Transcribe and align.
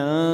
Nam 0.00 0.29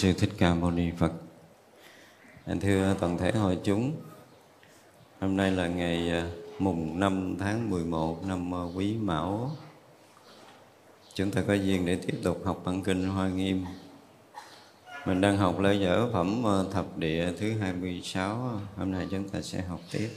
Sư 0.00 0.12
Thích 0.12 0.30
Ca 0.38 0.54
Mâu 0.54 0.70
Ni 0.70 0.90
Phật. 0.98 1.12
Thưa 2.60 2.94
toàn 3.00 3.18
thể 3.18 3.32
hội 3.32 3.58
chúng, 3.64 3.92
Hôm 5.20 5.36
nay 5.36 5.50
là 5.50 5.66
ngày 5.66 6.10
à, 6.10 6.30
mùng 6.58 7.00
5 7.00 7.36
tháng 7.38 7.70
11 7.70 8.26
năm 8.26 8.54
à, 8.54 8.62
Quý 8.74 8.96
Mão. 8.96 9.50
Chúng 11.14 11.30
ta 11.30 11.42
có 11.48 11.54
duyên 11.54 11.86
để 11.86 11.96
tiếp 11.96 12.18
tục 12.22 12.42
học 12.44 12.62
bản 12.64 12.82
kinh 12.82 13.08
Hoa 13.08 13.28
Nghiêm. 13.28 13.64
Mình 15.06 15.20
đang 15.20 15.36
học 15.36 15.60
lễ 15.60 15.74
dở 15.74 16.12
phẩm 16.12 16.46
à, 16.46 16.56
thập 16.72 16.98
địa 16.98 17.32
thứ 17.38 17.58
26 17.58 18.60
Hôm 18.76 18.92
nay 18.92 19.06
chúng 19.10 19.28
ta 19.28 19.40
sẽ 19.42 19.62
học 19.62 19.80
tiếp. 19.92 20.10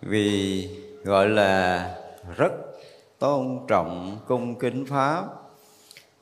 Vì, 0.00 0.68
gọi 1.04 1.28
là 1.28 1.93
tôn 3.18 3.58
trọng 3.68 4.18
cung 4.26 4.54
kính 4.54 4.86
Pháp. 4.86 5.24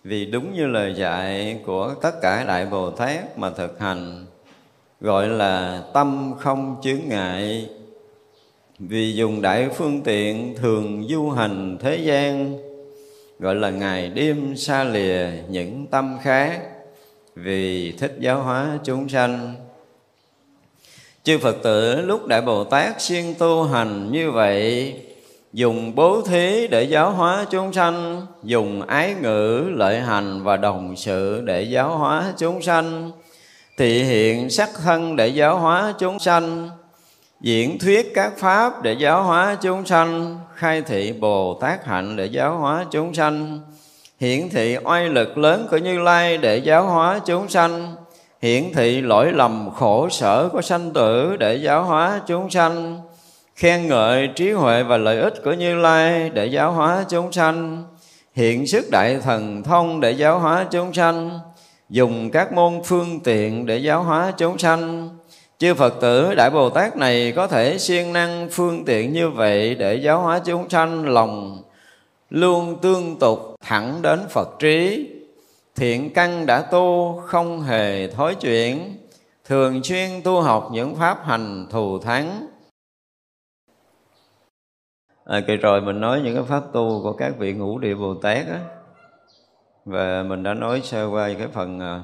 Vì 0.04 0.26
đúng 0.26 0.54
như 0.54 0.66
lời 0.66 0.94
dạy 0.96 1.60
của 1.66 1.94
tất 2.02 2.20
cả 2.22 2.44
đại 2.44 2.66
bồ 2.66 2.90
tát 2.90 3.38
mà 3.38 3.50
thực 3.50 3.80
hành, 3.80 4.26
gọi 5.00 5.28
là 5.28 5.82
tâm 5.94 6.34
không 6.38 6.76
chướng 6.82 7.00
ngại. 7.08 7.68
Vì 8.78 9.14
dùng 9.14 9.42
đại 9.42 9.68
phương 9.68 10.00
tiện 10.02 10.54
thường 10.56 11.06
du 11.08 11.30
hành 11.30 11.78
thế 11.80 11.96
gian, 11.96 12.58
gọi 13.38 13.54
là 13.54 13.70
ngày 13.70 14.08
đêm 14.08 14.56
xa 14.56 14.84
lìa 14.84 15.26
những 15.48 15.86
tâm 15.86 16.18
khác, 16.22 16.60
vì 17.34 17.92
thích 17.92 18.16
giáo 18.18 18.42
hóa 18.42 18.78
chúng 18.84 19.08
sanh. 19.08 19.54
Chư 21.22 21.38
phật 21.38 21.56
tử, 21.62 22.00
lúc 22.00 22.26
đại 22.26 22.42
bồ 22.42 22.64
tát 22.64 23.02
siêng 23.02 23.34
tu 23.38 23.64
hành 23.64 24.12
như 24.12 24.30
vậy 24.30 24.94
dùng 25.52 25.94
bố 25.94 26.22
thí 26.22 26.66
để 26.66 26.82
giáo 26.82 27.10
hóa 27.10 27.46
chúng 27.50 27.72
sanh, 27.72 28.26
dùng 28.42 28.82
ái 28.82 29.14
ngữ, 29.22 29.64
lợi 29.74 30.00
hành 30.00 30.42
và 30.42 30.56
đồng 30.56 30.96
sự 30.96 31.40
để 31.44 31.62
giáo 31.62 31.98
hóa 31.98 32.32
chúng 32.38 32.62
sanh. 32.62 33.10
Thị 33.78 34.02
hiện 34.02 34.50
sắc 34.50 34.70
thân 34.84 35.16
để 35.16 35.28
giáo 35.28 35.58
hóa 35.58 35.94
chúng 35.98 36.18
sanh, 36.18 36.70
diễn 37.40 37.78
thuyết 37.78 38.12
các 38.14 38.32
pháp 38.38 38.82
để 38.82 38.92
giáo 38.92 39.22
hóa 39.22 39.56
chúng 39.62 39.86
sanh, 39.86 40.38
khai 40.54 40.82
thị 40.82 41.12
bồ 41.12 41.58
tát 41.60 41.86
hạnh 41.86 42.16
để 42.16 42.26
giáo 42.26 42.58
hóa 42.58 42.84
chúng 42.90 43.14
sanh, 43.14 43.60
hiển 44.20 44.48
thị 44.48 44.76
oai 44.84 45.08
lực 45.08 45.38
lớn 45.38 45.66
của 45.70 45.76
như 45.76 45.98
lai 45.98 46.38
để 46.38 46.56
giáo 46.56 46.86
hóa 46.86 47.20
chúng 47.26 47.48
sanh, 47.48 47.94
hiển 48.42 48.64
thị 48.74 49.00
lỗi 49.00 49.32
lầm 49.32 49.70
khổ 49.74 50.08
sở 50.08 50.48
của 50.52 50.62
sanh 50.62 50.92
tử 50.92 51.36
để 51.36 51.56
giáo 51.56 51.84
hóa 51.84 52.20
chúng 52.26 52.50
sanh 52.50 53.00
khen 53.62 53.88
ngợi 53.88 54.28
trí 54.28 54.50
huệ 54.50 54.82
và 54.82 54.96
lợi 54.96 55.18
ích 55.18 55.34
của 55.44 55.52
Như 55.52 55.74
Lai 55.74 56.30
để 56.30 56.46
giáo 56.46 56.72
hóa 56.72 57.04
chúng 57.08 57.32
sanh, 57.32 57.84
hiện 58.32 58.66
sức 58.66 58.90
đại 58.90 59.18
thần 59.22 59.62
thông 59.62 60.00
để 60.00 60.10
giáo 60.12 60.38
hóa 60.38 60.66
chúng 60.70 60.92
sanh, 60.92 61.40
dùng 61.88 62.30
các 62.30 62.52
môn 62.52 62.80
phương 62.84 63.20
tiện 63.20 63.66
để 63.66 63.78
giáo 63.78 64.02
hóa 64.02 64.32
chúng 64.36 64.58
sanh. 64.58 65.08
Chư 65.58 65.74
Phật 65.74 66.00
tử 66.00 66.34
Đại 66.34 66.50
Bồ 66.50 66.70
Tát 66.70 66.96
này 66.96 67.32
có 67.36 67.46
thể 67.46 67.78
siêng 67.78 68.12
năng 68.12 68.48
phương 68.50 68.84
tiện 68.84 69.12
như 69.12 69.30
vậy 69.30 69.74
để 69.74 69.94
giáo 69.94 70.20
hóa 70.20 70.40
chúng 70.44 70.68
sanh 70.68 71.08
lòng 71.08 71.62
luôn 72.30 72.78
tương 72.82 73.18
tục 73.18 73.54
thẳng 73.64 74.02
đến 74.02 74.20
Phật 74.30 74.48
trí. 74.58 75.08
Thiện 75.76 76.10
căn 76.12 76.46
đã 76.46 76.60
tu 76.60 77.20
không 77.26 77.62
hề 77.62 78.08
thối 78.08 78.34
chuyển, 78.34 78.96
thường 79.44 79.82
xuyên 79.82 80.10
tu 80.24 80.40
học 80.40 80.68
những 80.72 80.94
pháp 80.94 81.26
hành 81.26 81.66
thù 81.70 81.98
thắng, 81.98 82.46
à, 85.24 85.40
kỳ 85.46 85.56
rồi 85.56 85.80
mình 85.80 86.00
nói 86.00 86.20
những 86.20 86.34
cái 86.34 86.44
pháp 86.44 86.62
tu 86.72 87.02
của 87.02 87.12
các 87.12 87.34
vị 87.38 87.52
ngũ 87.52 87.78
địa 87.78 87.94
bồ 87.94 88.14
tát 88.14 88.46
á. 88.46 88.60
Và 89.84 90.22
mình 90.22 90.42
đã 90.42 90.54
nói 90.54 90.80
sơ 90.80 91.06
qua 91.10 91.30
cái 91.38 91.48
phần 91.48 91.80
à, 91.80 92.02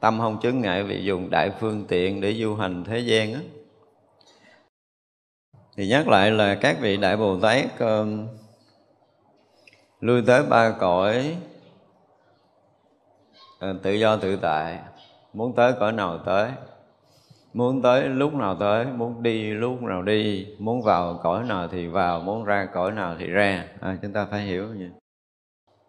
tâm 0.00 0.18
không 0.20 0.40
chứng 0.40 0.60
ngại 0.60 0.82
vì 0.82 1.04
dùng 1.04 1.30
đại 1.30 1.50
phương 1.60 1.84
tiện 1.88 2.20
để 2.20 2.34
du 2.34 2.54
hành 2.54 2.84
thế 2.84 2.98
gian 2.98 3.32
á. 3.34 3.40
Thì 5.76 5.88
nhắc 5.88 6.08
lại 6.08 6.30
là 6.30 6.54
các 6.54 6.76
vị 6.80 6.96
đại 6.96 7.16
bồ 7.16 7.40
tát 7.40 7.78
um, 7.78 8.26
lui 10.00 10.22
tới 10.26 10.42
ba 10.42 10.70
cõi 10.70 11.36
uh, 13.70 13.82
tự 13.82 13.92
do 13.92 14.16
tự 14.16 14.36
tại. 14.36 14.78
Muốn 15.32 15.54
tới 15.54 15.72
cõi 15.80 15.92
nào 15.92 16.18
tới? 16.18 16.50
Muốn 17.54 17.82
tới 17.82 18.08
lúc 18.08 18.34
nào 18.34 18.56
tới 18.60 18.86
muốn 18.86 19.22
đi 19.22 19.50
lúc 19.50 19.82
nào 19.82 20.02
đi 20.02 20.46
muốn 20.58 20.82
vào 20.82 21.20
cõi 21.22 21.44
nào 21.44 21.68
thì 21.68 21.86
vào 21.86 22.20
muốn 22.20 22.44
ra 22.44 22.68
cõi 22.72 22.92
nào 22.92 23.16
thì 23.18 23.26
ra. 23.26 23.64
À, 23.80 23.96
chúng 24.02 24.12
ta 24.12 24.26
phải 24.30 24.40
hiểu 24.40 24.66
như 24.66 24.90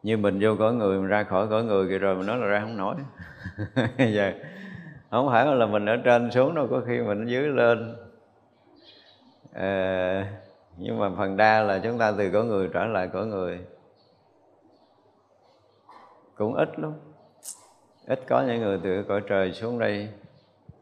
như 0.03 0.17
mình 0.17 0.39
vô 0.41 0.55
cõi 0.59 0.73
người 0.73 0.99
mình 0.99 1.07
ra 1.07 1.23
khỏi 1.23 1.47
cõi 1.49 1.63
người 1.63 1.87
kia 1.89 1.97
rồi 1.97 2.15
mình 2.15 2.25
nói 2.25 2.37
là 2.37 2.45
ra 2.45 2.59
không 2.59 2.77
nổi. 2.77 2.95
Giờ 3.97 4.05
dạ. 4.15 4.33
không 5.11 5.29
phải 5.29 5.45
là 5.45 5.65
mình 5.65 5.85
ở 5.85 5.97
trên 6.03 6.31
xuống 6.31 6.55
đâu 6.55 6.67
có 6.71 6.81
khi 6.87 7.01
mình 7.01 7.25
ở 7.25 7.29
dưới 7.29 7.47
lên. 7.47 7.95
À, 9.53 10.33
nhưng 10.77 10.99
mà 10.99 11.09
phần 11.17 11.37
đa 11.37 11.61
là 11.61 11.79
chúng 11.83 11.97
ta 11.97 12.13
từ 12.17 12.29
cõi 12.31 12.45
người 12.45 12.69
trở 12.73 12.85
lại 12.85 13.09
cõi 13.13 13.25
người. 13.25 13.59
Cũng 16.35 16.53
ít 16.55 16.79
lắm. 16.79 16.93
Ít 18.07 18.19
có 18.27 18.43
những 18.47 18.61
người 18.61 18.79
từ 18.83 19.03
cõi 19.07 19.21
trời 19.27 19.51
xuống 19.51 19.79
đây 19.79 20.09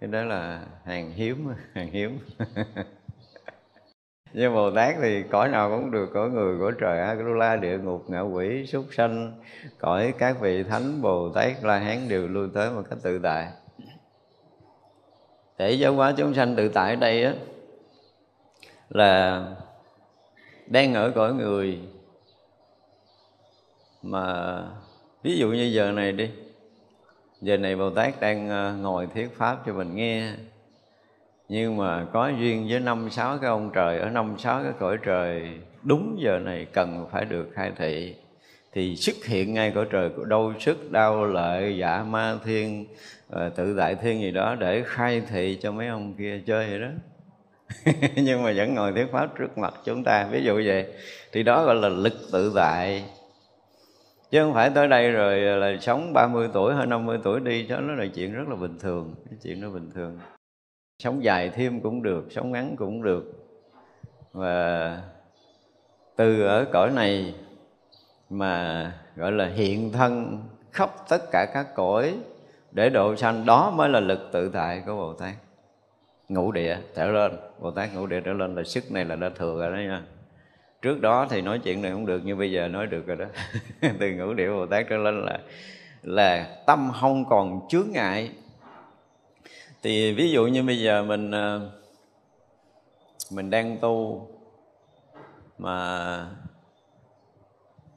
cái 0.04 0.12
đó 0.12 0.24
là 0.24 0.66
hàng 0.86 1.12
hiếm 1.12 1.48
hàng 1.74 1.88
hiếm. 1.92 2.20
Nhưng 4.34 4.54
bồ 4.54 4.72
tát 4.72 4.96
thì 5.02 5.24
cõi 5.24 5.50
nào 5.50 5.70
cũng 5.70 5.92
được, 5.92 6.10
cõi 6.14 6.30
người, 6.30 6.60
cõi 6.60 6.72
trời. 6.80 7.00
A 7.40 7.56
địa 7.56 7.78
ngục, 7.78 8.10
ngạ 8.10 8.22
quỷ, 8.22 8.66
súc 8.68 8.86
sanh, 8.92 9.42
cõi 9.78 10.14
các 10.18 10.40
vị 10.42 10.64
thánh, 10.64 11.02
bồ 11.02 11.30
tát, 11.30 11.64
la 11.64 11.80
hán 11.80 12.10
đều 12.10 12.28
lui 12.28 12.50
tới 12.54 12.72
một 12.72 12.82
cách 12.90 13.00
tự 13.04 13.20
tại. 13.24 13.48
Để 15.58 15.72
giáo 15.72 15.94
hóa 15.94 16.14
chúng 16.18 16.34
sanh 16.34 16.56
tự 16.56 16.70
tại 16.70 16.90
ở 16.90 16.96
đây 16.96 17.24
á, 17.24 17.34
là 18.90 19.46
đang 20.68 20.94
ở 20.94 21.12
cõi 21.16 21.34
người. 21.34 21.80
Mà 24.02 24.58
ví 25.24 25.38
dụ 25.38 25.48
như 25.48 25.64
giờ 25.64 25.92
này 25.92 26.12
đi 26.12 26.32
giờ 27.44 27.58
này 27.58 27.76
bồ 27.76 27.90
tát 27.90 28.22
đang 28.22 28.50
ờ, 28.50 28.74
ngồi 28.82 29.08
thuyết 29.14 29.38
pháp 29.38 29.58
cho 29.66 29.74
mình 29.74 29.96
nghe. 29.96 30.32
Nhưng 31.50 31.78
mà 31.78 32.06
có 32.14 32.28
duyên 32.40 32.68
với 32.70 32.80
năm 32.80 33.10
sáu 33.10 33.38
cái 33.38 33.50
ông 33.50 33.72
trời, 33.74 34.00
ở 34.00 34.10
năm 34.10 34.36
sáu 34.38 34.64
cái 34.64 34.72
cõi 34.80 34.98
trời, 35.06 35.50
đúng 35.84 36.18
giờ 36.20 36.40
này 36.40 36.66
cần 36.74 37.08
phải 37.12 37.26
được 37.26 37.50
khai 37.54 37.72
thị. 37.78 38.16
Thì 38.74 38.96
xuất 38.96 39.16
hiện 39.26 39.54
ngay 39.54 39.72
cõi 39.76 39.86
trời 39.92 40.10
của 40.10 40.26
đâu 40.26 40.54
sức, 40.60 40.92
đau 40.92 41.26
lợi, 41.26 41.78
giả 41.78 42.04
ma 42.04 42.36
thiên 42.46 42.86
ờ, 43.30 43.50
tự 43.50 43.76
tại 43.78 43.96
thiên 43.96 44.22
gì 44.22 44.32
đó 44.32 44.56
để 44.56 44.84
khai 44.86 45.22
thị 45.30 45.58
cho 45.62 45.72
mấy 45.72 45.88
ông 45.88 46.14
kia 46.18 46.42
chơi 46.46 46.70
vậy 46.70 46.80
đó. 46.80 46.90
Nhưng 48.16 48.44
mà 48.44 48.54
vẫn 48.56 48.74
ngồi 48.76 48.92
thuyết 48.92 49.08
pháp 49.12 49.38
trước 49.38 49.58
mặt 49.58 49.74
chúng 49.86 50.04
ta. 50.04 50.28
Ví 50.32 50.44
dụ 50.44 50.62
vậy, 50.66 50.86
thì 51.32 51.44
đó 51.44 51.66
gọi 51.66 51.76
là 51.76 51.90
lực 51.90 52.14
tự 52.32 52.52
tại 52.56 53.04
chứ 54.34 54.44
không 54.44 54.54
phải 54.54 54.70
tới 54.70 54.88
đây 54.88 55.12
rồi 55.12 55.40
là 55.40 55.78
sống 55.82 56.14
30 56.14 56.50
tuổi 56.54 56.76
hay 56.76 56.86
50 56.86 57.20
tuổi 57.24 57.40
đi 57.40 57.66
cho 57.70 57.80
nó 57.80 57.94
là 57.94 58.06
chuyện 58.16 58.34
rất 58.34 58.48
là 58.50 58.56
bình 58.56 58.78
thường, 58.80 59.16
cái 59.30 59.40
chuyện 59.44 59.62
nó 59.62 59.70
bình 59.70 59.92
thường. 59.96 60.20
Sống 61.04 61.24
dài 61.24 61.50
thêm 61.50 61.82
cũng 61.82 62.04
được, 62.04 62.28
sống 62.32 62.52
ngắn 62.52 62.76
cũng 62.78 63.04
được. 63.04 63.34
Và 64.32 65.02
từ 66.16 66.42
ở 66.42 66.66
cõi 66.72 66.92
này 66.96 67.36
mà, 68.30 68.92
gọi 69.16 69.32
là, 69.32 69.46
hiện 69.46 69.92
thân 69.92 70.44
khắp 70.72 70.90
tất 71.10 71.32
cả 71.32 71.46
các 71.54 71.68
cõi 71.76 72.16
để 72.72 72.90
độ 72.90 73.16
sanh, 73.16 73.46
đó 73.46 73.74
mới 73.76 73.90
là 73.90 74.00
lực 74.00 74.30
tự 74.32 74.50
tại 74.50 74.84
của 74.86 74.96
bồ 74.96 75.14
tát. 75.14 75.34
Ngũ 76.30 76.52
địa 76.52 76.78
trở 76.96 77.08
lên, 77.08 77.32
bồ 77.60 77.72
tát 77.72 77.94
ngũ 77.94 78.08
địa 78.08 78.22
trở 78.22 78.34
lên 78.34 78.56
là 78.56 78.64
sức 78.64 78.92
này 78.92 79.06
là 79.06 79.16
đã 79.16 79.30
thừa 79.30 79.60
rồi 79.60 79.72
đó 79.72 79.82
nha 79.82 80.04
trước 80.84 81.02
đó 81.02 81.28
thì 81.30 81.42
nói 81.42 81.60
chuyện 81.60 81.82
này 81.82 81.92
không 81.92 82.06
được 82.06 82.26
như 82.26 82.36
bây 82.36 82.52
giờ 82.52 82.68
nói 82.68 82.88
được 82.88 83.08
rồi 83.08 83.18
đó. 83.18 83.26
Từ 84.00 84.12
ngũ 84.12 84.34
điệu 84.34 84.56
bồ 84.56 84.66
tát 84.66 84.86
trở 84.90 84.98
lên 84.98 85.26
là 85.26 85.40
là 86.02 86.58
tâm 86.66 86.92
không 87.00 87.26
còn 87.30 87.68
chướng 87.70 87.88
ngại. 87.92 88.32
Thì 89.84 90.14
ví 90.14 90.32
dụ 90.32 90.48
như 90.48 90.64
bây 90.64 90.80
giờ 90.80 91.04
mình 91.04 91.32
ờ, 91.32 91.72
mình 93.32 93.50
đang 93.50 93.78
tu 93.78 94.28
mà 95.58 96.28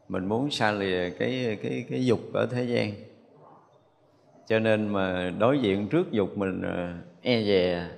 mình 0.08 0.24
muốn 0.24 0.50
xa 0.50 0.72
lìa 0.72 1.10
cái 1.10 1.58
cái 1.62 1.84
cái 1.90 2.06
dục 2.06 2.20
ở 2.34 2.46
thế 2.46 2.64
gian. 2.64 2.92
Cho 4.46 4.58
nên 4.58 4.88
mà 4.88 5.32
đối 5.38 5.58
diện 5.58 5.88
trước 5.88 6.12
dục 6.12 6.38
mình 6.38 6.62
ờ, 6.62 6.92
e 7.22 7.42
dè, 7.42 7.88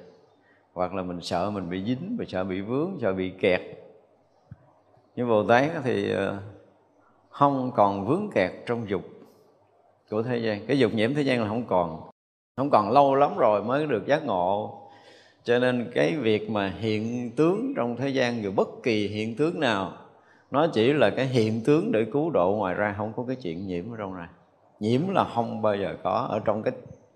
hoặc 0.73 0.95
là 0.95 1.03
mình 1.03 1.21
sợ 1.21 1.51
mình 1.51 1.71
bị 1.71 1.85
dính, 1.85 2.17
mình 2.19 2.29
sợ 2.29 2.45
bị 2.45 2.61
vướng, 2.61 2.99
sợ 3.01 3.13
bị 3.13 3.31
kẹt 3.41 3.78
nhưng 5.19 5.29
bồ 5.29 5.43
tát 5.43 5.71
thì 5.85 6.13
ờ, 6.13 6.37
không 7.31 7.73
còn 7.75 8.07
vướng 8.07 8.31
kẹt 8.35 8.53
trong 8.67 8.89
dục 8.89 9.03
của 10.11 10.23
thế 10.23 10.39
gian. 10.39 10.67
Cái 10.67 10.79
dục 10.79 10.95
nhiễm 10.95 11.15
thế 11.15 11.23
gian 11.23 11.43
là 11.43 11.49
không 11.49 11.65
còn 11.67 12.11
không 12.57 12.71
còn 12.71 12.91
lâu 12.91 13.15
lắm 13.15 13.37
rồi 13.39 13.63
mới 13.63 13.87
được 13.87 14.07
giác 14.07 14.25
ngộ. 14.25 14.81
Cho 15.45 15.59
nên 15.59 15.91
cái 15.95 16.17
việc 16.17 16.51
mà 16.51 16.75
hiện 16.81 17.31
tướng 17.37 17.73
trong 17.77 17.97
thế 17.97 18.09
gian, 18.09 18.43
dù 18.43 18.53
bất 18.57 18.69
kỳ 18.83 19.09
hiện 19.09 19.37
tướng 19.37 19.61
nào, 19.61 19.93
nó 20.51 20.67
chỉ 20.67 20.93
là 20.93 21.11
cái 21.11 21.27
hiện 21.27 21.61
tướng 21.65 21.93
để 21.93 22.07
cứu 22.13 22.31
độ 22.31 22.55
ngoài 22.59 22.75
ra, 22.75 22.95
không 22.99 23.13
có 23.17 23.25
cái 23.27 23.37
chuyện 23.37 23.67
nhiễm 23.67 23.93
ở 23.93 23.97
trong 23.99 24.17
này. 24.17 24.29
Nhiễm 24.81 25.09
là 25.09 25.25
không 25.35 25.63
bao 25.63 25.77
giờ 25.77 25.97
có 26.05 26.27
ở 26.31 26.41
trong 26.45 26.63
cái 26.63 26.73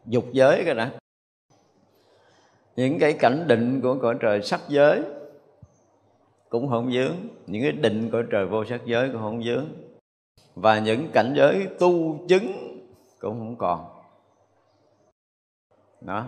dục 0.07 0.25
giới 0.33 0.63
cái 0.65 0.75
đó 0.75 0.87
những 2.77 2.99
cái 2.99 3.13
cảnh 3.13 3.45
định 3.47 3.81
của 3.81 3.95
cõi 3.95 4.17
trời 4.21 4.43
sắc 4.43 4.61
giới 4.69 5.03
cũng 6.53 6.69
không 6.69 6.93
dướng. 6.93 7.17
Những 7.47 7.63
cái 7.63 7.73
định 7.73 8.11
của 8.11 8.23
trời 8.23 8.47
vô 8.47 8.65
sắc 8.65 8.81
giới 8.85 9.09
cũng 9.09 9.21
không 9.21 9.43
dướng. 9.43 9.67
Và 10.55 10.79
những 10.79 11.09
cảnh 11.13 11.33
giới 11.37 11.69
tu 11.79 12.19
chứng 12.29 12.53
cũng 13.21 13.39
không 13.39 13.57
còn. 13.59 13.85
Đó. 16.01 16.25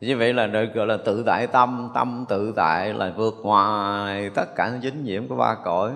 Như 0.00 0.16
vậy 0.16 0.32
là 0.32 0.46
được 0.46 0.66
gọi 0.74 0.86
là 0.86 0.96
tự 1.04 1.22
tại 1.26 1.46
tâm 1.46 1.90
tâm 1.94 2.24
tự 2.28 2.52
tại, 2.56 2.94
là 2.94 3.12
vượt 3.16 3.34
ngoài 3.42 4.30
tất 4.34 4.44
cả 4.56 4.70
những 4.70 4.80
dính 4.82 5.04
nhiễm 5.04 5.28
của 5.28 5.36
ba 5.36 5.56
cõi. 5.64 5.92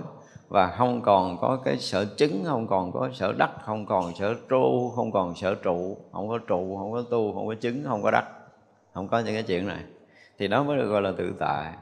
Và 0.49 0.67
không 0.67 1.03
còn 1.03 1.39
có 1.41 1.59
cái 1.65 1.79
sở 1.79 2.05
chứng, 2.05 2.43
không 2.45 2.67
còn 2.67 2.93
có 2.93 3.11
sở 3.13 3.33
đắc, 3.39 3.51
không 3.65 3.87
còn 3.87 4.15
sở 4.15 4.35
tru, 4.51 4.93
không 4.97 5.13
còn 5.13 5.35
sở 5.35 5.55
trụ. 5.55 5.97
Không 6.13 6.29
có 6.29 6.39
trụ, 6.39 6.77
không 6.77 6.93
có 6.93 7.03
tu, 7.11 7.33
không 7.33 7.47
có 7.47 7.55
chứng, 7.55 7.85
không 7.87 8.03
có 8.03 8.11
đắc. 8.11 8.25
Không 8.95 9.09
có 9.09 9.19
những 9.19 9.35
cái 9.35 9.43
chuyện 9.43 9.67
này. 9.67 9.81
Thì 10.39 10.49
đó 10.49 10.63
mới 10.63 10.77
được 10.77 10.89
gọi 10.89 11.03
là 11.03 11.13
tự 11.17 11.35
tại 11.39 11.73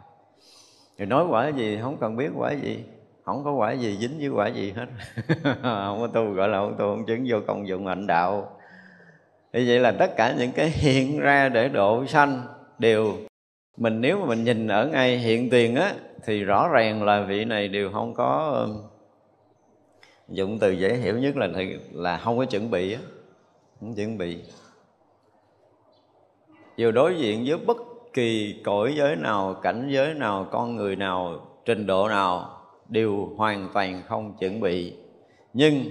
thì 0.98 1.06
nói 1.06 1.26
quả 1.30 1.48
gì, 1.48 1.78
không 1.82 1.96
cần 2.00 2.16
biết 2.16 2.28
quả 2.36 2.52
gì. 2.52 2.84
Không 3.24 3.44
có 3.44 3.52
quả 3.52 3.72
gì 3.72 3.98
dính 4.00 4.18
với 4.18 4.28
quả 4.28 4.48
gì 4.48 4.72
hết. 4.76 4.86
Không 5.62 6.00
có 6.00 6.08
tu 6.12 6.30
gọi 6.30 6.48
là 6.48 6.58
không 6.58 6.72
tu, 6.72 6.78
không 6.78 7.06
chứng 7.06 7.24
vô 7.28 7.38
công 7.46 7.68
dụng 7.68 7.86
hạnh 7.86 8.06
đạo. 8.06 8.60
Thì 9.52 9.68
vậy 9.68 9.78
là 9.78 9.92
tất 9.92 10.16
cả 10.16 10.34
những 10.38 10.52
cái 10.52 10.70
hiện 10.70 11.18
ra 11.20 11.48
để 11.48 11.68
độ 11.68 12.06
sanh 12.06 12.42
đều, 12.78 13.12
mình 13.76 14.00
nếu 14.00 14.18
mà 14.18 14.26
mình 14.26 14.44
nhìn 14.44 14.68
ở 14.68 14.86
ngay 14.86 15.18
hiện 15.18 15.50
tiền 15.50 15.74
á, 15.74 15.94
thì 16.24 16.44
rõ 16.44 16.68
ràng 16.68 17.02
là 17.02 17.22
vị 17.22 17.44
này 17.44 17.68
đều 17.68 17.90
không 17.92 18.14
có 18.14 18.58
um, 18.66 18.82
dụng 20.28 20.58
từ 20.58 20.70
dễ 20.70 20.94
hiểu 20.94 21.18
nhất 21.18 21.36
là 21.36 21.48
là 21.92 22.18
không 22.18 22.38
có 22.38 22.44
chuẩn 22.44 22.70
bị 22.70 22.92
á. 22.92 23.00
Không 23.80 23.94
chuẩn 23.94 24.18
bị. 24.18 24.38
Dù 26.76 26.90
đối 26.90 27.14
diện 27.14 27.44
với 27.46 27.58
bất 27.58 27.76
kỳ 28.12 28.60
cõi 28.64 28.94
giới 28.96 29.16
nào, 29.16 29.54
cảnh 29.62 29.88
giới 29.90 30.14
nào, 30.14 30.48
con 30.50 30.76
người 30.76 30.96
nào, 30.96 31.46
trình 31.64 31.86
độ 31.86 32.08
nào 32.08 32.58
đều 32.88 33.32
hoàn 33.36 33.68
toàn 33.74 34.02
không 34.08 34.34
chuẩn 34.38 34.60
bị. 34.60 34.94
Nhưng 35.52 35.84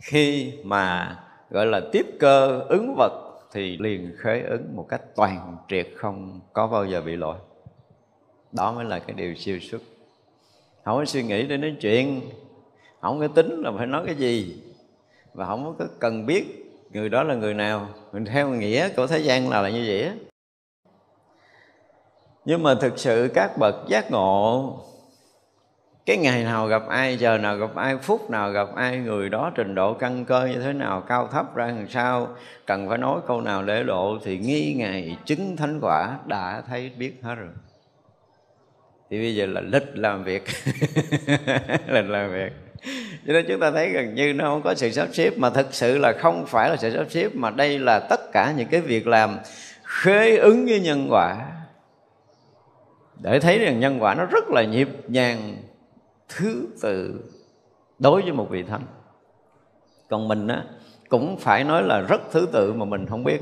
khi 0.00 0.52
mà, 0.64 1.16
gọi 1.50 1.66
là, 1.66 1.80
tiếp 1.92 2.06
cơ 2.18 2.60
ứng 2.68 2.94
vật 2.96 3.12
thì 3.52 3.76
liền 3.76 4.12
khế 4.18 4.40
ứng 4.40 4.76
một 4.76 4.86
cách 4.88 5.02
toàn 5.16 5.56
triệt 5.68 5.88
không 5.96 6.40
có 6.52 6.66
bao 6.66 6.86
giờ 6.86 7.00
bị 7.00 7.16
lỗi. 7.16 7.36
Đó 8.52 8.72
mới 8.72 8.84
là 8.84 8.98
cái 8.98 9.16
điều 9.16 9.34
siêu 9.34 9.58
xuất. 9.60 9.82
Không 10.84 10.98
có 10.98 11.04
suy 11.04 11.22
nghĩ 11.22 11.46
để 11.46 11.56
nói 11.56 11.76
chuyện, 11.80 12.20
không 13.00 13.20
có 13.20 13.28
tính 13.28 13.62
là 13.62 13.72
phải 13.76 13.86
nói 13.86 14.02
cái 14.06 14.14
gì, 14.14 14.62
và 15.34 15.46
không 15.46 15.74
có 15.78 15.86
cần 15.98 16.26
biết 16.26 16.44
người 16.90 17.08
đó 17.08 17.22
là 17.22 17.34
người 17.34 17.54
nào. 17.54 17.88
Mình 18.12 18.24
theo 18.24 18.48
nghĩa 18.48 18.88
của 18.88 19.06
thế 19.06 19.18
gian 19.18 19.48
là 19.48 19.62
là 19.62 19.70
như 19.70 19.84
vậy 19.88 20.10
nhưng 22.48 22.62
mà 22.62 22.74
thực 22.74 22.98
sự 22.98 23.30
các 23.34 23.58
bậc 23.58 23.74
giác 23.88 24.10
ngộ, 24.10 24.76
cái 26.06 26.16
ngày 26.16 26.44
nào 26.44 26.66
gặp 26.66 26.82
ai, 26.88 27.16
giờ 27.16 27.38
nào 27.38 27.56
gặp 27.56 27.74
ai, 27.74 27.96
phút 27.96 28.30
nào 28.30 28.50
gặp 28.50 28.68
ai, 28.76 28.96
người 28.96 29.28
đó 29.28 29.52
trình 29.54 29.74
độ 29.74 29.94
căn 29.94 30.24
cơ 30.24 30.46
như 30.46 30.60
thế 30.60 30.72
nào, 30.72 31.00
cao 31.00 31.28
thấp 31.32 31.54
ra 31.54 31.66
làm 31.66 31.88
sao, 31.88 32.28
cần 32.66 32.88
phải 32.88 32.98
nói 32.98 33.20
câu 33.26 33.40
nào 33.40 33.62
để 33.62 33.82
độ 33.82 34.18
thì 34.24 34.38
nghi 34.38 34.74
ngày 34.74 35.16
chứng 35.24 35.56
thánh 35.56 35.78
quả 35.82 36.18
đã 36.26 36.62
thấy 36.68 36.90
biết 36.98 37.12
hết 37.22 37.34
rồi. 37.34 37.48
Thì 39.10 39.18
bây 39.18 39.34
giờ 39.34 39.46
là 39.46 39.60
lịch 39.60 39.88
làm 39.94 40.24
việc. 40.24 40.42
Lịch 41.88 42.08
làm 42.08 42.32
việc. 42.32 42.52
Cho 43.26 43.32
nên 43.32 43.44
chúng 43.48 43.60
ta 43.60 43.70
thấy 43.70 43.90
gần 43.90 44.14
như 44.14 44.32
nó 44.32 44.44
không 44.44 44.62
có 44.62 44.74
sự 44.74 44.90
sắp 44.90 45.08
xếp, 45.12 45.30
mà 45.36 45.50
thực 45.50 45.74
sự 45.74 45.98
là 45.98 46.12
không 46.18 46.46
phải 46.46 46.70
là 46.70 46.76
sự 46.76 46.96
sắp 46.96 47.06
xếp, 47.10 47.28
mà 47.34 47.50
đây 47.50 47.78
là 47.78 47.98
tất 47.98 48.32
cả 48.32 48.54
những 48.56 48.68
cái 48.68 48.80
việc 48.80 49.06
làm 49.06 49.38
khế 49.84 50.36
ứng 50.36 50.66
với 50.66 50.80
nhân 50.80 51.06
quả 51.10 51.36
để 53.22 53.40
thấy 53.40 53.58
rằng 53.58 53.80
nhân 53.80 53.98
quả 54.00 54.14
nó 54.14 54.24
rất 54.24 54.48
là 54.48 54.64
nhịp 54.64 54.88
nhàng, 55.08 55.56
thứ 56.28 56.66
tự 56.82 57.20
đối 57.98 58.22
với 58.22 58.32
một 58.32 58.50
vị 58.50 58.62
thánh. 58.62 58.82
Còn 60.10 60.28
mình 60.28 60.48
á, 60.48 60.64
cũng 61.08 61.36
phải 61.36 61.64
nói 61.64 61.82
là 61.82 62.00
rất 62.00 62.20
thứ 62.32 62.48
tự 62.52 62.72
mà 62.72 62.84
mình 62.84 63.06
không 63.06 63.24
biết. 63.24 63.40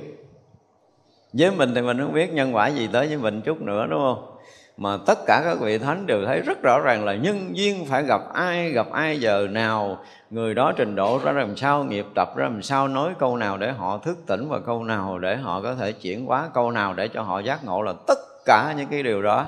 Với 1.33 1.50
mình 1.50 1.73
thì 1.75 1.83
mình 1.83 1.99
không 1.99 2.12
biết 2.12 2.33
nhân 2.33 2.54
quả 2.54 2.68
gì 2.68 2.88
tới 2.92 3.06
với 3.06 3.16
mình 3.16 3.40
chút 3.40 3.61
nữa, 3.61 3.87
đúng 3.90 4.00
không? 4.00 4.33
Mà 4.76 4.97
tất 5.06 5.18
cả 5.26 5.40
các 5.45 5.61
vị 5.61 5.78
thánh 5.78 6.06
đều 6.06 6.25
thấy 6.26 6.40
rất 6.40 6.62
rõ 6.62 6.80
ràng 6.80 7.04
là 7.04 7.14
nhân 7.14 7.56
duyên 7.56 7.85
phải 7.85 8.02
gặp 8.02 8.21
ai 8.35 8.71
gặp 8.71 8.90
ai 8.92 9.21
giờ 9.21 9.47
nào, 9.50 9.99
người 10.30 10.54
đó 10.54 10.73
trình 10.76 10.97
độ 10.97 11.21
ra 11.25 11.33
làm 11.33 11.56
sao, 11.56 11.85
nghiệp 11.85 12.06
tập 12.14 12.37
ra 12.37 12.45
làm 12.45 12.62
sao, 12.62 12.88
nói 12.88 13.14
câu 13.18 13.37
nào 13.37 13.56
để 13.56 13.73
họ 13.73 13.99
thức 13.99 14.18
tỉnh 14.26 14.49
và 14.49 14.61
câu 14.61 14.85
nào 14.85 15.18
để 15.18 15.37
họ 15.37 15.61
có 15.62 15.75
thể 15.75 15.92
chuyển 15.92 16.26
hóa, 16.26 16.49
câu 16.54 16.71
nào 16.71 16.95
để 16.95 17.09
cho 17.09 17.23
họ 17.23 17.38
giác 17.38 17.64
ngộ 17.64 17.83
là 17.83 17.92
tất 18.06 18.18
cả 18.45 18.75
những 18.76 18.88
cái 18.88 19.02
điều 19.02 19.23
đó. 19.23 19.47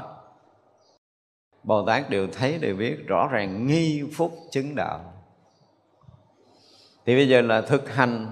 Bồ 1.68 1.87
Tát 1.87 2.10
đều 2.10 2.28
thấy, 2.32 2.58
đều 2.58 2.76
biết 2.76 3.06
rõ 3.06 3.28
ràng 3.28 3.66
nghi 3.66 4.02
phúc 4.16 4.32
chứng 4.50 4.75
đạo. 4.75 5.00
Thì 7.06 7.16
bây 7.16 7.28
giờ 7.28 7.40
là 7.40 7.60
thực 7.60 7.94
hành 7.94 8.26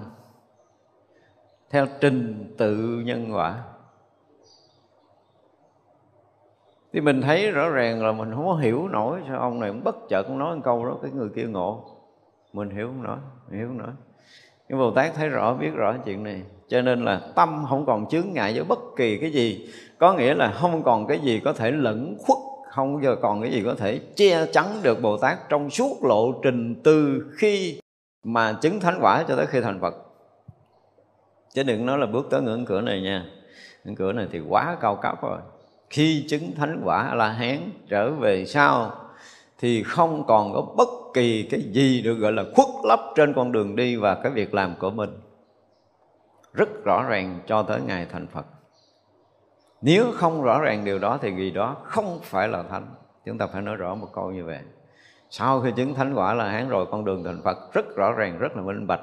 theo 1.69 1.87
trình 2.01 2.53
tự 2.57 2.75
nhân 3.05 3.33
quả. 3.33 3.63
Thì 6.93 7.01
mình 7.01 7.21
thấy 7.21 7.51
rõ 7.51 7.69
ràng 7.69 8.05
là 8.05 8.11
mình 8.11 8.31
không 8.35 8.45
có 8.45 8.55
hiểu 8.55 8.87
nổi, 8.87 9.21
sao 9.27 9.39
ông 9.39 9.59
này 9.59 9.69
cũng 9.69 9.83
bất 9.83 9.95
chợt 10.09 10.23
cũng 10.23 10.39
nói 10.39 10.55
một 10.55 10.61
câu 10.65 10.85
đó, 10.85 10.97
cái 11.01 11.11
người 11.11 11.29
kia 11.35 11.45
ngộ. 11.45 11.83
Mình 12.53 12.69
hiểu 12.69 12.87
không 12.87 13.03
nổi 13.03 13.17
hiểu 13.51 13.67
không 13.67 13.77
nổi. 13.77 13.91
Nhưng 14.69 14.79
bồ 14.79 14.91
tát 14.91 15.13
thấy 15.15 15.29
rõ, 15.29 15.53
biết 15.53 15.71
rõ 15.75 15.95
chuyện 16.05 16.23
này. 16.23 16.43
Cho 16.67 16.81
nên 16.81 17.05
là 17.05 17.21
tâm 17.35 17.65
không 17.69 17.85
còn 17.85 18.09
chướng 18.09 18.33
ngại 18.33 18.53
với 18.53 18.63
bất 18.63 18.79
kỳ 18.97 19.17
cái 19.17 19.31
gì. 19.31 19.69
Có 19.97 20.13
nghĩa 20.13 20.33
là 20.33 20.51
không 20.51 20.83
còn 20.83 21.07
cái 21.07 21.19
gì 21.19 21.41
có 21.45 21.53
thể 21.53 21.71
lẫn 21.71 22.17
khuất 22.19 22.37
không 22.77 23.03
giờ 23.03 23.15
còn 23.21 23.41
cái 23.41 23.51
gì 23.51 23.63
có 23.65 23.75
thể 23.75 23.99
che 24.15 24.45
chắn 24.45 24.65
được 24.83 25.01
bồ 25.01 25.17
tát 25.17 25.49
trong 25.49 25.69
suốt 25.69 26.03
lộ 26.03 26.31
trình 26.43 26.81
từ 26.83 27.25
khi 27.37 27.79
mà 28.23 28.53
chứng 28.53 28.79
thánh 28.79 28.99
quả 29.01 29.23
cho 29.27 29.35
tới 29.35 29.45
khi 29.45 29.61
thành 29.61 29.79
phật. 29.81 29.95
Chứ 31.53 31.63
đừng 31.63 31.85
nói 31.85 31.97
là 31.97 32.05
bước 32.05 32.27
tới 32.29 32.41
ngưỡng 32.41 32.65
cửa 32.65 32.81
này 32.81 33.01
nha. 33.01 33.25
Ngưỡng 33.83 33.95
cửa 33.95 34.13
này 34.13 34.27
thì 34.31 34.39
quá 34.49 34.77
cao 34.81 34.95
cấp 34.95 35.21
rồi. 35.21 35.39
Khi 35.89 36.25
chứng 36.29 36.55
thánh 36.55 36.81
quả 36.85 37.15
là 37.15 37.29
hán 37.29 37.71
trở 37.89 38.11
về 38.11 38.45
sau, 38.45 38.91
thì 39.59 39.83
không 39.83 40.23
còn 40.27 40.53
có 40.53 40.61
bất 40.61 40.89
kỳ 41.13 41.43
cái 41.43 41.61
gì 41.61 42.01
được 42.01 42.15
gọi 42.15 42.31
là 42.31 42.43
khuất 42.55 42.67
lấp 42.83 42.99
trên 43.15 43.33
con 43.33 43.51
đường 43.51 43.75
đi 43.75 43.95
và 43.95 44.15
cái 44.15 44.31
việc 44.31 44.53
làm 44.53 44.75
của 44.79 44.89
mình. 44.89 45.09
Rất 46.53 46.69
rõ 46.83 47.03
ràng 47.03 47.39
cho 47.47 47.63
tới 47.63 47.81
ngày 47.87 48.07
thành 48.11 48.27
phật 48.27 48.45
nếu 49.81 50.11
không 50.15 50.43
rõ 50.43 50.61
ràng 50.61 50.85
điều 50.85 50.99
đó 50.99 51.19
thì 51.21 51.35
gì 51.35 51.51
đó 51.51 51.75
không 51.83 52.19
phải 52.23 52.47
là 52.47 52.63
thánh. 52.63 52.87
Chúng 53.25 53.37
ta 53.37 53.47
phải 53.47 53.61
nói 53.61 53.75
rõ 53.75 53.95
một 53.95 54.07
câu 54.13 54.31
như 54.31 54.45
vậy. 54.45 54.59
Sau 55.29 55.61
khi 55.61 55.71
chứng 55.75 55.93
thánh 55.93 56.13
quả 56.13 56.33
là 56.33 56.49
hán 56.49 56.69
rồi, 56.69 56.85
con 56.91 57.05
đường 57.05 57.23
thành 57.23 57.41
phật 57.43 57.73
rất 57.73 57.95
rõ 57.95 58.11
ràng, 58.11 58.37
rất 58.37 58.55
là 58.55 58.61
minh 58.61 58.87
bạch. 58.87 59.01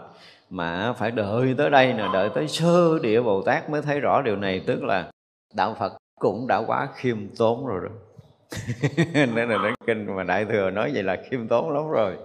Mà 0.50 0.93
phải 0.93 1.11
đợi 1.11 1.54
tới 1.59 1.71
đây 1.71 1.93
nè, 1.93 2.09
đợi 2.12 2.31
tới 2.35 2.49
sơ 2.49 2.99
địa 3.02 3.21
bồ 3.21 3.43
tát 3.43 3.71
mới 3.71 3.83
thấy 3.83 4.00
rõ 4.00 4.23
điều 4.23 4.37
này, 4.37 4.62
tức 4.66 4.83
là 4.83 5.11
đạo 5.54 5.76
phật 5.78 5.93
cũng 6.21 6.47
đã 6.47 6.62
quá 6.66 6.88
khiêm 6.95 7.19
tốn 7.38 7.66
rồi 7.66 7.81
đó. 7.83 7.90
Nên 9.35 9.49
là 9.49 9.59
đến 9.62 9.75
kinh 9.87 10.16
mà 10.16 10.23
đại 10.23 10.45
thừa 10.45 10.71
nói 10.71 10.90
vậy 10.95 11.02
là 11.02 11.16
khiêm 11.31 11.49
tốn 11.49 11.71
lắm 11.71 11.90
rồi. 11.90 12.16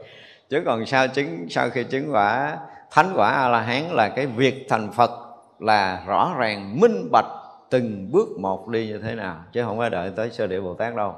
Chứ 0.50 0.62
còn 0.65 0.86
sau 0.86 1.08
chứng, 1.08 1.46
sau 1.50 1.70
khi 1.70 1.84
chứng 1.84 2.13
quả, 2.13 2.58
thánh 2.91 3.13
quả 3.15 3.29
a 3.29 3.48
la 3.48 3.62
hán 3.62 3.84
là 3.84 4.10
cái 4.10 4.25
việc 4.25 4.65
thành 4.70 4.91
phật 4.91 5.12
là 5.60 6.03
rõ 6.08 6.36
ràng, 6.38 6.79
minh 6.79 7.10
bạch 7.12 7.38
từng 7.70 8.12
bước 8.12 8.28
một 8.40 8.68
đi 8.68 8.88
như 8.88 8.98
thế 8.98 9.16
nào 9.16 9.44
chứ 9.54 9.64
không 9.64 9.78
phải 9.78 9.90
đợi 9.90 10.12
tới 10.16 10.30
sơ 10.32 10.48
địa 10.48 10.62
bồ 10.62 10.74
tát 10.74 10.96
đâu. 10.96 11.16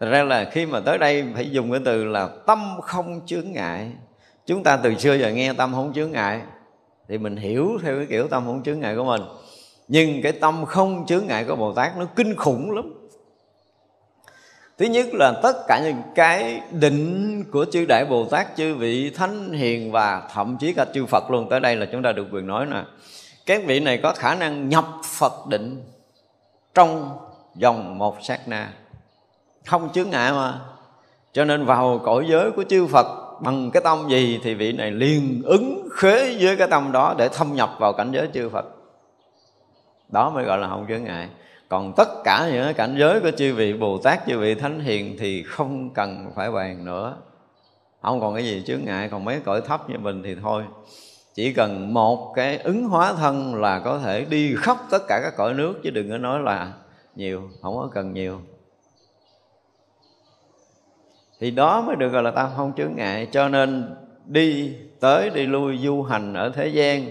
Thật 0.00 0.06
ra 0.10 0.22
là 0.22 0.50
khi 0.50 0.66
mà 0.66 0.80
tới 0.80 0.98
đây 0.98 1.24
phải 1.34 1.50
dùng 1.50 1.70
cái 1.70 1.80
từ 1.84 2.04
là 2.04 2.28
tâm 2.46 2.80
không 2.82 3.20
chướng 3.26 3.52
ngại. 3.52 3.92
Chúng 4.46 4.62
ta 4.62 4.76
từ 4.76 4.94
xưa 4.94 5.14
giờ 5.14 5.32
nghe 5.32 5.52
tâm 5.52 5.72
không 5.74 5.92
chướng 5.94 6.12
ngại 6.12 6.40
Thì 7.08 7.18
mình 7.18 7.36
hiểu 7.36 7.78
theo 7.82 7.96
cái 7.96 8.06
kiểu 8.06 8.28
tâm 8.28 8.44
không 8.46 8.62
chướng 8.62 8.80
ngại 8.80 8.96
của 8.96 9.04
mình. 9.04 9.22
Nhưng 9.88 10.22
cái 10.22 10.32
tâm 10.32 10.64
không 10.64 11.06
chướng 11.06 11.26
ngại 11.26 11.44
của 11.44 11.56
Bồ 11.56 11.72
Tát 11.72 11.96
nó 11.96 12.04
kinh 12.16 12.36
khủng 12.36 12.70
lắm. 12.70 12.92
Thứ 14.78 14.86
nhất 14.86 15.06
là 15.12 15.40
tất 15.42 15.56
cả 15.68 15.80
những 15.84 16.02
cái 16.14 16.60
định 16.70 17.44
của 17.52 17.64
chư 17.72 17.86
Đại 17.88 18.04
Bồ 18.04 18.24
Tát, 18.24 18.56
chư 18.56 18.74
vị 18.74 19.10
Thánh 19.10 19.52
Hiền 19.52 19.92
và 19.92 20.28
thậm 20.34 20.56
chí 20.60 20.72
cả 20.72 20.86
chư 20.94 21.06
Phật 21.06 21.30
luôn 21.30 21.48
Tới 21.50 21.60
đây 21.60 21.76
là 21.76 21.86
chúng 21.92 22.02
ta 22.02 22.12
được 22.12 22.26
quyền 22.32 22.46
nói 22.46 22.66
nè. 22.66 22.82
Các 23.46 23.62
vị 23.66 23.80
này 23.80 23.98
có 23.98 24.12
khả 24.12 24.34
năng 24.34 24.68
nhập 24.68 24.84
Phật 25.04 25.46
định 25.48 25.82
trong 26.74 27.18
vòng 27.62 27.98
một 27.98 28.16
sát 28.22 28.48
na. 28.48 28.72
Không 29.66 29.92
chướng 29.92 30.10
ngại 30.10 30.32
mà. 30.32 30.60
Cho 31.32 31.44
nên 31.44 31.64
vào 31.64 32.00
cõi 32.04 32.24
giới 32.28 32.50
của 32.50 32.64
chư 32.68 32.86
Phật 32.86 33.06
bằng 33.40 33.70
cái 33.70 33.82
tâm 33.84 34.08
gì 34.08 34.40
thì 34.42 34.54
vị 34.54 34.72
này 34.72 34.90
liền 34.90 35.42
ứng 35.44 35.88
khế 35.92 36.36
với 36.40 36.56
cái 36.56 36.68
tâm 36.70 36.92
đó 36.92 37.14
để 37.18 37.28
thâm 37.28 37.54
nhập 37.54 37.70
vào 37.78 37.92
cảnh 37.92 38.12
giới 38.12 38.28
chư 38.34 38.48
Phật. 38.48 38.64
Đó 40.08 40.30
mới 40.30 40.44
gọi 40.44 40.58
là 40.58 40.68
không 40.68 40.86
chướng 40.88 41.04
ngại. 41.04 41.28
Còn 41.68 41.92
tất 41.96 42.08
cả 42.24 42.50
những 42.52 42.74
cảnh 42.74 42.96
giới 42.98 43.20
của 43.20 43.30
chư 43.30 43.54
vị 43.54 43.72
bồ 43.72 43.98
tát, 43.98 44.26
chư 44.26 44.38
vị 44.38 44.54
thánh 44.54 44.80
hiền 44.80 45.16
thì 45.18 45.42
không 45.42 45.90
cần 45.94 46.32
phải 46.36 46.50
bàn 46.50 46.84
nữa. 46.84 47.16
Không 48.02 48.20
còn 48.20 48.34
cái 48.34 48.44
gì 48.44 48.62
chướng 48.66 48.84
ngại, 48.84 49.08
còn 49.08 49.24
mấy 49.24 49.40
cõi 49.40 49.60
thấp 49.60 49.90
như 49.90 49.98
mình 49.98 50.22
thì 50.22 50.36
thôi 50.42 50.62
chỉ 51.36 51.52
cần 51.52 51.94
một 51.94 52.32
cái 52.34 52.58
ứng 52.58 52.84
hóa 52.84 53.12
thân 53.12 53.54
là 53.54 53.80
có 53.80 53.98
thể 53.98 54.24
đi 54.24 54.54
khắp 54.58 54.76
tất 54.90 54.98
cả 55.08 55.20
các 55.22 55.34
cõi 55.36 55.54
nước 55.54 55.74
chứ 55.82 55.90
đừng 55.90 56.10
có 56.10 56.18
nói 56.18 56.40
là 56.40 56.72
nhiều 57.14 57.50
không 57.62 57.76
có 57.76 57.90
cần 57.94 58.12
nhiều. 58.12 58.40
Thì 61.40 61.50
đó 61.50 61.80
mới 61.80 61.96
được 61.96 62.08
gọi 62.08 62.22
là 62.22 62.30
tam 62.30 62.50
không 62.56 62.72
chướng 62.76 62.94
ngại. 62.96 63.28
Cho 63.32 63.48
nên 63.48 63.94
đi 64.26 64.76
tới 65.00 65.30
đi 65.30 65.46
lui 65.46 65.78
du 65.78 66.02
hành 66.02 66.34
ở 66.34 66.50
thế 66.54 66.68
gian 66.68 67.06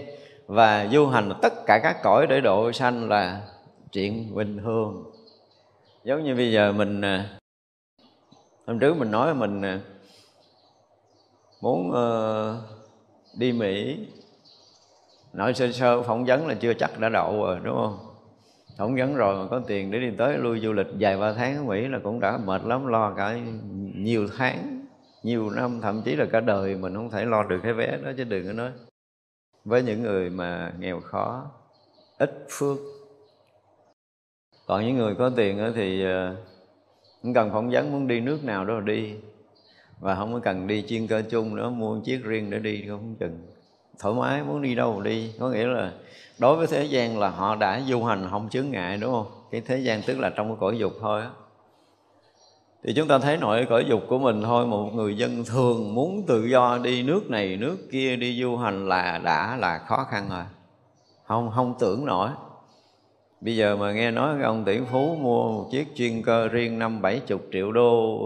và 0.46 0.88
du 0.92 1.06
hành 1.06 1.32
tất 1.42 1.66
cả 1.66 1.78
các 1.82 2.02
cõi 2.02 2.26
để 2.26 2.40
độ 2.40 2.72
sanh 2.72 3.08
là 3.08 3.40
chuyện 3.92 4.34
bình 4.34 4.58
thường. 4.58 5.12
Giống 6.04 6.24
như 6.24 6.34
bây 6.34 6.52
giờ 6.52 6.72
mình 6.72 7.00
à, 7.00 7.38
hôm 8.66 8.78
trước 8.78 8.96
mình 8.96 9.10
nói 9.10 9.34
mình 9.34 9.62
à, 9.62 9.80
muốn 11.60 11.90
uh, 11.90 12.75
đi 13.38 13.52
mỹ. 13.52 13.98
Nói 15.32 15.54
sơ 15.54 15.72
sơ 15.72 16.02
phỏng 16.02 16.24
vấn 16.24 16.46
là 16.46 16.54
chưa 16.54 16.74
chắc 16.74 17.00
đã 17.00 17.08
đậu 17.08 17.44
rồi 17.44 17.58
đúng 17.62 17.76
không? 17.76 17.98
Phỏng 18.78 18.96
vấn 18.96 19.14
rồi 19.14 19.36
mà 19.36 19.48
có 19.50 19.60
tiền 19.66 19.90
để 19.90 19.98
đi 19.98 20.10
tới 20.18 20.38
lui 20.38 20.60
du 20.60 20.72
lịch 20.72 20.86
vài 21.00 21.18
ba 21.18 21.32
tháng 21.32 21.56
ở 21.56 21.62
mỹ 21.62 21.88
là 21.88 21.98
cũng 22.04 22.20
đã 22.20 22.38
mệt 22.44 22.62
lắm 22.64 22.86
lo 22.86 23.14
cả 23.16 23.38
nhiều 23.94 24.28
tháng 24.36 24.76
nhiều 25.22 25.50
năm 25.50 25.80
thậm 25.80 26.02
chí 26.04 26.16
là 26.16 26.26
cả 26.32 26.40
đời 26.40 26.76
mình 26.76 26.94
không 26.94 27.10
thể 27.10 27.24
lo 27.24 27.42
được 27.42 27.60
cái 27.62 27.72
vé 27.72 27.98
đó 28.04 28.10
chứ 28.16 28.24
đừng 28.24 28.46
có 28.46 28.52
nói. 28.52 28.70
Với 29.64 29.82
những 29.82 30.02
người 30.02 30.30
mà 30.30 30.72
nghèo 30.78 31.00
khó 31.00 31.50
ít 32.18 32.46
phước. 32.50 32.78
Còn 34.66 34.86
những 34.86 34.96
người 34.96 35.14
có 35.14 35.30
tiền 35.36 35.72
thì 35.74 36.04
ờ, 36.04 36.36
không 37.22 37.34
cần 37.34 37.50
phỏng 37.50 37.70
vấn 37.70 37.92
muốn 37.92 38.06
đi 38.06 38.20
nước 38.20 38.44
nào 38.44 38.64
đó 38.64 38.74
là 38.74 38.80
đi 38.80 39.14
và 40.00 40.14
không 40.14 40.32
có 40.32 40.40
cần 40.40 40.66
đi 40.66 40.84
chuyên 40.88 41.06
cơ 41.06 41.22
chung 41.30 41.56
nữa, 41.56 41.70
mua 41.70 42.00
chiếc 42.00 42.24
riêng 42.24 42.50
để 42.50 42.58
đi, 42.58 42.84
không 42.88 43.14
chừng 43.20 43.46
thoải 43.98 44.14
mái, 44.14 44.42
muốn 44.42 44.62
đi 44.62 44.74
đâu 44.74 45.00
đi. 45.00 45.32
Có 45.40 45.48
nghĩa 45.48 45.66
là 45.66 45.92
đối 46.38 46.56
với 46.56 46.66
thế 46.66 46.84
gian 46.84 47.18
là 47.18 47.28
họ 47.28 47.54
đã 47.54 47.80
du 47.86 48.04
hành 48.04 48.26
không 48.30 48.48
chướng 48.48 48.70
ngại, 48.70 48.96
đúng 48.96 49.12
không? 49.12 49.26
Cái 49.50 49.60
thế 49.60 49.78
gian 49.78 50.02
tức 50.02 50.18
là 50.18 50.30
trong 50.30 50.48
cái 50.48 50.56
cõi 50.60 50.78
dục 50.78 50.92
thôi 51.00 51.20
á. 51.20 51.30
Thì 52.84 52.92
chúng 52.96 53.08
ta 53.08 53.18
thấy 53.18 53.36
nội 53.36 53.66
cõi 53.68 53.84
dục 53.88 54.02
của 54.08 54.18
mình 54.18 54.42
thôi, 54.42 54.66
một 54.66 54.90
người 54.94 55.16
dân 55.16 55.44
thường 55.44 55.94
muốn 55.94 56.22
tự 56.26 56.44
do 56.44 56.78
đi 56.82 57.02
nước 57.02 57.30
này, 57.30 57.56
nước 57.56 57.76
kia, 57.92 58.16
đi 58.16 58.40
du 58.42 58.56
hành 58.56 58.88
là 58.88 59.20
đã 59.24 59.56
là 59.56 59.78
khó 59.78 60.06
khăn 60.10 60.28
rồi. 60.30 60.44
Không 61.24 61.50
không 61.54 61.74
tưởng 61.78 62.04
nổi. 62.04 62.28
Bây 63.40 63.56
giờ 63.56 63.76
mà 63.76 63.92
nghe 63.92 64.10
nói 64.10 64.34
cái 64.34 64.44
ông 64.44 64.64
tỷ 64.64 64.78
phú 64.90 65.16
mua 65.20 65.52
một 65.52 65.68
chiếc 65.70 65.96
chuyên 65.96 66.22
cơ 66.22 66.48
riêng 66.48 66.78
năm 66.78 67.02
bảy 67.02 67.20
chục 67.26 67.40
triệu 67.52 67.72
đô 67.72 68.18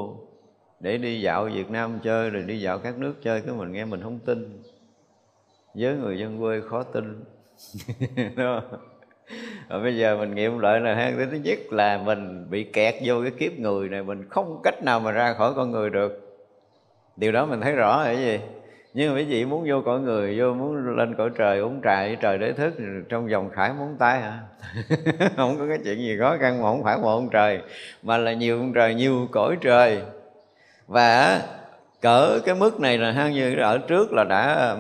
để 0.81 0.99
đi 0.99 1.21
dạo 1.21 1.45
Việt 1.45 1.71
Nam 1.71 1.99
chơi 2.03 2.31
rồi 2.31 2.43
đi 2.43 2.61
dạo 2.61 2.79
các 2.79 2.99
nước 2.99 3.15
chơi, 3.23 3.41
cái 3.41 3.55
mình 3.55 3.73
nghe 3.73 3.85
mình 3.85 4.03
không 4.03 4.19
tin. 4.19 4.63
Với 5.75 5.95
người 5.95 6.19
dân 6.19 6.39
quê 6.39 6.61
khó 6.61 6.83
tin. 6.83 7.25
Đúng 8.37 8.61
không? 8.61 8.81
Rồi 9.69 9.83
bây 9.83 9.97
giờ 9.97 10.17
mình 10.17 10.35
nghiệm 10.35 10.59
lại 10.59 10.81
là 10.81 10.95
hai 10.95 11.13
thứ 11.13 11.39
nhất 11.45 11.59
là 11.71 11.99
mình 11.99 12.51
bị 12.51 12.65
kẹt 12.65 12.95
vô 13.05 13.15
cái 13.23 13.31
kiếp 13.31 13.59
người 13.59 13.89
này, 13.89 14.03
mình 14.03 14.29
không 14.29 14.61
cách 14.65 14.83
nào 14.83 15.01
mà 15.01 15.13
ra 15.13 15.33
khỏi 15.33 15.55
con 15.57 15.71
người 15.71 15.91
được. 15.91 16.41
Điều 17.17 17.33
đó 17.33 17.47
mình 17.47 17.61
thấy 17.61 17.73
rõ 17.73 17.99
là 17.99 18.05
cái 18.05 18.17
gì? 18.17 18.41
Nhưng 18.95 19.11
mà 19.11 19.19
quý 19.19 19.25
vị 19.25 19.45
muốn 19.45 19.65
vô 19.69 19.83
cõi 19.85 20.01
người, 20.01 20.39
vô 20.39 20.55
muốn 20.55 20.97
lên 20.97 21.15
cõi 21.15 21.31
trời 21.37 21.59
uống 21.59 21.81
trà 21.85 22.03
với 22.03 22.17
trời 22.21 22.39
để 22.39 22.53
thức, 22.53 22.75
trong 23.09 23.29
vòng 23.29 23.51
khải 23.51 23.73
muốn 23.73 23.97
tay 23.99 24.21
hả? 24.21 24.39
Không 25.37 25.59
có 25.59 25.67
cái 25.69 25.79
chuyện 25.85 25.99
gì 25.99 26.17
khó 26.21 26.37
khăn 26.41 26.63
mà 26.63 26.63
không 26.63 26.85
phải 26.85 26.99
một 26.99 27.09
ông 27.09 27.29
trời, 27.31 27.61
mà 28.03 28.19
là 28.19 28.33
nhiều 28.33 28.59
ông 28.59 28.73
trời, 28.73 28.95
nhiều 28.95 29.29
cõi 29.33 29.57
trời 29.61 30.03
và 30.91 31.43
cỡ 32.01 32.41
cái 32.45 32.55
mức 32.55 32.81
này 32.81 32.99
là 32.99 33.13
hao 33.13 33.31
như 33.31 33.57
ở 33.57 33.79
trước 33.79 34.13
là 34.13 34.25
đã 34.25 34.77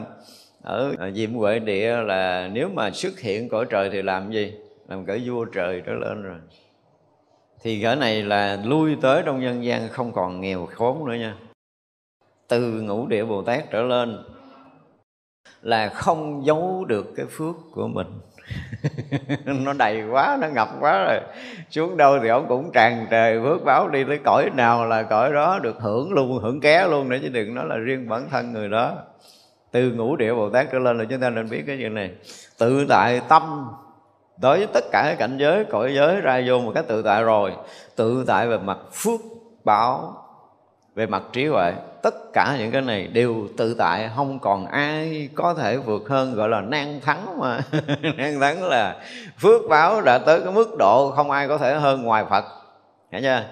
ờ, 0.62 0.94
ở 0.98 1.10
diệm 1.10 1.34
huệ 1.34 1.58
địa 1.58 1.96
là 1.96 2.48
nếu 2.52 2.68
mà 2.68 2.90
xuất 2.90 3.20
hiện 3.20 3.48
cõi 3.48 3.66
trời 3.70 3.90
thì 3.90 4.02
làm 4.02 4.32
gì? 4.32 4.54
Làm 4.88 5.04
cỡ 5.04 5.18
vua 5.24 5.44
trời 5.44 5.82
trở 5.86 5.92
lên 5.92 6.22
rồi. 6.22 6.38
Thì 7.62 7.82
cỡ 7.82 7.94
này 7.94 8.22
là 8.22 8.58
lui 8.64 8.96
tới 9.00 9.22
trong 9.26 9.40
nhân 9.40 9.64
gian, 9.64 9.88
không 9.88 10.12
còn 10.12 10.40
nghèo 10.40 10.66
khốn 10.66 11.08
nữa 11.08 11.14
nha. 11.14 11.36
Từ 12.48 12.60
ngũ 12.60 13.06
địa 13.06 13.24
bồ 13.24 13.42
tát 13.42 13.70
trở 13.70 13.82
lên 13.82 14.22
là 15.62 15.88
không 15.88 16.46
giấu 16.46 16.84
được 16.84 17.06
cái 17.16 17.26
phước 17.26 17.54
của 17.72 17.88
mình. 17.88 18.06
nó 19.44 19.72
đầy 19.72 20.02
quá, 20.10 20.38
nó 20.40 20.48
ngập 20.48 20.68
quá 20.80 21.04
rồi. 21.04 21.20
Xuống 21.70 21.96
đâu 21.96 22.18
thì 22.22 22.28
ông 22.28 22.48
cũng 22.48 22.70
tràn 22.72 23.06
trề 23.10 23.40
phước 23.42 23.64
báo 23.64 23.88
đi 23.88 24.04
tới 24.04 24.18
cõi 24.24 24.50
nào 24.56 24.86
là 24.86 25.02
cõi 25.02 25.32
đó 25.32 25.58
được 25.62 25.76
hưởng 25.80 26.12
luôn, 26.12 26.38
hưởng 26.38 26.60
ké 26.60 26.86
luôn 26.88 27.08
nữa, 27.08 27.16
chứ 27.22 27.28
đừng 27.28 27.54
nói 27.54 27.64
là 27.68 27.76
riêng 27.76 28.08
bản 28.08 28.28
thân 28.30 28.52
người 28.52 28.68
đó. 28.68 28.96
Từ 29.70 29.90
ngũ 29.90 30.16
địa 30.16 30.34
bồ 30.34 30.50
tát 30.50 30.66
trở 30.72 30.78
lên 30.78 30.98
là 30.98 31.04
chúng 31.04 31.20
ta 31.20 31.30
nên 31.30 31.50
biết 31.50 31.62
cái 31.66 31.76
chuyện 31.80 31.94
này. 31.94 32.10
Tự 32.58 32.86
tại 32.88 33.20
tâm. 33.28 33.68
Đối 34.40 34.58
với 34.58 34.66
tất 34.66 34.84
cả 34.92 35.02
các 35.06 35.16
cảnh 35.18 35.36
giới, 35.38 35.64
cõi 35.64 35.94
giới 35.94 36.20
ra 36.20 36.42
vô 36.46 36.60
một 36.60 36.72
cách 36.74 36.84
tự 36.88 37.02
tại 37.02 37.22
rồi. 37.22 37.52
Tự 37.96 38.24
tại 38.26 38.46
về 38.48 38.58
mặt 38.58 38.78
phước 38.92 39.20
báo 39.64 40.16
về 40.94 41.06
mặt 41.06 41.22
trí 41.32 41.46
huệ, 41.46 41.72
tất 42.02 42.14
cả 42.32 42.56
những 42.58 42.70
cái 42.70 42.82
này 42.82 43.06
đều 43.06 43.48
tự 43.56 43.74
tại, 43.74 44.10
không 44.16 44.38
còn 44.38 44.66
ai 44.66 45.28
có 45.34 45.54
thể 45.54 45.76
vượt 45.76 46.08
hơn, 46.08 46.34
gọi 46.34 46.48
là 46.48 46.60
nan 46.60 47.00
thắng 47.00 47.38
mà. 47.38 47.60
Nan 48.16 48.40
thắng 48.40 48.64
là 48.64 48.96
phước 49.38 49.60
báo 49.68 50.02
đã 50.02 50.18
tới 50.18 50.40
cái 50.40 50.52
mức 50.52 50.76
độ 50.78 51.12
không 51.16 51.30
ai 51.30 51.48
có 51.48 51.58
thể 51.58 51.74
hơn 51.74 52.02
ngoài 52.02 52.24
phật. 52.30 52.44
Hiểu 53.12 53.20
chưa? 53.22 53.44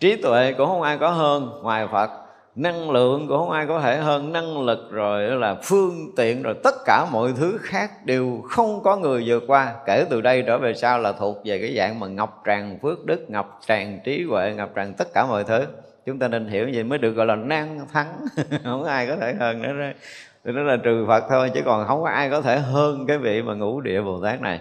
Trí 0.00 0.16
tuệ 0.16 0.52
cũng 0.58 0.68
không 0.68 0.82
ai 0.82 0.98
có 0.98 1.10
hơn 1.10 1.50
ngoài 1.62 1.86
phật. 1.92 2.10
Năng 2.54 2.90
lượng 2.90 3.28
cũng 3.28 3.38
không 3.38 3.50
ai 3.50 3.66
có 3.66 3.80
thể 3.80 3.96
hơn 3.96 4.32
năng 4.32 4.62
lực 4.62 4.90
rồi 4.90 5.22
là 5.22 5.54
phương 5.62 6.12
tiện, 6.16 6.42
rồi 6.42 6.54
tất 6.64 6.74
cả 6.84 7.06
mọi 7.12 7.32
thứ 7.36 7.58
khác 7.60 7.90
đều 8.04 8.40
không 8.48 8.82
có 8.82 8.96
người 8.96 9.24
vượt 9.26 9.44
qua. 9.46 9.74
Kể 9.86 10.04
từ 10.10 10.20
đây 10.20 10.42
trở 10.46 10.58
về 10.58 10.74
sau 10.74 10.98
là 10.98 11.12
thuộc 11.12 11.36
về 11.44 11.58
cái 11.58 11.74
dạng 11.76 12.00
mà 12.00 12.06
ngọc 12.06 12.42
tràn 12.44 12.78
phước 12.82 13.04
đức, 13.04 13.30
ngọc 13.30 13.60
tràn 13.66 14.00
trí 14.04 14.24
huệ, 14.30 14.54
ngọc 14.56 14.70
tràn 14.74 14.94
tất 14.94 15.08
cả 15.14 15.26
mọi 15.26 15.44
thứ 15.44 15.66
chúng 16.06 16.18
ta 16.18 16.28
nên 16.28 16.48
hiểu 16.48 16.70
vậy 16.74 16.84
mới 16.84 16.98
được 16.98 17.12
gọi 17.12 17.26
là 17.26 17.36
năng 17.36 17.88
thắng. 17.92 18.26
Không 18.64 18.82
có 18.82 18.88
ai 18.88 19.06
có 19.06 19.16
thể 19.16 19.34
hơn 19.34 19.62
nữa 19.62 19.72
đó. 19.72 19.98
Thì 20.44 20.52
nó 20.52 20.62
là 20.62 20.76
trừ 20.76 21.04
phật 21.08 21.24
thôi, 21.28 21.50
chứ 21.54 21.60
còn 21.64 21.86
không 21.86 22.02
có 22.02 22.08
ai 22.08 22.30
có 22.30 22.40
thể 22.40 22.58
hơn 22.58 23.06
cái 23.06 23.18
vị 23.18 23.42
mà 23.42 23.54
ngũ 23.54 23.80
địa 23.80 24.00
bồ 24.00 24.20
tát 24.22 24.40
này. 24.40 24.60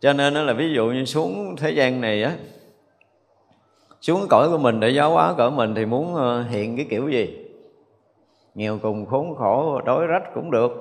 Cho 0.00 0.12
nên 0.12 0.34
nó 0.34 0.42
là 0.42 0.52
ví 0.52 0.72
dụ 0.74 0.86
như 0.86 1.04
xuống 1.04 1.56
thế 1.56 1.70
gian 1.70 2.00
này 2.00 2.22
á, 2.22 2.32
xuống 4.00 4.26
cõi 4.30 4.48
của 4.50 4.58
mình 4.58 4.80
để 4.80 4.90
giáo 4.90 5.10
hóa 5.10 5.34
cõi 5.38 5.50
mình 5.50 5.74
thì 5.74 5.86
muốn 5.86 6.14
ờ, 6.14 6.42
hiện 6.42 6.76
cái 6.76 6.86
kiểu 6.90 7.08
gì? 7.08 7.38
Nghèo 8.54 8.78
cùng 8.82 9.06
khốn 9.06 9.34
khổ, 9.34 9.80
đói 9.80 10.06
rách 10.06 10.22
cũng 10.34 10.50
được. 10.50 10.72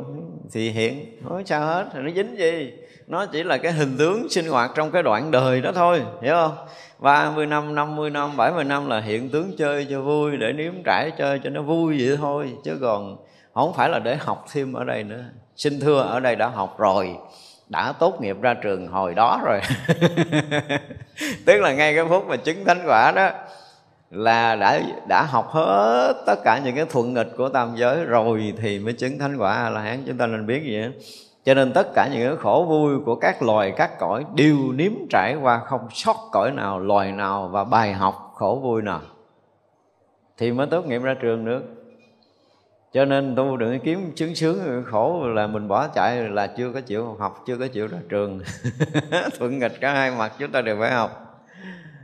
Thì 0.52 0.70
hiện, 0.70 1.06
nói 1.30 1.44
sao 1.46 1.66
hết? 1.66 1.86
Thì 1.94 2.00
nó 2.00 2.12
dính 2.16 2.38
gì? 2.38 2.74
Nó 3.08 3.26
chỉ 3.26 3.44
là 3.44 3.58
cái 3.58 3.72
hình 3.72 3.96
tướng 3.98 4.30
sinh 4.30 4.48
hoạt 4.48 4.72
trong 4.76 4.92
cái 4.92 5.04
đoạn 5.04 5.32
đời 5.32 5.62
đó 5.62 5.72
thôi, 5.76 6.02
hiểu 6.22 6.34
không? 6.34 6.56
30 7.00 7.46
năm, 7.46 7.76
50 7.76 8.10
năm, 8.10 8.38
70 8.38 8.64
năm 8.64 8.90
là 8.90 9.00
hiện 9.00 9.30
tướng 9.30 9.52
chơi 9.58 9.88
cho 9.90 10.02
vui 10.02 10.38
Để 10.38 10.54
nếm 10.54 10.74
trải 10.86 11.12
chơi 11.18 11.40
cho 11.44 11.50
nó 11.50 11.62
vui 11.62 11.98
vậy 12.00 12.18
thôi. 12.18 12.54
Chứ 12.64 12.78
còn 12.82 13.18
không 13.54 13.74
phải 13.74 13.90
là 13.90 14.00
để 14.00 14.16
học 14.16 14.46
thêm 14.52 14.74
ở 14.74 14.84
đây 14.84 15.04
nữa. 15.04 15.24
Xin 15.56 15.80
thưa 15.80 16.02
ở 16.02 16.20
đây 16.20 16.36
đã 16.36 16.48
học 16.48 16.80
rồi 16.80 17.16
đã 17.70 17.94
tốt 18.00 18.22
nghiệp 18.22 18.38
ra 18.42 18.54
trường 18.54 18.88
hồi 18.88 19.14
đó 19.16 19.42
rồi. 19.46 19.60
Tức 21.46 21.62
là 21.62 21.74
ngay 21.74 21.96
cái 21.96 22.06
phút 22.10 22.28
mà 22.28 22.36
chứng 22.36 22.66
thánh 22.66 22.84
quả 22.88 23.12
đó 23.16 23.30
là 24.12 24.56
đã 24.56 24.82
đã 25.08 25.24
học 25.24 25.50
hết 25.52 26.14
tất 26.26 26.36
cả 26.44 26.62
những 26.66 26.76
cái 26.76 26.86
thuận 26.86 27.14
nghịch 27.14 27.30
của 27.38 27.50
tam 27.50 27.76
giới 27.76 28.06
rồi 28.06 28.54
thì 28.62 28.80
mới 28.80 28.94
chứng 28.94 29.20
thánh 29.20 29.38
quả 29.38 29.70
là 29.70 29.82
hán. 29.82 30.04
Chúng 30.08 30.18
ta 30.18 30.28
nên 30.28 30.46
biết 30.46 30.64
gì 30.64 30.82
đó 30.82 30.88
cho 31.50 31.56
nên 31.56 31.74
tất 31.74 31.88
cả 31.94 32.10
những 32.12 32.28
cái 32.28 32.38
khổ 32.38 32.66
vui 32.70 33.00
của 33.06 33.16
các 33.16 33.42
loài, 33.42 33.74
các 33.78 34.00
cõi 34.00 34.26
đều 34.36 34.58
nếm 34.76 34.92
trải 35.10 35.36
qua 35.42 35.58
không 35.58 35.88
sót 35.92 36.16
cõi 36.32 36.52
nào, 36.52 36.80
loài 36.80 37.12
nào 37.12 37.48
và 37.48 37.64
bài 37.64 37.94
học 37.94 38.32
khổ 38.36 38.60
vui 38.64 38.82
nào. 38.82 39.02
Thì 40.38 40.52
mới 40.52 40.68
tốt 40.68 40.86
nghiệp 40.86 41.02
ra 41.02 41.14
trường 41.22 41.46
được. 41.46 41.64
Cho 42.94 43.06
nên 43.06 43.36
tu 43.36 43.58
đừng 43.58 43.80
kiếm 43.80 44.12
chứng 44.16 44.36
sướng, 44.36 44.84
khổ 44.86 45.28
là 45.28 45.48
mình 45.48 45.68
bỏ 45.68 45.88
chạy 45.88 46.30
là 46.30 46.48
chưa 46.48 46.72
có 46.74 46.82
chịu 46.82 47.16
học, 47.20 47.44
chưa 47.48 47.58
có 47.58 47.68
chịu 47.68 47.88
ra 47.88 47.98
trường. 48.10 48.40
Thuận 49.40 49.60
nghịch 49.60 49.82
cả 49.82 49.94
hai 49.94 50.12
mặt 50.12 50.32
chúng 50.40 50.52
ta 50.52 50.62
đều 50.62 50.78
phải 50.80 50.92
học. 50.92 51.42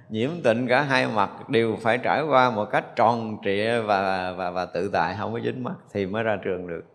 Nhiễm 0.09 0.29
tịnh 0.43 0.67
cả 0.67 0.81
hai 0.81 1.07
mặt 1.07 1.49
đều 1.49 1.77
phải 1.81 1.97
trải 1.97 2.21
qua 2.21 2.51
một 2.51 2.65
cách 2.65 2.95
tròn 2.95 3.37
trịa 3.43 3.79
và 3.79 4.31
và 4.37 4.51
và 4.51 4.65
tự 4.65 4.89
tại, 4.93 5.15
không 5.19 5.33
có 5.33 5.39
dính 5.39 5.63
mắt 5.63 5.75
thì 5.93 6.05
mới 6.05 6.23
ra 6.23 6.37
trường 6.43 6.67
được 6.67 6.94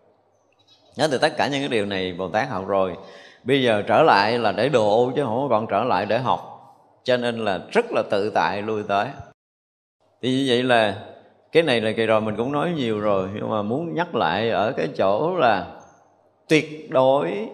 nhớ 0.95 1.07
từ 1.11 1.17
tất 1.17 1.37
cả 1.37 1.47
những 1.47 1.61
cái 1.61 1.69
điều 1.69 1.85
này, 1.85 2.13
bồ 2.13 2.27
tát 2.27 2.49
học 2.49 2.67
rồi. 2.67 2.95
Bây 3.43 3.63
giờ 3.63 3.83
trở 3.87 4.03
lại 4.03 4.39
là 4.39 4.51
để 4.51 4.69
độ 4.69 5.11
chứ 5.15 5.23
không 5.23 5.47
còn 5.49 5.67
trở 5.67 5.83
lại 5.83 6.05
để 6.05 6.19
học. 6.19 6.47
Cho 7.03 7.17
nên 7.17 7.37
là 7.45 7.59
rất 7.71 7.85
là 7.91 8.03
tự 8.11 8.29
tại 8.29 8.61
lui 8.61 8.83
tới. 8.87 9.07
Thì 10.21 10.29
như 10.31 10.45
vậy 10.47 10.63
là 10.63 11.03
cái 11.51 11.63
này 11.63 11.81
là 11.81 11.91
kỳ 11.91 12.05
rồi, 12.05 12.21
mình 12.21 12.35
cũng 12.37 12.51
nói 12.51 12.71
nhiều 12.75 12.99
rồi. 12.99 13.29
Nhưng 13.35 13.49
mà 13.49 13.61
muốn 13.61 13.93
nhắc 13.93 14.15
lại 14.15 14.49
ở 14.49 14.71
cái 14.71 14.87
chỗ 14.97 15.35
là 15.35 15.67
tuyệt 16.47 16.91
đối 16.91 17.49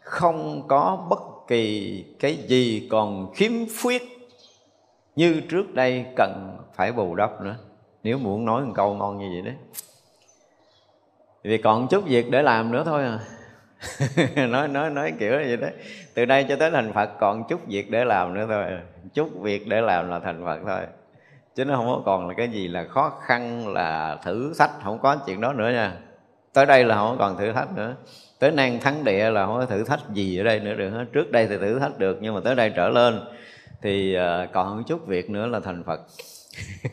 không 0.00 0.68
có 0.68 1.06
bất 1.10 1.18
kỳ 1.48 2.04
cái 2.18 2.34
gì 2.34 2.88
còn 2.90 3.32
khiếm 3.34 3.52
khuyết 3.82 4.02
như 5.16 5.40
trước 5.50 5.74
đây 5.74 6.04
cần 6.16 6.56
phải 6.74 6.92
bù 6.92 7.14
đắp 7.14 7.40
nữa. 7.40 7.56
Nếu 8.02 8.18
muốn 8.18 8.44
nói 8.44 8.62
một 8.62 8.72
câu 8.74 8.94
ngon 8.94 9.18
như 9.18 9.28
vậy 9.32 9.42
đấy 9.42 9.54
vì 11.48 11.58
còn 11.58 11.88
chút 11.88 12.04
việc 12.04 12.30
để 12.30 12.42
làm 12.42 12.72
nữa 12.72 12.82
thôi 12.86 13.02
à. 13.04 13.18
Nói 14.46 14.68
nói 14.68 14.90
nói 14.90 15.12
kiểu 15.18 15.32
như 15.32 15.44
vậy 15.46 15.56
đấy 15.56 15.72
từ 16.14 16.24
đây 16.24 16.46
cho 16.48 16.56
tới 16.56 16.70
thành 16.70 16.92
phật 16.92 17.10
còn 17.20 17.44
chút 17.48 17.60
việc 17.66 17.90
để 17.90 18.04
làm 18.04 18.34
nữa 18.34 18.46
thôi. 18.48 18.64
Chút 19.14 19.40
việc 19.40 19.68
để 19.68 19.80
làm 19.80 20.08
là 20.10 20.18
thành 20.18 20.44
phật 20.44 20.58
thôi. 20.66 20.80
Chứ 21.54 21.64
nó 21.64 21.76
không 21.76 21.86
có 21.86 22.02
còn 22.06 22.28
là 22.28 22.34
cái 22.36 22.48
gì 22.48 22.68
là 22.68 22.84
khó 22.84 23.12
khăn, 23.26 23.68
là 23.68 24.18
thử 24.24 24.52
thách, 24.58 24.70
không 24.84 24.98
có 24.98 25.16
chuyện 25.26 25.40
đó 25.40 25.52
nữa 25.52 25.70
nha. 25.70 25.92
Tới 26.52 26.66
đây 26.66 26.84
là 26.84 26.94
không 26.94 27.16
còn 27.18 27.38
thử 27.38 27.52
thách 27.52 27.76
nữa. 27.76 27.94
Tới 28.38 28.50
nan 28.50 28.80
thắng 28.80 29.04
địa 29.04 29.30
là 29.30 29.46
không 29.46 29.58
có 29.60 29.66
thử 29.66 29.84
thách 29.84 30.00
gì 30.12 30.38
ở 30.38 30.44
đây 30.44 30.60
nữa 30.60 30.74
được 30.74 30.90
hết. 30.90 31.04
Trước 31.12 31.30
đây 31.30 31.46
thì 31.46 31.56
thử 31.56 31.78
thách 31.78 31.98
được, 31.98 32.18
nhưng 32.20 32.34
mà 32.34 32.40
tới 32.44 32.54
đây 32.54 32.72
trở 32.76 32.88
lên 32.88 33.20
thì 33.82 34.14
ờ, 34.14 34.46
còn 34.52 34.84
chút 34.84 35.06
việc 35.06 35.30
nữa 35.30 35.46
là 35.46 35.60
thành 35.60 35.84
phật. 35.84 36.00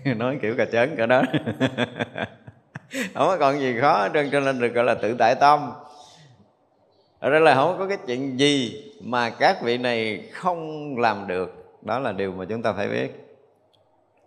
Nói 0.17 0.37
kiểu 0.41 0.55
cà 0.57 0.65
chớn 0.65 0.95
cả 0.95 1.05
đó. 1.05 1.23
không 2.91 3.27
có 3.27 3.37
còn 3.39 3.59
gì 3.59 3.75
khó 3.81 4.09
trơn, 4.13 4.31
cho 4.31 4.39
nên 4.39 4.59
được 4.59 4.73
gọi 4.73 4.83
là 4.83 4.95
tự 4.95 5.15
tại 5.19 5.35
tâm. 5.35 5.71
Ở 7.19 7.29
đây 7.29 7.41
là 7.41 7.55
không 7.55 7.75
có 7.79 7.87
cái 7.87 7.97
chuyện 8.07 8.39
gì 8.39 8.83
mà 9.03 9.29
các 9.29 9.61
vị 9.63 9.77
này 9.77 10.29
không 10.33 10.93
làm 10.97 11.27
được. 11.27 11.65
Đó 11.81 11.99
là 11.99 12.11
điều 12.11 12.31
mà 12.31 12.45
chúng 12.45 12.61
ta 12.61 12.73
phải 12.73 12.87
biết. 12.87 13.21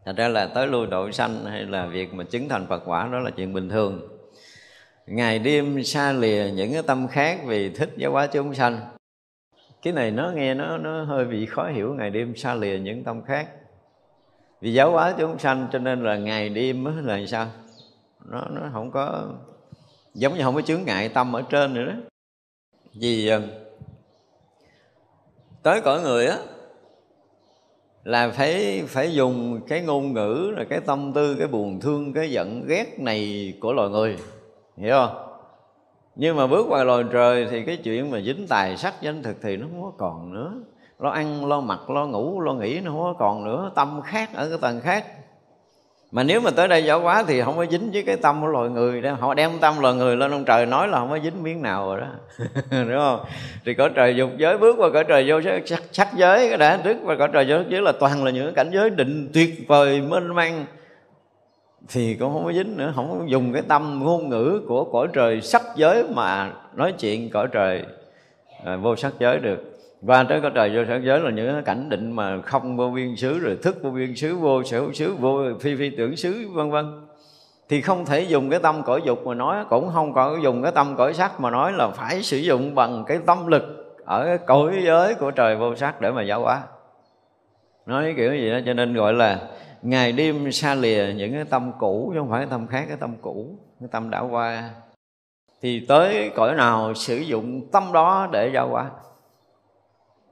Thật 0.04 0.16
ra 0.16 0.28
là 0.28 0.46
tới 0.46 0.66
lui 0.66 0.86
độ 0.86 1.10
sanh 1.10 1.44
hay 1.44 1.62
là 1.62 1.86
việc 1.86 2.14
mà 2.14 2.24
chứng 2.24 2.48
thành 2.48 2.66
phật 2.66 2.82
quả, 2.84 3.08
đó 3.12 3.18
là 3.18 3.30
chuyện 3.30 3.52
bình 3.52 3.68
thường. 3.68 4.08
Ngày 5.06 5.38
đêm 5.38 5.84
xa 5.84 6.12
lìa 6.12 6.50
những 6.54 6.72
cái 6.72 6.82
tâm 6.82 7.08
khác 7.08 7.40
vì 7.44 7.70
thích 7.70 7.90
giáo 7.96 8.12
hóa 8.12 8.26
chúng 8.26 8.54
sanh. 8.54 8.80
Cái 9.82 9.92
này 9.92 10.10
nó 10.10 10.32
nghe 10.34 10.54
nó 10.54 10.78
nó 10.78 11.04
hơi 11.04 11.24
bị 11.24 11.46
khó 11.46 11.66
hiểu 11.66 11.94
ngày 11.94 12.10
đêm 12.10 12.36
xa 12.36 12.54
lìa 12.54 12.78
những 12.78 13.04
tâm 13.04 13.22
khác. 13.22 13.48
Vì 14.60 14.72
giáo 14.72 14.90
hóa 14.90 15.14
chúng 15.18 15.38
sanh, 15.38 15.66
cho 15.72 15.78
nên 15.78 16.04
là 16.04 16.16
ngày 16.16 16.48
đêm 16.48 17.06
là 17.06 17.20
sao? 17.26 17.46
Nó 18.24 18.44
nó 18.50 18.60
không 18.72 18.90
có, 18.90 19.24
giống 20.14 20.34
như 20.34 20.42
không 20.42 20.54
có 20.54 20.60
chướng 20.60 20.84
ngại 20.84 21.08
tâm 21.08 21.36
ở 21.36 21.42
trên 21.42 21.74
nữa 21.74 21.84
đó. 21.84 21.94
Vì 22.94 23.28
ờ, 23.28 23.42
tới 25.62 25.80
cõi 25.80 26.00
người 26.00 26.26
á, 26.26 26.38
là 28.04 28.30
phải 28.30 28.82
phải 28.86 29.14
dùng 29.14 29.60
cái 29.68 29.80
ngôn 29.80 30.12
ngữ 30.12 30.52
là 30.56 30.64
cái 30.64 30.80
tâm 30.80 31.12
tư, 31.12 31.36
cái 31.38 31.48
buồn 31.48 31.80
thương, 31.80 32.12
cái 32.12 32.30
giận 32.30 32.66
ghét 32.66 33.00
này 33.00 33.52
của 33.60 33.72
loài 33.72 33.88
người, 33.88 34.18
hiểu 34.76 34.94
không? 34.94 35.24
Nhưng 36.20 36.36
mà 36.36 36.46
bước 36.46 36.66
qua 36.68 36.84
loài 36.84 37.04
trời 37.12 37.46
thì 37.50 37.64
cái 37.64 37.76
chuyện 37.76 38.10
mà 38.10 38.20
dính 38.20 38.46
tài 38.48 38.76
sắc 38.76 38.94
danh 39.02 39.22
thực 39.22 39.36
thì 39.42 39.56
nó 39.56 39.66
không 39.70 39.82
có 39.82 39.92
còn 39.98 40.34
nữa. 40.34 40.52
Lo 40.98 41.10
ăn, 41.10 41.46
lo 41.46 41.60
mặc, 41.60 41.90
lo 41.90 42.06
ngủ, 42.06 42.40
lo 42.40 42.54
nghỉ 42.54 42.80
nó 42.80 42.90
không 42.90 43.00
có 43.00 43.14
còn 43.18 43.44
nữa. 43.44 43.72
Tâm 43.74 44.00
khác 44.04 44.30
ở 44.34 44.48
cái 44.48 44.58
tầng 44.60 44.80
khác 44.80 45.06
mà 46.10 46.22
nếu 46.22 46.40
mà 46.40 46.50
tới 46.50 46.68
đây 46.68 46.84
giỏi 46.84 47.00
quá 47.00 47.24
thì 47.28 47.42
không 47.42 47.56
có 47.56 47.66
dính 47.66 47.90
với 47.92 48.02
cái 48.02 48.16
tâm 48.16 48.40
của 48.40 48.46
loài 48.46 48.70
người 48.70 49.00
đó. 49.00 49.16
Họ 49.20 49.34
đem 49.34 49.50
tâm 49.60 49.78
loài 49.80 49.94
người 49.94 50.16
lên 50.16 50.30
ông 50.30 50.44
trời 50.44 50.66
nói 50.66 50.88
là 50.88 50.98
không 50.98 51.10
có 51.10 51.18
dính 51.18 51.42
miếng 51.42 51.62
nào 51.62 51.86
rồi 51.86 52.00
đó. 52.00 52.06
Đúng 52.70 52.98
không? 52.98 53.20
Thì 53.64 53.74
cõi 53.74 53.90
trời 53.94 54.16
dục 54.16 54.30
giới 54.36 54.58
bước 54.58 54.76
qua 54.78 54.90
cõi 54.92 55.04
trời 55.08 55.24
vô 55.28 55.40
sắc, 55.66 55.82
sắc 55.92 56.08
giới 56.14 56.48
cái 56.48 56.58
đã 56.58 56.80
trước 56.84 56.96
và 57.02 57.16
cõi 57.16 57.28
trời 57.32 57.46
vô 57.48 57.56
giới 57.68 57.82
là 57.82 57.92
toàn 57.92 58.24
là 58.24 58.30
những 58.30 58.54
cảnh 58.54 58.70
giới 58.72 58.90
định 58.90 59.30
tuyệt 59.34 59.68
vời 59.68 60.00
mênh 60.00 60.34
mang. 60.34 60.66
Thì 61.88 62.14
cũng 62.14 62.32
không 62.32 62.44
có 62.44 62.52
dính 62.52 62.76
nữa 62.76 62.92
không 62.96 63.18
có 63.18 63.24
dùng 63.26 63.52
cái 63.52 63.62
tâm 63.68 64.00
ngôn 64.04 64.28
ngữ 64.28 64.62
của 64.68 64.84
cõi 64.84 65.08
trời 65.12 65.40
sắc 65.40 65.62
giới 65.76 66.04
mà 66.14 66.52
nói 66.74 66.92
chuyện 66.92 67.30
cõi 67.30 67.48
trời 67.52 67.82
à, 68.64 68.76
vô 68.76 68.96
sắc 68.96 69.12
giới 69.18 69.38
được 69.38 69.77
và 70.02 70.24
tới 70.24 70.40
cõi 70.40 70.50
trời 70.54 70.70
vô 70.76 70.82
sở 70.88 71.00
giới 71.02 71.20
là 71.20 71.30
những 71.30 71.62
cảnh 71.64 71.88
định 71.88 72.12
mà 72.12 72.42
không 72.42 72.76
vô 72.76 72.90
biên 72.90 73.16
xứ, 73.16 73.38
rồi 73.38 73.58
thức 73.62 73.82
vô 73.82 73.90
biên 73.90 74.16
xứ, 74.16 74.36
vô 74.36 74.62
sở 74.62 74.80
hữu 74.80 74.92
xứ, 74.92 75.14
vô 75.18 75.42
phi 75.60 75.76
phi 75.76 75.90
tưởng 75.90 76.16
xứ, 76.16 76.48
vân 76.52 76.70
vân. 76.70 77.06
Thì 77.68 77.80
không 77.80 78.04
thể 78.04 78.20
dùng 78.20 78.50
cái 78.50 78.60
tâm 78.60 78.82
cõi 78.82 79.00
dục 79.04 79.26
mà 79.26 79.34
nói, 79.34 79.64
cũng 79.70 79.90
không 79.94 80.12
có 80.12 80.38
dùng 80.42 80.62
cái 80.62 80.72
tâm 80.72 80.96
cõi 80.96 81.14
sắc 81.14 81.40
mà 81.40 81.50
nói 81.50 81.72
là 81.72 81.88
phải 81.88 82.22
sử 82.22 82.36
dụng 82.36 82.74
bằng 82.74 83.04
cái 83.06 83.18
tâm 83.26 83.46
lực 83.46 83.62
ở 84.04 84.24
cái 84.24 84.38
cõi 84.38 84.82
giới 84.84 85.14
của 85.14 85.30
trời 85.30 85.56
vô 85.56 85.74
sắc 85.74 86.00
để 86.00 86.10
mà 86.10 86.22
giáo 86.22 86.40
hóa. 86.40 86.62
Nói 87.86 88.14
kiểu 88.16 88.32
gì 88.32 88.50
đó 88.50 88.58
cho 88.66 88.74
nên 88.74 88.94
gọi 88.94 89.12
là 89.12 89.40
ngày 89.82 90.12
đêm 90.12 90.52
xa 90.52 90.74
lìa 90.74 91.06
những 91.16 91.32
cái 91.32 91.44
tâm 91.44 91.72
cũ, 91.78 92.10
chứ 92.14 92.20
không 92.20 92.30
phải 92.30 92.40
cái 92.40 92.48
tâm 92.50 92.66
khác, 92.66 92.84
cái 92.88 92.96
tâm 93.00 93.16
cũ, 93.20 93.58
cái 93.80 93.88
tâm 93.92 94.10
đã 94.10 94.20
qua. 94.20 94.70
Thì 95.62 95.86
tới 95.88 96.30
cõi 96.34 96.54
nào 96.54 96.94
sử 96.94 97.16
dụng 97.16 97.70
tâm 97.72 97.92
đó 97.92 98.28
để 98.32 98.50
giáo 98.54 98.68
hóa? 98.68 98.90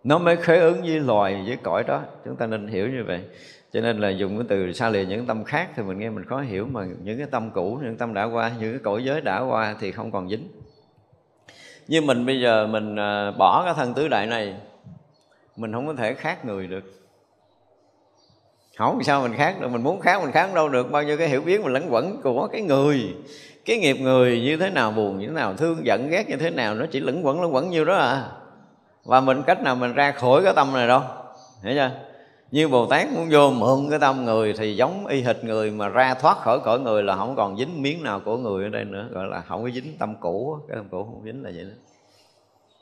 Nó 0.07 0.19
mới 0.19 0.37
khế 0.37 0.59
ứng 0.59 0.83
với 0.83 1.01
loài, 1.01 1.43
với 1.47 1.57
cõi 1.63 1.85
đó. 1.85 2.03
Chúng 2.25 2.37
ta 2.37 2.47
nên 2.47 2.67
hiểu 2.67 2.89
như 2.89 3.05
vậy. 3.07 3.21
Cho 3.73 3.81
nên 3.81 4.01
là 4.01 4.11
dùng 4.11 4.39
cái 4.39 4.47
từ 4.49 4.73
xa 4.73 4.89
lìa 4.89 5.05
những 5.05 5.27
tâm 5.27 5.45
khác 5.45 5.69
thì 5.77 5.83
mình 5.83 5.99
nghe 5.99 6.11
mình 6.11 6.25
khó 6.25 6.41
hiểu, 6.41 6.67
mà 6.73 6.87
những 7.03 7.19
cái 7.19 7.27
tâm 7.31 7.51
cũ, 7.51 7.79
những 7.83 7.97
tâm 7.97 8.15
đã 8.15 8.25
qua, 8.25 8.53
những 8.61 8.73
cái 8.73 8.81
cõi 8.85 9.05
giới 9.05 9.21
đã 9.21 9.41
qua 9.41 9.77
thì 9.81 9.93
không 9.93 10.11
còn 10.11 10.29
dính. 10.29 10.49
Như 11.89 12.01
mình 12.01 12.27
bây 12.27 12.41
giờ 12.41 12.67
mình 12.67 12.97
à, 12.97 13.31
bỏ 13.31 13.63
cái 13.65 13.75
thân 13.77 13.95
tứ 13.95 14.09
đại 14.09 14.27
này, 14.27 14.55
mình 15.57 15.73
không 15.73 15.87
có 15.87 15.95
thể 15.95 16.15
khác 16.15 16.45
người 16.45 16.67
được. 16.67 16.85
Không 18.79 19.03
sao 19.03 19.23
mình 19.23 19.35
khác 19.35 19.57
được 19.61 19.69
mình 19.69 19.83
muốn 19.83 20.01
khác 20.01 20.23
mình 20.23 20.33
khác 20.33 20.55
đâu 20.55 20.69
được. 20.69 20.91
Bao 20.91 21.03
nhiêu 21.03 21.17
cái 21.17 21.29
hiểu 21.29 21.41
biết 21.41 21.61
mình 21.61 21.73
lẫn 21.73 21.87
quẩn 21.91 22.21
của 22.23 22.49
cái 22.53 22.63
người, 22.63 23.15
cái 23.65 23.79
nghiệp 23.79 23.97
người 24.01 24.41
như 24.41 24.57
thế 24.57 24.71
nào 24.71 24.91
buồn, 24.91 25.19
như 25.19 25.27
thế 25.27 25.33
nào 25.33 25.55
thương 25.55 25.87
giận, 25.87 26.09
ghét 26.11 26.29
như 26.29 26.37
thế 26.37 26.51
nào, 26.51 26.75
nó 26.75 26.87
chỉ 26.91 27.01
lẫn 27.01 27.27
quẩn 27.27 27.43
lẫn 27.43 27.55
quẩn 27.55 27.71
nhiêu 27.71 27.85
đó 27.85 27.97
à 27.97 28.29
và 29.07 29.21
mình 29.21 29.43
cách 29.47 29.63
nào 29.63 29.77
mình 29.77 29.93
ra 29.93 30.13
khỏi 30.13 30.43
cái 30.45 30.53
tâm 30.57 30.73
này 30.73 30.89
đâu. 30.89 31.03
Hiểu 31.63 31.75
chưa? 31.75 31.91
Như 32.51 32.69
bồ 32.69 32.87
tát 32.87 33.09
muốn 33.13 33.29
vô 33.31 33.51
mượn 33.51 33.91
cái 33.91 33.99
tâm 33.99 34.25
người 34.25 34.53
thì 34.59 34.77
giống 34.77 35.07
y 35.07 35.23
hệt 35.23 35.45
người 35.45 35.71
mà 35.71 35.89
ra 35.89 36.15
thoát 36.15 36.39
khỏi 36.39 36.61
cõi 36.61 36.81
người 36.81 37.03
là 37.03 37.17
không 37.17 37.37
còn 37.37 37.57
dính 37.57 37.83
miếng 37.83 38.03
nào 38.03 38.21
của 38.25 38.37
người 38.37 38.65
ở 38.65 38.71
đây 38.71 38.85
nữa. 38.85 39.09
Gọi 39.11 39.27
là 39.27 39.41
không 39.41 39.63
có 39.63 39.71
dính 39.71 39.99
tâm 39.99 40.15
cũ 40.21 40.59
cái 40.69 40.77
tâm 40.77 40.89
cũ 40.91 41.05
không 41.05 41.23
dính 41.25 41.43
là 41.43 41.51
vậy 41.55 41.65
đó. 41.65 41.75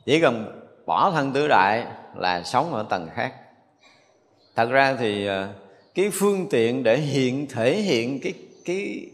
Chỉ 0.05 0.21
cần 0.21 0.61
bỏ 0.87 1.11
thân 1.11 1.33
tứ 1.33 1.49
đại 1.49 1.87
là 2.17 2.43
sống 2.43 2.75
ở 2.75 2.87
tầng 2.89 3.09
khác. 3.15 3.35
Thật 4.57 4.69
ra 4.71 4.97
thì 4.99 5.27
à, 5.27 5.49
cái 5.95 6.11
phương 6.13 6.47
tiện 6.51 6.83
để 6.83 6.97
hiện, 6.97 7.47
thể 7.47 7.77
hiện 7.77 8.21
cái 8.23 8.33
cái 8.65 9.07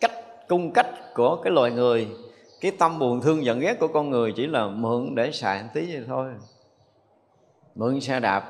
cách, 0.00 0.48
cung 0.48 0.72
cách 0.72 1.14
của 1.14 1.36
cái 1.36 1.52
loài 1.52 1.70
người 1.70 2.08
cái 2.60 2.70
tâm 2.78 2.98
buồn 2.98 3.20
thương 3.20 3.44
giận 3.44 3.60
ghét 3.60 3.76
của 3.80 3.88
con 3.88 4.10
người 4.10 4.32
chỉ 4.36 4.46
là 4.46 4.66
mượn 4.66 5.14
để 5.14 5.32
xài 5.32 5.62
một 5.62 5.68
tí 5.74 5.92
vậy 5.92 6.04
thôi. 6.06 6.30
Mượn 7.74 8.00
xe 8.00 8.20
đạp 8.20 8.44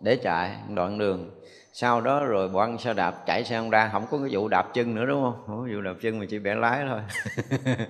để 0.00 0.16
chạy 0.16 0.56
đoạn 0.74 0.98
đường. 0.98 1.30
Sau 1.72 2.00
đó 2.00 2.24
rồi 2.24 2.48
băng 2.48 2.78
xe 2.78 2.94
đạp, 2.94 3.14
chạy 3.26 3.44
xe 3.44 3.58
không 3.58 3.70
ra 3.70 3.88
không 3.92 4.06
có 4.10 4.18
cái 4.18 4.28
vụ 4.30 4.48
đạp 4.48 4.74
chân 4.74 4.94
nữa, 4.94 5.04
đúng 5.06 5.22
không? 5.22 5.42
Không 5.46 5.56
có 5.56 5.74
vụ 5.74 5.80
đạp 5.80 5.94
chân 6.02 6.18
mà 6.18 6.26
chỉ 6.30 6.38
bẻ 6.38 6.54
lái 6.54 6.84
thôi. 6.88 7.00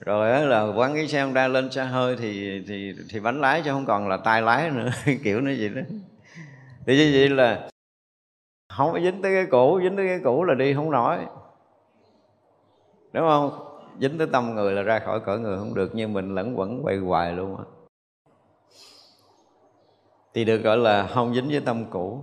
Rồi 0.00 0.30
đó 0.30 0.38
là 0.38 0.72
quăng 0.76 0.94
cái 0.94 1.08
xe 1.08 1.22
không 1.22 1.32
ra 1.32 1.48
lên 1.48 1.70
xe 1.70 1.84
hơi 1.84 2.16
thì 2.16 2.62
thì 2.68 2.94
thì 3.10 3.20
bánh 3.20 3.40
lái 3.40 3.62
chứ 3.64 3.70
không 3.70 3.86
còn 3.86 4.08
là 4.08 4.16
tay 4.16 4.42
lái 4.42 4.70
nữa. 4.70 4.90
Kiểu 5.24 5.40
nó 5.40 5.50
gì 5.50 5.68
đó. 5.68 5.80
Thì 6.86 6.96
như 6.96 7.10
vậy 7.14 7.28
là 7.28 7.68
không 8.68 8.92
có 8.92 9.00
dính 9.00 9.22
tới 9.22 9.34
cái 9.34 9.46
cũ, 9.50 9.80
dính 9.82 9.96
tới 9.96 10.06
cái 10.06 10.20
cũ 10.24 10.44
là 10.44 10.54
đi 10.54 10.74
không 10.74 10.90
nổi. 10.90 11.18
Đúng 13.12 13.28
không? 13.28 13.67
Dính 14.00 14.18
tới 14.18 14.26
tâm 14.32 14.54
người 14.54 14.72
là 14.72 14.82
ra 14.82 14.98
khỏi 14.98 15.20
cõi 15.20 15.40
người 15.40 15.58
không 15.58 15.74
được, 15.74 15.90
nhưng 15.94 16.12
mình 16.12 16.34
lẫn 16.34 16.58
quẩn 16.58 16.84
quay 16.84 16.96
hoài 16.96 17.32
luôn 17.32 17.56
á. 17.56 17.64
Thì 20.34 20.44
được 20.44 20.58
gọi 20.58 20.76
là 20.76 21.06
không 21.06 21.34
dính 21.34 21.48
với 21.48 21.60
tâm 21.60 21.84
cũ. 21.90 22.22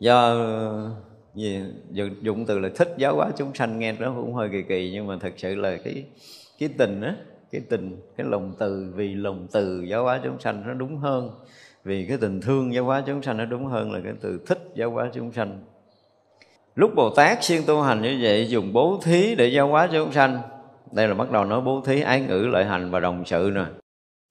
Do, 0.00 0.36
gì 1.34 1.62
dụng 2.22 2.46
từ 2.46 2.58
là 2.58 2.68
thích 2.74 2.94
giáo 2.98 3.16
hóa 3.16 3.30
chúng 3.36 3.54
sanh, 3.54 3.78
nghe 3.78 3.92
nó 3.92 4.12
cũng 4.16 4.34
hơi 4.34 4.48
kỳ 4.52 4.62
kỳ, 4.62 4.90
nhưng 4.94 5.06
mà 5.06 5.18
thật 5.20 5.32
sự 5.36 5.54
là 5.54 5.76
cái 5.84 6.06
cái 6.58 6.68
tình 6.78 7.00
á, 7.00 7.16
cái 7.50 7.60
tình, 7.70 8.00
cái 8.16 8.26
lòng 8.30 8.54
từ, 8.58 8.92
vì 8.94 9.14
lòng 9.14 9.46
từ 9.52 9.82
giáo 9.82 10.02
hóa 10.02 10.20
chúng 10.24 10.40
sanh 10.40 10.62
nó 10.66 10.74
đúng 10.74 10.96
hơn. 10.96 11.30
Vì 11.84 12.06
cái 12.08 12.18
tình 12.20 12.40
thương 12.40 12.74
giáo 12.74 12.84
hóa 12.84 13.02
chúng 13.06 13.22
sanh 13.22 13.36
nó 13.36 13.44
đúng 13.44 13.66
hơn 13.66 13.92
là 13.92 14.00
cái 14.04 14.12
từ 14.20 14.40
thích 14.46 14.58
giáo 14.74 14.90
hóa 14.90 15.10
chúng 15.14 15.32
sanh 15.32 15.64
lúc 16.74 16.90
bồ 16.94 17.10
tát 17.10 17.44
siêng 17.44 17.62
tu 17.66 17.82
hành 17.82 18.02
như 18.02 18.18
vậy 18.22 18.48
dùng 18.48 18.72
bố 18.72 18.98
thí 19.02 19.34
để 19.34 19.46
giáo 19.46 19.68
hóa 19.68 19.88
chúng 19.92 20.12
sanh. 20.12 20.38
Đây 20.92 21.08
là 21.08 21.14
bắt 21.14 21.30
đầu 21.30 21.44
nói 21.44 21.60
bố 21.60 21.80
thí 21.80 22.00
ái 22.00 22.20
ngữ 22.20 22.46
lợi 22.52 22.64
hành 22.64 22.90
và 22.90 23.00
đồng 23.00 23.24
sự 23.24 23.52
nè. 23.54 23.64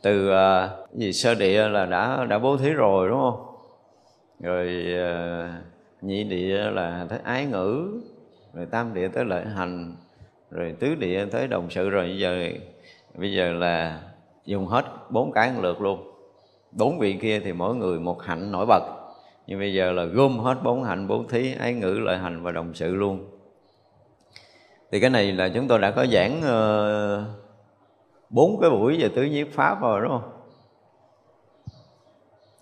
Từ 0.03 0.31
uh, 0.31 0.95
gì 0.97 1.13
sơ 1.13 1.35
địa 1.35 1.67
là 1.67 1.85
đã 1.85 2.25
đã 2.29 2.39
bố 2.39 2.57
thí 2.57 2.69
rồi 2.69 3.09
đúng 3.09 3.19
không? 3.19 3.45
Rồi 4.39 4.85
uh, 4.93 5.49
nhị 6.01 6.23
địa 6.23 6.57
là 6.71 7.05
tới 7.09 7.19
ái 7.23 7.45
ngữ 7.45 8.01
rồi 8.53 8.65
tam 8.71 8.93
địa 8.93 9.07
tới 9.07 9.25
lợi 9.25 9.45
hành 9.55 9.95
rồi 10.51 10.75
tứ 10.79 10.95
địa 10.95 11.25
tới 11.31 11.47
đồng 11.47 11.69
sự. 11.69 11.89
Rồi 11.89 12.05
bây 12.05 12.19
giờ 12.19 12.49
bây 13.15 13.33
giờ 13.33 13.53
là 13.53 14.01
dùng 14.45 14.67
hết 14.67 14.85
bốn 15.09 15.31
cái 15.31 15.51
lượt 15.61 15.81
luôn. 15.81 16.09
Bốn 16.71 16.99
vị 16.99 17.17
kia 17.21 17.39
thì 17.39 17.53
mỗi 17.53 17.75
người 17.75 17.99
một 17.99 18.23
hạnh 18.23 18.51
nổi 18.51 18.65
bật 18.65 19.02
nhưng 19.47 19.59
bây 19.59 19.73
giờ 19.73 19.91
là 19.91 20.03
gom 20.03 20.39
hết 20.39 20.57
bốn 20.63 20.83
hạnh 20.83 21.07
bốn 21.07 21.27
thí 21.27 21.53
ái 21.59 21.73
ngữ 21.73 21.99
lợi 21.99 22.17
hành 22.17 22.43
và 22.43 22.51
đồng 22.51 22.73
sự 22.73 22.95
luôn. 22.95 23.29
Thì 24.91 24.99
cái 24.99 25.09
này 25.09 25.31
là 25.31 25.49
chúng 25.49 25.67
tôi 25.67 25.79
đã 25.79 25.91
có 25.91 26.05
giảng 26.05 26.41
ờ, 26.41 27.25
bốn 28.29 28.53
uh, 28.53 28.61
cái 28.61 28.69
buổi 28.69 28.97
về 29.01 29.09
tứ 29.09 29.23
nhiếp 29.23 29.47
pháp 29.51 29.81
rồi 29.81 30.01
đúng 30.01 30.11
không? 30.11 30.31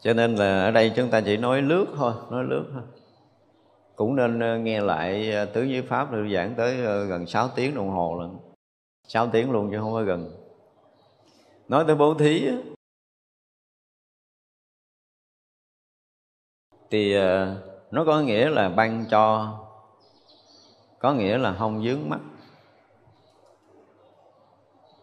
Cho 0.02 0.14
nên 0.14 0.36
là 0.36 0.64
ở 0.64 0.72
đây 0.72 0.92
chúng 0.96 1.10
ta 1.10 1.22
chỉ 1.22 1.38
nói 1.38 1.62
lướt 1.62 1.86
thôi 1.96 2.14
nói 2.32 2.44
lướt 2.44 2.66
thôi. 2.74 2.84
Cũng 3.96 4.16
nên 4.16 4.40
ờ, 4.40 4.58
nghe 4.58 4.82
lại 4.82 5.32
ờ, 5.32 5.46
tứ 5.46 5.64
nhiếp 5.64 5.86
pháp 5.88 6.12
được 6.12 6.28
giảng 6.34 6.56
tới 6.56 6.78
gần 7.08 7.26
6 7.26 7.50
tiếng 7.56 7.76
đồng 7.76 7.90
hồ 7.90 8.20
lần 8.22 8.38
6 9.08 9.28
tiếng 9.28 9.52
luôn 9.52 9.72
chứ 9.72 9.78
không 9.80 9.94
có 9.94 10.04
gần. 10.04 10.32
Nói 11.68 11.84
tới 11.88 11.96
bố 11.96 12.14
thí 12.14 12.50
thì 16.92 17.14
ờ, 17.14 17.56
nó 17.92 18.04
có 18.06 18.22
nghĩa 18.22 18.50
là 18.50 18.70
ban 18.70 19.06
cho, 19.10 19.54
có 21.00 21.14
nghĩa 21.14 21.38
là 21.38 21.54
không 21.54 21.84
dướng 21.84 22.10
mắt. 22.10 22.20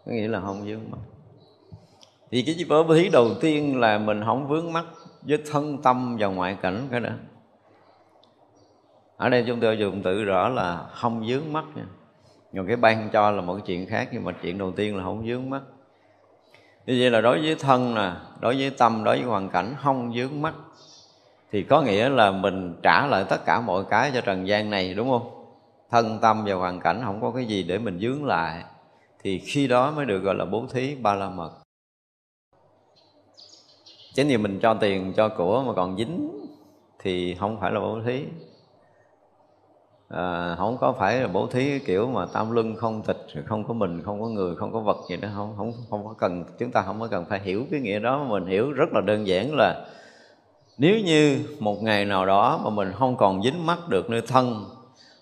Có 0.07 0.12
nghĩa 0.12 0.29
là 0.29 0.40
không 0.40 0.66
dướng 0.66 0.90
mắt. 0.90 0.98
Thì 2.31 2.42
cái 2.42 2.64
vớ 2.68 2.85
thí 2.94 3.09
đầu 3.09 3.29
tiên 3.40 3.81
là 3.81 3.98
mình 3.98 4.22
không 4.24 4.48
vướng 4.48 4.72
mắt 4.72 4.85
với 5.22 5.38
thân 5.51 5.83
tâm 5.83 6.16
và 6.20 6.27
ngoại 6.27 6.57
cảnh 6.62 6.88
cái 6.90 7.01
đó. 7.01 7.11
Ở 9.16 9.29
đây 9.29 9.44
chúng 9.46 9.61
tôi 9.61 9.79
dùng 9.79 10.03
từ 10.03 10.24
rõ 10.24 10.48
là 10.48 10.87
không 10.92 11.29
dướng 11.29 11.53
mắt 11.53 11.64
nha. 11.74 11.85
Nhưng 12.53 12.66
cái 12.66 12.77
ban 12.77 13.11
cho 13.12 13.31
là 13.31 13.42
một 13.42 13.59
chuyện 13.66 13.87
khác, 13.87 14.09
nhưng 14.12 14.24
mà 14.24 14.33
chuyện 14.42 14.59
đầu 14.59 14.72
tiên 14.72 14.96
là 14.96 15.05
không 15.05 15.27
dướng 15.29 15.51
mắt. 15.51 15.62
Như 16.87 16.96
vậy 17.01 17.11
là 17.11 17.20
đối 17.20 17.40
với 17.40 17.55
thân 17.55 17.94
nè, 17.94 18.12
đối 18.40 18.57
với 18.57 18.70
tâm, 18.70 19.05
đối 19.05 19.16
với 19.16 19.27
hoàn 19.27 19.48
cảnh, 19.48 19.74
không 19.79 20.14
dướng 20.14 20.42
mắt 20.42 20.55
thì 21.53 21.63
có 21.63 21.83
nghĩa 21.83 22.09
là 22.09 22.31
mình 22.31 22.77
trả 22.83 23.07
lại 23.07 23.25
tất 23.29 23.45
cả 23.45 23.61
mọi 23.61 23.85
cái 23.91 24.11
cho 24.15 24.21
trần 24.21 24.49
gian 24.49 24.71
này 24.71 24.95
đúng 24.95 25.11
không? 25.11 25.35
Thân 25.91 26.19
tâm 26.23 26.45
và 26.47 26.55
hoàn 26.55 26.81
cảnh 26.81 27.01
không 27.05 27.21
có 27.21 27.31
cái 27.31 27.45
gì 27.45 27.63
để 27.63 27.79
mình 27.79 27.99
dướng 28.01 28.25
lại. 28.25 28.65
Thì 29.23 29.39
khi 29.39 29.67
đó 29.67 29.91
mới 29.91 30.07
được 30.07 30.19
gọi 30.19 30.35
là 30.35 30.45
bố 30.45 30.65
thí 30.73 30.95
ba 30.95 31.15
la 31.15 31.29
mật. 31.29 31.51
Chứ 34.15 34.25
vì 34.29 34.37
mình 34.37 34.59
cho 34.63 34.75
tiền 34.75 35.13
cho 35.17 35.29
của 35.29 35.63
mà 35.63 35.73
còn 35.73 35.97
dính 35.97 36.31
thì 36.99 37.35
không 37.35 37.61
phải 37.61 37.73
là 37.73 37.81
bố 37.81 37.99
thí. 38.07 38.25
À, 40.09 40.55
không 40.59 40.77
có 40.81 40.93
phải 40.93 41.21
là 41.21 41.29
bố 41.29 41.47
thí 41.47 41.79
kiểu 41.79 42.07
mà 42.07 42.27
tam 42.33 42.51
lưng 42.51 42.77
không 42.77 43.03
thịt 43.03 43.17
không 43.47 43.65
có 43.69 43.75
mình 43.75 44.03
không 44.05 44.21
có 44.21 44.29
người 44.29 44.57
không 44.57 44.73
có 44.73 44.81
vật 44.81 44.97
gì 45.11 45.17
đó. 45.17 45.29
Không 45.35 45.55
không 45.57 45.73
không 45.91 46.05
có 46.05 46.15
cần 46.19 46.45
chúng 46.59 46.71
ta 46.71 46.83
không 46.83 47.01
có 47.01 47.07
cần 47.07 47.25
phải 47.25 47.41
hiểu 47.41 47.65
cái 47.71 47.81
nghĩa 47.81 47.99
đó. 47.99 48.25
Mình 48.25 48.47
hiểu 48.47 48.73
rất 48.73 48.89
là 48.93 49.01
đơn 49.01 49.27
giản 49.27 49.55
là 49.55 49.87
nếu 50.79 51.01
như 51.01 51.45
một 51.61 51.83
ngày 51.83 52.05
nào 52.05 52.27
đó 52.27 52.61
mà 52.64 52.71
mình 52.71 52.93
không 52.99 53.17
còn 53.17 53.43
dính 53.43 53.67
mắc 53.67 53.88
được 53.88 54.11
nơi 54.11 54.21
thân, 54.21 54.64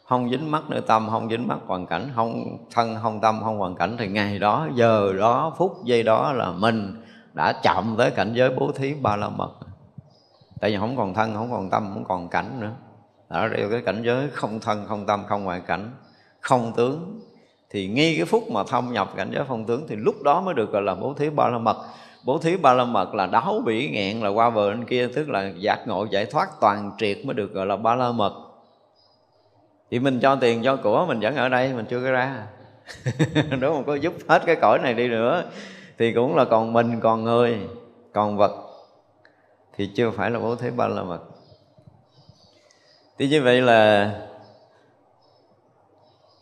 không 0.04 0.30
dính 0.30 0.50
mắc 0.50 0.62
nơi 0.68 0.80
tâm, 0.80 1.08
không 1.10 1.30
dính 1.30 1.48
mắc 1.48 1.58
hoàn 1.66 1.86
cảnh, 1.86 2.10
không 2.14 2.58
thân, 2.70 2.96
không 3.02 3.20
tâm, 3.20 3.40
không 3.44 3.58
hoàn 3.58 3.74
cảnh, 3.74 3.96
thì 3.98 4.08
ngày 4.08 4.38
đó, 4.38 4.68
giờ 4.74 5.12
đó, 5.18 5.52
phút 5.58 5.84
giây 5.84 6.02
đó 6.02 6.32
là 6.32 6.52
mình 6.52 7.02
đã 7.34 7.52
chạm 7.62 7.94
tới 7.98 8.10
cảnh 8.10 8.32
giới 8.34 8.50
bố 8.50 8.72
thí 8.72 8.94
ba 8.94 9.16
la 9.16 9.28
mật. 9.28 9.50
Tại 10.60 10.70
vì 10.70 10.76
không 10.76 10.96
còn 10.96 11.14
thân, 11.14 11.34
không 11.34 11.50
còn 11.50 11.70
tâm, 11.70 11.90
không 11.94 12.04
còn 12.04 12.28
cảnh 12.28 12.60
nữa. 12.60 12.72
Đã 13.30 13.48
đây 13.48 13.68
cái 13.70 13.82
cảnh 13.86 14.02
giới 14.06 14.28
không 14.32 14.60
thân, 14.60 14.84
không 14.88 15.06
tâm, 15.06 15.22
không 15.28 15.44
ngoại 15.44 15.60
cảnh, 15.66 15.90
không 16.40 16.72
tướng. 16.76 17.20
Thì 17.70 17.88
ngay 17.88 18.14
cái 18.16 18.24
phút 18.26 18.50
mà 18.50 18.62
thông 18.68 18.92
nhập 18.92 19.08
cảnh 19.16 19.30
giới 19.34 19.44
phong 19.48 19.64
tướng, 19.64 19.86
thì 19.88 19.96
lúc 19.96 20.22
đó 20.22 20.40
mới 20.40 20.54
được 20.54 20.72
gọi 20.72 20.82
là 20.82 20.94
bố 20.94 21.14
thí 21.14 21.30
ba 21.30 21.48
la 21.48 21.58
mật 21.58 21.76
bố 22.26 22.38
thí 22.38 22.56
ba 22.56 22.74
la 22.74 22.84
mật 22.84 23.14
là 23.14 23.26
đáo 23.26 23.62
bỉ 23.64 23.88
nghẹn, 23.90 24.20
là 24.20 24.28
qua 24.28 24.50
bờ 24.50 24.70
bên 24.70 24.84
kia, 24.84 25.08
tức 25.14 25.28
là 25.28 25.50
giác 25.56 25.86
ngộ 25.86 26.06
giải 26.10 26.26
thoát 26.26 26.48
toàn 26.60 26.90
triệt 26.98 27.18
mới 27.24 27.34
được 27.34 27.52
gọi 27.52 27.66
là 27.66 27.76
ba 27.76 27.94
la 27.94 28.12
mật. 28.12 28.32
Thì 29.90 29.98
mình 29.98 30.20
cho 30.20 30.36
tiền 30.36 30.62
cho 30.64 30.76
của, 30.76 31.06
mình 31.08 31.20
vẫn 31.20 31.36
ở 31.36 31.48
đây, 31.48 31.72
mình 31.72 31.86
chưa 31.90 32.00
có 32.00 32.10
ra. 32.10 32.46
Đúng 33.60 33.74
không? 33.74 33.84
Có 33.84 33.94
giúp 33.94 34.12
hết 34.28 34.42
cái 34.46 34.56
cõi 34.56 34.78
này 34.78 34.94
đi 34.94 35.08
nữa, 35.08 35.44
thì 35.98 36.12
cũng 36.12 36.36
là 36.36 36.44
còn 36.44 36.72
mình, 36.72 37.00
còn 37.00 37.24
người, 37.24 37.60
còn 38.12 38.36
vật. 38.36 38.52
Thì 39.76 39.90
chưa 39.96 40.10
phải 40.10 40.30
là 40.30 40.38
bố 40.38 40.56
thí 40.56 40.70
ba 40.70 40.88
la 40.88 41.02
mật. 41.02 41.20
Thì 43.18 43.28
như 43.28 43.42
vậy 43.42 43.62
là 43.62 44.12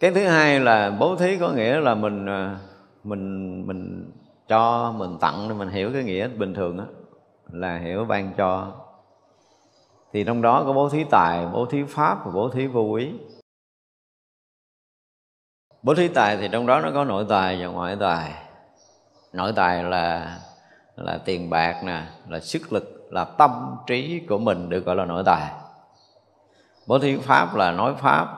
cái 0.00 0.10
thứ 0.10 0.24
hai 0.24 0.60
là 0.60 0.90
bố 0.90 1.16
thí 1.16 1.36
có 1.36 1.48
nghĩa 1.48 1.80
là 1.80 1.94
mình 1.94 2.26
à, 2.26 2.58
mình 3.04 3.66
mình 3.66 4.10
cho 4.48 4.92
mình 4.92 5.18
tặng 5.20 5.48
để 5.48 5.54
mình 5.54 5.68
hiểu 5.68 5.90
cái 5.92 6.04
nghĩa 6.04 6.28
bình 6.28 6.54
thường 6.54 6.76
đó 6.76 6.84
là 7.52 7.78
hiểu 7.78 8.04
ban 8.04 8.32
cho. 8.36 8.72
Thì 10.12 10.24
trong 10.24 10.42
đó 10.42 10.62
có 10.66 10.72
bố 10.72 10.88
thí 10.88 11.04
tài, 11.10 11.46
bố 11.46 11.66
thí 11.66 11.84
pháp 11.88 12.24
và 12.24 12.30
bố 12.34 12.48
thí 12.48 12.66
vô 12.66 12.80
úy 12.80 13.12
bố 15.82 15.94
thí 15.94 16.08
tài 16.08 16.36
thì 16.36 16.48
trong 16.52 16.66
đó 16.66 16.80
nó 16.80 16.90
có 16.94 17.04
nội 17.04 17.26
tài 17.28 17.62
và 17.62 17.66
ngoại 17.66 17.96
tài. 18.00 18.32
Nội 19.32 19.52
tài 19.56 19.84
là 19.84 20.38
là 20.96 21.18
tiền 21.24 21.50
bạc 21.50 21.80
nè, 21.84 22.02
là 22.28 22.40
sức 22.40 22.72
lực, 22.72 23.08
là 23.10 23.24
tâm 23.24 23.76
trí 23.86 24.26
của 24.28 24.38
mình 24.38 24.68
được 24.68 24.84
gọi 24.84 24.96
là 24.96 25.04
nội 25.04 25.22
tài. 25.26 25.52
Bố 26.86 26.98
thí 26.98 27.16
pháp 27.16 27.54
là 27.54 27.72
nói 27.72 27.94
pháp, 27.94 28.28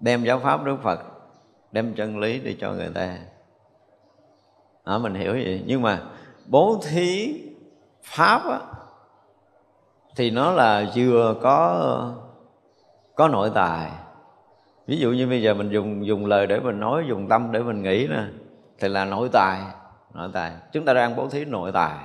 đem 0.00 0.24
giáo 0.24 0.38
pháp 0.38 0.64
đức 0.64 0.76
phật, 0.82 1.00
đem 1.72 1.94
chân 1.94 2.18
lý 2.18 2.40
đi 2.40 2.56
cho 2.60 2.72
người 2.72 2.90
ta 2.94 3.16
à, 4.86 4.98
mình 4.98 5.14
hiểu 5.14 5.32
vậy 5.32 5.62
nhưng 5.66 5.82
mà 5.82 6.00
bố 6.46 6.80
thí 6.88 7.40
pháp 8.02 8.42
á, 8.50 8.58
thì 10.16 10.30
nó 10.30 10.52
là 10.52 10.86
vừa 10.94 11.34
có 11.42 12.12
có 13.14 13.28
nội 13.28 13.50
tài. 13.54 13.90
Ví 14.86 14.98
dụ 14.98 15.10
như 15.10 15.26
bây 15.26 15.42
giờ 15.42 15.54
mình 15.54 15.70
dùng 15.70 16.06
dùng 16.06 16.26
lời 16.26 16.46
để 16.46 16.60
mình 16.60 16.80
nói 16.80 17.04
dùng 17.08 17.28
tâm 17.28 17.52
để 17.52 17.60
mình 17.60 17.82
nghĩ 17.82 18.06
nè 18.10 18.22
thì 18.78 18.88
là 18.88 19.04
nội 19.04 19.28
tài 19.32 19.60
nội 20.14 20.30
tài. 20.32 20.52
Chúng 20.72 20.84
ta 20.84 20.92
đang 20.92 21.16
bố 21.16 21.28
thí 21.28 21.44
nội 21.44 21.72
tài. 21.72 21.96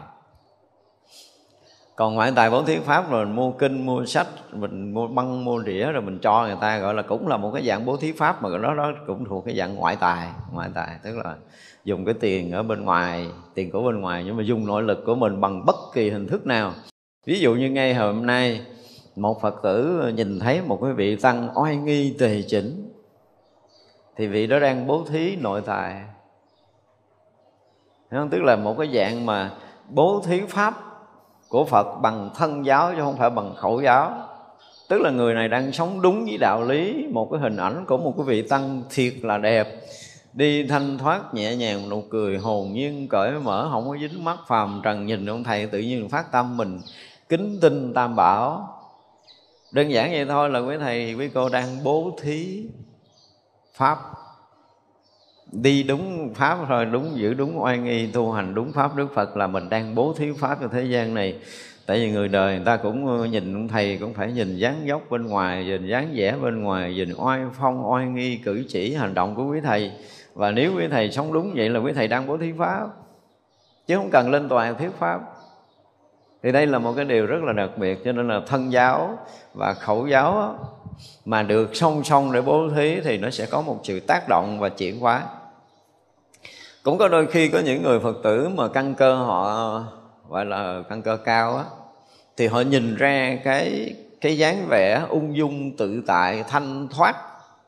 Còn 1.96 2.16
ngoại 2.16 2.32
tài 2.36 2.50
bố 2.50 2.64
thí 2.64 2.78
pháp 2.78 3.12
rồi 3.12 3.26
mình 3.26 3.36
mua 3.36 3.52
kinh 3.52 3.86
mua 3.86 4.06
sách 4.06 4.28
mình 4.52 4.94
mua 4.94 5.08
băng 5.08 5.46
mua 5.46 5.60
đĩa 5.60 5.92
rồi 5.92 6.02
mình 6.02 6.20
cho 6.20 6.44
người 6.44 6.58
ta 6.62 6.78
gọi 6.78 6.94
là 6.94 7.02
cũng 7.02 7.28
là 7.28 7.38
một 7.38 7.52
cái 7.54 7.66
dạng 7.66 7.86
bố 7.86 7.98
thí 7.98 8.12
pháp 8.12 8.44
mà 8.44 8.50
nó 8.50 8.74
đó 8.74 8.92
cũng 9.08 9.26
thuộc 9.26 9.46
cái 9.46 9.56
dạng 9.58 9.76
ngoại 9.76 9.96
tài 9.96 10.28
ngoại 10.52 10.70
tài. 10.74 11.00
Tức 11.04 11.18
là 11.18 11.36
dùng 11.84 12.06
cái 12.06 12.14
tiền 12.14 12.52
ở 12.52 12.64
bên 12.64 12.86
ngoài, 12.86 13.28
tiền 13.54 13.72
của 13.72 13.82
bên 13.82 14.02
ngoài 14.02 14.24
nhưng 14.26 14.38
mà 14.38 14.44
dùng 14.44 14.68
nội 14.68 14.84
lực 14.84 15.04
của 15.06 15.16
mình 15.16 15.42
bằng 15.42 15.66
bất 15.66 15.76
kỳ 15.94 16.10
hình 16.10 16.28
thức 16.28 16.46
nào. 16.46 16.74
Ví 17.26 17.40
dụ 17.40 17.56
như 17.56 17.70
ngay 17.70 17.94
hôm 17.94 18.26
nay, 18.26 18.62
một 19.16 19.42
phật 19.42 19.56
tử 19.64 20.08
nhìn 20.16 20.40
thấy 20.40 20.62
một 20.62 20.80
cái 20.82 20.94
vị 20.94 21.16
tăng 21.16 21.50
oai 21.56 21.76
nghi 21.76 22.16
tề 22.20 22.42
chỉnh, 22.48 22.94
thì 24.18 24.28
vị 24.28 24.48
đó 24.48 24.60
đang 24.60 24.88
bố 24.88 25.04
thí 25.10 25.36
nội 25.36 25.62
tài. 25.62 26.02
Không? 28.12 28.30
tức 28.30 28.42
là 28.44 28.56
một 28.56 28.76
cái 28.78 28.90
dạng 28.94 29.26
mà 29.26 29.52
bố 29.90 30.22
thí 30.26 30.42
pháp 30.48 30.74
của 31.50 31.66
phật 31.66 32.00
bằng 32.02 32.30
thân 32.36 32.66
giáo 32.66 32.92
chứ 32.96 33.02
không 33.02 33.18
phải 33.18 33.30
bằng 33.30 33.56
khẩu 33.56 33.82
giáo. 33.82 34.28
Tức 34.90 35.02
là 35.02 35.10
người 35.10 35.34
này 35.34 35.48
đang 35.48 35.72
sống 35.72 36.02
đúng 36.02 36.26
với 36.26 36.38
đạo 36.38 36.64
lý, 36.64 37.08
một 37.12 37.28
cái 37.32 37.40
hình 37.40 37.58
ảnh 37.58 37.86
của 37.86 37.98
một 37.98 38.14
cái 38.18 38.26
vị 38.26 38.42
tăng 38.42 38.84
thiệt 38.90 39.14
là 39.22 39.38
đẹp 39.38 39.68
đi 40.34 40.68
thanh 40.68 40.98
thoát 40.98 41.34
nhẹ 41.34 41.56
nhàng 41.56 41.90
nụ 41.90 42.02
cười, 42.02 42.38
hồn 42.38 42.74
nhiên 42.74 43.08
cởi 43.08 43.32
mở, 43.32 43.70
không 43.72 43.90
có 43.90 43.98
dính 43.98 44.24
mắt 44.24 44.38
phàm 44.48 44.82
trần 44.84 45.06
nhìn 45.06 45.26
ông 45.26 45.44
thầy, 45.44 45.68
tự 45.68 45.80
nhiên 45.80 46.10
phát 46.10 46.32
tâm 46.32 46.58
mình 46.58 46.80
kính 47.30 47.58
tinh 47.62 47.94
tam 47.94 48.16
bảo. 48.16 48.78
Đơn 49.72 49.92
giản 49.92 50.12
vậy 50.12 50.26
thôi 50.26 50.50
là 50.50 50.60
quý 50.60 50.76
thầy, 50.80 51.14
quý 51.14 51.30
cô 51.34 51.50
đang 51.50 51.84
bố 51.84 52.18
thí 52.22 52.66
pháp. 53.74 54.00
Đi 55.52 55.84
đúng 55.84 56.34
pháp 56.34 56.58
thôi 56.68 56.86
đúng 56.86 57.18
giữ 57.18 57.34
đúng 57.34 57.62
oai 57.64 57.78
nghi 57.78 58.08
tu 58.08 58.32
hành 58.32 58.56
đúng 58.56 58.72
pháp, 58.72 58.96
đức 58.96 59.08
phật 59.16 59.38
là 59.38 59.48
mình 59.48 59.70
đang 59.70 59.96
bố 59.96 60.14
thí 60.14 60.32
pháp 60.40 60.58
cho 60.62 60.68
thế 60.68 60.84
gian 60.84 61.14
này 61.14 61.40
tại 61.86 62.00
vì 62.00 62.12
người 62.12 62.28
đời 62.28 62.56
người 62.56 62.66
ta 62.66 62.78
cũng 62.78 63.20
ờ, 63.20 63.26
nhìn 63.26 63.68
thầy 63.68 63.98
cũng 63.98 64.14
phải 64.14 64.32
nhìn 64.32 64.58
dáng 64.58 64.82
dốc 64.86 65.02
bên 65.10 65.28
ngoài, 65.28 65.66
nhìn 65.66 65.88
dáng 65.88 66.12
vẻ 66.14 66.36
bên 66.42 66.64
ngoài, 66.64 66.94
nhìn 66.94 67.14
oai 67.18 67.40
phong, 67.60 67.92
oai 67.92 68.06
nghi, 68.06 68.38
cử 68.38 68.64
chỉ, 68.68 68.94
hành 68.94 69.14
động 69.14 69.36
của 69.36 69.46
quý 69.52 69.60
thầy. 69.64 69.92
Và 70.34 70.52
nếu 70.52 70.76
quý 70.76 70.88
thầy 70.92 71.12
sống 71.12 71.34
đúng 71.34 71.54
vậy 71.56 71.70
là 71.70 71.80
quý 71.80 71.94
thầy 71.96 72.08
đang 72.08 72.28
bố 72.28 72.38
thí 72.38 72.52
pháp. 72.58 72.88
Chứ 73.88 73.96
không 73.96 74.10
cần 74.12 74.32
lên 74.32 74.50
tòa 74.50 74.74
thuyết 74.74 74.92
pháp. 75.00 75.22
Thì 76.44 76.52
đây 76.52 76.68
là 76.68 76.80
một 76.80 76.94
cái 76.96 77.06
điều 77.06 77.26
rất 77.26 77.44
là 77.44 77.54
đặc 77.54 77.70
biệt, 77.78 78.00
cho 78.06 78.12
nên 78.12 78.28
là 78.28 78.42
thân 78.48 78.72
giáo 78.72 79.18
và 79.54 79.74
khẩu 79.74 80.08
giáo 80.08 80.60
mà 81.26 81.44
được 81.44 81.76
song 81.76 82.04
song 82.04 82.32
để 82.32 82.42
bố 82.42 82.70
thí 82.76 83.02
thì 83.02 83.18
nó 83.18 83.30
sẽ 83.30 83.46
có 83.46 83.62
một 83.62 83.80
sự 83.84 84.00
tác 84.00 84.30
động 84.30 84.60
và 84.60 84.70
chuyển 84.70 85.00
hóa. 85.00 85.24
Cũng 86.84 86.98
có 86.98 87.08
đôi 87.08 87.28
khi 87.28 87.50
có 87.50 87.60
những 87.60 87.84
người 87.84 88.00
phật 88.00 88.16
tử 88.24 88.50
mà 88.50 88.68
căn 88.68 88.96
cơ 88.96 89.16
họ 89.16 89.84
gọi 90.32 90.46
là 90.46 90.84
căn 90.90 91.02
cơ 91.02 91.18
cao 91.18 91.58
á, 91.58 91.66
thì 92.38 92.48
họ 92.48 92.62
nhìn 92.62 92.96
ra 92.96 93.38
cái 93.44 93.96
cái 94.22 94.38
dáng 94.38 94.66
vẻ 94.70 95.06
ung 95.10 95.36
dung, 95.36 95.78
tự 95.78 96.04
tại, 96.08 96.44
thanh 96.48 96.88
thoát 96.88 97.16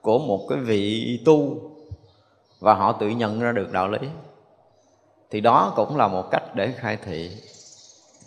của 0.02 0.20
một 0.20 0.46
cái 0.50 0.58
vị 0.58 1.20
tu 1.26 1.72
và 2.60 2.74
họ 2.74 2.92
tự 2.92 3.10
nhận 3.10 3.40
ra 3.40 3.52
được 3.52 3.72
đạo 3.72 3.90
lý. 3.90 4.08
Thì 5.32 5.42
đó 5.42 5.74
cũng 5.76 5.98
là 5.98 6.08
một 6.08 6.32
cách 6.32 6.56
để 6.56 6.74
khai 6.78 6.98
thị. 7.06 7.32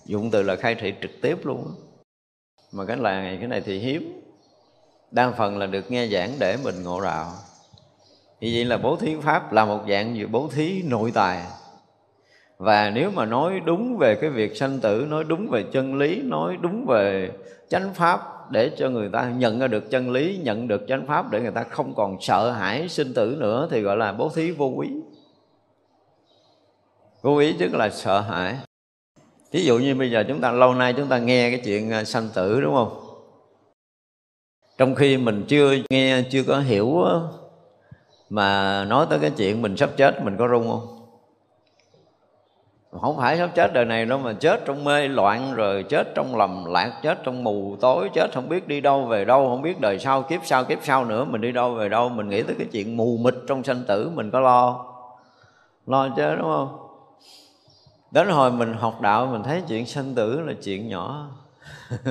Dụng 0.05 0.31
từ 0.31 0.43
là 0.43 0.57
khai 0.57 0.75
thị 0.75 0.95
trực 1.03 1.11
tiếp 1.23 1.39
luôn 1.43 1.75
mà 2.73 2.85
cái 2.85 2.97
là 2.97 3.37
cái 3.39 3.49
này 3.49 3.61
thì 3.61 3.79
hiếm. 3.79 4.23
Đa 5.11 5.31
phần 5.31 5.59
là 5.59 5.67
được 5.67 5.91
nghe 5.91 6.07
giảng 6.07 6.33
để 6.39 6.57
mình 6.65 6.83
ngộ 6.83 7.01
đạo. 7.01 7.33
Như 8.41 8.51
vậy 8.55 8.65
là 8.65 8.77
bố 8.77 8.97
thí 8.97 9.17
pháp 9.23 9.53
là 9.53 9.65
một 9.65 9.81
dạng 9.89 10.33
bố 10.33 10.49
thí 10.49 10.83
nội 10.83 11.13
tài 11.15 11.43
và 12.59 12.91
nếu 12.91 13.11
mà 13.11 13.25
nói 13.25 13.61
đúng 13.65 13.97
về 13.97 14.15
cái 14.15 14.31
việc 14.31 14.57
sanh 14.57 14.79
tử, 14.81 15.07
nói 15.11 15.25
đúng 15.25 15.49
về 15.49 15.65
chân 15.73 15.99
lý, 15.99 16.23
nói 16.23 16.57
đúng 16.61 16.87
về 16.87 17.31
chánh 17.69 17.95
pháp 17.95 18.51
để 18.51 18.71
cho 18.77 18.91
người 18.91 19.09
ta 19.13 19.31
nhận 19.31 19.59
ra 19.59 19.67
được 19.67 19.91
chân 19.91 20.11
lý, 20.11 20.39
nhận 20.43 20.69
được 20.69 20.85
chánh 20.89 21.07
pháp 21.07 21.31
để 21.31 21.41
người 21.41 21.51
ta 21.51 21.63
không 21.63 21.95
còn 21.95 22.17
sợ 22.21 22.51
hãi 22.51 22.89
sinh 22.89 23.15
tử 23.15 23.37
nữa, 23.39 23.69
thì 23.71 23.81
gọi 23.81 23.97
là 23.97 24.13
bố 24.13 24.29
thí 24.29 24.51
vô 24.51 24.67
quý 24.67 24.89
vô 27.23 27.39
ý 27.39 27.55
tức 27.59 27.75
là 27.75 27.91
sợ 27.91 28.21
hãi. 28.21 28.57
Ví 29.53 29.65
dụ 29.65 29.79
như 29.79 29.95
bây 29.95 30.11
giờ 30.11 30.25
chúng 30.29 30.41
ta, 30.41 30.53
lâu 30.53 30.75
nay 30.75 30.95
chúng 30.97 31.09
ta 31.09 31.19
nghe 31.19 31.51
cái 31.51 31.61
chuyện 31.65 31.91
à, 31.91 32.05
sanh 32.05 32.29
tử, 32.35 32.61
đúng 32.61 32.75
không? 32.75 33.01
Trong 34.79 34.95
khi 34.95 35.17
mình 35.17 35.45
chưa 35.49 35.75
nghe, 35.91 36.23
chưa 36.31 36.43
có 36.43 36.61
hiểu 36.61 37.05
mà 38.31 38.85
nói 38.85 39.07
tới 39.11 39.19
cái 39.19 39.31
chuyện 39.37 39.63
mình 39.63 39.77
sắp 39.77 39.91
chết, 39.97 40.23
mình 40.23 40.37
có 40.39 40.49
rung 40.49 40.69
không? 40.69 40.96
Không 42.91 43.17
phải 43.17 43.39
sắp 43.39 43.51
chết 43.55 43.73
đời 43.73 43.85
này 43.85 44.07
đâu 44.07 44.19
mà 44.19 44.33
chết 44.33 44.61
trong 44.65 44.85
mê 44.85 45.09
loạn 45.09 45.55
rồi, 45.55 45.83
chết 45.83 46.15
trong 46.15 46.37
lầm 46.37 46.65
lạc, 46.65 47.01
chết 47.03 47.19
trong 47.25 47.45
mù 47.45 47.77
tối, 47.81 48.11
chết 48.15 48.31
không 48.35 48.49
biết 48.49 48.69
đi 48.69 48.81
đâu 48.81 49.05
về 49.05 49.25
đâu, 49.25 49.49
không 49.49 49.63
biết 49.63 49.81
đời 49.81 49.99
sau 49.99 50.23
kiếp 50.23 50.41
sau 50.45 50.65
kiếp 50.65 50.79
sau 50.83 51.05
nữa, 51.05 51.25
mình 51.25 51.41
đi 51.41 51.53
đâu 51.53 51.75
về 51.75 51.89
đâu, 51.89 52.09
mình 52.09 52.29
nghĩ 52.29 52.43
tới 52.43 52.57
cái 52.59 52.67
chuyện 52.73 52.97
mù 52.97 53.17
mịt 53.17 53.35
trong 53.49 53.65
sanh 53.65 53.83
tử, 53.89 54.11
mình 54.15 54.31
có 54.31 54.41
lo 54.41 54.85
lo 55.87 56.09
chứ, 56.09 56.37
đúng 56.37 56.53
không? 56.53 56.79
Đến 58.11 58.29
hồi 58.29 58.53
mình 58.53 58.75
học 58.75 59.01
đạo, 59.01 59.27
mình 59.27 59.43
thấy 59.43 59.63
chuyện 59.69 59.87
sanh 59.87 60.15
tử 60.15 60.41
là 60.41 60.53
chuyện 60.63 60.89
nhỏ. 60.89 61.31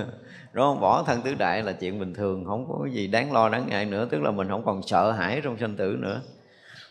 Đúng 0.54 0.66
không? 0.66 0.80
Bỏ 0.80 1.04
thân 1.04 1.22
tứ 1.22 1.36
đại 1.36 1.64
là 1.64 1.72
chuyện 1.72 2.00
bình 2.00 2.14
thường, 2.14 2.46
không 2.46 2.66
có 2.70 2.88
gì 2.92 3.08
đáng 3.08 3.34
lo 3.34 3.50
đáng 3.50 3.68
ngại 3.68 3.86
nữa, 3.86 4.08
tức 4.12 4.22
là 4.22 4.32
mình 4.32 4.50
không 4.50 4.66
còn 4.66 4.82
sợ 4.84 5.12
hãi 5.12 5.42
trong 5.44 5.58
sanh 5.58 5.76
tử 5.76 5.98
nữa. 6.00 6.22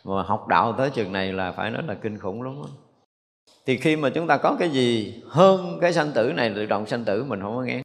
Mà 0.04 0.22
học 0.22 0.48
đạo 0.48 0.72
tới 0.72 0.90
chừng 0.90 1.12
này 1.12 1.32
là 1.32 1.52
phải 1.52 1.70
nói 1.70 1.82
là 1.86 1.94
kinh 1.94 2.18
khủng 2.18 2.42
lắm 2.42 2.62
đó 2.62 2.68
thì 3.66 3.76
khi 3.76 3.96
mà 3.96 4.10
chúng 4.10 4.26
ta 4.26 4.36
có 4.36 4.56
cái 4.58 4.68
gì 4.70 5.14
hơn 5.28 5.78
cái 5.80 5.92
sanh 5.92 6.12
tử 6.12 6.32
này, 6.36 6.52
tự 6.56 6.66
động 6.66 6.86
sanh 6.86 7.04
tử, 7.04 7.24
mình 7.24 7.40
không 7.40 7.56
có 7.56 7.62
nghe. 7.62 7.82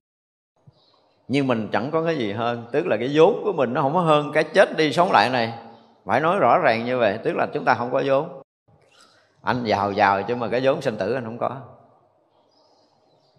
Nhưng 1.28 1.48
mình 1.48 1.68
chẳng 1.72 1.92
có 1.92 2.04
cái 2.04 2.18
gì 2.18 2.32
hơn, 2.32 2.66
tức 2.72 2.88
là 2.88 2.98
cái 2.98 3.10
vốn 3.14 3.42
của 3.44 3.54
mình 3.54 3.74
nó 3.74 3.82
không 3.82 3.94
có 3.94 4.02
hơn 4.02 4.32
cái 4.34 4.44
chết 4.44 4.78
đi 4.78 4.94
sống 4.94 5.12
lại 5.12 5.30
này. 5.30 5.54
Phải 6.06 6.22
nói 6.22 6.40
rõ 6.40 6.60
ràng 6.60 6.86
như 6.86 6.98
vậy, 6.98 7.18
tức 7.24 7.34
là 7.36 7.48
chúng 7.54 7.66
ta 7.66 7.74
không 7.74 7.92
có 7.92 8.04
vốn. 8.06 8.42
Anh 9.42 9.64
giàu 9.64 9.92
giàu 9.92 10.24
chứ 10.24 10.36
mà 10.36 10.48
cái 10.48 10.62
vốn 10.64 10.82
sanh 10.82 10.98
tử 10.98 11.14
anh 11.14 11.24
không 11.24 11.38
có. 11.38 11.58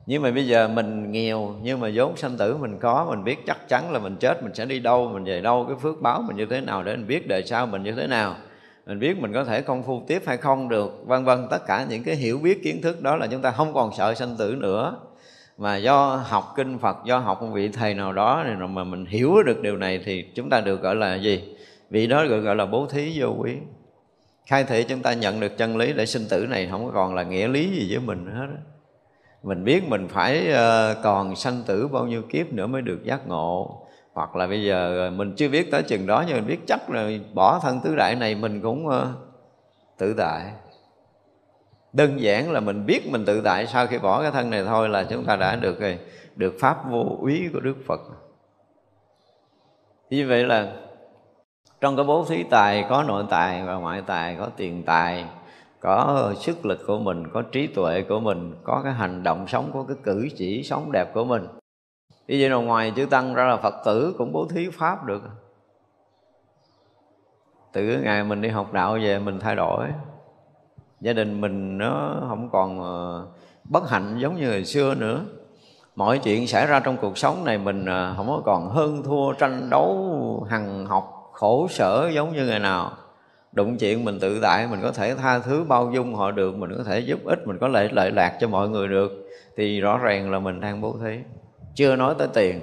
Nhưng 0.07 0.23
mà 0.23 0.31
bây 0.31 0.47
giờ 0.47 0.69
mình 0.69 1.13
nghèo, 1.13 1.55
nhưng 1.63 1.81
mà 1.81 1.91
vốn 1.95 2.17
sanh 2.17 2.37
tử 2.37 2.57
mình 2.57 2.79
có, 2.79 3.07
mình 3.11 3.25
biết 3.25 3.39
chắc 3.47 3.69
chắn 3.69 3.93
là 3.93 3.99
mình 3.99 4.17
chết, 4.17 4.43
mình 4.43 4.55
sẽ 4.55 4.65
đi 4.65 4.79
đâu, 4.79 5.09
mình 5.09 5.25
về 5.25 5.41
đâu, 5.41 5.65
cái 5.69 5.77
phước 5.83 6.01
báo 6.01 6.23
mình 6.23 6.37
như 6.37 6.47
thế 6.47 6.61
nào 6.61 6.83
để 6.83 6.97
mình 6.97 7.07
biết 7.07 7.29
đời 7.29 7.43
sau 7.47 7.67
mình 7.67 7.83
như 7.83 7.93
thế 7.93 8.07
nào 8.07 8.37
mình 8.87 8.99
biết 8.99 9.19
mình 9.19 9.33
có 9.33 9.45
thể 9.45 9.63
công 9.63 9.83
phu 9.83 10.03
tiếp 10.07 10.23
hay 10.27 10.37
không 10.37 10.69
được, 10.69 11.03
vân 11.07 11.25
vân. 11.25 11.47
Tất 11.51 11.67
cả 11.67 11.87
những 11.89 12.03
cái 12.03 12.17
hiểu 12.17 12.39
biết, 12.39 12.63
kiến 12.63 12.83
thức 12.83 13.03
đó 13.03 13.17
là 13.17 13.27
chúng 13.27 13.43
ta 13.43 13.51
không 13.51 13.75
còn 13.75 13.91
sợ 13.97 14.15
sanh 14.15 14.37
tử 14.37 14.57
nữa. 14.59 14.97
Mà 15.59 15.77
do 15.77 16.17
học 16.17 16.53
kinh 16.57 16.79
Phật, 16.79 16.97
do 17.05 17.19
học 17.19 17.43
một 17.43 17.49
vị 17.53 17.69
thầy 17.69 17.95
nào 17.95 18.13
đó 18.13 18.43
này 18.47 18.69
mà 18.69 18.85
mình 18.85 19.07
hiểu 19.07 19.43
được 19.43 19.63
điều 19.63 19.77
này 19.77 20.01
thì 20.05 20.25
chúng 20.35 20.51
ta 20.51 20.61
được 20.61 20.83
gọi 20.83 20.95
là 20.95 21.15
gì? 21.15 21.55
Vị 21.91 22.07
đó 22.07 22.25
được 22.25 22.41
gọi 22.41 22.57
là 22.57 22.67
bố 22.67 22.87
thí 22.87 23.21
vô 23.21 23.35
quý. 23.39 23.57
Khai 24.47 24.65
thị 24.65 24.85
chúng 24.89 25.03
ta 25.03 25.13
nhận 25.13 25.41
được 25.41 25.59
chân 25.59 25.77
lý 25.77 25.93
để 25.93 26.07
sinh 26.07 26.27
tử 26.31 26.47
này 26.47 26.69
không 26.71 26.91
còn 26.95 27.15
là 27.15 27.23
nghĩa 27.23 27.49
lý 27.49 27.69
gì 27.71 27.89
với 27.91 28.01
mình 28.01 28.27
hết 28.27 28.47
mình 29.43 29.65
biết 29.65 29.89
mình 29.89 30.09
phải 30.09 30.53
ờ, 30.53 30.97
còn 31.03 31.37
sanh 31.37 31.63
tử 31.67 31.89
bao 31.89 32.07
nhiêu 32.07 32.23
kiếp 32.23 32.53
nữa 32.53 32.67
mới 32.67 32.83
được 32.83 33.05
giác 33.05 33.29
ngộ 33.29 33.83
hoặc 34.13 34.37
là 34.37 34.47
bây 34.47 34.65
giờ 34.65 35.11
mình 35.17 35.35
chưa 35.37 35.49
biết 35.49 35.71
tới 35.71 35.83
chừng 35.83 36.07
đó 36.07 36.25
nhưng 36.27 36.37
mình 36.37 36.47
biết 36.47 36.61
chắc 36.67 36.91
là 36.91 37.11
bỏ 37.35 37.59
thân 37.63 37.81
tứ 37.85 37.97
đại 37.97 38.15
này 38.15 38.35
mình 38.35 38.61
cũng 38.61 38.87
uh, 38.87 38.93
tự 39.99 40.15
tại. 40.15 40.53
Đơn 41.93 42.21
giản 42.21 42.51
là 42.51 42.61
mình 42.61 42.87
biết 42.87 43.11
mình 43.11 43.25
tự 43.25 43.41
tại 43.41 43.67
sau 43.67 43.87
khi 43.87 43.99
bỏ 43.99 44.23
cái 44.23 44.31
thân 44.31 44.51
này 44.51 44.65
thôi 44.65 44.89
là 44.89 45.05
chúng 45.05 45.25
ta 45.25 45.37
đã 45.37 45.57
được 45.57 45.81
rồi 45.81 45.99
được 46.37 46.55
pháp 46.61 46.91
vô 46.91 47.17
úy 47.21 47.49
của 47.53 47.61
đức 47.61 47.77
phật. 47.87 48.01
Như 50.11 50.29
vậy 50.29 50.45
là 50.45 50.73
trong 51.81 51.97
cái 51.97 52.05
bố 52.05 52.25
thí 52.25 52.43
tài 52.43 52.87
có 52.89 53.03
nội 53.03 53.25
tài 53.31 53.63
và 53.63 53.75
ngoại 53.75 54.03
tài 54.07 54.37
có 54.39 54.49
tiền 54.57 54.83
tài 54.87 55.25
có 55.81 56.33
sức 56.41 56.67
lực 56.67 56.81
của 56.87 56.99
mình 56.99 57.31
có 57.33 57.43
trí 57.43 57.67
tuệ 57.67 58.03
của 58.03 58.21
mình 58.21 58.55
có 58.63 58.81
cái 58.85 58.93
hành 58.93 59.23
động 59.23 59.47
sống 59.47 59.71
có 59.75 59.85
cái 59.89 59.97
cử 60.03 60.29
chỉ 60.37 60.63
sống 60.63 60.93
đẹp 60.93 61.15
của 61.15 61.25
mình 61.25 61.47
như 62.31 62.37
vậy 62.41 62.51
là 62.51 62.57
ngoài 62.57 62.93
chữ 62.97 63.07
tăng 63.07 63.35
ra 63.35 63.45
là 63.45 63.57
phật 63.57 63.75
tử 63.85 64.15
cũng 64.19 64.33
bố 64.33 64.47
thí 64.51 64.69
pháp 64.73 65.05
được. 65.05 65.23
Từ 67.73 67.89
cái 67.89 68.01
ngày 68.03 68.25
mình 68.25 68.43
đi 68.43 68.49
học 68.49 68.73
đạo 68.73 68.99
về 69.03 69.19
mình 69.19 69.41
thay 69.41 69.57
đổi. 69.57 69.89
Gia 71.01 71.13
đình 71.13 71.41
mình 71.41 71.79
nó 71.79 72.17
không 72.29 72.51
còn 72.53 72.81
ờ, 72.81 73.27
bất 73.65 73.91
hạnh 73.91 74.19
giống 74.19 74.37
như 74.37 74.51
hồi 74.51 74.65
xưa 74.65 74.95
nữa. 74.95 75.25
Mọi 75.97 76.19
chuyện 76.19 76.47
xảy 76.47 76.67
ra 76.67 76.81
trong 76.81 76.97
cuộc 76.97 77.19
sống 77.19 77.45
này 77.45 77.59
mình 77.59 77.85
ờ, 77.85 78.15
không 78.17 78.27
có 78.29 78.43
còn 78.45 78.69
hơn 78.69 79.03
thua, 79.03 79.33
tranh 79.33 79.71
đấu, 79.71 80.47
hằng 80.51 80.87
học, 80.87 81.31
khổ 81.33 81.69
sở 81.71 82.11
giống 82.15 82.33
như 82.33 82.47
ngày 82.47 82.59
nào. 82.59 82.93
Đụng 83.53 83.79
chuyện 83.79 84.05
mình 84.05 84.19
tự 84.21 84.41
tại, 84.43 84.69
mình 84.71 84.81
có 84.83 84.93
thể 84.93 85.15
tha 85.15 85.39
thứ 85.39 85.65
bao 85.65 85.91
dung 85.95 86.15
họ 86.15 86.31
được, 86.31 86.57
mình 86.57 86.71
có 86.79 86.85
thể 86.85 87.01
giúp 87.01 87.21
ích, 87.25 87.47
mình 87.47 87.59
có 87.61 87.69
lợi 87.69 87.89
lợi 87.93 88.11
lạc 88.11 88.37
cho 88.41 88.49
mọi 88.49 88.69
người 88.69 88.89
được. 88.89 89.11
Thì 89.57 89.81
rõ 89.81 89.99
ràng 89.99 90.31
là 90.31 90.39
mình 90.39 90.61
đang 90.61 90.81
bố 90.81 90.97
thí 91.05 91.19
chưa 91.81 91.97
nói 91.97 92.15
tới 92.19 92.29
tiền, 92.35 92.61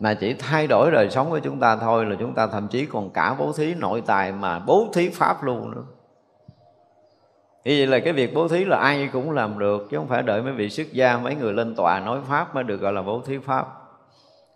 mà 0.00 0.14
chỉ 0.14 0.34
thay 0.34 0.66
đổi 0.66 0.90
đời 0.90 1.10
sống 1.10 1.30
của 1.30 1.38
chúng 1.38 1.60
ta 1.60 1.76
thôi 1.76 2.06
là 2.06 2.16
chúng 2.20 2.34
ta 2.34 2.46
thậm 2.46 2.68
chí 2.68 2.86
còn 2.86 3.10
cả 3.10 3.36
bố 3.38 3.52
thí 3.52 3.74
nội 3.74 4.02
tài 4.06 4.32
mà 4.32 4.58
bố 4.58 4.86
thí 4.92 5.08
pháp 5.08 5.44
luôn 5.44 5.70
nữa. 5.70 5.82
Như 7.64 7.74
vậy 7.78 7.86
là 7.86 7.98
cái 7.98 8.12
việc 8.12 8.34
bố 8.34 8.48
thí 8.48 8.64
là 8.64 8.78
ai 8.78 9.08
cũng 9.12 9.30
làm 9.30 9.58
được, 9.58 9.88
chứ 9.90 9.96
không 9.96 10.08
phải 10.08 10.22
đợi 10.22 10.42
mấy 10.42 10.52
vị 10.52 10.70
xuất 10.70 10.92
gia, 10.92 11.18
mấy 11.18 11.34
người 11.34 11.52
lên 11.52 11.74
tòa 11.74 12.00
nói 12.00 12.20
pháp 12.28 12.54
mới 12.54 12.64
được 12.64 12.80
gọi 12.80 12.92
là 12.92 13.02
bố 13.02 13.22
thí 13.26 13.38
pháp. 13.38 13.66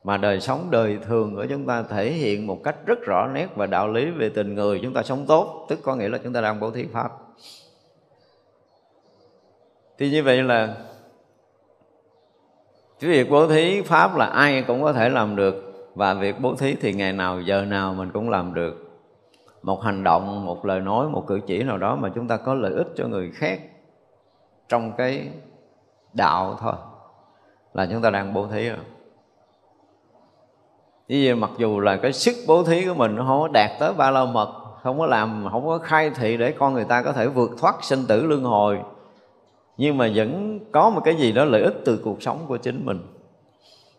Mà 0.04 0.16
đời 0.16 0.40
sống 0.40 0.70
đời 0.70 0.98
thường 1.06 1.36
của 1.36 1.46
chúng 1.48 1.66
ta 1.66 1.82
thể 1.82 2.10
hiện 2.10 2.46
một 2.46 2.58
cách 2.64 2.76
rất 2.86 2.98
rõ 3.02 3.28
nét 3.34 3.48
và 3.56 3.66
đạo 3.66 3.88
lý, 3.88 4.10
về 4.10 4.28
tình 4.28 4.54
người, 4.54 4.80
chúng 4.82 4.94
ta 4.94 5.02
sống 5.02 5.26
tốt, 5.26 5.66
tức 5.68 5.78
có 5.82 5.94
nghĩa 5.96 6.08
là 6.08 6.18
chúng 6.24 6.32
ta 6.32 6.40
đang 6.40 6.60
bố 6.60 6.70
thí 6.70 6.86
pháp. 6.92 7.12
Thì 9.98 10.10
như 10.10 10.22
vậy 10.22 10.42
là 10.42 10.76
cái 13.02 13.10
việc 13.10 13.30
bố 13.30 13.46
thí 13.46 13.82
pháp 13.82 14.16
là 14.16 14.26
ai 14.26 14.62
cũng 14.62 14.82
có 14.82 14.92
thể 14.92 15.08
làm 15.08 15.36
được, 15.36 15.88
và 15.94 16.14
việc 16.14 16.40
bố 16.40 16.54
thí 16.54 16.74
thì 16.74 16.92
ngày 16.92 17.12
nào 17.12 17.40
giờ 17.40 17.64
nào 17.64 17.94
mình 17.94 18.10
cũng 18.10 18.30
làm 18.30 18.54
được. 18.54 18.88
Một 19.62 19.82
hành 19.82 20.04
động, 20.04 20.44
một 20.44 20.66
lời 20.66 20.80
nói, 20.80 21.08
một 21.08 21.26
cử 21.26 21.40
chỉ 21.46 21.62
nào 21.62 21.78
đó 21.78 21.96
mà 21.96 22.08
chúng 22.14 22.28
ta 22.28 22.36
có 22.36 22.54
lợi 22.54 22.72
ích 22.72 22.86
cho 22.96 23.06
người 23.06 23.30
khác 23.34 23.60
trong 24.68 24.92
cái 24.92 25.28
đạo 26.12 26.56
thôi 26.60 26.72
là 27.72 27.86
chúng 27.90 28.02
ta 28.02 28.10
đang 28.10 28.34
bố 28.34 28.46
thí 28.46 28.68
rồi. 28.68 28.78
Như 31.08 31.22
vậy 31.26 31.34
mặc 31.34 31.50
dù 31.58 31.80
là 31.80 31.96
cái 31.96 32.12
sức 32.12 32.34
bố 32.46 32.62
thí 32.62 32.86
của 32.86 32.94
mình 32.94 33.16
nó 33.16 33.24
không 33.26 33.40
có 33.40 33.48
đạt 33.48 33.70
tới 33.80 33.92
ba 33.92 34.10
la 34.10 34.24
mật, 34.24 34.48
không 34.82 34.98
có 34.98 35.06
làm, 35.06 35.48
không 35.52 35.66
có 35.66 35.78
khai 35.78 36.10
thị 36.10 36.36
để 36.36 36.52
con 36.58 36.74
người 36.74 36.84
ta 36.84 37.02
có 37.02 37.12
thể 37.12 37.26
vượt 37.26 37.50
thoát 37.58 37.84
sinh 37.84 38.06
tử 38.08 38.26
luân 38.26 38.42
hồi 38.42 38.80
nhưng 39.82 39.98
mà 39.98 40.10
vẫn 40.14 40.60
có 40.72 40.90
một 40.90 41.00
cái 41.04 41.14
gì 41.14 41.32
đó 41.32 41.44
lợi 41.44 41.62
ích 41.62 41.74
từ 41.84 42.00
cuộc 42.04 42.22
sống 42.22 42.44
của 42.48 42.56
chính 42.56 42.86
mình. 42.86 43.00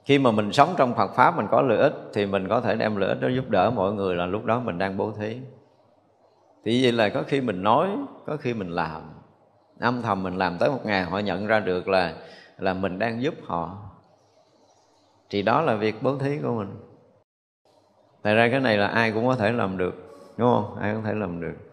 Khi 0.05 0.19
mà 0.19 0.31
mình 0.31 0.53
sống 0.53 0.73
trong 0.77 0.95
Phật 0.95 1.11
pháp, 1.15 1.37
mình 1.37 1.47
có 1.51 1.61
lợi 1.61 1.77
ích, 1.77 1.93
thì 2.13 2.25
mình 2.25 2.47
có 2.47 2.61
thể 2.61 2.75
đem 2.75 2.95
lợi 2.95 3.09
ích 3.09 3.21
đó 3.21 3.27
giúp 3.35 3.49
đỡ 3.49 3.71
mọi 3.71 3.93
người 3.93 4.15
là 4.15 4.25
lúc 4.25 4.45
đó 4.45 4.59
mình 4.59 4.77
đang 4.77 4.97
bố 4.97 5.11
thí. 5.11 5.37
Thì 6.65 6.83
vậy 6.83 6.91
là 6.91 7.09
có 7.09 7.23
khi 7.27 7.41
mình 7.41 7.63
nói, 7.63 7.89
có 8.25 8.37
khi 8.37 8.53
mình 8.53 8.69
làm. 8.69 9.01
Âm 9.79 10.01
thầm 10.01 10.23
mình 10.23 10.37
làm 10.37 10.57
tới 10.59 10.69
một 10.69 10.85
ngày, 10.85 11.03
họ 11.03 11.19
nhận 11.19 11.47
ra 11.47 11.59
được 11.59 11.87
là 11.87 12.13
là 12.57 12.73
mình 12.73 12.99
đang 12.99 13.21
giúp 13.21 13.33
họ. 13.45 13.77
Thì 15.29 15.41
đó 15.41 15.61
là 15.61 15.75
việc 15.75 15.95
bố 16.01 16.17
thí 16.17 16.37
của 16.43 16.53
mình. 16.53 16.69
Tại 18.21 18.35
ra 18.35 18.49
cái 18.49 18.59
này 18.59 18.77
là 18.77 18.87
ai 18.87 19.11
cũng 19.11 19.27
có 19.27 19.35
thể 19.35 19.51
làm 19.51 19.77
được, 19.77 19.95
đúng 20.37 20.49
không? 20.49 20.75
Ai 20.81 20.93
cũng 20.93 21.03
có 21.03 21.09
thể 21.09 21.15
làm 21.15 21.41
được 21.41 21.72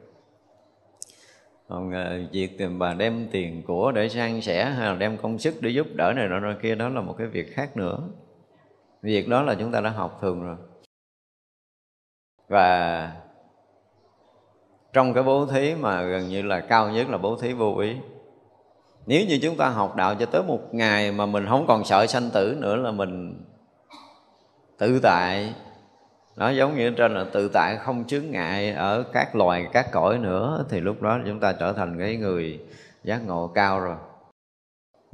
còn 1.71 1.93
ờ, 1.93 2.19
việc 2.33 2.59
việc 2.59 2.69
bà 2.79 2.95
đem 2.95 3.29
tiền 3.33 3.63
của 3.67 3.93
để 3.93 4.09
san 4.09 4.41
sẻ 4.41 4.65
hay 4.65 4.89
là 4.89 4.95
đem 4.95 5.17
công 5.17 5.39
sức 5.39 5.55
để 5.61 5.71
giúp 5.71 5.87
đỡ 5.97 6.13
này 6.17 6.29
nọ 6.29 6.55
kia, 6.63 6.75
đó 6.75 6.89
là 6.89 7.01
một 7.01 7.15
cái 7.19 7.27
việc 7.27 7.55
khác 7.55 7.77
nữa. 7.77 7.99
Việc 9.03 9.29
đó 9.29 9.43
là 9.43 9.55
chúng 9.55 9.73
ta 9.73 9.81
đã 9.81 9.91
học 9.91 10.19
thường 10.21 10.43
rồi. 10.43 10.57
Và 12.49 13.13
trong 14.93 15.15
cái 15.15 15.23
bố 15.23 15.47
thí 15.47 15.75
mà 15.75 16.03
gần 16.03 16.29
như 16.29 16.43
là 16.43 16.61
cao 16.61 16.91
nhất 16.91 17.09
là 17.09 17.19
bố 17.19 17.37
thí 17.37 17.53
vô 17.53 17.77
ý. 17.77 17.97
Nếu 19.07 19.27
như 19.29 19.39
chúng 19.43 19.57
ta 19.57 19.69
học 19.69 19.97
đạo 19.97 20.15
cho 20.15 20.27
tới 20.27 20.43
một 20.43 20.75
ngày 20.75 21.13
mà 21.13 21.27
mình 21.27 21.47
không 21.49 21.67
còn 21.67 21.85
sợ 21.85 22.07
sanh 22.07 22.31
tử 22.35 22.57
nữa 22.61 22.77
là 22.77 22.91
mình 22.91 23.45
tự 24.79 25.01
tại 25.03 25.55
nó 26.41 26.51
giống 26.51 26.77
như 26.77 26.91
trên 26.91 27.15
là 27.15 27.25
tự 27.33 27.49
tại 27.49 27.77
không 27.77 28.05
chướng 28.05 28.31
ngại 28.31 28.73
ở 28.73 29.05
các 29.13 29.37
loài, 29.37 29.67
các 29.73 29.93
cõi 29.93 30.19
nữa, 30.19 30.65
thì 30.69 30.81
lúc 30.81 31.03
đó 31.03 31.19
chúng 31.27 31.41
ta 31.41 31.53
trở 31.53 31.73
thành 31.73 31.99
cái 31.99 32.17
người 32.17 32.61
giác 33.05 33.27
ngộ 33.27 33.47
cao 33.47 33.81
rồi. 33.81 33.97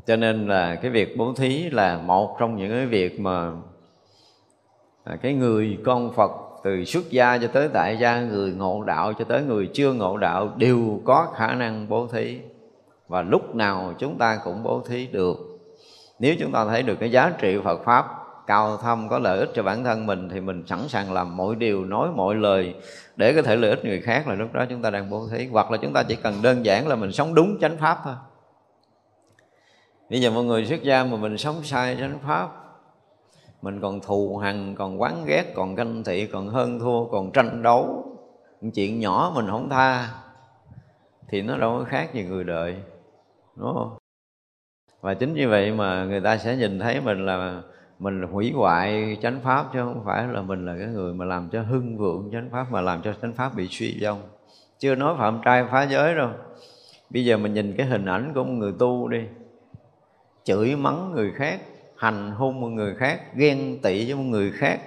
Cho 0.07 0.17
nên 0.17 0.49
là 0.49 0.75
cái 0.75 0.91
việc 0.91 1.17
bố 1.17 1.33
thí 1.37 1.71
là 1.71 1.99
một 1.99 2.37
trong 2.39 2.57
những 2.57 2.71
cái 2.71 2.87
việc 2.87 3.21
mà 3.21 3.53
à, 5.05 5.17
cái 5.23 5.35
người 5.35 5.79
con 5.85 6.13
Phật 6.13 6.31
từ 6.65 6.85
xuất 6.85 7.11
gia 7.11 7.39
cho 7.39 7.47
tới 7.47 7.69
tại 7.73 7.97
gia, 7.97 8.21
người 8.21 8.53
ngộ 8.53 8.85
đạo 8.85 9.13
cho 9.19 9.25
tới 9.25 9.43
người 9.43 9.71
chưa 9.75 9.93
ngộ 9.93 10.17
đạo 10.17 10.51
đều 10.57 11.01
có 11.05 11.33
khả 11.37 11.55
năng 11.55 11.89
bố 11.89 12.07
thí. 12.07 12.39
Và 13.09 13.23
lúc 13.23 13.55
nào 13.55 13.95
chúng 13.99 14.19
ta 14.19 14.41
cũng 14.45 14.63
bố 14.63 14.83
thí 14.89 15.07
được. 15.07 15.37
Nếu 16.19 16.35
chúng 16.41 16.53
ta 16.53 16.65
thấy 16.65 16.83
được 16.83 16.97
cái 17.01 17.11
giá 17.11 17.33
trị 17.39 17.59
Phật 17.65 17.85
pháp 17.85 18.26
cao 18.47 18.77
thâm 18.77 19.09
có 19.09 19.19
lợi 19.19 19.39
ích 19.39 19.51
cho 19.55 19.63
bản 19.63 19.85
thân 19.85 20.07
mình 20.07 20.29
thì 20.29 20.41
mình 20.41 20.67
sẵn 20.67 20.89
sàng 20.89 21.13
làm 21.13 21.37
mọi 21.37 21.55
điều, 21.55 21.85
nói 21.85 22.09
mọi 22.17 22.35
lời 22.35 22.75
để 23.17 23.33
có 23.33 23.43
thể 23.43 23.57
lợi 23.57 23.71
ích 23.71 23.85
người 23.85 24.01
khác 24.01 24.29
là 24.29 24.35
lúc 24.35 24.53
đó 24.53 24.65
chúng 24.71 24.83
ta 24.83 24.91
đang 24.91 25.11
bố 25.11 25.29
thí. 25.29 25.47
Hoặc 25.47 25.71
là 25.71 25.79
chúng 25.83 25.93
ta 25.93 26.03
chỉ 26.03 26.17
cần 26.17 26.35
đơn 26.43 26.65
giản 26.65 26.89
là 26.89 26.97
mình 26.97 27.13
sống 27.13 27.35
đúng 27.35 27.59
chánh 27.61 27.77
pháp 27.77 27.99
thôi. 28.05 28.15
Bây 30.11 30.21
giờ 30.21 30.31
mọi 30.31 30.45
người 30.45 30.67
xuất 30.67 30.83
gia 30.83 31.05
mà 31.05 31.17
mình 31.17 31.39
sống 31.39 31.63
sai 31.63 31.97
chánh 32.01 32.19
pháp, 32.27 32.49
mình 33.63 33.81
còn 33.81 34.01
thù 34.01 34.37
hằn, 34.37 34.75
còn 34.75 35.01
quán 35.01 35.25
ghét, 35.27 35.53
còn 35.55 35.75
ganh 35.75 36.05
thị 36.05 36.27
còn 36.27 36.49
hơn 36.49 36.79
thua, 36.79 37.05
còn 37.05 37.33
tranh 37.33 37.63
đấu 37.63 38.13
chuyện 38.75 39.01
nhỏ 39.01 39.33
mình 39.35 39.47
không 39.51 39.69
tha, 39.69 40.09
thì 41.29 41.43
nó 41.43 41.57
đâu 41.57 41.79
có 41.79 41.85
khác 41.85 42.15
gì 42.15 42.23
người 42.23 42.45
đời, 42.45 42.77
đúng 43.57 43.75
không? 43.75 43.97
Và 45.01 45.15
chính 45.15 45.35
như 45.35 45.49
vậy 45.49 45.73
mà 45.73 46.05
người 46.05 46.21
ta 46.21 46.37
sẽ 46.37 46.57
nhìn 46.57 46.79
thấy 46.79 47.01
mình 47.01 47.27
là 47.27 47.63
mình 47.99 48.23
hủy 48.23 48.53
hoại 48.53 49.19
chánh 49.23 49.41
pháp 49.45 49.67
chứ 49.73 49.79
không 49.79 50.03
phải 50.05 50.29
là 50.29 50.43
mình 50.43 50.67
là 50.67 50.77
cái 50.79 50.87
người 50.87 51.15
mà 51.15 51.25
làm 51.25 51.49
cho 51.53 51.63
hưng 51.63 51.99
vượng 51.99 52.29
chánh 52.33 52.49
pháp, 52.53 52.67
mà 52.71 52.81
làm 52.81 53.03
cho 53.03 53.13
chánh 53.23 53.33
pháp 53.33 53.55
bị 53.57 53.69
suy 53.71 53.99
vong. 54.03 54.23
Chưa 54.79 54.95
nói 54.95 55.15
phạm 55.19 55.41
trai 55.45 55.65
phá 55.71 55.83
giới 55.83 56.15
đâu. 56.15 56.31
Bây 57.11 57.25
giờ 57.25 57.37
mình 57.37 57.55
nhìn 57.55 57.75
cái 57.77 57.87
hình 57.87 58.07
ảnh 58.07 58.33
của 58.35 58.45
một 58.45 58.53
người 58.53 58.73
tu 58.79 59.09
đi, 59.09 59.21
chửi 60.45 60.77
mắng 60.77 61.13
người 61.13 61.33
khác, 61.33 61.61
hành 61.97 62.31
hung 62.31 62.61
một 62.61 62.69
người 62.69 62.95
khác, 62.95 63.21
ghen 63.37 63.79
tị 63.83 64.07
với 64.07 64.15
một 64.15 64.25
người 64.31 64.53
khác. 64.53 64.81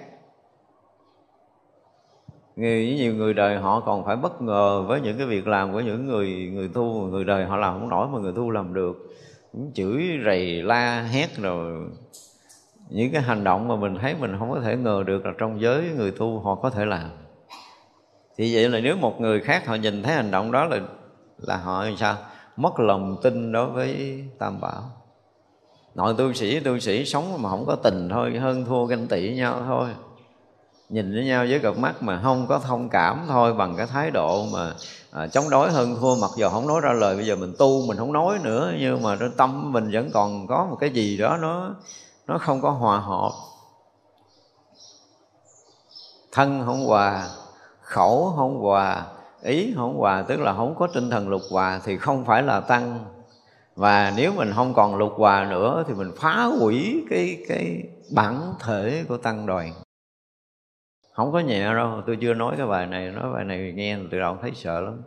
Người, 2.56 2.94
nhiều 2.96 3.14
người 3.14 3.34
đời 3.34 3.58
họ 3.58 3.80
còn 3.80 4.04
phải 4.04 4.16
bất 4.16 4.42
ngờ 4.42 4.84
với 4.88 5.00
những 5.00 5.18
cái 5.18 5.26
việc 5.26 5.46
làm 5.46 5.72
của 5.72 5.80
những 5.80 6.06
người 6.06 6.50
người 6.52 6.68
tu. 6.68 7.06
Người 7.06 7.24
đời 7.24 7.44
họ 7.44 7.56
làm 7.56 7.80
không 7.80 7.88
nổi 7.88 8.08
mà 8.08 8.18
người 8.18 8.32
tu 8.36 8.50
làm 8.50 8.74
được. 8.74 9.16
Cũng 9.52 9.72
chửi 9.74 10.02
rầy 10.24 10.62
la 10.62 11.02
hét 11.02 11.36
rồi 11.36 11.86
những 12.90 13.12
cái 13.12 13.22
hành 13.22 13.44
động 13.44 13.68
mà 13.68 13.76
mình 13.76 13.98
thấy 14.00 14.14
mình 14.14 14.36
không 14.38 14.50
có 14.50 14.60
thể 14.60 14.76
ngờ 14.76 15.02
được 15.06 15.26
là 15.26 15.32
trong 15.38 15.60
giới 15.60 15.90
người 15.96 16.10
tu 16.10 16.40
họ 16.40 16.54
có 16.54 16.70
thể 16.70 16.84
làm. 16.84 17.10
Thì 18.36 18.54
vậy 18.54 18.68
là 18.68 18.80
nếu 18.80 18.96
một 18.96 19.20
người 19.20 19.40
khác 19.40 19.66
họ 19.66 19.74
nhìn 19.74 20.02
thấy 20.02 20.14
hành 20.14 20.30
động 20.30 20.52
đó 20.52 20.64
là 20.64 20.80
là 21.38 21.56
họ 21.56 21.84
làm 21.84 21.96
sao? 21.96 22.16
Mất 22.56 22.80
lòng 22.80 23.16
tin 23.22 23.52
đối 23.52 23.70
với 23.70 24.24
tam 24.38 24.60
bảo. 24.60 24.82
Nội 25.94 26.14
tu 26.18 26.32
sĩ 26.32 26.60
tu 26.60 26.78
sĩ 26.78 27.04
sống 27.04 27.42
mà 27.42 27.50
không 27.50 27.66
có 27.66 27.76
tình 27.76 28.08
thôi 28.08 28.38
hơn 28.38 28.64
thua 28.64 28.84
ganh 28.84 29.06
tị 29.06 29.34
nhau 29.34 29.62
thôi. 29.66 29.88
Nhìn 30.88 31.14
với 31.14 31.24
nhau 31.24 31.46
với 31.48 31.58
cặp 31.58 31.78
mắt 31.78 32.02
mà 32.02 32.20
không 32.22 32.46
có 32.46 32.58
thông 32.58 32.88
cảm 32.88 33.24
thôi 33.28 33.54
bằng 33.54 33.74
cái 33.76 33.86
thái 33.86 34.10
độ 34.10 34.46
mà 34.52 34.74
à, 35.10 35.26
chống 35.26 35.50
đối 35.50 35.70
hơn 35.70 35.96
thua 36.00 36.16
mặc 36.16 36.30
dù 36.36 36.48
không 36.48 36.66
nói 36.66 36.80
ra 36.80 36.92
lời 36.92 37.16
bây 37.16 37.26
giờ 37.26 37.36
mình 37.36 37.52
tu 37.58 37.86
mình 37.86 37.96
không 37.96 38.12
nói 38.12 38.38
nữa 38.42 38.72
nhưng 38.80 39.02
mà 39.02 39.16
trong 39.20 39.32
tâm 39.36 39.72
mình 39.72 39.90
vẫn 39.92 40.10
còn 40.12 40.46
có 40.46 40.66
một 40.70 40.76
cái 40.80 40.90
gì 40.90 41.16
đó 41.16 41.36
nó 41.36 41.74
nó 42.30 42.38
không 42.38 42.60
có 42.62 42.70
hòa 42.70 43.00
hợp. 43.00 43.32
Thân 46.32 46.62
không 46.66 46.86
hòa, 46.86 47.28
khẩu 47.80 48.32
không 48.36 48.60
hòa, 48.60 49.06
ý 49.42 49.74
không 49.76 49.98
hòa, 49.98 50.24
tức 50.28 50.40
là 50.40 50.54
không 50.54 50.74
có 50.78 50.86
tinh 50.86 51.10
thần 51.10 51.28
lục 51.28 51.42
hòa 51.50 51.80
thì 51.84 51.98
không 51.98 52.24
phải 52.24 52.42
là 52.42 52.60
tăng. 52.60 53.04
Và 53.76 54.12
nếu 54.16 54.32
mình 54.32 54.52
không 54.54 54.74
còn 54.74 54.96
lục 54.96 55.12
hòa 55.16 55.46
nữa 55.50 55.84
thì 55.88 55.94
mình 55.94 56.10
phá 56.16 56.44
hủy 56.60 57.04
cái 57.10 57.44
cái 57.48 57.82
bản 58.14 58.54
thể 58.60 59.04
của 59.08 59.16
tăng 59.16 59.46
đoàn 59.46 59.72
không 61.12 61.32
có 61.32 61.40
nhẹ 61.40 61.74
đâu, 61.74 62.02
tôi 62.06 62.18
chưa 62.20 62.34
nói 62.34 62.54
cái 62.56 62.66
bài 62.66 62.86
này, 62.86 63.10
nói 63.10 63.32
bài 63.32 63.44
này 63.44 63.72
nghe 63.76 63.98
từ 64.10 64.18
đầu 64.18 64.38
thấy 64.42 64.52
sợ 64.54 64.80
lắm. 64.80 65.02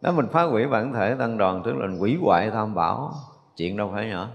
Đó 0.00 0.12
mình 0.12 0.26
phá 0.32 0.42
hủy 0.42 0.66
bản 0.66 0.92
thể 0.92 1.16
tăng 1.18 1.38
đoàn, 1.38 1.62
tức 1.64 1.72
là 1.76 1.86
mình 1.86 1.98
hủy 1.98 2.18
hoại 2.22 2.50
tam 2.50 2.74
bảo, 2.74 3.14
chuyện 3.56 3.76
đâu 3.76 3.90
phải 3.94 4.08
nhỏ 4.08 4.28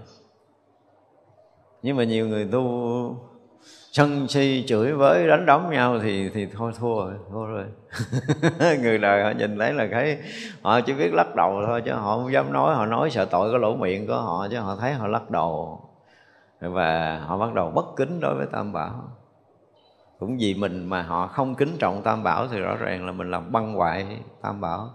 nhưng 1.82 1.96
mà 1.96 2.04
nhiều 2.04 2.28
người 2.28 2.48
tu, 2.52 3.30
sân 3.92 4.28
si 4.28 4.64
chửi 4.66 4.92
với 4.92 5.28
đánh 5.28 5.46
đấm 5.46 5.70
nhau 5.70 5.98
thì 6.02 6.28
thì 6.28 6.46
thôi, 6.46 6.72
thua 6.78 7.04
rồi 7.04 7.14
thua 7.30 7.46
rồi. 7.46 7.64
Người 8.82 8.98
đời 8.98 9.24
họ 9.24 9.30
nhìn 9.30 9.58
thấy 9.58 9.72
là 9.72 9.86
cái, 9.90 10.18
họ 10.62 10.80
chỉ 10.80 10.92
biết 10.92 11.14
lắc 11.14 11.34
đầu 11.36 11.62
thôi, 11.66 11.82
chứ 11.84 11.92
họ 11.92 12.16
không 12.16 12.32
dám 12.32 12.52
nói. 12.52 12.74
Họ 12.74 12.86
nói 12.86 13.10
sợ 13.10 13.24
tội 13.24 13.52
có 13.52 13.58
lỗ 13.58 13.76
miệng 13.76 14.06
của 14.06 14.20
họ, 14.20 14.48
chứ 14.50 14.58
họ 14.58 14.76
thấy 14.76 14.92
họ 14.92 15.06
lắc 15.06 15.30
đầu. 15.30 15.80
Và 16.60 17.18
họ 17.18 17.38
bắt 17.38 17.54
đầu 17.54 17.70
bất 17.70 17.86
kính 17.96 18.20
đối 18.20 18.34
với 18.34 18.46
tam 18.52 18.72
bảo. 18.72 19.08
Cũng 20.18 20.38
vì 20.38 20.54
mình 20.54 20.84
mà 20.84 21.02
họ 21.02 21.26
không 21.26 21.54
kính 21.54 21.76
trọng 21.78 22.02
tam 22.02 22.22
bảo 22.22 22.48
thì 22.48 22.58
rõ 22.58 22.76
ràng 22.76 23.06
là 23.06 23.12
mình 23.12 23.30
làm 23.30 23.52
băng 23.52 23.74
hoại 23.74 24.06
tam 24.42 24.60
bảo. 24.60 24.90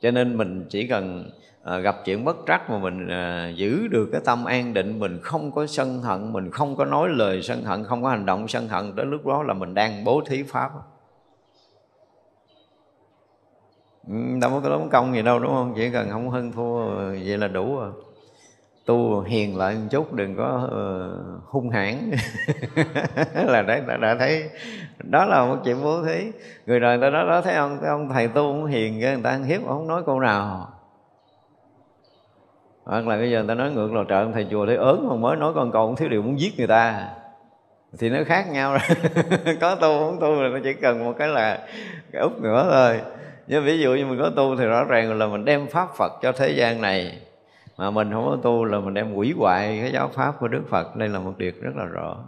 Cho 0.00 0.10
nên 0.10 0.36
mình 0.36 0.66
chỉ 0.70 0.86
cần 0.86 1.30
à, 1.64 1.78
gặp 1.78 1.96
chuyện 2.04 2.24
bất 2.24 2.36
trắc 2.46 2.70
mà 2.70 2.78
mình 2.78 3.08
à, 3.08 3.48
giữ 3.48 3.88
được 3.88 4.08
cái 4.12 4.20
tâm 4.24 4.44
an 4.44 4.74
định 4.74 4.98
mình 4.98 5.18
không 5.22 5.52
có 5.52 5.66
sân 5.66 6.02
hận 6.02 6.32
mình 6.32 6.50
không 6.50 6.76
có 6.76 6.84
nói 6.84 7.08
lời 7.08 7.42
sân 7.42 7.62
hận 7.62 7.84
không 7.84 8.02
có 8.02 8.08
hành 8.08 8.26
động 8.26 8.48
sân 8.48 8.68
hận 8.68 8.96
đến 8.96 9.10
lúc 9.10 9.26
đó 9.26 9.42
là 9.42 9.54
mình 9.54 9.74
đang 9.74 10.04
bố 10.04 10.22
thí 10.26 10.42
pháp. 10.42 10.70
Ừ, 14.08 14.14
đâu 14.40 14.60
có 14.62 14.68
tốn 14.68 14.88
công 14.90 15.14
gì 15.14 15.22
đâu 15.22 15.38
đúng 15.38 15.50
không? 15.50 15.72
Chỉ 15.76 15.90
cần 15.90 16.10
không 16.10 16.30
hơn 16.30 16.52
thua 16.52 16.86
vậy 17.08 17.38
là 17.38 17.48
đủ 17.48 17.76
rồi. 17.76 17.90
Tu 18.86 19.20
hiền 19.20 19.58
lại 19.58 19.74
một 19.74 19.86
chút 19.90 20.12
đừng 20.12 20.36
có 20.36 20.68
uh, 20.68 21.44
hung 21.44 21.70
hãn. 21.70 22.10
Là 23.46 23.62
đấy 23.62 23.82
đã, 23.86 23.96
đã 23.96 24.16
thấy. 24.18 24.50
Đó 24.98 25.24
là 25.24 25.46
một 25.46 25.56
chuyện 25.64 25.76
bố 25.82 26.02
thí. 26.02 26.32
Người 26.66 26.80
đời 26.80 26.98
ta 27.00 27.10
đó 27.10 27.26
đó 27.28 27.40
thấy 27.40 27.54
ông 27.54 27.78
thấy 27.80 27.88
ông 27.88 28.08
thầy 28.08 28.28
tu 28.28 28.52
cũng 28.52 28.66
hiền 28.66 28.98
người 28.98 29.18
ta 29.22 29.30
ăn 29.30 29.44
hiếp 29.44 29.60
không 29.66 29.88
nói 29.88 30.02
câu 30.06 30.20
nào 30.20 30.73
hoặc 32.84 33.06
là 33.06 33.16
bây 33.16 33.30
giờ 33.30 33.38
người 33.38 33.48
ta 33.48 33.54
nói 33.54 33.70
ngược 33.70 33.92
là 33.92 34.04
trời 34.08 34.26
thầy 34.34 34.46
chùa 34.50 34.66
thấy 34.66 34.76
ớn 34.76 35.08
mà 35.08 35.16
mới 35.16 35.36
nói 35.36 35.52
con 35.54 35.72
câu 35.72 35.86
cũng 35.86 35.96
thiếu 35.96 36.08
điều 36.08 36.22
muốn 36.22 36.40
giết 36.40 36.58
người 36.58 36.66
ta. 36.66 37.08
Thì 37.98 38.10
nó 38.10 38.18
khác 38.26 38.46
nhau 38.50 38.72
rồi. 38.72 39.14
Có 39.60 39.74
tu 39.74 39.98
không 39.98 40.18
tu 40.20 40.42
là 40.42 40.48
nó 40.48 40.58
chỉ 40.64 40.72
cần 40.72 41.04
một 41.04 41.14
cái 41.18 41.28
là 41.28 41.66
cái 42.12 42.22
úp 42.22 42.42
nữa 42.42 42.68
thôi. 42.70 43.00
Nhưng 43.46 43.64
ví 43.64 43.78
dụ 43.78 43.94
như 43.94 44.06
mình 44.06 44.18
có 44.18 44.30
tu 44.36 44.56
thì 44.56 44.64
rõ 44.64 44.84
ràng 44.84 45.18
là 45.18 45.26
mình 45.26 45.44
đem 45.44 45.66
pháp 45.66 45.88
Phật 45.96 46.12
cho 46.22 46.32
thế 46.32 46.50
gian 46.50 46.80
này. 46.80 47.18
Mà 47.76 47.90
mình 47.90 48.12
không 48.12 48.24
có 48.24 48.36
tu 48.42 48.64
là 48.64 48.80
mình 48.80 48.94
đem 48.94 49.14
hủy 49.14 49.34
hoại 49.38 49.78
cái 49.80 49.92
giáo 49.92 50.08
pháp 50.08 50.34
của 50.40 50.48
Đức 50.48 50.62
Phật. 50.68 50.96
Đây 50.96 51.08
là 51.08 51.18
một 51.18 51.32
điều 51.38 51.52
rất 51.60 51.76
là 51.76 51.84
rõ. 51.84 52.24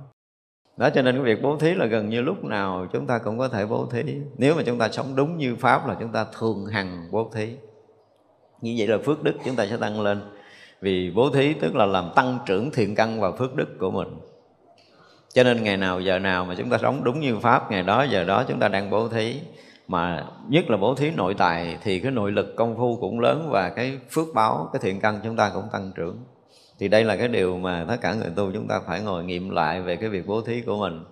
Đó, 0.76 0.90
cho 0.90 1.02
nên 1.02 1.14
cái 1.14 1.24
việc 1.24 1.42
bố 1.42 1.56
thí 1.56 1.74
là 1.74 1.86
gần 1.86 2.08
như 2.08 2.20
lúc 2.20 2.44
nào 2.44 2.86
chúng 2.92 3.06
ta 3.06 3.18
cũng 3.18 3.38
có 3.38 3.48
thể 3.48 3.66
bố 3.66 3.86
thí. 3.90 4.02
Nếu 4.38 4.54
mà 4.54 4.62
chúng 4.66 4.78
ta 4.78 4.88
sống 4.88 5.16
đúng 5.16 5.36
như 5.36 5.56
pháp 5.56 5.88
là 5.88 5.96
chúng 6.00 6.12
ta 6.12 6.26
thường 6.38 6.66
hằng 6.66 7.08
bố 7.10 7.30
thí. 7.34 7.56
Như 8.60 8.74
vậy 8.78 8.86
là 8.86 8.98
phước 9.04 9.22
đức 9.22 9.34
chúng 9.44 9.56
ta 9.56 9.66
sẽ 9.66 9.76
tăng 9.76 10.00
lên 10.00 10.20
vì 10.80 11.10
bố 11.10 11.30
thí, 11.30 11.52
tức 11.54 11.74
là 11.74 11.86
làm 11.86 12.10
tăng 12.14 12.38
trưởng 12.46 12.70
thiện 12.70 12.94
căn 12.94 13.20
và 13.20 13.32
phước 13.32 13.54
đức 13.54 13.78
của 13.78 13.90
mình. 13.90 14.08
Cho 15.34 15.42
nên 15.42 15.62
ngày 15.62 15.76
nào 15.76 16.00
giờ 16.00 16.18
nào 16.18 16.44
mà 16.44 16.54
chúng 16.54 16.70
ta 16.70 16.78
sống 16.78 17.04
đúng 17.04 17.20
như 17.20 17.38
pháp, 17.38 17.70
ngày 17.70 17.82
đó 17.82 18.02
giờ 18.02 18.24
đó 18.24 18.44
chúng 18.48 18.60
ta 18.60 18.68
đang 18.68 18.90
bố 18.90 19.08
thí. 19.08 19.40
Mà 19.88 20.26
nhất 20.48 20.70
là 20.70 20.76
bố 20.76 20.94
thí 20.94 21.10
nội 21.10 21.34
tài 21.34 21.78
thì 21.82 22.00
cái 22.00 22.12
nội 22.12 22.32
lực 22.32 22.56
công 22.56 22.76
phu 22.76 22.96
cũng 23.00 23.20
lớn 23.20 23.48
và 23.50 23.68
cái 23.68 23.98
phước 24.10 24.26
báo, 24.34 24.70
cái 24.72 24.80
thiện 24.82 25.00
căn 25.00 25.20
chúng 25.24 25.36
ta 25.36 25.50
cũng 25.54 25.64
tăng 25.72 25.92
trưởng. 25.94 26.24
Thì 26.78 26.88
đây 26.88 27.04
là 27.04 27.16
cái 27.16 27.28
điều 27.28 27.58
mà 27.58 27.84
tất 27.88 27.96
cả 28.00 28.14
người 28.14 28.30
tu 28.36 28.50
chúng 28.52 28.68
ta 28.68 28.80
phải 28.86 29.00
ngồi 29.00 29.24
nghiệm 29.24 29.50
lại 29.50 29.82
về 29.82 29.96
cái 29.96 30.08
việc 30.08 30.26
bố 30.26 30.40
thí 30.40 30.60
của 30.60 30.76
mình. 30.76 31.04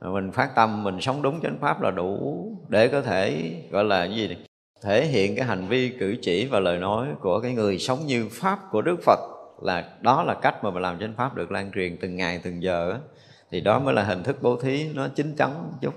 Mình 0.00 0.32
phát 0.32 0.54
tâm, 0.54 0.84
mình 0.84 1.00
sống 1.00 1.22
đúng 1.22 1.40
chánh 1.40 1.58
pháp 1.60 1.82
là 1.82 1.90
đủ 1.90 2.46
để 2.68 2.88
có 2.88 3.02
thể 3.02 3.52
gọi 3.70 3.84
là 3.84 4.06
cái 4.06 4.16
gì 4.16 4.28
này? 4.28 4.36
Thể 4.82 5.06
hiện 5.06 5.36
cái 5.36 5.44
hành 5.44 5.66
vi 5.68 5.96
cử 6.00 6.16
chỉ 6.22 6.46
và 6.46 6.60
lời 6.60 6.78
nói 6.78 7.08
của 7.20 7.40
cái 7.40 7.54
người 7.54 7.78
sống 7.78 7.98
như 8.06 8.28
pháp 8.30 8.58
của 8.70 8.82
đức 8.82 8.96
phật 9.02 9.18
là 9.62 9.96
đó 10.00 10.22
là 10.22 10.34
cách 10.34 10.64
mà 10.64 10.70
mình 10.70 10.82
làm 10.82 10.98
chánh 10.98 11.14
pháp 11.16 11.34
được 11.34 11.50
lan 11.50 11.70
truyền 11.74 11.96
từng 12.00 12.16
ngày, 12.16 12.40
từng 12.44 12.62
giờ 12.62 12.98
thì 13.50 13.60
đó 13.60 13.78
mới 13.78 13.94
là 13.94 14.02
hình 14.02 14.22
thức 14.22 14.36
bố 14.42 14.56
thí, 14.56 14.92
nó 14.94 15.08
chính 15.08 15.36
chắn 15.36 15.72
chút. 15.80 15.94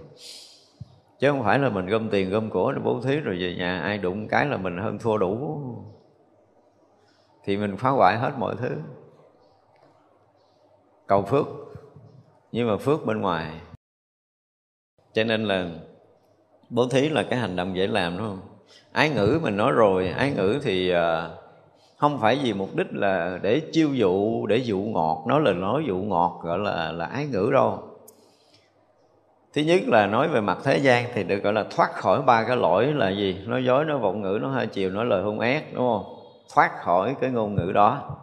Chứ 1.20 1.32
không 1.32 1.44
phải 1.44 1.60
là 1.60 1.70
mình 1.70 1.86
gom 1.86 2.10
tiền, 2.10 2.30
gom 2.30 2.50
của 2.50 2.72
để 2.72 2.82
bố 2.84 3.02
thí 3.02 3.16
rồi 3.20 3.38
về 3.40 3.56
nhà 3.58 3.80
ai 3.80 3.98
đụng 3.98 4.28
cái 4.28 4.46
là 4.46 4.58
mình 4.58 4.78
hơn 4.78 4.98
thua 5.00 5.18
đủ. 5.18 5.62
Thì 7.44 7.58
mình 7.58 7.78
phá 7.78 7.90
hoại 7.90 8.18
hết 8.18 8.32
mọi 8.38 8.56
thứ. 8.56 8.70
Cầu 11.08 11.24
phước, 11.24 11.46
nhưng 12.52 12.68
mà 12.68 12.78
phước 12.78 13.06
bên 13.06 13.22
ngoài. 13.22 13.62
Cho 15.14 15.24
nên 15.24 15.44
là 15.44 15.70
bố 16.70 16.88
thí 16.88 17.10
là 17.10 17.24
cái 17.24 17.40
hành 17.40 17.56
động 17.56 17.76
dễ 17.76 17.88
làm, 17.88 18.18
đúng 18.18 18.28
không? 18.28 18.53
Ái 18.94 19.10
ngữ 19.10 19.40
mình 19.44 19.58
nói 19.58 19.72
rồi, 19.72 20.08
ái 20.08 20.32
ngữ 20.32 20.60
thì 20.64 20.90
à, 20.90 21.30
không 21.98 22.20
phải 22.20 22.40
vì 22.44 22.54
mục 22.54 22.76
đích 22.76 22.88
là 22.92 23.40
để 23.42 23.60
chiêu 23.60 23.94
dụ, 23.94 24.46
để 24.46 24.58
dụ 24.58 24.80
ngọt, 24.80 25.24
nói 25.28 25.42
lời 25.42 25.54
nói 25.54 25.84
dụ 25.88 25.96
ngọt 25.96 26.40
gọi 26.44 26.60
là 26.60 26.92
là 26.92 27.06
ái 27.06 27.26
ngữ 27.26 27.50
đâu. 27.54 27.80
Thứ 29.54 29.62
nhất 29.62 29.82
là 29.88 30.08
nói 30.08 30.28
về 30.28 30.42
mặt 30.42 30.58
thế 30.64 30.78
gian 30.78 31.06
thì 31.14 31.24
được 31.24 31.44
gọi 31.44 31.54
là 31.54 31.66
thoát 31.76 31.92
khỏi 31.94 32.22
ba 32.22 32.44
cái 32.44 32.58
lỗi 32.58 32.86
là 32.86 33.10
gì? 33.10 33.38
Nói 33.46 33.66
dối, 33.66 33.86
nói 33.86 33.98
vọng 33.98 34.22
ngữ, 34.22 34.40
nói 34.42 34.52
hai 34.54 34.68
chiều, 34.68 34.90
nói 34.90 35.06
lời 35.06 35.24
hung 35.24 35.40
ác, 35.40 35.64
đúng 35.74 35.84
không? 35.84 36.16
Thoát 36.56 36.72
khỏi 36.82 37.16
cái 37.22 37.30
ngôn 37.30 37.56
ngữ 37.56 37.72
đó. 37.72 38.18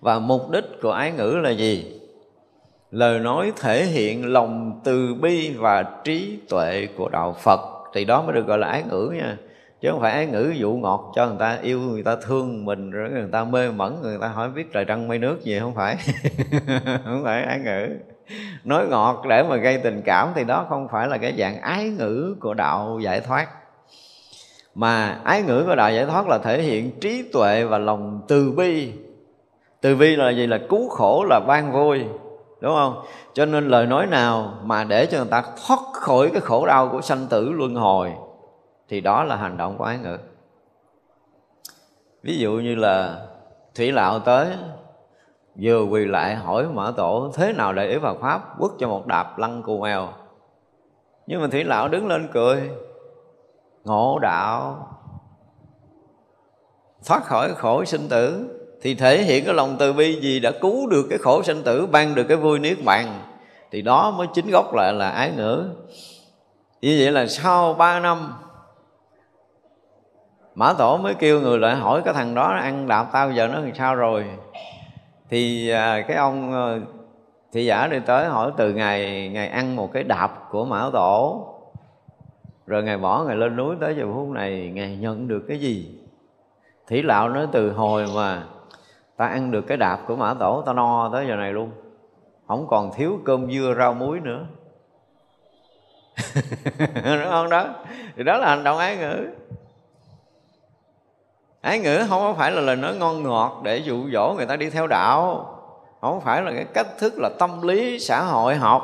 Và 0.00 0.18
mục 0.18 0.50
đích 0.50 0.64
của 0.82 0.92
ái 0.92 1.12
ngữ 1.12 1.38
là 1.42 1.50
gì? 1.50 2.00
Lời 2.90 3.18
nói 3.18 3.52
thể 3.56 3.84
hiện 3.84 4.32
lòng 4.32 4.80
từ 4.84 5.14
bi 5.14 5.54
và 5.56 5.82
trí 6.04 6.38
tuệ 6.48 6.88
của 6.96 7.08
đạo 7.08 7.32
phật. 7.32 7.60
Thì 7.94 8.04
đó 8.04 8.22
mới 8.22 8.34
được 8.34 8.46
gọi 8.46 8.58
là 8.58 8.68
ái 8.68 8.82
ngữ 8.90 9.10
nha 9.14 9.36
chứ 9.82 9.90
không 9.90 10.00
phải 10.00 10.12
ái 10.12 10.26
ngữ 10.26 10.52
dụ 10.56 10.72
ngọt 10.72 11.12
cho 11.14 11.26
người 11.26 11.36
ta 11.38 11.58
yêu 11.62 11.80
người 11.80 12.02
ta, 12.02 12.16
thương 12.16 12.64
mình, 12.64 12.90
rồi 12.90 13.10
người 13.10 13.28
ta 13.32 13.44
mê 13.44 13.70
mẩn, 13.70 14.02
người 14.02 14.18
ta 14.20 14.28
hỏi 14.28 14.50
biết 14.50 14.72
trời 14.72 14.84
trăng 14.84 15.08
mây 15.08 15.18
nước 15.18 15.44
gì, 15.44 15.58
không 15.58 15.74
phải. 15.74 15.96
Không 17.04 17.22
phải 17.24 17.42
ái 17.42 17.58
ngữ. 17.58 17.88
Nói 18.64 18.86
ngọt 18.86 19.22
để 19.28 19.42
mà 19.42 19.56
gây 19.56 19.78
tình 19.78 20.02
cảm 20.04 20.32
thì 20.34 20.44
đó 20.44 20.66
không 20.68 20.88
phải 20.92 21.08
là 21.08 21.18
cái 21.18 21.34
dạng 21.38 21.60
ái 21.60 21.88
ngữ 21.88 22.36
của 22.40 22.54
đạo 22.54 22.98
giải 23.02 23.20
thoát. 23.20 23.48
Mà 24.74 25.20
ái 25.24 25.42
ngữ 25.42 25.64
của 25.66 25.74
đạo 25.74 25.92
giải 25.92 26.06
thoát 26.06 26.28
là 26.28 26.38
thể 26.38 26.62
hiện 26.62 27.00
trí 27.00 27.22
tuệ 27.32 27.64
và 27.64 27.78
lòng 27.78 28.20
từ 28.28 28.52
bi. 28.56 28.92
Từ 29.80 29.96
bi 29.96 30.16
là 30.16 30.30
gì? 30.30 30.46
Là 30.46 30.58
cứu 30.68 30.88
khổ, 30.88 31.24
là 31.28 31.40
ban 31.40 31.72
vui. 31.72 32.04
Đúng 32.60 32.74
không? 32.74 33.02
Cho 33.34 33.46
nên 33.46 33.68
lời 33.68 33.86
nói 33.86 34.06
nào 34.06 34.54
mà 34.64 34.84
để 34.84 35.06
cho 35.06 35.18
người 35.18 35.30
ta 35.30 35.42
thoát 35.66 35.80
khỏi 35.92 36.30
cái 36.32 36.40
khổ 36.40 36.66
đau 36.66 36.88
của 36.88 37.00
sanh 37.00 37.26
tử 37.30 37.52
luân 37.52 37.74
hồi 37.74 38.12
thì 38.92 39.00
đó 39.00 39.24
là 39.24 39.36
hành 39.36 39.56
động 39.56 39.78
của 39.78 39.84
ái 39.84 39.98
ngữ. 39.98 40.18
Ví 42.22 42.38
dụ 42.38 42.52
như 42.52 42.74
là 42.74 43.26
thủy 43.74 43.92
lão 43.92 44.18
tới, 44.18 44.48
vừa 45.60 45.84
quỳ 45.84 46.04
lại 46.04 46.34
hỏi 46.34 46.68
mở 46.68 46.94
tổ, 46.96 47.30
thế 47.34 47.52
nào 47.52 47.72
để 47.72 47.88
ý 47.88 47.96
vào 47.96 48.16
pháp 48.20 48.54
quất 48.58 48.70
cho 48.78 48.88
một 48.88 49.06
đạp 49.06 49.38
lăn 49.38 49.62
cù 49.62 49.80
mèo? 49.80 50.08
Nhưng 51.26 51.40
mà 51.40 51.48
thủy 51.48 51.64
lão 51.64 51.88
đứng 51.88 52.06
lên 52.06 52.28
cười, 52.32 52.70
ngộ 53.84 54.18
đạo. 54.18 54.88
Thoát 57.06 57.24
khỏi 57.24 57.54
khổ 57.54 57.84
sinh 57.84 58.08
tử, 58.08 58.48
thì 58.82 58.94
thể 58.94 59.22
hiện 59.22 59.44
cái 59.44 59.54
lòng 59.54 59.76
từ 59.78 59.92
bi 59.92 60.20
gì 60.20 60.40
đã 60.40 60.52
cứu 60.60 60.90
được 60.90 61.06
cái 61.10 61.18
khổ 61.18 61.42
sinh 61.42 61.62
tử, 61.62 61.86
ban 61.86 62.14
được 62.14 62.24
cái 62.28 62.36
vui 62.36 62.58
niết 62.58 62.84
bàn. 62.84 63.20
Thì 63.70 63.82
đó 63.82 64.10
mới 64.10 64.26
chính 64.34 64.50
gốc 64.50 64.74
lại 64.74 64.92
là 64.92 65.10
ái 65.10 65.32
ngữ. 65.36 65.68
Như 66.80 66.96
vậy 67.00 67.12
là 67.12 67.26
sau 67.26 67.74
ba 67.74 68.00
năm 68.00 68.32
Mã 70.54 70.72
Tổ 70.72 70.96
mới 70.96 71.14
kêu 71.14 71.40
người 71.40 71.58
lại 71.58 71.76
hỏi 71.76 72.02
cái 72.04 72.14
thằng 72.14 72.34
đó, 72.34 72.42
ăn 72.42 72.88
đạp 72.88 73.06
tao 73.12 73.32
giờ 73.32 73.48
nó 73.48 73.60
làm 73.60 73.74
sao 73.74 73.94
rồi? 73.94 74.26
Thì 75.30 75.68
à, 75.68 76.04
cái 76.08 76.16
ông 76.16 76.52
ờ, 76.52 76.80
thị 77.52 77.64
giả 77.64 77.86
đi 77.86 77.98
tới 78.06 78.26
hỏi 78.28 78.52
từ 78.56 78.72
ngày 78.72 79.28
ngày 79.28 79.48
ăn 79.48 79.76
một 79.76 79.92
cái 79.92 80.02
đạp 80.02 80.48
của 80.50 80.64
Mã 80.64 80.90
Tổ. 80.92 81.46
Rồi 82.66 82.82
ngày 82.82 82.98
bỏ 82.98 83.24
ngày 83.24 83.36
lên 83.36 83.56
núi 83.56 83.76
tới 83.80 83.96
giờ 83.96 84.04
phút 84.14 84.28
này 84.28 84.70
Ngày 84.74 84.96
nhận 84.96 85.28
được 85.28 85.44
cái 85.48 85.58
gì? 85.58 85.98
Thủy 86.88 87.02
lão 87.02 87.28
nói, 87.28 87.46
từ 87.52 87.72
hồi 87.72 88.06
mà 88.14 88.42
ta 89.16 89.26
ăn 89.26 89.50
được 89.50 89.62
cái 89.62 89.76
đạp 89.76 89.98
của 90.06 90.16
Mã 90.16 90.34
Tổ, 90.34 90.62
ta 90.66 90.72
no 90.72 91.10
tới 91.12 91.26
giờ 91.28 91.36
này 91.36 91.52
luôn. 91.52 91.70
Không 92.48 92.66
còn 92.68 92.90
thiếu 92.94 93.20
cơm 93.24 93.52
dưa 93.52 93.74
rau 93.78 93.94
muối 93.94 94.20
nữa. 94.20 94.46
Đúng 97.04 97.30
không 97.30 97.50
đó? 97.50 97.68
Thì 98.16 98.24
đó 98.24 98.38
là 98.38 98.48
hành 98.48 98.64
động 98.64 98.78
ái 98.78 98.96
ngữ 98.96 99.26
ái 101.62 101.78
ngữ 101.78 102.04
không 102.08 102.36
phải 102.36 102.52
là 102.52 102.60
lời 102.60 102.76
nói 102.76 102.94
ngon 102.94 103.22
ngọt 103.22 103.60
để 103.62 103.76
dụ 103.76 104.10
dỗ 104.12 104.34
người 104.36 104.46
ta 104.46 104.56
đi 104.56 104.70
theo 104.70 104.86
đạo. 104.86 105.48
Không 106.00 106.20
phải 106.20 106.42
là 106.42 106.52
cái 106.52 106.64
cách 106.74 106.86
thức 106.98 107.12
là 107.16 107.30
tâm 107.38 107.62
lý 107.62 107.98
xã 107.98 108.22
hội 108.22 108.56
học. 108.56 108.82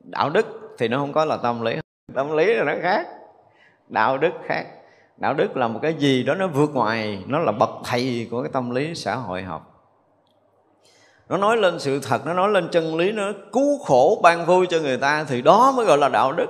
Đạo 0.00 0.30
đức 0.30 0.46
thì 0.78 0.88
nó 0.88 0.98
không 0.98 1.12
có 1.12 1.24
là 1.24 1.36
tâm 1.36 1.62
lý. 1.62 1.76
Tâm 2.14 2.36
lý 2.36 2.54
là 2.54 2.64
nó 2.64 2.72
khác. 2.82 3.06
Đạo 3.88 4.18
đức 4.18 4.30
khác. 4.44 4.66
Đạo 5.16 5.34
đức 5.34 5.56
là 5.56 5.68
một 5.68 5.78
cái 5.82 5.94
gì 5.94 6.22
đó 6.22 6.34
nó 6.34 6.46
vượt 6.46 6.74
ngoài, 6.74 7.22
nó 7.26 7.38
là 7.38 7.52
bậc 7.52 7.70
thầy 7.84 8.28
của 8.30 8.42
cái 8.42 8.50
tâm 8.52 8.70
lý 8.70 8.94
xã 8.94 9.14
hội 9.14 9.42
học. 9.42 9.74
Nó 11.28 11.36
nói 11.36 11.56
lên 11.56 11.78
sự 11.78 12.00
thật, 12.00 12.26
nó 12.26 12.32
nói 12.32 12.48
lên 12.48 12.68
chân 12.72 12.96
lý, 12.96 13.12
nó 13.12 13.24
cứu 13.52 13.78
khổ 13.78 14.20
ban 14.22 14.46
vui 14.46 14.66
cho 14.70 14.78
người 14.78 14.96
ta 14.96 15.24
thì 15.24 15.42
đó 15.42 15.72
mới 15.76 15.86
gọi 15.86 15.98
là 15.98 16.08
đạo 16.08 16.32
đức. 16.32 16.46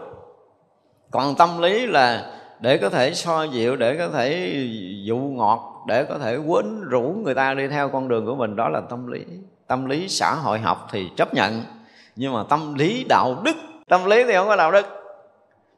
Còn 1.10 1.34
tâm 1.34 1.62
lý 1.62 1.86
là 1.86 2.37
để 2.60 2.78
có 2.78 2.90
thể 2.90 3.14
so 3.14 3.42
dịu, 3.42 3.76
để 3.76 3.96
có 3.96 4.08
thể 4.08 4.56
dụ 5.04 5.16
ngọt, 5.16 5.84
để 5.86 6.04
có 6.04 6.18
thể 6.18 6.36
quấn 6.36 6.80
rũ 6.80 7.14
người 7.24 7.34
ta 7.34 7.54
đi 7.54 7.68
theo 7.68 7.88
con 7.88 8.08
đường 8.08 8.26
của 8.26 8.34
mình, 8.34 8.56
đó 8.56 8.68
là 8.68 8.80
tâm 8.80 9.06
lý. 9.06 9.20
Tâm 9.66 9.86
lý 9.86 10.08
xã 10.08 10.34
hội 10.34 10.58
học 10.58 10.88
thì 10.90 11.08
chấp 11.16 11.34
nhận, 11.34 11.62
nhưng 12.16 12.32
mà 12.32 12.42
tâm 12.48 12.74
lý 12.74 13.04
đạo 13.08 13.36
đức. 13.44 13.56
Tâm 13.88 14.04
lý 14.04 14.24
thì 14.24 14.34
không 14.34 14.48
có 14.48 14.56
đạo 14.56 14.72
đức. 14.72 14.86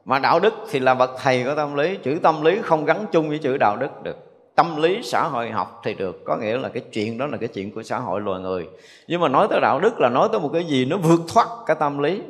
Mà 0.04 0.18
đạo 0.18 0.40
đức 0.40 0.54
thì 0.70 0.80
là 0.80 0.94
bậc 0.94 1.10
thầy 1.22 1.44
của 1.44 1.54
tâm 1.54 1.74
lý. 1.74 1.96
Chữ 1.96 2.18
tâm 2.22 2.42
lý 2.42 2.58
không 2.62 2.84
gắn 2.84 3.06
chung 3.12 3.28
với 3.28 3.38
chữ 3.38 3.56
đạo 3.56 3.76
đức 3.76 4.02
được. 4.02 4.16
Tâm 4.54 4.82
lý 4.82 5.02
xã 5.02 5.22
hội 5.22 5.50
học 5.50 5.80
thì 5.84 5.94
được. 5.94 6.24
Có 6.24 6.36
nghĩa 6.36 6.58
là 6.58 6.68
cái 6.68 6.82
chuyện 6.92 7.18
đó 7.18 7.26
là 7.26 7.36
cái 7.36 7.48
chuyện 7.48 7.74
của 7.74 7.82
xã 7.82 7.98
hội 7.98 8.20
loài 8.20 8.40
người. 8.40 8.68
Nhưng 9.08 9.20
mà 9.20 9.28
nói 9.28 9.46
tới 9.50 9.60
đạo 9.60 9.80
đức 9.80 10.00
là 10.00 10.08
nói 10.08 10.28
tới 10.32 10.40
một 10.40 10.50
cái 10.52 10.64
gì 10.64 10.84
nó 10.84 10.96
vượt 10.96 11.20
thoát 11.34 11.46
cái 11.66 11.76
tâm 11.80 11.98
lý 11.98 12.22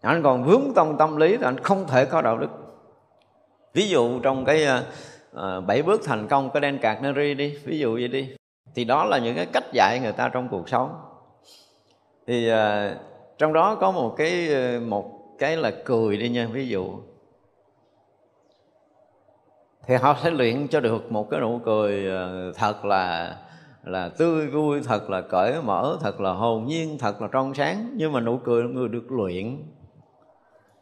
anh 0.00 0.22
còn 0.22 0.44
vướng 0.44 0.62
trong 0.76 0.96
tâm 0.98 1.16
lý 1.16 1.36
thì 1.36 1.44
anh 1.44 1.58
không 1.58 1.86
thể 1.86 2.04
có 2.04 2.22
đạo 2.22 2.38
đức. 2.38 2.48
Ví 3.74 3.88
dụ 3.88 4.20
trong 4.20 4.44
cái 4.44 4.66
uh, 5.36 5.64
bảy 5.66 5.82
bước 5.82 6.00
thành 6.04 6.28
công 6.28 6.50
cái 6.50 6.60
đen 6.60 6.78
cạc 6.82 7.02
neri 7.02 7.34
đi 7.34 7.58
ví 7.64 7.78
dụ 7.78 7.94
vậy 7.94 8.08
đi. 8.08 8.34
Thì 8.74 8.84
đó 8.84 9.04
là 9.04 9.18
những 9.18 9.36
cái 9.36 9.46
cách 9.46 9.72
dạy 9.72 10.00
người 10.02 10.12
ta 10.12 10.28
trong 10.28 10.48
cuộc 10.48 10.68
sống. 10.68 11.00
Thì 12.26 12.52
uh, 12.52 12.56
trong 13.38 13.52
đó 13.52 13.74
có 13.74 13.90
một 13.90 14.14
cái 14.16 14.48
một 14.80 15.38
cái 15.38 15.56
là 15.56 15.70
cười 15.84 16.16
đi 16.16 16.28
nha 16.28 16.48
ví 16.52 16.68
dụ. 16.68 16.90
Thì 19.86 19.94
họ 19.94 20.16
sẽ 20.22 20.30
luyện 20.30 20.68
cho 20.68 20.80
được 20.80 21.12
một 21.12 21.30
cái 21.30 21.40
nụ 21.40 21.60
cười 21.64 22.10
thật 22.54 22.84
là 22.84 23.36
là 23.84 24.08
tươi 24.08 24.46
vui 24.46 24.80
thật 24.84 25.10
là 25.10 25.20
cởi 25.20 25.62
mở 25.62 25.96
thật 26.00 26.20
là 26.20 26.32
hồn 26.32 26.66
nhiên 26.66 26.98
thật 26.98 27.22
là 27.22 27.28
trong 27.32 27.54
sáng. 27.54 27.90
Nhưng 27.94 28.12
mà 28.12 28.20
nụ 28.20 28.38
cười 28.44 28.62
người 28.62 28.88
được 28.88 29.12
luyện 29.12 29.62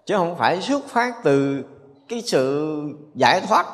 chứ 0.06 0.16
không 0.16 0.36
phải 0.36 0.60
xuất 0.60 0.84
phát 0.84 1.14
từ 1.22 1.64
cái 2.08 2.22
sự 2.22 2.80
giải 3.14 3.40
thoát. 3.40 3.66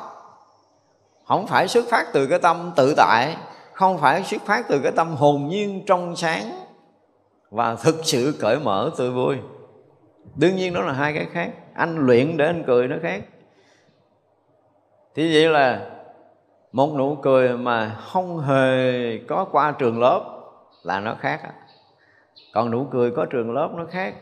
Không 1.25 1.47
phải 1.47 1.67
xuất 1.67 1.85
phát 1.89 2.05
từ 2.13 2.27
cái 2.27 2.39
tâm 2.39 2.71
tự 2.75 2.93
tại, 2.97 3.37
không 3.73 3.97
phải 3.97 4.23
xuất 4.23 4.41
phát 4.41 4.65
từ 4.69 4.79
cái 4.83 4.91
tâm 4.91 5.15
hồn 5.15 5.47
nhiên 5.47 5.83
trong 5.85 6.15
sáng 6.15 6.51
và 7.51 7.75
thực 7.75 7.95
sự 8.03 8.37
cởi 8.39 8.59
mở 8.59 8.91
tươi 8.97 9.11
vui. 9.11 9.37
Đương 10.35 10.55
nhiên 10.55 10.73
đó 10.73 10.81
là 10.81 10.93
hai 10.93 11.13
cái 11.13 11.27
khác. 11.31 11.51
Anh 11.73 12.05
luyện 12.05 12.37
để 12.37 12.45
anh 12.45 12.63
cười 12.67 12.87
nó 12.87 12.95
khác. 13.03 13.23
Thì 15.15 15.33
vậy 15.33 15.49
là 15.49 15.89
một 16.71 16.93
nụ 16.97 17.15
cười 17.15 17.57
mà 17.57 17.89
không 17.89 18.39
hề 18.39 19.17
có 19.27 19.45
qua 19.51 19.71
trường 19.71 19.99
lớp 19.99 20.21
là 20.83 20.99
nó 20.99 21.15
khác 21.19 21.41
còn 22.53 22.71
nụ 22.71 22.87
cười 22.91 23.11
có 23.11 23.25
trường 23.25 23.51
lớp 23.51 23.69
nó 23.75 23.85
khác 23.91 24.13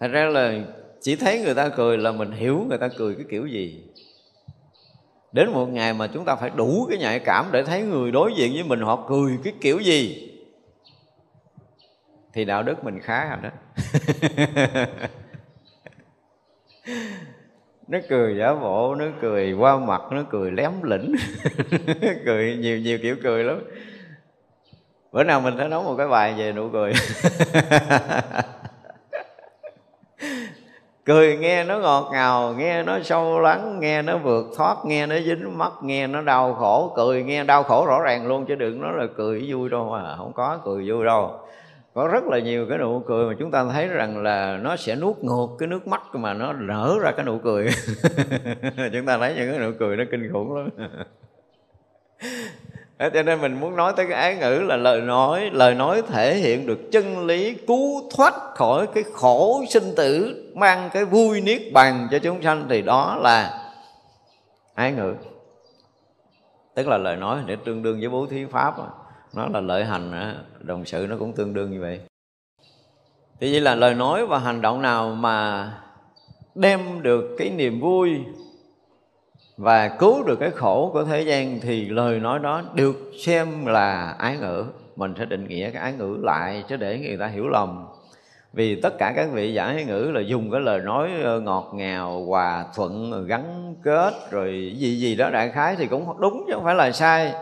thật 0.00 0.08
ra 0.08 0.24
là 0.24 0.54
chỉ 1.00 1.16
thấy 1.16 1.40
người 1.40 1.54
ta 1.54 1.68
cười 1.68 1.98
là 1.98 2.12
mình 2.12 2.32
hiểu 2.32 2.66
người 2.68 2.78
ta 2.78 2.88
cười 2.98 3.14
cái 3.14 3.24
kiểu 3.30 3.46
gì. 3.46 3.84
Đến 5.32 5.50
một 5.50 5.66
ngày 5.66 5.92
mà 5.94 6.06
chúng 6.06 6.24
ta 6.24 6.36
phải 6.36 6.50
đủ 6.56 6.86
cái 6.88 6.98
nhạy 6.98 7.18
cảm 7.18 7.46
để 7.52 7.62
thấy 7.62 7.82
người 7.82 8.10
đối 8.10 8.32
diện 8.36 8.52
với 8.52 8.62
mình 8.62 8.80
họ 8.80 9.06
cười 9.08 9.38
cái 9.44 9.52
kiểu 9.60 9.78
gì, 9.78 10.30
thì 12.32 12.44
đạo 12.44 12.62
đức 12.62 12.84
mình 12.84 13.00
khá 13.00 13.36
rồi 13.36 13.38
đó. 13.42 13.50
Nó 17.88 17.98
cười 18.08 18.36
giả 18.38 18.54
bộ, 18.54 18.94
nó 18.94 19.04
cười 19.20 19.52
qua 19.52 19.78
mặt, 19.78 20.02
nó 20.10 20.22
cười 20.30 20.50
lém 20.50 20.82
lĩnh 20.82 21.14
cười 22.26 22.56
nhiều 22.56 22.78
nhiều 22.78 22.98
kiểu 23.02 23.16
cười 23.22 23.44
lắm. 23.44 23.60
Bữa 25.12 25.24
nào 25.24 25.40
mình 25.40 25.54
sẽ 25.58 25.68
nói 25.68 25.84
một 25.84 25.94
cái 25.96 26.08
bài 26.08 26.34
về 26.38 26.52
nụ 26.52 26.70
cười. 26.72 26.92
cười 31.04 31.36
nghe 31.36 31.64
nó 31.64 31.78
ngọt 31.78 32.08
ngào, 32.12 32.54
nghe 32.58 32.82
nó 32.82 32.98
sâu 33.02 33.40
lắng, 33.40 33.80
nghe 33.80 34.02
nó 34.02 34.18
vượt 34.18 34.46
thoát, 34.56 34.76
nghe 34.84 35.06
nó 35.06 35.16
dính 35.18 35.58
mắt, 35.58 35.72
nghe 35.82 36.06
nó 36.06 36.22
đau 36.22 36.54
khổ. 36.54 36.92
Cười 36.96 37.22
nghe 37.22 37.44
đau 37.44 37.62
khổ 37.62 37.86
rõ 37.86 38.00
ràng 38.02 38.26
luôn, 38.26 38.46
chứ 38.46 38.54
đừng 38.54 38.80
nói 38.80 38.92
là 38.96 39.06
cười 39.16 39.44
vui 39.48 39.68
đâu 39.68 39.88
mà 39.90 40.16
không 40.16 40.32
có 40.32 40.58
cười 40.64 40.90
vui 40.90 41.04
đâu. 41.04 41.40
Có 41.94 42.08
rất 42.08 42.24
là 42.24 42.38
nhiều 42.38 42.66
cái 42.68 42.78
nụ 42.78 43.02
cười 43.06 43.26
mà 43.26 43.34
chúng 43.38 43.50
ta 43.50 43.64
thấy 43.72 43.88
rằng 43.88 44.22
là 44.22 44.58
nó 44.62 44.76
sẽ 44.76 44.96
nuốt 44.96 45.18
ngược 45.18 45.46
cái 45.58 45.66
nước 45.68 45.86
mắt 45.86 46.02
mà 46.12 46.34
nó 46.34 46.52
nở 46.52 46.98
ra 47.02 47.12
cái 47.12 47.26
nụ 47.26 47.38
cười. 47.38 47.66
Chúng 48.92 49.06
ta 49.06 49.18
thấy 49.18 49.34
những 49.34 49.50
cái 49.50 49.58
nụ 49.58 49.70
cười 49.78 49.96
nó 49.96 50.04
kinh 50.10 50.32
khủng 50.32 50.56
lắm. 50.56 50.68
cho 53.08 53.22
nên 53.22 53.40
mình 53.40 53.60
muốn 53.60 53.76
nói 53.76 53.92
tới 53.96 54.06
cái 54.06 54.14
ái 54.14 54.36
ngữ 54.36 54.62
là 54.64 54.76
lời 54.76 55.00
nói 55.00 55.50
lời 55.52 55.74
nói 55.74 56.02
thể 56.02 56.34
hiện 56.34 56.66
được 56.66 56.78
chân 56.92 57.26
lý 57.26 57.54
cứu 57.54 58.10
thoát 58.16 58.34
khỏi 58.54 58.86
cái 58.94 59.04
khổ 59.12 59.64
sinh 59.68 59.94
tử, 59.96 60.36
mang 60.54 60.90
cái 60.92 61.04
vui 61.04 61.40
niết 61.40 61.62
bàn 61.72 62.08
cho 62.10 62.18
chúng 62.18 62.42
sanh, 62.42 62.66
thì 62.68 62.82
đó 62.82 63.18
là 63.22 63.70
ái 64.74 64.92
ngữ. 64.92 65.14
Tức 66.74 66.88
là 66.88 66.98
lời 66.98 67.16
nói 67.16 67.40
để 67.46 67.56
tương 67.64 67.82
đương 67.82 68.00
với 68.00 68.08
bố 68.08 68.26
thí 68.26 68.44
pháp 68.44 68.74
nó 69.34 69.46
là 69.52 69.60
lợi 69.60 69.84
hành 69.84 70.34
đồng 70.60 70.84
sự 70.84 71.06
nó 71.10 71.16
cũng 71.18 71.32
tương 71.32 71.54
đương 71.54 71.70
như 71.70 71.80
vậy. 71.80 72.00
Thì 73.40 73.52
vậy 73.52 73.60
là 73.60 73.74
lời 73.74 73.94
nói 73.94 74.26
và 74.26 74.38
hành 74.38 74.60
động 74.60 74.82
nào 74.82 75.08
mà 75.10 75.72
đem 76.54 77.02
được 77.02 77.36
cái 77.38 77.50
niềm 77.50 77.80
vui 77.80 78.20
và 79.60 79.88
cứu 79.88 80.22
được 80.22 80.36
cái 80.40 80.50
khổ 80.50 80.90
của 80.92 81.04
thế 81.04 81.22
gian 81.22 81.60
thì 81.60 81.88
lời 81.88 82.20
nói 82.20 82.38
đó 82.38 82.62
được 82.74 83.12
xem 83.18 83.66
là 83.66 84.14
ái 84.18 84.36
ngữ. 84.36 84.64
Mình 84.96 85.14
sẽ 85.18 85.24
định 85.24 85.48
nghĩa 85.48 85.70
cái 85.70 85.82
ái 85.82 85.92
ngữ 85.92 86.18
lại 86.22 86.64
chứ 86.68 86.76
để 86.76 86.98
người 86.98 87.16
ta 87.16 87.26
hiểu 87.26 87.48
lầm. 87.48 87.86
Vì 88.52 88.80
tất 88.80 88.98
cả 88.98 89.12
các 89.16 89.28
vị 89.32 89.52
giả 89.54 89.64
ái 89.64 89.84
ngữ 89.84 90.10
là 90.14 90.20
dùng 90.20 90.50
cái 90.50 90.60
lời 90.60 90.80
nói 90.80 91.10
ờ, 91.24 91.40
ngọt 91.40 91.70
ngào, 91.74 92.24
hòa 92.24 92.64
thuận, 92.74 93.26
gắn 93.26 93.74
kết, 93.82 94.14
rồi 94.30 94.74
gì 94.76 94.98
gì 94.98 95.16
đó 95.16 95.30
đại 95.30 95.50
khái 95.50 95.76
thì 95.76 95.86
cũng 95.86 96.20
đúng 96.20 96.44
chứ 96.46 96.52
không 96.54 96.64
phải 96.64 96.74
là 96.74 96.92
sai 96.92 97.32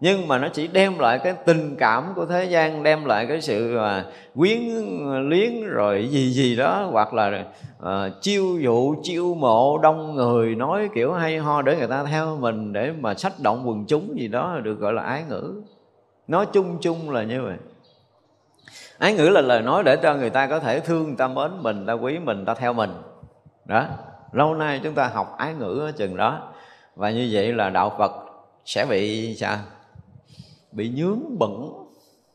nhưng 0.00 0.28
mà 0.28 0.38
nó 0.38 0.48
chỉ 0.48 0.66
đem 0.66 0.98
lại 0.98 1.18
cái 1.18 1.34
tình 1.44 1.76
cảm 1.78 2.12
của 2.16 2.26
thế 2.26 2.44
gian 2.44 2.82
đem 2.82 3.04
lại 3.04 3.26
cái 3.26 3.40
sự 3.40 3.76
mà 3.76 4.04
quyến 4.34 4.58
luyến 5.28 5.66
rồi 5.66 6.08
gì 6.10 6.30
gì 6.30 6.56
đó 6.56 6.88
hoặc 6.92 7.14
là 7.14 7.44
uh, 7.82 7.88
chiêu 8.20 8.58
dụ 8.58 8.94
chiêu 9.02 9.34
mộ 9.34 9.78
đông 9.78 10.14
người 10.14 10.54
nói 10.54 10.88
kiểu 10.94 11.12
hay 11.12 11.38
ho 11.38 11.62
để 11.62 11.76
người 11.76 11.86
ta 11.86 12.04
theo 12.04 12.36
mình 12.36 12.72
để 12.72 12.92
mà 13.00 13.14
sách 13.14 13.32
động 13.42 13.68
quần 13.68 13.84
chúng 13.88 14.20
gì 14.20 14.28
đó 14.28 14.58
được 14.62 14.80
gọi 14.80 14.92
là 14.92 15.02
ái 15.02 15.24
ngữ. 15.28 15.62
Nói 16.28 16.46
chung 16.52 16.78
chung 16.80 17.10
là 17.10 17.22
như 17.22 17.42
vậy. 17.42 17.56
Ái 18.98 19.14
ngữ 19.14 19.28
là 19.28 19.40
lời 19.40 19.62
nói 19.62 19.82
để 19.82 19.96
cho 19.96 20.14
người 20.14 20.30
ta 20.30 20.46
có 20.46 20.60
thể 20.60 20.80
thương 20.80 21.16
ta 21.16 21.28
mến 21.28 21.50
mình 21.62 21.86
ta 21.86 21.92
quý 21.92 22.18
mình 22.18 22.44
ta 22.44 22.54
theo 22.54 22.72
mình. 22.72 22.90
Đó 23.64 23.86
lâu 24.32 24.54
nay 24.54 24.80
chúng 24.82 24.94
ta 24.94 25.08
học 25.08 25.34
ái 25.38 25.54
ngữ 25.54 25.80
ở 25.86 25.92
chừng 25.92 26.16
đó. 26.16 26.52
Và 26.94 27.10
như 27.10 27.28
vậy 27.32 27.52
là 27.52 27.70
đạo 27.70 27.94
phật 27.98 28.12
sẽ 28.64 28.86
bị 28.86 29.34
sao? 29.34 29.56
Bị 30.76 30.92
nhướng 30.96 31.38
bẩn, 31.38 31.72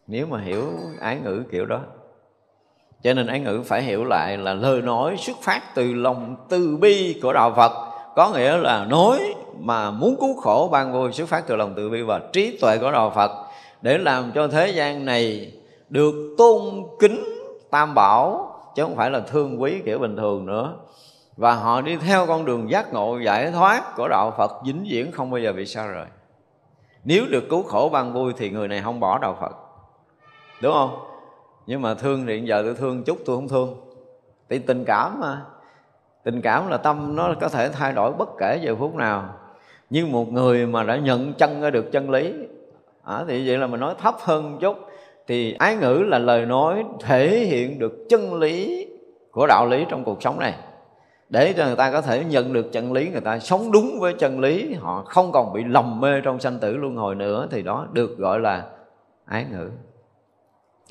nếu 0.08 0.28
mà 0.28 0.42
hiểu 0.42 0.64
ái 1.00 1.20
ngữ 1.24 1.44
kiểu 1.52 1.66
đó. 1.66 1.80
Cho 3.04 3.14
nên 3.14 3.28
ái 3.28 3.40
ngữ 3.40 3.62
phải 3.66 3.82
hiểu 3.82 4.04
lại 4.04 4.38
là 4.38 4.54
lời 4.54 4.82
nói 4.82 5.16
xuất 5.18 5.38
phát 5.42 5.62
từ 5.76 5.94
lòng 5.94 6.36
từ 6.50 6.78
bi 6.78 7.20
của 7.24 7.34
đạo 7.34 7.54
phật. 7.56 7.72
Có 8.16 8.30
nghĩa 8.30 8.58
là 8.58 8.86
nói 8.86 9.34
mà 9.60 9.92
muốn 9.92 10.16
cứu 10.20 10.42
khổ 10.42 10.70
ban 10.72 10.94
vui 10.94 11.12
xuất 11.12 11.30
phát 11.30 11.48
từ 11.48 11.56
lòng 11.56 11.74
từ 11.76 11.90
bi 11.90 12.02
và 12.02 12.22
trí 12.34 12.58
tuệ 12.62 12.78
của 12.78 12.92
đạo 12.92 13.12
phật 13.16 13.32
để 13.82 13.98
làm 13.98 14.32
cho 14.36 14.48
thế 14.48 14.68
gian 14.68 15.06
này 15.06 15.54
được 15.90 16.36
tôn 16.38 16.62
kính 17.00 17.24
tam 17.70 17.96
bảo, 17.96 18.52
chứ 18.76 18.84
không 18.84 18.96
phải 18.96 19.12
là 19.12 19.20
thương 19.20 19.62
quý 19.62 19.82
kiểu 19.86 20.00
bình 20.00 20.16
thường 20.16 20.46
nữa. 20.46 20.74
Và 21.38 21.54
họ 21.56 21.82
đi 21.82 21.98
theo 21.98 22.26
con 22.28 22.46
đường 22.46 22.72
giác 22.72 22.94
ngộ 22.94 23.18
giải 23.26 23.52
thoát 23.52 23.96
của 23.96 24.08
đạo 24.08 24.34
Phật, 24.38 24.52
vĩnh 24.66 24.86
viễn 24.90 25.12
không 25.12 25.32
bao 25.32 25.40
giờ 25.40 25.54
bị 25.54 25.66
xa 25.66 25.88
rời 25.88 26.06
nếu 27.04 27.26
được 27.30 27.44
cứu 27.50 27.64
khổ 27.64 27.90
ban 27.94 28.14
vui 28.14 28.34
thì 28.38 28.50
người 28.50 28.68
này 28.68 28.82
không 28.82 29.00
bỏ 29.00 29.20
đạo 29.22 29.38
phật. 29.40 29.56
Đúng 30.62 30.74
không? 30.74 31.00
Nhưng 31.68 31.82
mà 31.82 31.94
thương 31.94 32.26
thì 32.26 32.42
giờ 32.42 32.62
tôi 32.66 32.76
thương 32.76 33.04
chút 33.04 33.18
tôi 33.26 33.36
không 33.36 33.48
thương. 33.48 33.76
Thì 34.50 34.60
tình 34.60 34.84
cảm 34.86 35.20
mà. 35.20 35.42
Tình 36.24 36.42
cảm 36.42 36.68
là 36.68 36.78
tâm 36.78 37.16
nó 37.16 37.34
có 37.42 37.50
thể 37.50 37.70
thay 37.70 37.94
đổi 37.94 38.14
bất 38.14 38.30
kể 38.40 38.60
giờ 38.62 38.76
phút 38.76 38.96
nào. 38.96 39.30
Nhưng 39.90 40.12
một 40.12 40.32
người 40.32 40.68
mà 40.68 40.84
đã 40.84 40.98
nhận 40.98 41.34
chân 41.34 41.72
được 41.72 41.92
chân 41.92 42.10
lý 42.10 42.34
à, 43.04 43.24
thì 43.28 43.48
vậy 43.48 43.58
là 43.58 43.68
mình 43.68 43.80
nói 43.80 43.96
thấp 43.98 44.16
hơn 44.20 44.58
chút 44.62 44.78
thì 45.28 45.54
ái 45.54 45.76
ngữ 45.76 46.04
là 46.08 46.20
lời 46.20 46.46
nói 46.46 46.84
thể 47.00 47.40
hiện 47.40 47.80
được 47.80 48.06
chân 48.10 48.34
lý 48.34 48.88
của 49.32 49.48
đạo 49.48 49.68
lý 49.68 49.86
trong 49.90 50.04
cuộc 50.04 50.24
sống 50.24 50.40
này 50.40 50.54
để 51.32 51.54
cho 51.58 51.66
người 51.66 51.76
ta 51.76 51.92
có 51.92 52.02
thể 52.02 52.24
nhận 52.24 52.54
được 52.54 52.72
chân 52.72 52.94
lý, 52.94 53.10
người 53.10 53.22
ta 53.22 53.40
sống 53.40 53.72
đúng 53.72 54.00
với 54.00 54.14
chân 54.14 54.40
lý, 54.40 54.74
họ 54.74 55.04
không 55.08 55.32
còn 55.32 55.54
bị 55.54 55.64
lầm 55.64 56.00
mê 56.00 56.22
trong 56.22 56.40
sanh 56.40 56.60
tử 56.60 56.78
luân 56.78 56.96
hồi 56.96 57.16
nữa, 57.16 57.48
thì 57.52 57.62
đó 57.62 57.88
được 57.92 58.18
gọi 58.18 58.40
là 58.40 58.66
ái 59.26 59.46
ngữ. 59.52 59.70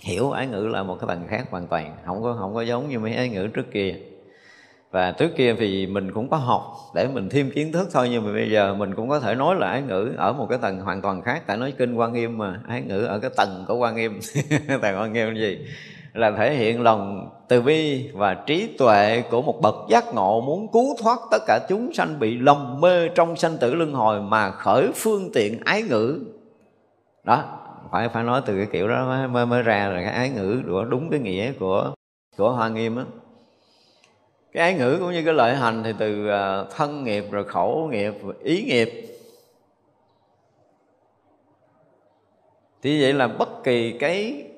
Hiểu 0.02 0.30
ái 0.30 0.46
ngữ 0.46 0.66
là 0.66 0.82
một 0.82 0.96
cái 1.00 1.08
tầng 1.08 1.26
khác 1.28 1.46
hoàn 1.50 1.66
toàn, 1.66 1.96
không 2.06 2.22
có 2.22 2.36
không 2.40 2.54
có 2.54 2.62
giống 2.62 2.88
như 2.88 2.98
mấy 2.98 3.14
ái 3.14 3.28
ngữ 3.28 3.46
trước 3.46 3.72
kia. 3.72 3.94
Và 4.90 5.12
trước 5.12 5.30
kia 5.36 5.54
thì 5.58 5.86
mình 5.86 6.12
cũng 6.12 6.28
có 6.28 6.36
học 6.36 6.76
để 6.94 7.08
mình 7.08 7.28
thêm 7.28 7.50
kiến 7.50 7.72
thức 7.72 7.88
thôi, 7.92 8.08
nhưng 8.10 8.26
mà 8.26 8.32
bây 8.32 8.50
giờ 8.50 8.74
mình 8.74 8.94
cũng 8.94 9.08
có 9.08 9.20
thể 9.20 9.34
nói 9.34 9.56
là 9.58 9.68
ái 9.68 9.82
ngữ 9.82 10.12
ở 10.16 10.32
một 10.32 10.46
cái 10.50 10.58
tầng 10.62 10.80
hoàn 10.80 11.02
toàn 11.02 11.22
khác, 11.22 11.42
tại 11.46 11.56
nói 11.56 11.72
kinh 11.78 11.94
quan 11.94 12.12
nghiêm 12.12 12.38
mà, 12.38 12.60
ái 12.68 12.82
ngữ 12.82 13.04
ở 13.04 13.18
cái 13.18 13.30
tầng 13.36 13.64
của 13.68 13.76
quan 13.76 13.96
nghiêm. 13.96 14.20
Tầng 14.82 14.98
quan 14.98 15.12
nghiêm 15.12 15.36
gì? 15.36 15.58
Là 16.12 16.30
thể 16.30 16.54
hiện 16.54 16.82
lòng 16.82 17.30
từ 17.48 17.62
bi 17.62 18.08
và 18.12 18.34
trí 18.34 18.66
tuệ 18.78 19.22
của 19.30 19.42
một 19.42 19.60
bậc 19.60 19.74
giác 19.88 20.14
ngộ 20.14 20.40
muốn 20.40 20.68
cứu 20.72 20.96
thoát 21.02 21.18
tất 21.30 21.38
cả 21.46 21.60
chúng 21.68 21.92
sanh 21.92 22.18
bị 22.18 22.38
lòng 22.38 22.80
mê 22.80 23.08
trong 23.08 23.36
sanh 23.36 23.56
tử 23.60 23.74
luân 23.74 23.92
hồi 23.92 24.20
mà 24.20 24.50
khởi 24.50 24.88
phương 24.94 25.30
tiện 25.34 25.60
ái 25.64 25.82
ngữ. 25.82 26.18
Đó 27.24 27.44
phải 27.90 28.08
phải 28.08 28.24
nói 28.24 28.42
từ 28.46 28.56
cái 28.56 28.66
kiểu 28.72 28.88
đó 28.88 29.26
mới 29.30 29.46
mới, 29.46 29.62
ra 29.62 29.88
là 29.88 30.02
cái 30.02 30.12
ái 30.12 30.30
ngữ 30.30 30.62
của 30.66 30.84
đúng 30.84 31.10
cái 31.10 31.20
nghĩa 31.20 31.52
của 31.52 31.94
của 32.36 32.52
hoa 32.52 32.68
nghiêm 32.68 32.96
á. 32.96 33.04
Cái 34.52 34.62
ái 34.62 34.74
ngữ 34.74 34.96
cũng 35.00 35.12
như 35.12 35.24
cái 35.24 35.34
lợi 35.34 35.56
hành 35.56 35.82
thì 35.84 35.92
từ 35.98 36.28
à, 36.28 36.64
thân 36.76 37.04
nghiệp 37.04 37.24
rồi 37.30 37.44
khẩu 37.44 37.88
nghiệp 37.92 38.14
ý 38.42 38.62
nghiệp. 38.62 39.06
Thì 42.82 43.02
vậy 43.02 43.12
là 43.12 43.28
bất 43.28 43.64
kỳ 43.64 43.98
cái 43.98 44.49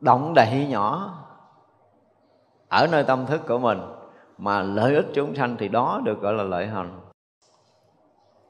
động 0.00 0.34
đậy 0.34 0.66
nhỏ. 0.68 1.14
Ở 2.68 2.86
nơi 2.86 3.04
tâm 3.04 3.26
thức 3.26 3.40
của 3.48 3.58
mình 3.58 3.80
mà 4.38 4.62
lợi 4.62 4.94
ích 4.94 5.06
chúng 5.14 5.34
sanh 5.34 5.56
thì 5.56 5.68
đó 5.68 6.00
được 6.04 6.20
gọi 6.20 6.32
là 6.32 6.42
lợi 6.42 6.66
hành. 6.66 7.00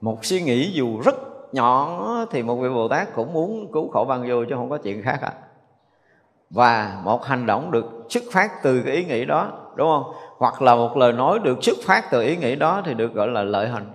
Một 0.00 0.24
suy 0.24 0.42
nghĩ 0.42 0.72
dù 0.72 1.00
rất 1.00 1.14
nhỏ 1.52 2.04
thì 2.30 2.42
một 2.42 2.56
vị 2.56 2.68
bồ 2.68 2.88
tát 2.88 3.14
cũng 3.14 3.32
muốn 3.32 3.72
cứu 3.72 3.90
khổ 3.90 4.04
ban 4.08 4.28
vô 4.28 4.44
chứ 4.44 4.54
không 4.54 4.70
có 4.70 4.78
chuyện 4.78 5.02
khác 5.02 5.18
à. 5.22 5.32
Và 6.50 7.00
một 7.04 7.24
hành 7.24 7.46
động 7.46 7.70
được 7.70 7.84
xuất 8.08 8.22
phát 8.32 8.50
từ 8.62 8.82
cái 8.82 8.94
ý 8.94 9.04
nghĩ 9.04 9.24
đó, 9.24 9.52
đúng 9.74 9.88
không? 9.88 10.12
Hoặc 10.38 10.62
là 10.62 10.74
một 10.74 10.96
lời 10.96 11.12
nói 11.12 11.38
được 11.38 11.58
xuất 11.62 11.78
phát 11.86 12.04
từ 12.10 12.22
ý 12.22 12.36
nghĩ 12.36 12.56
đó 12.56 12.82
thì 12.84 12.94
được 12.94 13.14
gọi 13.14 13.28
là 13.28 13.42
lợi 13.42 13.68
hành. 13.68 13.92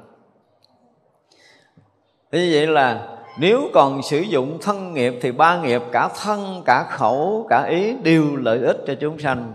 Như 2.31 2.49
vậy 2.53 2.67
là 2.67 3.14
nếu 3.37 3.69
còn 3.73 4.01
sử 4.01 4.19
dụng 4.19 4.57
thân 4.61 4.93
nghiệp 4.93 5.13
thì 5.21 5.31
ba 5.31 5.61
nghiệp, 5.61 5.81
cả 5.91 6.09
thân, 6.23 6.61
cả 6.65 6.83
khẩu, 6.89 7.47
cả 7.49 7.63
ý 7.63 7.93
đều 8.03 8.35
lợi 8.35 8.59
ích 8.59 8.77
cho 8.87 8.93
chúng 8.99 9.19
sanh. 9.19 9.53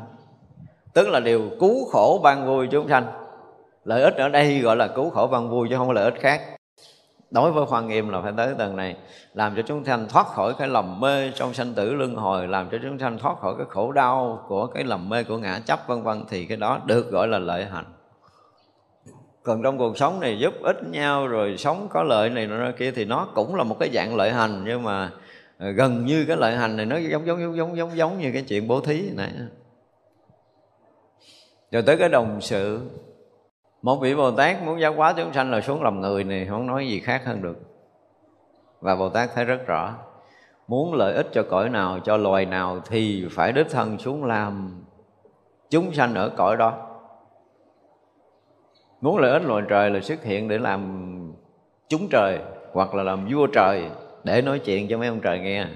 Tức 0.94 1.08
là 1.08 1.20
đều 1.20 1.40
cứu 1.60 1.88
khổ 1.90 2.20
ban 2.22 2.46
vui 2.46 2.68
chúng 2.70 2.88
sanh. 2.88 3.06
Lợi 3.84 4.02
ích 4.02 4.14
ở 4.14 4.28
đây 4.28 4.58
gọi 4.58 4.76
là 4.76 4.86
cứu 4.86 5.10
khổ 5.10 5.26
ban 5.26 5.50
vui 5.50 5.68
chứ 5.70 5.76
không 5.76 5.86
có 5.86 5.92
lợi 5.92 6.04
ích 6.04 6.20
khác. 6.20 6.42
Đối 7.30 7.52
với 7.52 7.66
khoan 7.66 7.88
nghiêm 7.88 8.08
là 8.08 8.20
phải 8.20 8.32
tới 8.36 8.54
tầng 8.58 8.76
này, 8.76 8.96
làm 9.34 9.56
cho 9.56 9.62
chúng 9.62 9.84
sanh 9.84 10.08
thoát 10.08 10.26
khỏi 10.26 10.54
cái 10.58 10.68
lầm 10.68 11.00
mê 11.00 11.30
trong 11.34 11.54
sanh 11.54 11.74
tử 11.74 11.92
luân 11.92 12.14
hồi, 12.14 12.48
làm 12.48 12.68
cho 12.70 12.78
chúng 12.82 12.98
sanh 12.98 13.18
thoát 13.18 13.40
khỏi 13.40 13.54
cái 13.58 13.66
khổ 13.70 13.92
đau 13.92 14.44
của 14.48 14.66
cái 14.66 14.84
lầm 14.84 15.08
mê 15.08 15.24
của 15.24 15.38
ngã 15.38 15.60
chấp 15.66 15.80
vân 15.86 16.02
vân 16.02 16.24
thì 16.28 16.44
cái 16.44 16.56
đó 16.56 16.80
được 16.84 17.10
gọi 17.10 17.28
là 17.28 17.38
lợi 17.38 17.64
hạnh 17.64 17.84
còn 19.42 19.62
trong 19.62 19.78
cuộc 19.78 19.98
sống 19.98 20.20
này 20.20 20.38
giúp 20.38 20.54
ích 20.62 20.84
nhau, 20.90 21.26
rồi 21.26 21.56
sống 21.56 21.88
có 21.90 22.02
lợi 22.02 22.30
này 22.30 22.46
nọ 22.46 22.70
kia, 22.78 22.90
thì 22.90 23.04
nó 23.04 23.28
cũng 23.34 23.54
là 23.54 23.64
một 23.64 23.76
cái 23.80 23.90
dạng 23.94 24.16
lợi 24.16 24.32
hành. 24.32 24.64
Nhưng 24.66 24.82
mà 24.82 25.10
ờ, 25.58 25.70
gần 25.70 26.06
như 26.06 26.24
cái 26.28 26.36
lợi 26.36 26.56
hành 26.56 26.76
này 26.76 26.86
nó 26.86 26.96
giống 26.96 27.26
giống 27.26 27.40
giống 27.40 27.56
giống 27.56 27.76
giống 27.76 27.96
giống 27.96 28.18
như 28.18 28.30
cái 28.32 28.42
chuyện 28.42 28.68
bố 28.68 28.80
thí 28.80 29.10
này 29.16 29.30
rồi 31.70 31.82
tới 31.82 31.96
cái 31.96 32.08
đồng 32.08 32.40
sự. 32.40 32.80
Một 33.82 33.96
vị 33.96 34.14
bồ 34.14 34.30
tát 34.30 34.62
muốn 34.62 34.80
giáo 34.80 34.92
hóa 34.92 35.14
chúng 35.16 35.32
sanh 35.32 35.50
là 35.50 35.60
xuống 35.60 35.82
làm 35.82 36.00
người 36.00 36.24
này, 36.24 36.46
không 36.46 36.66
nói 36.66 36.88
gì 36.88 37.00
khác 37.00 37.22
hơn 37.24 37.42
được. 37.42 37.56
Và 38.80 38.96
bồ 38.96 39.08
tát 39.08 39.30
thấy 39.34 39.44
rất 39.44 39.66
rõ, 39.66 39.94
muốn 40.68 40.94
lợi 40.94 41.14
ích 41.14 41.26
cho 41.32 41.42
cõi 41.42 41.68
nào, 41.68 42.00
cho 42.04 42.16
loài 42.16 42.46
nào 42.46 42.80
thì 42.86 43.26
phải 43.30 43.52
đích 43.52 43.70
thân 43.70 43.98
xuống 43.98 44.24
làm 44.24 44.84
chúng 45.70 45.92
sanh 45.92 46.14
ở 46.14 46.30
cõi 46.36 46.56
đó 46.56 46.89
muốn 49.00 49.18
lợi 49.18 49.32
ích 49.32 49.42
loài 49.42 49.62
trời 49.68 49.90
là 49.90 50.00
xuất 50.00 50.24
hiện 50.24 50.48
để 50.48 50.58
làm 50.58 51.06
chúng 51.88 52.08
trời 52.10 52.38
hoặc 52.72 52.94
là 52.94 53.02
làm 53.02 53.28
vua 53.32 53.46
trời 53.46 53.82
để 54.24 54.42
nói 54.42 54.58
chuyện 54.58 54.88
cho 54.88 54.98
mấy 54.98 55.08
ông 55.08 55.20
trời 55.20 55.38
nghe. 55.38 55.66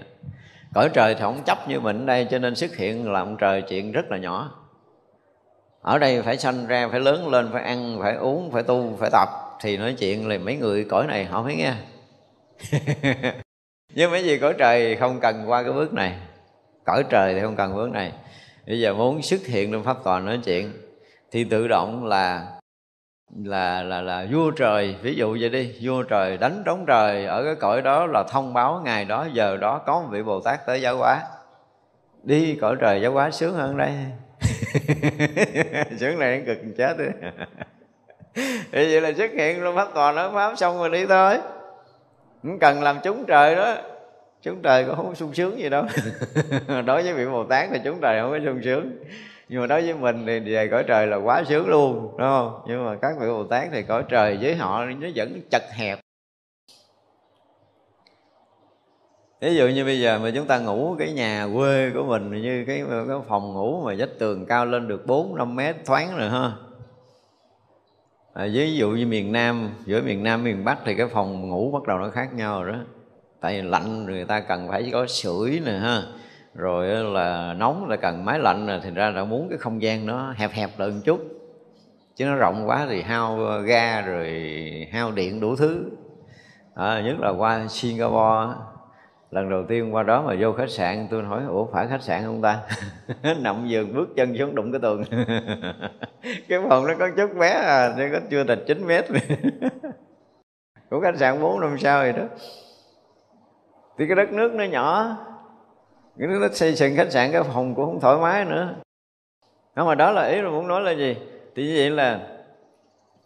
Cõi 0.75 0.91
trời 0.93 1.15
thì 1.15 1.21
không 1.21 1.43
chấp 1.47 1.69
như 1.69 1.81
mình 1.81 2.07
đây 2.07 2.27
cho 2.31 2.39
nên 2.39 2.55
xuất 2.55 2.77
hiện 2.77 3.13
là 3.13 3.21
ông 3.21 3.37
trời 3.37 3.63
chuyện 3.63 3.93
rất 3.93 4.11
là 4.11 4.17
nhỏ. 4.17 4.51
Ở 5.83 5.99
đây 5.99 6.23
phải 6.23 6.37
sanh 6.37 6.67
ra, 6.67 6.89
phải 6.91 7.01
lớn 7.01 7.29
lên, 7.29 7.49
phải 7.53 7.63
ăn, 7.63 7.99
phải 8.01 8.15
uống, 8.15 8.51
phải 8.51 8.63
tu, 8.63 8.97
phải 8.99 9.11
tập 9.13 9.29
thì 9.61 9.77
nói 9.77 9.95
chuyện 9.99 10.29
là 10.29 10.39
mấy 10.39 10.57
người 10.57 10.85
cõi 10.85 11.07
này 11.07 11.25
họ 11.25 11.43
mới 11.43 11.57
nghe. 11.57 11.73
Nhưng 13.95 14.11
mấy 14.11 14.25
gì 14.25 14.39
cõi 14.39 14.55
trời 14.59 14.97
không 14.97 15.21
cần 15.21 15.45
qua 15.47 15.63
cái 15.63 15.73
bước 15.73 15.93
này. 15.93 16.17
Cõi 16.85 17.05
trời 17.11 17.35
thì 17.35 17.41
không 17.41 17.57
cần 17.57 17.75
bước 17.75 17.91
này. 17.91 18.13
Bây 18.67 18.81
giờ 18.81 18.95
muốn 18.95 19.23
xuất 19.23 19.47
hiện 19.47 19.73
trong 19.73 19.85
pháp 19.85 20.05
tòa 20.05 20.21
nói 20.21 20.41
chuyện 20.45 20.73
thì 21.31 21.45
tự 21.45 21.69
động 21.69 22.05
là 22.05 22.54
là 23.43 23.83
là 23.83 24.01
là 24.01 24.27
vua 24.33 24.51
trời. 24.51 24.97
Ví 25.03 25.15
dụ 25.15 25.37
vậy 25.41 25.49
đi, 25.49 25.75
vua 25.81 26.03
trời 26.03 26.37
đánh 26.37 26.63
trống 26.67 26.85
trời 26.87 27.27
ở 27.27 27.45
cái 27.45 27.55
cõi 27.55 27.83
đó 27.83 28.07
là 28.07 28.25
thông 28.29 28.55
báo 28.55 28.81
ngày 28.85 29.05
đó, 29.05 29.27
giờ 29.33 29.57
đó 29.57 29.81
có 29.87 30.01
một 30.01 30.09
vị 30.11 30.23
bồ 30.23 30.41
tát 30.41 30.67
tới 30.67 30.81
giáo 30.81 30.97
hóa. 30.97 31.21
Đi 32.23 32.59
cõi 32.61 32.77
trời 32.81 33.01
giáo 33.01 33.13
hóa 33.13 33.31
sướng 33.31 33.55
hơn 33.55 33.77
đây. 33.77 33.93
Sướng 35.99 36.19
này 36.19 36.43
cực 36.47 36.59
chết 36.79 36.99
đi. 36.99 37.05
Thì 38.73 38.93
vậy 38.93 39.01
là 39.01 39.13
xuất 39.13 39.31
hiện 39.33 39.63
luôn, 39.63 39.77
pháp 39.77 39.89
toàn 39.95 40.15
nói 40.15 40.31
pháp 40.35 40.57
xong 40.57 40.79
rồi 40.79 40.91
đi 40.91 41.07
thôi. 41.07 41.39
Cũng 42.43 42.59
cần 42.59 42.83
làm 42.83 42.99
chúng 43.05 43.25
trời 43.25 43.55
đó. 43.55 43.77
Chúng 44.43 44.63
trời 44.63 44.85
cũng 44.85 44.97
không 44.97 45.15
sung 45.15 45.35
sướng 45.35 45.59
gì 45.59 45.69
đâu. 45.69 45.85
Đối 46.87 47.03
với 47.03 47.13
vị 47.13 47.27
bồ 47.27 47.45
tát 47.45 47.69
thì 47.73 47.79
chúng 47.85 48.01
trời 48.01 48.21
không 48.21 48.31
có 48.31 48.39
sung 48.45 48.61
sướng 48.65 48.91
nhưng 49.49 49.61
mà 49.61 49.67
đối 49.67 49.83
với 49.83 49.95
mình 49.95 50.27
thì 50.27 50.41
về 50.41 50.69
cõi 50.69 50.85
trời 50.87 51.07
là 51.07 51.17
quá 51.17 51.45
sướng 51.49 51.69
luôn 51.69 52.01
đúng 52.01 52.29
không? 52.29 52.61
Nhưng 52.67 52.85
mà 52.85 52.97
các 53.03 53.17
vị 53.21 53.27
bồ 53.27 53.45
tát 53.45 53.69
thì 53.73 53.83
cõi 53.83 54.05
trời 54.09 54.39
với 54.41 54.57
họ 54.57 54.85
nó 54.85 55.09
vẫn 55.15 55.41
chật 55.51 55.63
hẹp. 55.73 56.01
Ví 59.41 59.55
dụ 59.57 59.69
như 59.69 59.85
bây 59.85 60.01
giờ 60.01 60.19
mà 60.19 60.31
chúng 60.35 60.47
ta 60.47 60.59
ngủ 60.59 60.97
cái 60.99 61.13
nhà 61.13 61.49
quê 61.55 61.91
của 61.95 62.03
mình 62.03 62.43
như 62.43 62.65
cái, 62.67 62.85
cái 63.09 63.17
phòng 63.29 63.53
ngủ 63.53 63.83
mà 63.87 63.95
vách 63.99 64.19
tường 64.19 64.47
cao 64.47 64.67
lên 64.67 64.89
được 64.89 65.07
4 65.07 65.37
5 65.37 65.57
mét 65.57 65.77
thoáng 65.85 66.17
rồi 66.17 66.29
ha. 66.31 66.53
À, 68.35 68.49
ví 68.53 68.77
dụ 68.77 68.91
như 68.91 69.07
miền 69.07 69.33
Nam 69.33 69.71
giữa 69.87 70.03
miền 70.03 70.23
Nam 70.23 70.45
miền 70.45 70.65
Bắc 70.65 70.79
thì 70.85 70.95
cái 70.95 71.07
phòng 71.07 71.49
ngủ 71.49 71.71
bắt 71.71 71.87
đầu 71.87 71.99
nó 71.99 72.11
khác 72.11 72.35
nhau 72.35 72.65
rồi 72.65 72.73
đó. 72.73 72.79
Tại 73.41 73.61
vì 73.61 73.69
lạnh 73.69 74.05
người 74.05 74.25
ta 74.25 74.41
cần 74.41 74.69
phải 74.69 74.91
có 74.93 75.07
sưởi 75.07 75.61
nè 75.65 75.73
ha 75.73 76.03
rồi 76.55 76.87
là 76.87 77.55
nóng 77.59 77.89
là 77.89 77.97
cần 77.97 78.25
máy 78.25 78.39
lạnh 78.39 78.67
rồi 78.67 78.81
thì 78.83 78.91
ra 78.91 79.11
là 79.11 79.25
muốn 79.25 79.49
cái 79.49 79.59
không 79.59 79.83
gian 79.83 80.07
nó 80.07 80.35
hẹp 80.37 80.51
hẹp 80.51 80.71
lại 80.79 80.89
một 80.89 81.01
chút. 81.05 81.21
Chứ 82.17 82.25
nó 82.27 82.35
rộng 82.35 82.69
quá 82.69 82.87
thì 82.91 83.03
hao 83.03 83.47
ờ, 83.47 83.61
ga 83.61 84.01
rồi 84.01 84.29
hao 84.93 85.13
điện 85.13 85.41
đủ 85.41 85.57
thứ. 85.57 85.91
À, 86.75 87.01
nhất 87.01 87.17
là 87.21 87.31
qua 87.31 87.67
Singapore 87.69 88.55
lần 89.31 89.51
đầu 89.51 89.65
tiên 89.69 89.95
qua 89.95 90.03
đó 90.03 90.23
mà 90.23 90.35
vô 90.41 90.53
khách 90.53 90.71
sạn 90.71 91.07
tôi 91.11 91.23
hỏi 91.23 91.43
ủa 91.49 91.67
phải 91.73 91.87
khách 91.87 92.03
sạn 92.03 92.23
không 92.25 92.43
ta? 92.43 92.61
Nằm 93.41 93.67
giường 93.69 93.95
bước 93.95 94.09
chân 94.17 94.39
xuống 94.39 94.55
đụng 94.55 94.73
cái 94.73 94.81
tường. 94.81 95.03
Cái 96.49 96.59
phòng 96.69 96.87
nó 96.87 96.95
có 96.99 97.11
chút 97.17 97.31
bé 97.39 97.49
à 97.51 97.95
nó 97.99 98.05
có 98.13 98.21
chưa 98.31 98.45
thành 98.45 98.65
9 98.67 98.87
mét. 98.87 99.05
Của 100.91 101.01
khách 101.01 101.17
sạn 101.17 101.41
bốn 101.41 101.61
năm 101.61 101.79
sao 101.79 102.03
rồi 102.03 102.13
đó. 102.13 102.23
Thì 103.99 104.07
cái 104.07 104.17
đất 104.17 104.33
nước 104.33 104.55
nó 104.55 104.65
nhỏ 104.65 105.17
cái 106.19 106.29
nước 106.29 106.39
nó 106.41 106.49
xây 106.53 106.75
dựng 106.75 106.97
khách 106.97 107.13
sạn, 107.13 107.33
cái 107.33 107.43
phòng 107.43 107.75
cũng 107.75 107.85
không 107.85 108.01
thoải 108.01 108.19
mái 108.19 108.45
nữa. 108.45 108.75
Không, 109.77 109.87
mà 109.87 109.95
đó 109.95 110.11
là 110.13 110.27
ý 110.27 110.43
là 110.43 110.51
muốn 110.51 110.69
nói 110.69 110.81
là 110.81 110.93
gì? 110.93 111.17
Thì 111.57 111.67
như 111.67 111.75
vậy 111.77 111.91
là 111.91 112.21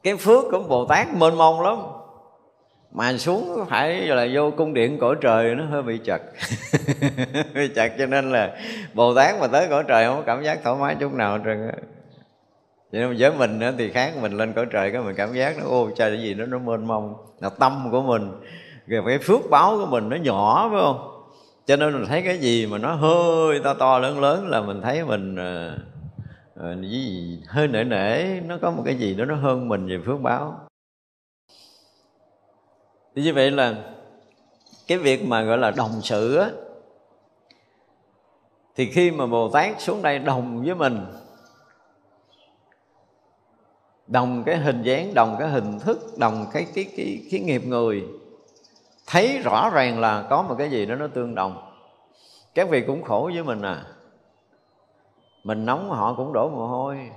cái 0.02 0.16
phước 0.16 0.44
của 0.50 0.58
bồ 0.68 0.86
tát 0.86 1.06
mênh 1.14 1.38
mông 1.38 1.60
lắm. 1.60 1.76
Mà 2.92 3.16
xuống 3.16 3.64
phải 3.68 4.00
là 4.00 4.26
vô 4.32 4.50
cung 4.50 4.74
điện 4.74 4.98
cõi 4.98 5.16
trời, 5.20 5.54
nó 5.54 5.64
hơi 5.64 5.82
bị 5.82 5.98
chật. 6.04 6.22
Bị 7.54 7.68
chật 7.74 7.92
cho 7.98 8.06
nên 8.06 8.32
là 8.32 8.56
bồ 8.94 9.14
tát 9.14 9.40
mà 9.40 9.46
tới 9.46 9.66
cõi 9.70 9.84
trời 9.88 10.04
không 10.04 10.16
có 10.16 10.22
cảm 10.22 10.42
giác 10.42 10.58
thoải 10.64 10.76
mái 10.80 10.96
chút 11.00 11.12
nào 11.12 11.38
trơn 11.44 11.70
vậy 12.92 13.02
nên 13.02 13.16
với 13.18 13.32
mình 13.32 13.60
thì 13.78 13.90
khác, 13.90 14.12
mình 14.20 14.32
lên 14.32 14.52
cõi 14.52 14.66
trời 14.70 14.90
cái 14.90 15.02
mình 15.02 15.14
cảm 15.16 15.34
giác 15.34 15.56
nó, 15.58 15.64
ô, 15.68 15.90
trời, 15.96 16.10
cái 16.10 16.22
gì 16.22 16.34
nó 16.34 16.46
nó 16.46 16.58
mênh 16.58 16.86
mông. 16.86 17.14
Là 17.40 17.48
tâm 17.48 17.88
của 17.92 18.02
mình 18.02 18.32
rồi 18.86 19.02
cái 19.06 19.18
phước 19.18 19.50
báo 19.50 19.78
của 19.78 19.86
mình 19.86 20.08
nó 20.08 20.16
nhỏ, 20.16 20.68
phải 20.72 20.80
không? 20.80 21.17
Cho 21.68 21.76
nên 21.76 21.92
mình 21.92 22.06
thấy 22.08 22.22
cái 22.22 22.38
gì 22.38 22.66
mà 22.66 22.78
nó 22.78 22.94
hơi 22.94 23.60
to 23.64 23.74
to 23.74 23.98
lớn 23.98 24.20
lớn 24.20 24.48
là 24.48 24.60
mình 24.60 24.80
thấy 24.82 25.04
mình 25.04 25.36
uh, 26.60 26.90
gì 26.90 27.38
hơi 27.46 27.68
nể 27.68 27.84
nể 27.84 28.40
nó 28.40 28.58
có 28.62 28.70
một 28.70 28.82
cái 28.86 28.94
gì 28.94 29.14
đó 29.14 29.24
nó 29.24 29.34
hơn 29.34 29.68
mình 29.68 29.86
về 29.86 29.98
phước 30.06 30.20
báo. 30.20 30.60
Thì 33.14 33.22
như 33.22 33.34
vậy 33.34 33.50
là 33.50 33.74
cái 34.86 34.98
việc 34.98 35.24
mà 35.26 35.42
gọi 35.42 35.58
là 35.58 35.70
đồng 35.70 36.00
sự 36.02 36.36
á 36.36 36.50
thì 38.76 38.90
khi 38.92 39.10
mà 39.10 39.26
bồ 39.26 39.50
tát 39.50 39.80
xuống 39.80 40.02
đây 40.02 40.18
đồng 40.18 40.64
với 40.64 40.74
mình 40.74 41.06
đồng 44.06 44.42
cái 44.46 44.56
hình 44.56 44.82
dáng 44.82 45.14
đồng 45.14 45.36
cái 45.38 45.48
hình 45.48 45.78
thức 45.78 45.98
đồng 46.18 46.46
cái 46.52 46.66
cái 46.74 46.86
cái 46.96 47.22
cái 47.30 47.40
nghiệp 47.40 47.62
người 47.64 48.04
thấy 49.10 49.38
rõ 49.38 49.70
ràng 49.70 50.00
là 50.00 50.26
có 50.30 50.42
một 50.42 50.54
cái 50.58 50.70
gì 50.70 50.86
đó 50.86 50.94
nó 50.94 51.06
tương 51.06 51.34
đồng. 51.34 51.72
Các 52.54 52.68
vị 52.68 52.84
cũng 52.86 53.02
khổ 53.02 53.30
với 53.34 53.42
mình 53.42 53.62
à. 53.62 53.84
Mình 55.44 55.66
nóng 55.66 55.90
họ 55.90 56.14
cũng 56.14 56.32
đổ 56.32 56.48
mồ 56.48 56.66
hôi. 56.66 57.10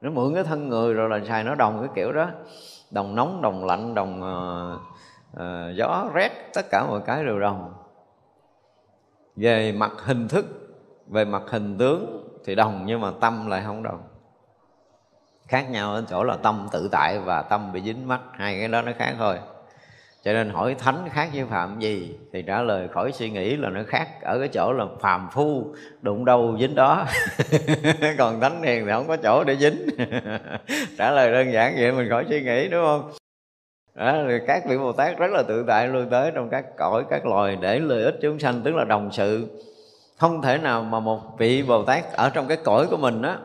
Nó 0.00 0.10
mượn 0.10 0.34
cái 0.34 0.44
thân 0.44 0.68
người 0.68 0.94
rồi 0.94 1.08
là 1.08 1.20
xài 1.28 1.44
nó 1.44 1.54
đồng 1.54 1.78
cái 1.80 1.88
kiểu 1.94 2.12
đó. 2.12 2.26
Đồng 2.90 3.14
nóng 3.14 3.42
đồng 3.42 3.64
lạnh 3.64 3.94
đồng 3.94 4.20
uh, 4.20 4.80
uh, 5.36 5.76
gió 5.76 6.04
rét 6.14 6.30
tất 6.54 6.70
cả 6.70 6.86
mọi 6.86 7.00
cái 7.06 7.24
đều 7.24 7.40
đồng. 7.40 7.74
Về 9.36 9.72
mặt 9.72 9.92
hình 10.04 10.28
thức 10.28 10.46
về 11.06 11.24
mặt 11.24 11.42
hình 11.48 11.78
tướng 11.78 12.28
thì 12.44 12.54
đồng 12.54 12.82
nhưng 12.86 13.00
mà 13.00 13.12
tâm 13.20 13.46
lại 13.46 13.62
không 13.66 13.82
đồng. 13.82 14.02
Khác 15.48 15.70
nhau 15.70 15.94
ở 15.94 16.04
chỗ 16.08 16.24
là 16.24 16.36
tâm 16.36 16.68
tự 16.72 16.88
tại 16.92 17.18
và 17.18 17.42
tâm 17.42 17.72
bị 17.72 17.82
dính 17.82 18.08
mắt 18.08 18.20
hai 18.32 18.58
cái 18.58 18.68
đó 18.68 18.82
nó 18.82 18.92
khác 18.98 19.14
thôi 19.18 19.38
cho 20.24 20.32
nên 20.32 20.50
hỏi 20.50 20.74
thánh 20.78 21.08
khác 21.12 21.28
với 21.34 21.44
phạm 21.44 21.80
gì 21.80 22.16
thì 22.32 22.42
trả 22.42 22.62
lời 22.62 22.88
khỏi 22.88 23.12
suy 23.12 23.30
nghĩ 23.30 23.56
là 23.56 23.70
nó 23.70 23.80
khác 23.86 24.08
ở 24.22 24.38
cái 24.38 24.48
chỗ 24.48 24.72
là 24.72 24.84
phàm 25.00 25.28
phu 25.32 25.74
đụng 26.02 26.24
đâu 26.24 26.56
dính 26.60 26.74
đó. 26.74 27.06
Còn 28.18 28.40
thánh 28.40 28.62
hiền 28.62 28.86
thì 28.86 28.92
không 28.92 29.08
có 29.08 29.16
chỗ 29.16 29.44
để 29.44 29.56
dính. 29.56 29.86
Trả 30.98 31.10
lời 31.10 31.32
đơn 31.32 31.52
giản 31.52 31.74
vậy 31.78 31.92
mình 31.92 32.08
khỏi 32.10 32.24
suy 32.28 32.42
nghĩ 32.42 32.68
đúng 32.68 32.84
không? 32.84 33.10
Đó, 33.94 34.18
thì 34.28 34.34
các 34.46 34.62
vị 34.68 34.78
bồ 34.78 34.92
tát 34.92 35.18
rất 35.18 35.30
là 35.30 35.42
tự 35.42 35.64
tại 35.68 35.88
lui 35.88 36.04
tới 36.10 36.30
trong 36.34 36.48
các 36.50 36.64
cõi 36.76 37.04
các 37.10 37.26
loài 37.26 37.58
để 37.60 37.78
lợi 37.78 38.02
ích 38.04 38.14
chúng 38.22 38.38
sanh 38.38 38.62
tức 38.64 38.74
là 38.74 38.84
đồng 38.84 39.12
sự. 39.12 39.46
Không 40.18 40.42
thể 40.42 40.58
nào 40.58 40.82
mà 40.82 41.00
một 41.00 41.20
vị 41.38 41.62
bồ 41.62 41.84
tát 41.84 42.12
ở 42.12 42.30
trong 42.30 42.46
cái 42.48 42.56
cõi 42.64 42.86
của 42.90 42.96
mình 42.96 43.22
á 43.22 43.38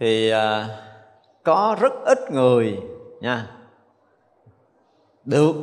thì 0.00 0.30
à, 0.30 0.66
có 1.42 1.76
rất 1.80 1.92
ít 2.04 2.18
người 2.32 2.78
nha 3.20 3.46
được. 5.24 5.54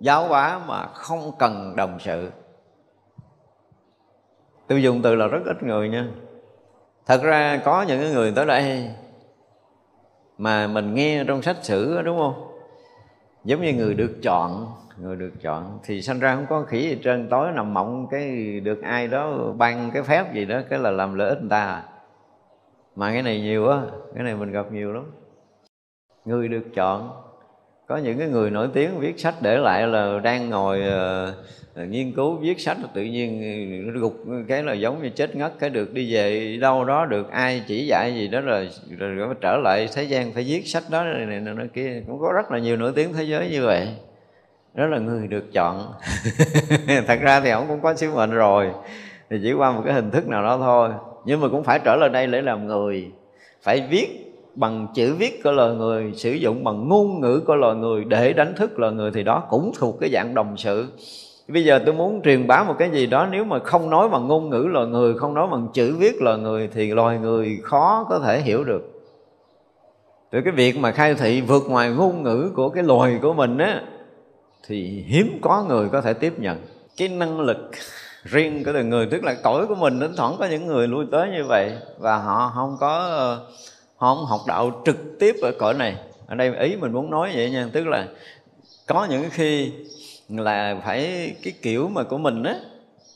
Giáo 0.00 0.28
hóa 0.28 0.60
mà 0.66 0.86
không 0.86 1.32
cần 1.38 1.76
đồng 1.76 1.98
sự. 2.00 2.30
Tôi 4.68 4.82
dùng 4.82 5.02
từ 5.02 5.14
là 5.14 5.26
rất 5.26 5.40
ít 5.46 5.62
người 5.62 5.88
nha. 5.88 6.08
Thật 7.06 7.20
ra 7.22 7.60
có 7.64 7.82
những 7.82 8.12
người 8.12 8.32
tới 8.36 8.46
đây 8.46 8.90
mà 10.38 10.66
mình 10.66 10.94
nghe 10.94 11.24
trong 11.24 11.42
sách 11.42 11.56
sử 11.62 12.02
đúng 12.02 12.18
không? 12.18 12.48
Giống 13.44 13.62
như 13.62 13.72
người 13.72 13.94
được 13.94 14.16
chọn, 14.22 14.66
người 14.98 15.16
được 15.16 15.32
chọn 15.42 15.78
thì 15.84 16.02
sanh 16.02 16.18
ra 16.18 16.34
không 16.34 16.46
có 16.48 16.62
khỉ 16.62 16.88
gì 16.88 16.98
trơn. 17.04 17.28
Tối 17.30 17.52
nằm 17.52 17.74
mộng 17.74 18.06
cái 18.10 18.60
được 18.60 18.82
ai 18.82 19.08
đó 19.08 19.52
ban 19.56 19.90
cái 19.90 20.02
phép 20.02 20.34
gì 20.34 20.44
đó, 20.44 20.60
cái 20.70 20.78
là 20.78 20.90
làm 20.90 21.14
lợi 21.14 21.28
ích 21.28 21.40
người 21.40 21.50
ta 21.50 21.64
à. 21.64 21.84
mà 22.96 23.12
cái 23.12 23.22
này 23.22 23.40
nhiều 23.40 23.68
á, 23.68 23.80
cái 24.14 24.24
này 24.24 24.34
mình 24.34 24.52
gặp 24.52 24.72
nhiều 24.72 24.92
lắm. 24.92 25.12
Người 26.24 26.48
được 26.48 26.64
chọn 26.74 27.10
có 27.92 27.98
những 27.98 28.18
cái 28.18 28.28
người 28.28 28.50
nổi 28.50 28.68
tiếng 28.74 28.98
viết 28.98 29.20
sách 29.20 29.34
để 29.40 29.58
lại 29.58 29.86
là 29.86 30.20
đang 30.22 30.50
ngồi 30.50 30.82
uh, 31.82 31.88
nghiên 31.88 32.12
cứu 32.12 32.36
viết 32.36 32.60
sách 32.60 32.76
tự 32.94 33.02
nhiên 33.02 33.92
gục 34.00 34.24
cái 34.48 34.62
là 34.62 34.72
giống 34.72 35.02
như 35.02 35.08
chết 35.08 35.36
ngất 35.36 35.52
cái 35.58 35.70
được 35.70 35.94
đi 35.94 36.14
về 36.14 36.56
đâu 36.60 36.84
đó 36.84 37.06
được 37.06 37.30
ai 37.30 37.62
chỉ 37.66 37.86
dạy 37.86 38.14
gì 38.14 38.28
đó 38.28 38.40
rồi, 38.40 38.68
rồi, 38.98 39.10
rồi 39.10 39.34
trở 39.40 39.56
lại 39.56 39.88
thế 39.94 40.02
gian 40.02 40.32
phải 40.32 40.44
viết 40.44 40.62
sách 40.66 40.82
đó 40.90 41.04
này, 41.04 41.26
này, 41.26 41.40
này 41.40 41.68
kia. 41.74 42.02
Cũng 42.06 42.20
có 42.20 42.32
rất 42.32 42.50
là 42.50 42.58
nhiều 42.58 42.76
nổi 42.76 42.92
tiếng 42.96 43.12
thế 43.12 43.22
giới 43.24 43.48
như 43.50 43.64
vậy. 43.64 43.88
Đó 44.74 44.86
là 44.86 44.98
người 44.98 45.28
được 45.28 45.52
chọn. 45.52 45.92
Thật 47.06 47.18
ra 47.20 47.40
thì 47.40 47.50
ông 47.50 47.64
cũng 47.68 47.80
có 47.80 47.94
sứ 47.94 48.14
mệnh 48.14 48.30
rồi. 48.30 48.70
Thì 49.30 49.36
chỉ 49.42 49.52
qua 49.52 49.72
một 49.72 49.82
cái 49.84 49.94
hình 49.94 50.10
thức 50.10 50.28
nào 50.28 50.42
đó 50.42 50.58
thôi. 50.58 50.90
Nhưng 51.24 51.40
mà 51.40 51.48
cũng 51.48 51.64
phải 51.64 51.80
trở 51.84 51.96
lại 51.96 52.08
đây 52.08 52.26
để 52.26 52.42
làm 52.42 52.66
người 52.66 53.10
phải 53.62 53.86
viết 53.90 54.21
bằng 54.54 54.86
chữ 54.94 55.14
viết 55.14 55.42
của 55.44 55.52
loài 55.52 55.74
người, 55.74 56.12
sử 56.16 56.32
dụng 56.32 56.64
bằng 56.64 56.88
ngôn 56.88 57.20
ngữ 57.20 57.40
của 57.46 57.54
loài 57.54 57.76
người 57.76 58.04
để 58.04 58.32
đánh 58.32 58.54
thức 58.56 58.78
loài 58.78 58.92
người 58.92 59.10
thì 59.14 59.22
đó 59.22 59.42
cũng 59.50 59.72
thuộc 59.78 60.00
cái 60.00 60.10
dạng 60.10 60.34
đồng 60.34 60.56
sự. 60.56 60.86
Bây 61.48 61.64
giờ 61.64 61.80
tôi 61.86 61.94
muốn 61.94 62.22
truyền 62.22 62.46
bá 62.46 62.64
một 62.64 62.74
cái 62.78 62.90
gì 62.90 63.06
đó, 63.06 63.28
nếu 63.30 63.44
mà 63.44 63.58
không 63.58 63.90
nói 63.90 64.08
bằng 64.08 64.28
ngôn 64.28 64.50
ngữ 64.50 64.66
loài 64.70 64.86
người, 64.86 65.14
không 65.14 65.34
nói 65.34 65.48
bằng 65.50 65.68
chữ 65.72 65.96
viết 65.96 66.22
loài 66.22 66.38
người 66.38 66.68
thì 66.74 66.90
loài 66.90 67.18
người 67.18 67.58
khó 67.62 68.06
có 68.10 68.18
thể 68.18 68.40
hiểu 68.40 68.64
được. 68.64 69.02
Từ 70.30 70.40
cái 70.44 70.52
việc 70.52 70.78
mà 70.78 70.90
khai 70.90 71.14
thị 71.14 71.40
vượt 71.40 71.62
ngoài 71.68 71.90
ngôn 71.90 72.22
ngữ 72.22 72.50
của 72.54 72.68
cái 72.68 72.82
loài 72.82 73.18
của 73.22 73.32
mình 73.32 73.58
á, 73.58 73.82
thì 74.66 75.04
hiếm 75.06 75.38
có 75.42 75.64
người 75.68 75.88
có 75.88 76.00
thể 76.00 76.12
tiếp 76.12 76.32
nhận. 76.38 76.58
Cái 76.96 77.08
năng 77.08 77.40
lực 77.40 77.70
riêng 78.24 78.64
của 78.64 78.72
từng 78.72 78.90
người, 78.90 79.06
tức 79.10 79.24
là 79.24 79.34
cõi 79.42 79.66
của 79.66 79.74
mình, 79.74 80.00
thỉnh 80.00 80.12
thoảng 80.16 80.34
có 80.38 80.46
những 80.46 80.66
người 80.66 80.88
lui 80.88 81.06
tới 81.12 81.28
như 81.30 81.44
vậy 81.48 81.72
và 81.98 82.18
họ 82.18 82.52
không 82.54 82.76
có 82.80 83.08
họ 84.02 84.14
không, 84.14 84.26
học 84.26 84.40
đạo 84.46 84.82
trực 84.84 85.18
tiếp 85.18 85.36
ở 85.42 85.52
cõi 85.58 85.74
này. 85.74 85.96
Ở 86.26 86.34
đây 86.34 86.56
ý 86.56 86.76
mình 86.76 86.92
muốn 86.92 87.10
nói 87.10 87.32
vậy 87.34 87.50
nha, 87.50 87.68
tức 87.72 87.86
là 87.86 88.08
có 88.86 89.06
những 89.10 89.24
khi 89.30 89.72
là 90.28 90.80
phải 90.84 91.32
cái 91.42 91.52
kiểu 91.62 91.88
mà 91.88 92.02
của 92.02 92.18
mình 92.18 92.42
á, 92.42 92.54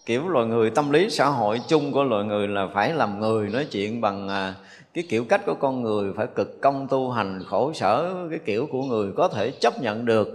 kiểu 0.06 0.28
loài 0.28 0.46
người, 0.46 0.70
tâm 0.70 0.90
lý 0.90 1.10
xã 1.10 1.26
hội 1.26 1.60
chung 1.68 1.92
của 1.92 2.04
loài 2.04 2.24
người 2.24 2.48
là 2.48 2.66
phải 2.74 2.92
làm 2.92 3.20
người 3.20 3.48
nói 3.48 3.64
chuyện 3.64 4.00
bằng 4.00 4.28
à, 4.28 4.54
cái 4.94 5.04
kiểu 5.08 5.24
cách 5.24 5.46
của 5.46 5.54
con 5.54 5.82
người, 5.82 6.12
phải 6.16 6.26
cực 6.34 6.60
công 6.60 6.88
tu 6.88 7.10
hành, 7.10 7.42
khổ 7.46 7.72
sở, 7.72 8.14
cái 8.30 8.38
kiểu 8.44 8.68
của 8.72 8.82
người 8.82 9.12
có 9.16 9.28
thể 9.28 9.50
chấp 9.50 9.80
nhận 9.80 10.04
được. 10.04 10.28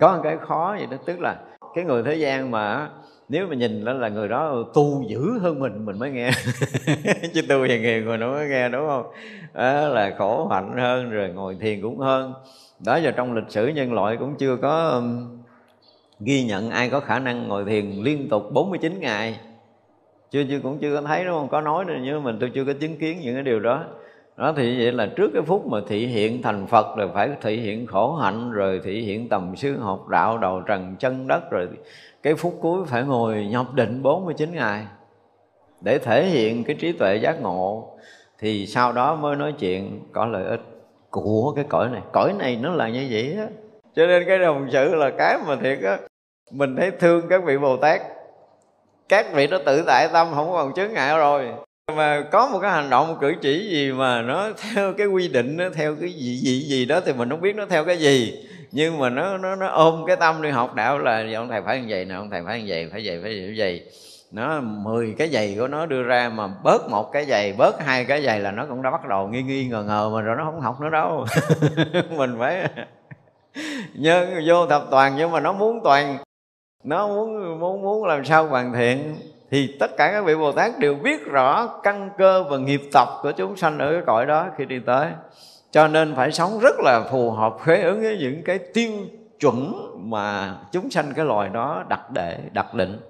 Có 0.00 0.16
một 0.16 0.20
cái 0.24 0.36
khó 0.48 0.74
vậy 0.78 0.86
đó, 0.90 0.96
tức 1.06 1.20
là 1.20 1.36
cái 1.74 1.84
người 1.84 2.02
thế 2.02 2.14
gian 2.14 2.50
mà 2.50 2.88
nếu 3.28 3.46
mà 3.46 3.54
nhìn 3.54 3.84
đó 3.84 3.92
là 3.92 4.08
người 4.08 4.28
đó 4.28 4.64
tu 4.74 5.04
dữ 5.08 5.38
hơn 5.38 5.60
mình 5.60 5.86
mình 5.86 5.98
mới 5.98 6.10
nghe. 6.10 6.30
Chứ 7.34 7.42
tu 7.48 7.62
về 7.62 7.80
nghiền 7.80 8.04
người 8.04 8.18
nó 8.18 8.30
mới 8.30 8.48
nghe 8.48 8.68
đúng 8.68 8.86
không? 8.86 9.06
Đó 9.54 9.88
là 9.88 10.14
khổ 10.18 10.48
hạnh 10.48 10.72
hơn 10.76 11.10
rồi 11.10 11.28
ngồi 11.28 11.56
thiền 11.60 11.82
cũng 11.82 11.98
hơn. 11.98 12.32
Đó 12.86 12.96
giờ 12.96 13.10
trong 13.10 13.34
lịch 13.34 13.48
sử 13.48 13.68
nhân 13.68 13.92
loại 13.92 14.16
cũng 14.16 14.34
chưa 14.38 14.56
có 14.56 14.88
um, 14.88 15.38
ghi 16.20 16.44
nhận 16.44 16.70
ai 16.70 16.90
có 16.90 17.00
khả 17.00 17.18
năng 17.18 17.48
ngồi 17.48 17.64
thiền 17.64 17.90
liên 17.90 18.28
tục 18.28 18.52
49 18.52 19.00
ngày. 19.00 19.40
Chưa 20.30 20.44
chưa 20.48 20.60
cũng 20.62 20.78
chưa 20.78 20.96
có 20.96 21.02
thấy 21.02 21.24
đúng 21.24 21.34
không? 21.34 21.48
Có 21.48 21.60
nói 21.60 21.84
nữa 21.84 21.94
nhưng 22.02 22.24
mình 22.24 22.36
tôi 22.40 22.50
chưa 22.54 22.64
có 22.64 22.72
chứng 22.80 22.96
kiến 22.96 23.20
những 23.22 23.34
cái 23.34 23.42
điều 23.42 23.60
đó 23.60 23.84
đó 24.38 24.52
thì 24.56 24.78
vậy 24.78 24.92
là 24.92 25.06
trước 25.16 25.30
cái 25.34 25.42
phút 25.42 25.66
mà 25.66 25.78
thị 25.88 26.06
hiện 26.06 26.42
thành 26.42 26.66
Phật 26.66 26.96
rồi 26.96 27.08
phải 27.14 27.30
thị 27.42 27.56
hiện 27.56 27.86
khổ 27.86 28.14
hạnh, 28.14 28.52
rồi 28.52 28.80
thị 28.84 29.02
hiện 29.02 29.28
tầm 29.28 29.56
sư 29.56 29.78
học 29.78 30.08
đạo 30.08 30.38
đầu 30.38 30.60
trần 30.60 30.96
chân 30.98 31.28
đất, 31.28 31.50
rồi 31.50 31.68
cái 32.22 32.34
phút 32.34 32.58
cuối 32.60 32.84
phải 32.86 33.02
ngồi 33.02 33.46
nhập 33.50 33.66
định 33.74 34.02
49 34.02 34.54
ngày. 34.54 34.86
Để 35.80 35.98
thể 35.98 36.24
hiện 36.24 36.64
cái 36.64 36.76
trí 36.80 36.92
tuệ 36.92 37.16
giác 37.16 37.42
ngộ, 37.42 37.98
thì 38.38 38.66
sau 38.66 38.92
đó 38.92 39.14
mới 39.14 39.36
nói 39.36 39.52
chuyện 39.58 40.00
có 40.12 40.26
lợi 40.26 40.44
ích 40.44 40.60
của 41.10 41.52
cái 41.56 41.64
cõi 41.68 41.88
này. 41.92 42.02
Cõi 42.12 42.32
này 42.38 42.58
nó 42.62 42.70
là 42.70 42.88
như 42.88 43.08
vậy 43.10 43.36
á. 43.38 43.46
Cho 43.94 44.06
nên 44.06 44.24
cái 44.26 44.38
đồng 44.38 44.68
sự 44.72 44.94
là 44.94 45.10
cái 45.18 45.38
mà 45.46 45.56
thiệt 45.56 45.78
á, 45.82 45.98
mình 46.52 46.76
thấy 46.76 46.90
thương 46.90 47.28
các 47.28 47.44
vị 47.44 47.58
bồ 47.58 47.76
tát. 47.76 48.00
Các 49.08 49.26
vị 49.34 49.46
nó 49.46 49.58
tự 49.66 49.82
tại 49.86 50.08
tâm, 50.12 50.26
không 50.34 50.52
còn 50.52 50.74
chướng 50.74 50.92
ngại 50.92 51.18
rồi 51.18 51.48
mà 51.96 52.22
có 52.32 52.48
một 52.48 52.58
cái 52.62 52.70
hành 52.70 52.90
động 52.90 53.08
một 53.08 53.14
cử 53.20 53.34
chỉ 53.40 53.68
gì 53.70 53.92
mà 53.92 54.22
nó 54.22 54.48
theo 54.74 54.92
cái 54.92 55.06
quy 55.06 55.28
định, 55.28 55.56
nó 55.56 55.64
theo 55.74 55.96
cái 56.00 56.12
gì 56.12 56.36
gì 56.36 56.60
gì 56.60 56.84
đó 56.84 57.00
thì 57.00 57.12
mình 57.12 57.30
không 57.30 57.40
biết 57.40 57.56
nó 57.56 57.66
theo 57.66 57.84
cái 57.84 57.98
gì. 57.98 58.44
Nhưng 58.72 58.98
mà 58.98 59.10
nó 59.10 59.38
nó 59.38 59.56
nó 59.56 59.68
ôm 59.68 60.04
cái 60.06 60.16
tâm 60.16 60.42
đi 60.42 60.50
học 60.50 60.74
đạo 60.74 60.98
là 60.98 61.24
ông 61.34 61.48
thầy 61.48 61.62
phải 61.62 61.80
như 61.80 61.86
vậy 61.88 62.04
nè, 62.04 62.14
ông 62.14 62.30
thầy 62.30 62.42
phải 62.46 62.60
như 62.60 62.64
vậy, 62.68 62.88
phải 62.92 63.02
vậy, 63.04 63.20
phải 63.22 63.34
như 63.34 63.54
vậy. 63.56 63.86
Nó 64.32 64.60
10 64.60 65.14
cái 65.18 65.28
giày 65.28 65.56
của 65.58 65.68
nó 65.68 65.86
đưa 65.86 66.02
ra 66.02 66.28
mà 66.28 66.46
bớt 66.64 66.90
một 66.90 67.12
cái 67.12 67.24
giày, 67.24 67.54
bớt 67.58 67.84
hai 67.84 68.04
cái 68.04 68.22
giày 68.22 68.40
là 68.40 68.50
nó 68.50 68.66
cũng 68.68 68.82
đã 68.82 68.90
bắt 68.90 69.08
đầu 69.08 69.28
nghi 69.28 69.42
nghi 69.42 69.66
ngờ 69.66 69.82
ngờ 69.82 70.10
mà 70.14 70.20
rồi 70.20 70.36
nó 70.36 70.44
không 70.44 70.60
học 70.60 70.80
nữa 70.80 70.90
đâu. 70.90 71.26
Mình 72.16 72.36
phải 72.38 72.68
nhớ, 73.94 74.26
vô 74.46 74.66
thập 74.66 74.86
toàn 74.90 75.14
nhưng 75.16 75.30
mà 75.30 75.40
nó 75.40 75.52
muốn 75.52 75.80
toàn. 75.84 76.18
Nó 76.84 77.08
muốn 77.08 77.60
muốn 77.60 77.82
muốn 77.82 78.04
làm 78.04 78.24
sao 78.24 78.46
hoàn 78.46 78.72
thiện 78.72 79.14
thì 79.50 79.76
tất 79.80 79.96
cả 79.96 80.12
các 80.12 80.24
vị 80.24 80.34
bồ 80.34 80.52
tát 80.52 80.78
đều 80.78 80.94
biết 80.94 81.24
rõ 81.24 81.66
căn 81.82 82.10
cơ 82.18 82.44
và 82.50 82.58
nghiệp 82.58 82.80
tập 82.92 83.08
của 83.22 83.32
chúng 83.32 83.56
sanh 83.56 83.78
ở 83.78 83.92
cái 83.92 84.02
cõi 84.06 84.26
đó 84.26 84.48
khi 84.58 84.64
đi 84.64 84.78
tới. 84.86 85.08
Cho 85.70 85.88
nên 85.88 86.14
phải 86.14 86.32
sống 86.32 86.58
rất 86.62 86.74
là 86.78 87.00
phù 87.10 87.30
hợp 87.30 87.56
khế 87.62 87.82
ứng 87.82 88.00
với 88.00 88.18
những 88.20 88.42
cái 88.44 88.58
tiêu 88.58 88.92
chuẩn 89.40 89.72
mà 90.10 90.56
chúng 90.72 90.90
sanh 90.90 91.12
cái 91.16 91.24
loài 91.24 91.48
đó 91.48 91.84
đặt 91.88 92.10
để, 92.10 92.38
đặt 92.52 92.74
định. 92.74 93.00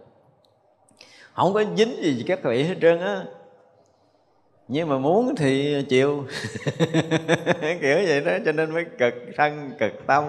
Không 1.32 1.55
có 1.55 1.64
dính 1.76 2.03
gì 2.03 2.24
các 2.26 2.43
vị 2.43 2.64
hết 2.64 2.74
trơn 2.80 3.01
á. 3.01 3.22
Nhưng 4.68 4.89
mà 4.89 4.99
muốn 4.99 5.34
thì 5.36 5.84
chịu. 5.89 6.26
Kiểu 7.80 7.99
vậy 8.07 8.20
đó, 8.24 8.32
cho 8.45 8.53
nên 8.53 8.74
mới 8.74 8.84
cực 8.99 9.14
thân, 9.36 9.70
cực 9.78 10.07
tâm. 10.07 10.24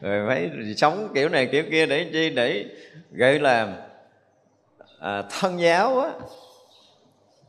Rồi 0.00 0.26
phải 0.28 0.50
sống 0.76 1.08
kiểu 1.14 1.28
này 1.28 1.46
kiểu 1.46 1.64
kia 1.70 1.86
để 1.86 2.10
chi, 2.12 2.30
để 2.30 2.64
gọi 3.12 3.38
là 3.38 3.76
à, 5.00 5.22
thân 5.40 5.60
giáo 5.60 6.00
á 6.00 6.10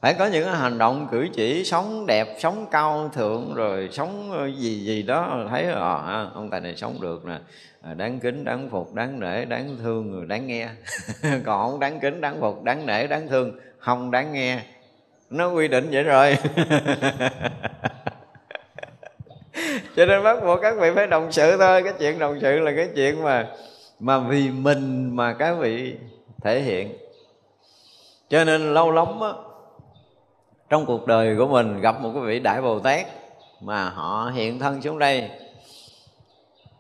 phải 0.01 0.13
có 0.13 0.25
những 0.25 0.53
hành 0.53 0.77
động 0.77 1.07
cử 1.11 1.27
chỉ 1.33 1.63
sống 1.63 2.05
đẹp 2.05 2.35
sống 2.39 2.65
cao 2.71 3.09
thượng 3.13 3.53
rồi 3.53 3.89
sống 3.91 4.31
ờ, 4.31 4.47
gì 4.47 4.85
gì 4.85 5.03
đó 5.03 5.45
thấy 5.49 5.65
ờ, 5.65 6.03
à, 6.07 6.27
ông 6.33 6.49
tài 6.49 6.59
này 6.59 6.75
sống 6.75 7.01
được 7.01 7.25
nè. 7.25 7.37
À, 7.81 7.93
đáng 7.93 8.19
kính 8.19 8.43
đáng 8.43 8.69
phục 8.69 8.93
đáng 8.93 9.19
nể 9.19 9.45
đáng 9.45 9.77
thương 9.83 10.11
người 10.11 10.25
đáng 10.25 10.47
nghe. 10.47 10.69
Còn 11.21 11.71
không 11.71 11.79
đáng 11.79 11.99
kính 11.99 12.21
đáng 12.21 12.41
phục 12.41 12.63
đáng 12.63 12.85
nể 12.85 13.07
đáng 13.07 13.27
thương 13.27 13.59
không 13.77 14.11
đáng 14.11 14.33
nghe. 14.33 14.59
Nó 15.29 15.49
quy 15.49 15.67
định 15.67 15.87
vậy 15.91 16.03
rồi. 16.03 16.37
Cho 19.95 20.05
nên 20.05 20.23
bắt 20.23 20.37
buộc 20.45 20.59
các 20.61 20.75
vị 20.79 20.89
phải 20.95 21.07
đồng 21.07 21.31
sự 21.31 21.57
thôi 21.57 21.83
cái 21.83 21.93
chuyện 21.99 22.19
đồng 22.19 22.39
sự 22.41 22.59
là 22.59 22.71
cái 22.75 22.89
chuyện 22.95 23.23
mà 23.23 23.47
mà 23.99 24.19
vì 24.19 24.49
mình 24.49 25.15
mà 25.15 25.33
các 25.33 25.53
vị 25.53 25.95
thể 26.43 26.61
hiện 26.61 27.00
cho 28.32 28.43
nên 28.43 28.73
lâu 28.73 28.91
lắm 28.91 29.19
á, 29.19 29.29
trong 30.69 30.86
cuộc 30.86 31.07
đời 31.07 31.36
của 31.38 31.47
mình 31.47 31.82
gặp 31.82 32.01
một 32.01 32.11
cái 32.13 32.23
vị 32.23 32.39
đại 32.39 32.61
bồ 32.61 32.79
tát 32.79 33.07
mà 33.61 33.89
họ 33.89 34.32
hiện 34.36 34.59
thân 34.59 34.82
xuống 34.82 34.99
đây. 34.99 35.29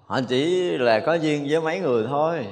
Họ 0.05 0.21
chỉ 0.29 0.71
là 0.77 0.99
có 0.99 1.13
duyên 1.13 1.47
với 1.49 1.61
mấy 1.61 1.79
người 1.79 2.05
thôi. 2.07 2.45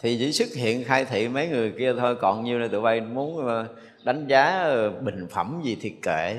Thì 0.00 0.18
chỉ 0.18 0.32
xuất 0.32 0.48
hiện 0.56 0.84
khai 0.84 1.04
thị 1.04 1.28
mấy 1.28 1.48
người 1.48 1.72
kia 1.78 1.94
thôi. 1.98 2.16
Còn 2.16 2.44
như 2.44 2.58
là 2.58 2.68
tụi 2.68 2.80
bay 2.80 3.00
muốn 3.00 3.46
ờ, 3.46 3.66
đánh 4.04 4.26
giá 4.26 4.60
ờ, 4.62 4.90
bình 4.90 5.26
phẩm 5.30 5.60
gì 5.64 5.76
thì 5.80 5.90
kệ 6.02 6.36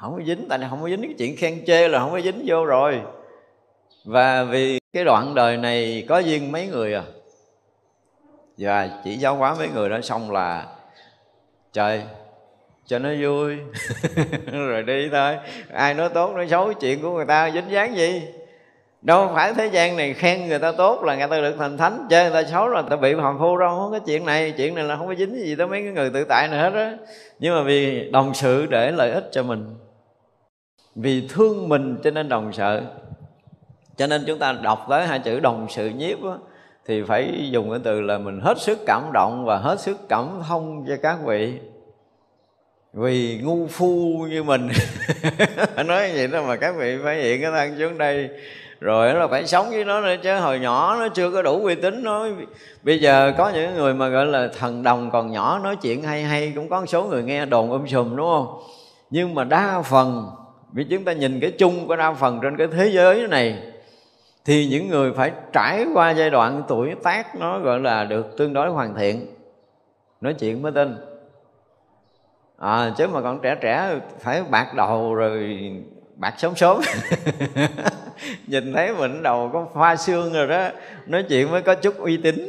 không 0.00 0.16
có 0.16 0.22
dính, 0.26 0.46
tại 0.48 0.58
không 0.70 0.82
có 0.82 0.88
dính 0.88 1.02
cái 1.02 1.14
chuyện 1.18 1.36
khen 1.36 1.64
chê 1.66 1.88
là 1.88 1.98
không 1.98 2.12
có 2.12 2.20
dính 2.20 2.44
vô 2.46 2.64
rồi. 2.64 3.00
Và 4.04 4.44
vì 4.44 4.78
cái 4.92 5.04
đoạn 5.04 5.34
đời 5.34 5.56
này 5.56 6.04
có 6.08 6.18
duyên 6.18 6.52
mấy 6.52 6.66
người 6.66 6.94
à 6.94 7.02
và 8.58 8.90
chỉ 9.04 9.16
giáo 9.16 9.36
hóa 9.36 9.54
mấy 9.58 9.68
người 9.68 9.88
đó 9.88 10.00
xong 10.00 10.30
là 10.30 10.66
trời 11.72 12.02
cho 12.86 12.98
nó 12.98 13.08
vui. 13.20 13.56
Rồi 14.52 14.82
đi 14.82 15.08
thôi. 15.12 15.36
Ai 15.72 15.94
nói 15.94 16.08
tốt 16.08 16.32
nói 16.34 16.48
xấu 16.48 16.72
chuyện 16.72 17.02
của 17.02 17.10
người 17.10 17.24
ta 17.24 17.50
dính 17.50 17.70
dáng 17.70 17.96
gì? 17.96 18.22
Đâu 19.02 19.30
phải 19.34 19.54
thế 19.54 19.66
gian 19.66 19.96
này 19.96 20.14
khen 20.14 20.48
người 20.48 20.58
ta 20.58 20.72
tốt 20.72 21.02
là 21.02 21.16
người 21.16 21.28
ta 21.28 21.40
được 21.40 21.56
thành 21.58 21.78
thánh. 21.78 22.06
Chơi 22.10 22.30
người 22.30 22.42
ta 22.42 22.50
xấu 22.50 22.68
là 22.68 22.80
người 22.80 22.90
ta 22.90 22.96
bị 22.96 23.14
phàm 23.14 23.38
phu 23.38 23.58
đâu 23.58 23.78
không 23.78 23.90
có 23.92 23.98
chuyện 23.98 24.26
này. 24.26 24.50
Chuyện 24.56 24.74
này 24.74 24.84
là 24.84 24.96
không 24.96 25.06
có 25.06 25.14
dính 25.14 25.34
gì 25.34 25.54
tới 25.56 25.66
mấy 25.66 25.82
cái 25.82 25.92
người 25.92 26.10
tự 26.10 26.24
tại 26.24 26.48
này 26.48 26.58
hết 26.58 26.72
á. 26.74 26.96
Nhưng 27.38 27.54
mà 27.54 27.62
vì 27.62 28.10
đồng 28.10 28.34
sự 28.34 28.66
để 28.66 28.90
lợi 28.90 29.10
ích 29.10 29.28
cho 29.32 29.42
mình 29.42 29.74
vì 30.94 31.28
thương 31.28 31.68
mình 31.68 31.98
cho 32.04 32.10
nên 32.10 32.28
đồng 32.28 32.52
sợ. 32.52 32.82
Cho 33.96 34.06
nên 34.06 34.24
chúng 34.26 34.38
ta 34.38 34.52
đọc 34.52 34.86
tới 34.90 35.06
hai 35.06 35.18
chữ 35.18 35.40
đồng 35.40 35.66
sự 35.70 35.88
nhiếp 35.88 36.24
á, 36.24 36.32
thì 36.86 37.02
phải 37.02 37.48
dùng 37.50 37.70
cái 37.70 37.80
từ 37.84 38.00
là 38.00 38.18
mình 38.18 38.40
hết 38.40 38.58
sức 38.60 38.78
cảm 38.86 39.02
động 39.12 39.44
và 39.44 39.56
hết 39.56 39.80
sức 39.80 39.98
cảm 40.08 40.28
thông 40.48 40.84
cho 40.88 40.96
các 41.02 41.18
vị. 41.24 41.58
Vì 42.92 43.40
ngu 43.42 43.66
phu 43.66 44.26
như 44.30 44.42
mình. 44.42 44.68
Nói 45.86 46.12
vậy 46.14 46.26
đó 46.26 46.42
mà 46.46 46.56
các 46.56 46.74
vị 46.78 46.98
phải 47.04 47.22
hiện 47.22 47.42
cái 47.42 47.50
thân 47.50 47.78
xuống 47.78 47.98
đây. 47.98 48.28
Rồi 48.80 49.14
là 49.14 49.26
phải 49.26 49.46
sống 49.46 49.70
với 49.70 49.84
nó 49.84 50.00
nữa 50.00 50.14
chứ. 50.22 50.36
Hồi 50.36 50.58
nhỏ 50.58 50.96
nó 51.00 51.08
chưa 51.08 51.30
có 51.30 51.42
đủ 51.42 51.64
uy 51.64 51.74
tín 51.74 52.02
nó. 52.02 52.26
Bây 52.82 52.98
giờ 52.98 53.32
có 53.38 53.50
những 53.50 53.74
người 53.74 53.94
mà 53.94 54.08
gọi 54.08 54.26
là 54.26 54.48
thần 54.58 54.82
đồng 54.82 55.10
còn 55.10 55.32
nhỏ 55.32 55.60
nói 55.64 55.76
chuyện 55.76 56.02
hay 56.02 56.22
hay, 56.22 56.52
cũng 56.56 56.68
có 56.68 56.80
một 56.80 56.86
số 56.86 57.04
người 57.04 57.22
nghe 57.22 57.46
đồn 57.46 57.70
um 57.70 57.86
sùm, 57.86 58.16
đúng 58.16 58.26
không? 58.26 58.62
Nhưng 59.10 59.34
mà 59.34 59.44
đa 59.44 59.82
phần, 59.82 60.30
vì 60.72 60.84
chúng 60.84 61.04
ta 61.04 61.12
nhìn 61.12 61.40
cái 61.40 61.50
chung 61.50 61.86
của 61.86 61.96
đa 61.96 62.12
phần 62.12 62.40
trên 62.42 62.56
cái 62.56 62.66
thế 62.66 62.90
giới 62.90 63.28
này 63.28 63.71
thì 64.44 64.66
những 64.66 64.88
người 64.88 65.12
phải 65.12 65.32
trải 65.52 65.86
qua 65.94 66.10
giai 66.10 66.30
đoạn 66.30 66.62
tuổi 66.68 66.94
tác 67.02 67.36
nó 67.36 67.58
gọi 67.58 67.80
là 67.80 68.04
được 68.04 68.36
tương 68.36 68.52
đối 68.52 68.68
hoàn 68.68 68.94
thiện. 68.94 69.26
Nói 70.20 70.34
chuyện 70.34 70.62
mới 70.62 70.72
tin. 70.72 70.96
À, 72.58 72.90
chứ 72.98 73.06
mà 73.06 73.20
còn 73.20 73.40
trẻ 73.42 73.54
trẻ 73.60 73.94
phải 74.20 74.42
bạc 74.50 74.74
đầu 74.74 75.14
rồi 75.14 75.58
bạc 76.14 76.34
sớm 76.38 76.56
sớm. 76.56 76.80
Nhìn 78.46 78.72
thấy 78.72 78.94
mình 78.94 79.22
đầu 79.22 79.50
có 79.52 79.66
hoa 79.72 79.96
xương 79.96 80.32
rồi 80.32 80.46
đó 80.46 80.68
nói 81.06 81.24
chuyện 81.28 81.50
mới 81.50 81.62
có 81.62 81.74
chút 81.74 81.98
uy 81.98 82.16
tín. 82.16 82.48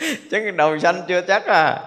Chứ 0.00 0.16
cái 0.30 0.52
đầu 0.52 0.78
xanh 0.78 1.02
chưa 1.08 1.20
chắc 1.20 1.46
à. 1.46 1.80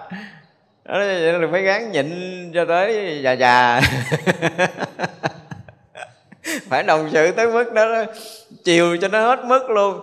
Đó 0.85 0.99
là 0.99 1.47
phải 1.51 1.61
gắng 1.61 1.91
nhịn 1.91 2.11
cho 2.53 2.65
tới 2.65 3.19
già 3.23 3.31
già. 3.31 3.81
phải 6.69 6.83
đồng 6.83 7.09
sự 7.11 7.31
tới 7.31 7.47
mức 7.47 7.73
đó, 7.73 7.93
đó. 7.93 8.03
Chiều 8.63 8.97
cho 9.01 9.07
nó 9.07 9.21
hết 9.21 9.45
mức 9.45 9.69
luôn. 9.69 9.99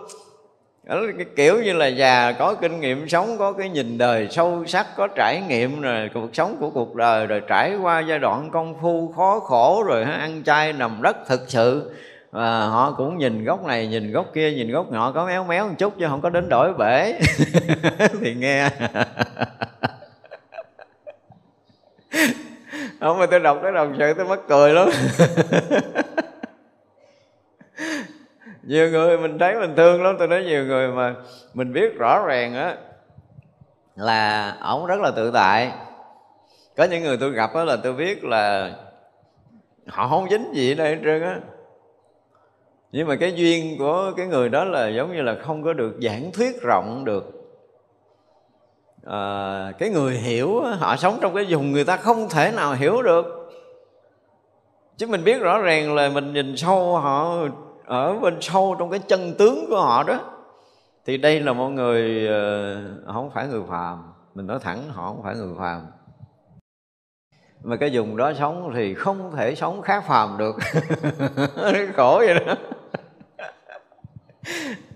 Đó 0.88 1.01
cái 1.16 1.26
kiểu 1.36 1.62
như 1.62 1.72
là 1.72 1.86
già 1.86 2.32
có 2.32 2.55
kinh 2.55 2.80
nghiệm 2.80 3.09
sống 3.09 3.38
có 3.38 3.53
cái 3.53 3.68
nhìn 3.68 3.99
đời 3.99 4.28
sâu 4.30 4.64
sắc 4.66 4.86
có 4.96 5.09
trải 5.09 5.42
nghiệm 5.49 5.80
rồi 5.80 6.11
cuộc 6.14 6.34
sống 6.34 6.57
của 6.61 6.70
cuộc 6.70 6.94
đời 6.94 7.26
rồi 7.26 7.42
trải 7.49 7.76
qua 7.82 8.01
giai 8.01 8.18
đoạn 8.18 8.51
công 8.51 8.74
phu 8.80 9.12
khó 9.16 9.40
khổ 9.40 9.84
rồi 9.86 10.03
ăn 10.03 10.42
chay 10.44 10.72
nằm 10.72 11.03
đất 11.03 11.16
thực 11.28 11.40
sự. 11.49 11.90
Và 12.30 12.61
họ 12.61 12.94
cũng 12.96 13.18
nhìn 13.18 13.44
góc 13.44 13.64
này 13.64 13.86
nhìn 13.86 14.12
góc 14.12 14.26
kia 14.34 14.53
nhìn 14.53 14.72
góc 14.72 14.92
nọ 14.92 15.12
có 15.14 15.26
méo 15.26 15.44
méo 15.44 15.68
một 15.68 15.74
chút 15.78 15.94
chứ 15.99 16.07
không 16.09 16.20
có 16.20 16.30
đến 16.30 16.49
đổi 16.49 16.72
bể. 16.74 17.12
Thì 18.20 18.34
nghe. 18.34 18.68
Không 23.01 23.18
mà 23.18 23.26
tôi 23.26 23.40
đọc 23.40 23.59
cái 23.62 23.72
đồng 23.72 23.96
sự 23.99 24.14
tôi 24.14 24.26
mất 24.26 24.49
cười 24.49 24.72
lắm. 24.72 24.88
nhiều 28.68 28.90
người 28.90 29.18
mình 29.18 29.38
thấy 29.38 29.54
mình 29.54 29.76
thương 29.76 30.02
lắm. 30.02 30.16
Tôi 30.18 30.28
nói 30.28 30.44
nhiều 30.44 30.64
người 30.64 30.88
mà 30.88 31.14
mình 31.54 31.72
biết 31.72 31.98
rõ 31.98 32.24
ràng 32.26 32.54
á 32.54 32.76
là 33.96 34.50
ổng 34.62 34.86
rất 34.86 35.00
là 35.00 35.10
tự 35.16 35.30
tại. 35.30 35.72
Có 36.76 36.84
những 36.84 37.02
người 37.02 37.16
tôi 37.16 37.30
gặp 37.30 37.50
đó 37.54 37.64
là 37.64 37.76
tôi 37.76 37.92
biết 37.92 38.24
là 38.24 38.72
họ 39.86 40.08
không 40.08 40.30
dính 40.30 40.54
gì 40.54 40.72
ở 40.72 40.74
đây 40.74 40.94
hết 40.94 41.00
trơn 41.04 41.22
á. 41.22 41.40
Nhưng 42.92 43.08
mà 43.08 43.16
cái 43.16 43.32
duyên 43.32 43.78
của 43.78 44.12
cái 44.16 44.26
người 44.26 44.48
đó 44.48 44.64
là 44.64 44.88
giống 44.88 45.12
như 45.12 45.22
là 45.22 45.36
không 45.42 45.62
có 45.64 45.72
được 45.72 45.96
giảng 46.02 46.32
thuyết 46.32 46.62
rộng 46.62 47.04
được. 47.04 47.24
À, 49.06 49.72
cái 49.78 49.90
người 49.90 50.14
hiểu 50.14 50.60
họ 50.78 50.96
sống 50.96 51.18
trong 51.20 51.34
cái 51.34 51.46
vùng 51.48 51.72
người 51.72 51.84
ta 51.84 51.96
không 51.96 52.28
thể 52.28 52.52
nào 52.56 52.74
hiểu 52.74 53.02
được. 53.02 53.50
Chứ 54.96 55.06
mình 55.06 55.24
biết 55.24 55.40
rõ 55.40 55.58
ràng 55.58 55.94
là 55.94 56.08
mình 56.08 56.32
nhìn 56.32 56.56
sâu 56.56 56.96
họ 56.96 57.38
ở 57.89 58.14
bên 58.14 58.39
sâu 58.41 58.76
trong 58.78 58.91
cái 58.91 59.01
chân 59.01 59.34
tướng 59.39 59.66
của 59.68 59.80
họ 59.80 60.03
đó. 60.03 60.20
Thì 61.07 61.16
đây 61.16 61.41
là 61.41 61.53
một 61.53 61.68
người 61.68 62.28
ờ, 62.28 63.12
không 63.12 63.30
phải 63.30 63.47
người 63.47 63.62
phàm. 63.68 64.12
Mình 64.34 64.47
nói 64.47 64.59
thẳng, 64.62 64.78
họ 64.89 65.09
không 65.09 65.22
phải 65.22 65.34
người 65.36 65.55
phàm. 65.59 65.86
Mà 67.62 67.76
cái 67.76 67.91
vùng 67.93 68.16
đó 68.16 68.32
sống 68.39 68.72
thì 68.74 68.95
không 68.95 69.32
thể 69.36 69.55
sống 69.55 69.82
khác 69.82 70.05
phàm 70.07 70.39
được. 70.39 70.57
Khổ 71.97 72.22
vậy 72.26 72.34
đó. 72.47 72.55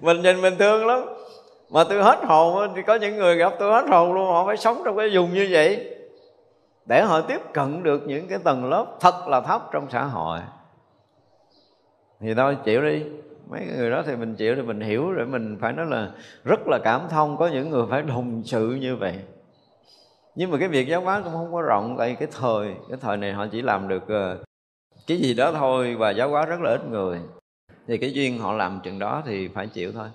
Mình 0.01 0.23
nhìn 0.23 0.41
mình 0.41 0.55
thương 0.59 0.87
lắm. 0.87 1.01
Mà 1.71 1.85
tôi 1.85 2.03
hết 2.03 2.19
hồn 2.25 2.73
thì 2.77 2.83
có 2.83 2.95
những 2.95 3.17
người 3.17 3.37
gặp 3.37 3.53
tôi 3.59 3.73
hết 3.73 3.89
hồn 3.89 4.13
luôn, 4.13 4.27
họ 4.27 4.47
phải 4.47 4.57
sống 4.57 4.83
trong 4.85 4.97
cái 4.97 5.11
vùng 5.13 5.35
như 5.35 5.49
vậy. 5.51 5.97
Để 6.87 7.03
họ 7.03 7.21
tiếp 7.21 7.41
cận 7.53 7.83
được 7.83 8.03
những 8.07 8.29
cái 8.29 8.39
tầng 8.39 8.71
lớp 8.71 8.87
thật 9.01 9.29
là 9.29 9.41
thấp 9.41 9.63
trong 9.73 9.87
xã 9.91 10.05
hội 10.05 10.39
thì 12.23 12.35
thôi, 12.35 12.57
chịu 12.65 12.83
đi. 12.83 13.05
Mấy 13.49 13.67
người 13.77 13.91
đó 13.91 14.03
thì 14.07 14.17
mình 14.17 14.35
chịu 14.35 14.57
thì 14.57 14.63
mình 14.63 14.81
hiểu 14.81 15.13
rồi, 15.13 15.27
mình 15.27 15.59
phải 15.61 15.73
nói 15.73 15.87
là 15.87 16.11
rất 16.45 16.61
là 16.67 16.79
cảm 16.85 17.01
thông 17.11 17.37
có 17.37 17.49
những 17.49 17.71
người 17.71 17.87
phải 17.91 18.03
đồng 18.03 18.43
sự 18.45 18.69
như 18.69 18.97
vậy. 18.97 19.19
Nhưng 20.35 20.51
mà 20.51 20.59
cái 20.59 20.69
việc 20.69 20.89
giáo 20.89 21.01
hóa 21.01 21.21
cũng 21.25 21.33
không 21.33 21.53
có 21.53 21.63
rộng, 21.63 21.97
tại 21.99 22.17
cái 22.19 22.29
thời 22.41 22.75
cái 22.89 22.99
thời 23.01 23.17
này 23.17 23.33
họ 23.33 23.47
chỉ 23.47 23.63
làm 23.63 23.89
được 23.89 24.09
ờ, 24.09 24.39
cái 25.07 25.19
gì 25.19 25.35
đó 25.35 25.53
thôi 25.53 25.95
và 25.95 26.11
giáo 26.11 26.29
hóa 26.29 26.47
rất 26.47 26.61
là 26.61 26.71
ít 26.71 26.89
người. 26.91 27.21
Thì 27.87 27.99
cái 27.99 28.13
duyên 28.13 28.39
họ 28.39 28.53
làm 28.53 28.81
chừng 28.85 28.99
đó 28.99 29.23
thì 29.27 29.49
phải 29.49 29.67
chịu 29.67 29.93
thôi. 29.93 30.09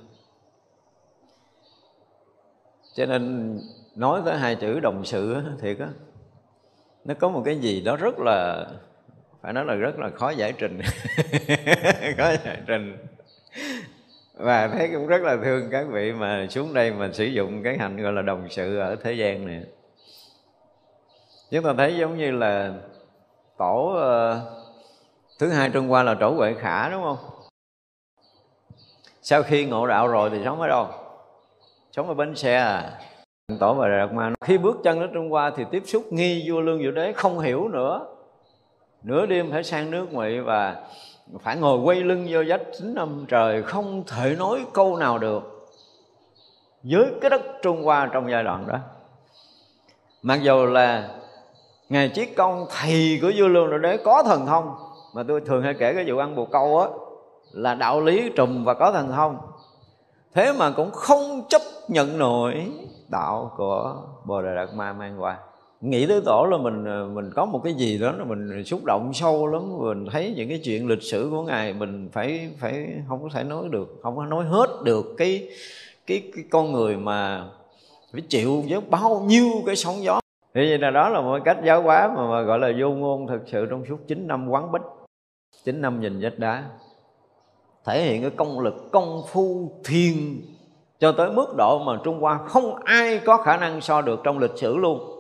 Cho 2.96 3.06
nên 3.06 3.54
nói 3.96 4.22
tới 4.26 4.38
hai 4.38 4.56
chữ 4.56 4.80
đồng 4.80 5.06
sự 5.06 5.36
thiệt 5.62 5.80
á, 5.80 5.88
nó 7.06 7.14
có 7.14 7.30
một 7.30 7.42
cái 7.46 7.60
gì 7.60 7.82
đó 7.82 7.96
rất 7.96 8.20
là 8.20 8.66
phải 9.42 9.54
nói 9.54 9.66
là 9.66 9.76
rất 9.76 10.00
là 10.00 10.10
khó 10.10 10.30
giải 10.30 10.54
trình. 10.54 10.82
Khó 12.18 12.32
giải 12.46 12.58
trình. 12.68 12.98
Và 14.34 14.68
thấy 14.68 14.90
cũng 14.94 15.08
rất 15.08 15.22
là 15.22 15.38
thương 15.44 15.70
các 15.72 15.88
vị 15.92 16.14
mà 16.14 16.48
xuống 16.50 16.74
đây 16.74 16.92
mà 16.92 17.10
sử 17.14 17.26
dụng 17.26 17.64
cái 17.64 17.78
hành 17.78 17.98
gọi 17.98 18.14
là 18.14 18.22
đồng 18.22 18.48
sự 18.50 18.78
ở 18.78 18.96
thế 18.96 19.14
gian 19.14 19.48
này. 19.48 19.64
Chúng 21.52 21.64
ta 21.64 21.74
thấy 21.78 21.98
giống 21.98 22.18
như 22.18 22.32
là 22.32 22.74
tổ 23.58 23.94
uh, 23.96 24.68
thứ 25.40 25.50
hai 25.50 25.70
trung 25.70 25.92
qua 25.92 26.04
là 26.04 26.14
tổ 26.14 26.30
huệ 26.30 26.54
khả 26.54 26.90
đúng 26.90 27.04
không? 27.04 27.18
Sau 29.22 29.44
khi 29.44 29.66
ngộ 29.66 29.88
đạo 29.88 30.08
rồi 30.08 30.30
thì 30.30 30.42
sống 30.46 30.62
ở 30.62 30.68
đâu? 30.68 30.88
Sống 31.92 32.08
ở 32.08 32.14
bến 32.14 32.36
xe 32.36 32.56
à? 32.56 33.00
Tổ 33.60 33.74
và 33.74 33.88
đạt 33.88 34.14
ma 34.14 34.34
khi 34.42 34.58
bước 34.58 34.78
chân 34.84 35.00
đến 35.00 35.10
trung 35.14 35.30
hoa 35.30 35.52
thì 35.58 35.64
tiếp 35.72 35.84
xúc 35.86 36.14
nghi 36.14 36.50
vua 36.50 36.62
lương 36.62 36.84
vũ 36.84 36.92
đế 36.92 37.14
không 37.14 37.40
hiểu 37.40 37.68
nữa 37.68 38.17
nửa 39.08 39.26
đêm 39.26 39.52
phải 39.52 39.64
sang 39.64 39.92
nước 39.92 40.14
ngụy 40.14 40.40
và 40.40 40.76
phải 41.40 41.58
ngồi 41.58 41.80
quay 41.80 42.02
lưng 42.02 42.28
vô 42.30 42.40
vách 42.48 42.62
chín 42.78 42.94
năm 42.94 43.26
trời, 43.28 43.64
không 43.64 44.04
thể 44.08 44.36
nói 44.40 44.66
câu 44.74 44.98
nào 44.98 45.18
được. 45.18 45.70
Với 46.84 47.06
cái 47.22 47.30
đất 47.30 47.42
trung 47.62 47.84
hoa 47.84 48.10
trong 48.14 48.32
giai 48.32 48.44
đoạn 48.44 48.68
đó, 48.68 48.80
mặc 50.22 50.40
dù 50.42 50.66
là 50.66 51.10
ngài 51.90 52.10
chiết 52.10 52.30
công, 52.38 52.66
thầy 52.70 53.20
của 53.22 53.32
vua 53.38 53.48
lương 53.48 53.82
đế 53.82 53.98
có 53.98 54.24
thần 54.24 54.46
thông, 54.46 54.76
mà 55.14 55.24
tôi 55.28 55.42
thường 55.42 55.64
hay 55.64 55.74
kể 55.74 55.94
cái 55.94 56.04
vụ 56.08 56.18
ăn 56.18 56.36
bồ 56.36 56.46
câu 56.46 56.80
á, 56.80 56.88
là 57.52 57.76
đạo 57.76 58.02
lý 58.02 58.30
trùm 58.36 58.64
và 58.64 58.74
có 58.74 58.92
thần 58.92 59.12
thông. 59.12 59.38
Thế 60.34 60.54
mà 60.54 60.72
cũng 60.72 60.92
không 60.92 61.42
chấp 61.50 61.62
nhận 61.88 62.18
nổi 62.18 62.72
đạo 63.10 63.52
của 63.58 63.96
bồ 64.26 64.42
đề 64.42 64.56
đạt 64.56 64.70
ma 64.74 64.94
mang 64.94 65.22
qua 65.22 65.38
nghĩ 65.82 66.06
tới 66.08 66.22
tổ 66.26 66.48
là 66.52 66.58
mình 66.58 66.86
ờ, 66.86 67.10
mình 67.14 67.32
có 67.36 67.46
một 67.46 67.62
cái 67.64 67.74
gì 67.74 67.98
đó 67.98 68.12
là 68.12 68.24
mình 68.24 68.64
xúc 68.64 68.86
động 68.86 69.12
sâu 69.14 69.48
lắm 69.48 69.78
mình 69.80 70.06
thấy 70.12 70.34
những 70.38 70.50
cái 70.50 70.62
chuyện 70.64 70.88
lịch 70.88 71.04
sử 71.04 71.28
của 71.32 71.44
ngài 71.44 71.74
mình 71.74 72.10
phải 72.12 72.50
phải 72.60 72.88
không 73.08 73.24
có 73.24 73.30
thể 73.34 73.44
nói 73.44 73.64
được 73.70 74.00
không 74.04 74.16
có 74.16 74.26
nói 74.26 74.46
hết 74.46 74.68
được 74.84 75.16
cái 75.18 75.50
cái, 76.08 76.24
cái 76.36 76.46
con 76.50 76.72
người 76.72 76.98
mà 76.98 77.46
phải 78.12 78.22
chịu 78.22 78.64
với 78.70 78.82
bao 78.82 79.20
nhiêu 79.28 79.46
cái 79.66 79.76
sóng 79.76 80.04
gió. 80.04 80.20
Thì 80.54 80.70
vậy 80.70 80.78
là 80.78 80.90
đó 80.90 81.10
là 81.10 81.22
một 81.22 81.40
cách 81.46 81.58
giáo 81.66 81.82
hóa 81.82 82.14
mà, 82.16 82.30
mà 82.30 82.42
gọi 82.42 82.60
là 82.60 82.72
vô 82.80 82.90
ngôn 82.90 83.28
thực 83.28 83.42
sự 83.46 83.66
trong 83.66 83.86
suốt 83.90 83.98
9 84.08 84.28
năm 84.28 84.50
quán 84.50 84.72
bích 84.72 84.82
9 85.64 85.82
năm 85.82 86.02
nhìn 86.02 86.20
vách 86.22 86.40
đá. 86.40 86.64
Thể 87.86 88.04
hiện 88.04 88.22
cái 88.22 88.32
công 88.32 88.60
lực 88.60 88.92
công 88.92 89.22
phu 89.28 89.72
thiền 89.86 90.14
cho 91.00 91.12
tới 91.12 91.32
mức 91.32 91.56
độ 91.58 91.84
mà 91.84 92.00
Trung 92.04 92.20
Hoa 92.20 92.38
không 92.38 92.76
ai 92.76 93.20
có 93.26 93.38
khả 93.38 93.58
năng 93.58 93.82
so 93.82 94.02
được 94.02 94.20
trong 94.24 94.40
lịch 94.40 94.56
sử 94.56 94.78
luôn 94.78 95.17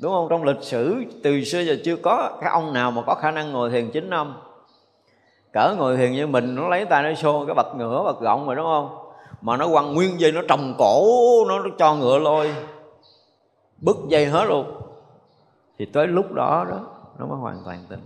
đúng 0.00 0.12
không? 0.12 0.26
Trong 0.30 0.44
lịch 0.44 0.62
sử, 0.62 0.94
từ 1.22 1.44
xưa 1.44 1.60
giờ 1.60 1.76
chưa 1.84 1.96
có 1.96 2.38
cái 2.40 2.50
ông 2.50 2.72
nào 2.72 2.90
mà 2.90 3.02
có 3.06 3.14
khả 3.14 3.30
năng 3.30 3.52
ngồi 3.52 3.70
thiền 3.70 3.90
chín 3.90 4.10
năm. 4.10 4.36
Cỡ 5.52 5.74
ngồi 5.78 5.96
thiền 5.96 6.12
như 6.12 6.26
mình, 6.26 6.54
nó 6.54 6.68
lấy 6.68 6.84
tay 6.84 7.02
nó 7.02 7.14
xô 7.14 7.46
cái 7.46 7.54
bật 7.54 7.74
ngửa, 7.76 8.02
bật 8.04 8.20
gọng 8.20 8.46
rồi, 8.46 8.56
đúng 8.56 8.64
không? 8.64 8.98
Mà 9.40 9.56
nó 9.56 9.68
quăng 9.68 9.94
nguyên 9.94 10.20
dây, 10.20 10.32
nó 10.32 10.40
trồng 10.48 10.74
cổ, 10.78 11.04
nó 11.48 11.64
cho 11.78 11.94
ngựa 11.94 12.18
lôi. 12.18 12.54
Bứt 13.78 13.96
dây 14.08 14.26
hết 14.26 14.44
luôn. 14.44 14.80
Thì 15.78 15.86
tới 15.86 16.06
lúc 16.06 16.32
đó 16.32 16.66
đó, 16.70 16.80
nó 17.18 17.26
mới 17.26 17.38
hoàn 17.38 17.62
toàn 17.64 17.84
tỉnh. 17.88 18.00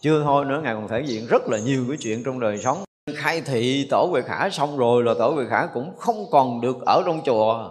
Chưa 0.00 0.22
thôi 0.22 0.44
nữa, 0.44 0.60
ngài 0.64 0.74
còn 0.74 0.88
thể 0.88 1.02
hiện 1.02 1.26
rất 1.26 1.48
là 1.48 1.58
nhiều 1.58 1.84
cái 1.88 1.96
chuyện 2.00 2.22
trong 2.24 2.40
đời 2.40 2.58
sống. 2.58 2.78
Khai 3.14 3.40
thị, 3.40 3.88
tổ 3.90 4.10
về 4.14 4.22
khả 4.22 4.50
xong 4.50 4.78
rồi, 4.78 5.04
là 5.04 5.14
tổ 5.18 5.32
về 5.32 5.46
khả 5.50 5.66
cũng 5.74 5.92
không 5.98 6.24
còn 6.30 6.60
được 6.60 6.76
ở 6.86 7.02
trong 7.06 7.20
chùa. 7.24 7.70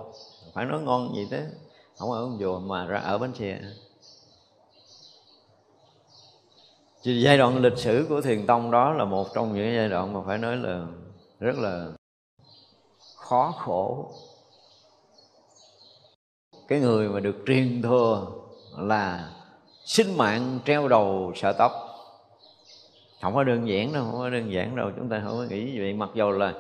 Phải 0.54 0.66
nói 0.66 0.82
ngon 0.82 1.16
gì 1.16 1.28
thế 1.32 1.46
không 1.98 2.12
ở 2.12 2.22
ông 2.22 2.38
chùa 2.40 2.60
mà 2.60 2.86
ra 2.86 3.00
ở 3.00 3.18
bến 3.18 3.34
xe 3.34 3.60
Thì 7.04 7.22
giai 7.22 7.38
đoạn 7.38 7.58
lịch 7.58 7.78
sử 7.78 8.06
của 8.10 8.22
thiền 8.22 8.46
tông 8.46 8.72
đó 8.72 8.94
là 8.94 9.06
một 9.06 9.28
trong 9.34 9.56
những 9.56 9.76
giai 9.76 9.90
đoạn 9.90 10.14
mà 10.14 10.20
phải 10.26 10.38
nói 10.38 10.58
là 10.58 10.86
rất 11.40 11.56
là 11.56 11.88
khó 13.16 13.54
khổ. 13.58 14.12
Cái 16.68 16.80
người 16.80 17.10
mà 17.10 17.20
được 17.20 17.36
truyền 17.46 17.82
thừa 17.82 18.28
là 18.78 19.30
sinh 19.86 20.18
mạng 20.18 20.60
treo 20.66 20.88
đầu 20.88 21.32
sợ 21.36 21.54
tóc. 21.54 21.72
Không 23.22 23.36
có 23.36 23.44
đơn 23.44 23.68
giản 23.68 23.94
đâu, 23.94 24.04
không 24.12 24.20
có 24.20 24.30
đơn 24.30 24.52
giản 24.52 24.76
đâu, 24.76 24.92
chúng 24.98 25.10
ta 25.10 25.22
không 25.26 25.38
có 25.38 25.44
nghĩ 25.50 25.72
như 25.72 25.82
vậy. 25.82 25.94
Mặc 25.94 26.10
dù 26.14 26.32
là 26.32 26.54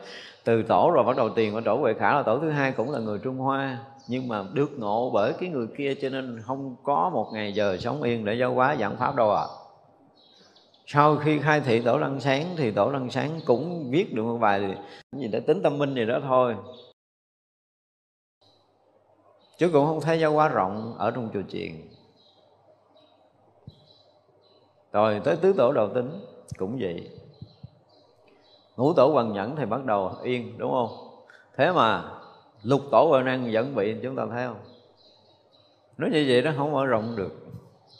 từ 0.43 0.63
tổ 0.63 0.91
rồi 0.93 1.03
bắt 1.03 1.17
đầu 1.17 1.29
tiền 1.29 1.53
của 1.53 1.61
tổ 1.61 1.75
huệ 1.75 1.93
khả 1.93 2.15
là 2.15 2.23
tổ 2.23 2.39
thứ 2.39 2.49
hai 2.49 2.71
cũng 2.71 2.91
là 2.91 2.99
người 2.99 3.19
trung 3.23 3.37
hoa 3.37 3.77
nhưng 4.07 4.27
mà 4.27 4.43
được 4.53 4.79
ngộ 4.79 5.09
bởi 5.13 5.33
cái 5.33 5.49
người 5.49 5.67
kia 5.77 5.95
cho 6.01 6.09
nên 6.09 6.41
không 6.41 6.75
có 6.83 7.09
một 7.13 7.29
ngày 7.33 7.53
giờ 7.53 7.77
sống 7.77 8.01
yên 8.01 8.25
để 8.25 8.33
giáo 8.33 8.53
hóa 8.53 8.75
giảng 8.79 8.97
pháp 8.97 9.15
đâu 9.15 9.31
à 9.31 9.45
sau 10.89 11.17
khi 11.17 11.39
khai 11.39 11.61
thị 11.61 11.81
tổ 11.81 11.97
lăng 11.97 12.19
sáng 12.19 12.55
thì 12.57 12.71
tổ 12.71 12.89
lăng 12.89 13.09
sáng 13.09 13.39
cũng 13.45 13.91
viết 13.91 14.13
được 14.13 14.23
một 14.23 14.37
bài 14.37 14.77
gì 15.11 15.27
đó 15.27 15.39
tính 15.47 15.63
tâm 15.63 15.77
minh 15.77 15.95
gì 15.95 16.05
đó 16.05 16.19
thôi. 16.23 16.55
Chứ 19.57 19.69
cũng 19.73 19.85
không 19.85 20.01
thấy 20.01 20.19
giáo 20.19 20.31
hóa 20.31 20.47
rộng 20.47 20.95
ở 20.97 21.11
trong 21.11 21.29
chùa 21.33 21.41
chiền. 21.49 21.71
Rồi 24.91 25.21
tới 25.23 25.35
tứ 25.35 25.53
tổ 25.57 25.71
đầu 25.71 25.89
tính 25.93 26.09
cũng 26.57 26.77
vậy. 26.81 27.09
Ngũ 28.77 28.93
tổ 28.93 29.07
hoàng 29.13 29.33
nhẫn 29.33 29.55
thì 29.55 29.65
bắt 29.65 29.85
đầu 29.85 30.11
yên, 30.23 30.57
đúng 30.57 30.71
không? 30.71 30.89
Thế 31.57 31.71
mà 31.71 32.16
lục 32.63 32.81
tổ 32.91 33.03
huệ 33.03 33.23
năng 33.23 33.49
vẫn 33.51 33.75
bị 33.75 33.95
chúng 34.03 34.15
ta 34.15 34.23
thấy 34.31 34.47
không? 34.47 34.59
Nói 35.97 36.09
như 36.09 36.25
vậy 36.29 36.41
nó 36.41 36.51
không 36.57 36.71
mở 36.71 36.85
rộng 36.85 37.15
được. 37.15 37.47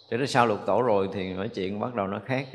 Cho 0.10 0.18
đến 0.18 0.28
sau 0.28 0.48
lục 0.48 0.60
tổ 0.66 0.82
rồi 0.82 1.10
thì 1.14 1.34
nói 1.34 1.50
chuyện 1.50 1.80
bắt 1.80 1.96
đầu 1.96 2.08
nó 2.08 2.20
khác 2.26 2.48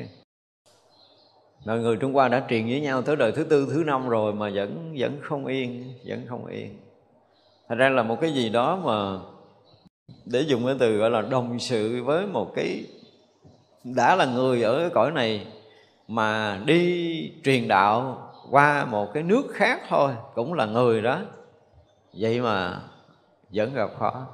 Rồi 1.65 1.79
người 1.79 1.97
Trung 1.97 2.13
Hoa 2.13 2.27
đã 2.27 2.45
truyền 2.49 2.65
với 2.65 2.81
nhau 2.81 3.01
tới 3.01 3.15
đời 3.15 3.31
thứ 3.31 3.43
tư, 3.43 3.67
thứ 3.73 3.83
năm 3.85 4.09
rồi 4.09 4.33
mà 4.33 4.49
vẫn 4.53 4.95
vẫn 4.97 5.19
không 5.21 5.45
yên, 5.45 5.93
vẫn 6.05 6.25
không 6.29 6.45
yên. 6.45 6.79
Thật 7.69 7.75
ra 7.75 7.89
là 7.89 8.03
một 8.03 8.21
cái 8.21 8.33
gì 8.33 8.49
đó 8.49 8.75
mà 8.75 9.19
để 10.25 10.41
dùng 10.41 10.65
cái 10.65 10.75
từ 10.79 10.97
gọi 10.97 11.09
là 11.09 11.21
đồng 11.21 11.59
sự 11.59 12.03
với 12.03 12.25
một 12.25 12.51
cái 12.55 12.85
đã 13.83 14.15
là 14.15 14.25
người 14.25 14.63
ở 14.63 14.79
cái 14.79 14.89
cõi 14.89 15.11
này 15.11 15.47
mà 16.07 16.61
đi 16.65 17.31
truyền 17.43 17.67
đạo 17.67 18.29
qua 18.49 18.85
một 18.85 19.13
cái 19.13 19.23
nước 19.23 19.43
khác 19.53 19.81
thôi 19.89 20.11
cũng 20.35 20.53
là 20.53 20.65
người 20.65 21.01
đó 21.01 21.19
vậy 22.13 22.41
mà 22.41 22.79
vẫn 23.53 23.73
gặp 23.73 23.89
khó. 23.99 24.27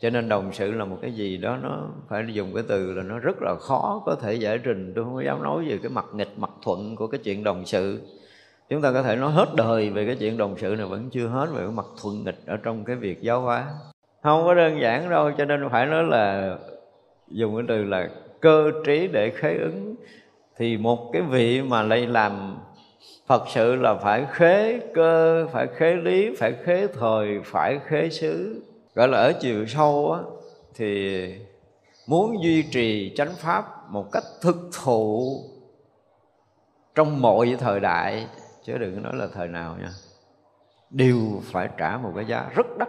Cho 0.00 0.10
nên 0.10 0.28
đồng 0.28 0.52
sự 0.52 0.72
là 0.72 0.84
một 0.84 0.98
cái 1.02 1.12
gì 1.12 1.36
đó 1.36 1.56
nó 1.62 1.88
phải 2.08 2.24
dùng 2.28 2.54
cái 2.54 2.64
từ 2.68 2.92
là 2.92 3.02
nó 3.02 3.18
rất 3.18 3.36
là 3.40 3.54
khó 3.60 4.02
có 4.06 4.14
thể 4.14 4.34
giải 4.34 4.58
trình. 4.58 4.92
Tôi 4.96 5.04
không 5.04 5.24
dám 5.24 5.42
nói 5.42 5.64
về 5.68 5.78
cái 5.82 5.90
mặt 5.90 6.04
nghịch, 6.12 6.38
mặt 6.38 6.50
thuận 6.62 6.96
của 6.96 7.06
cái 7.06 7.20
chuyện 7.24 7.44
đồng 7.44 7.66
sự. 7.66 8.00
Chúng 8.68 8.82
ta 8.82 8.92
có 8.92 9.02
thể 9.02 9.16
nói 9.16 9.32
hết 9.32 9.48
đời 9.56 9.90
về 9.90 10.06
cái 10.06 10.16
chuyện 10.16 10.36
đồng 10.36 10.54
sự 10.58 10.74
này 10.78 10.86
vẫn 10.86 11.10
chưa 11.10 11.26
hết 11.26 11.46
về 11.52 11.60
cái 11.60 11.72
mặt 11.72 11.86
thuận 12.02 12.24
nghịch 12.24 12.46
ở 12.46 12.56
trong 12.56 12.84
cái 12.84 12.96
việc 12.96 13.22
giáo 13.22 13.40
hóa. 13.40 13.66
Không 14.22 14.44
có 14.44 14.54
đơn 14.54 14.80
giản 14.80 15.10
đâu, 15.10 15.30
cho 15.38 15.44
nên 15.44 15.68
phải 15.70 15.86
nói 15.86 16.04
là 16.04 16.56
dùng 17.28 17.56
cái 17.56 17.64
từ 17.68 17.84
là 17.84 18.10
cơ 18.40 18.70
trí 18.84 19.08
để 19.08 19.30
khế 19.30 19.58
ứng. 19.58 19.94
Thì 20.56 20.76
một 20.76 21.10
cái 21.12 21.22
vị 21.22 21.62
mà 21.62 21.82
lại 21.82 22.06
làm 22.06 22.58
Phật 23.26 23.42
sự 23.48 23.76
là 23.76 23.94
phải 23.94 24.26
khế 24.30 24.80
cơ, 24.94 25.46
phải 25.52 25.66
khế 25.76 25.94
lý, 25.94 26.36
phải 26.36 26.54
khế 26.64 26.86
thời, 26.86 27.40
phải 27.44 27.78
khế 27.86 28.10
xứ 28.10 28.62
Gọi 28.94 29.08
là 29.08 29.18
ở 29.18 29.32
chiều 29.40 29.66
sâu 29.66 30.12
á, 30.12 30.20
thì 30.74 31.34
muốn 32.06 32.42
duy 32.42 32.62
trì 32.62 33.12
chánh 33.16 33.34
pháp 33.38 33.64
một 33.90 34.12
cách 34.12 34.24
thực 34.42 34.56
thụ 34.84 35.40
trong 36.94 37.20
mọi 37.20 37.56
thời 37.60 37.80
đại 37.80 38.26
chứ 38.64 38.78
đừng 38.78 39.02
nói 39.02 39.16
là 39.16 39.26
thời 39.32 39.48
nào 39.48 39.76
nha 39.80 39.90
đều 40.90 41.40
phải 41.44 41.68
trả 41.78 41.96
một 41.96 42.12
cái 42.16 42.24
giá 42.24 42.50
rất 42.54 42.66
đắt 42.78 42.88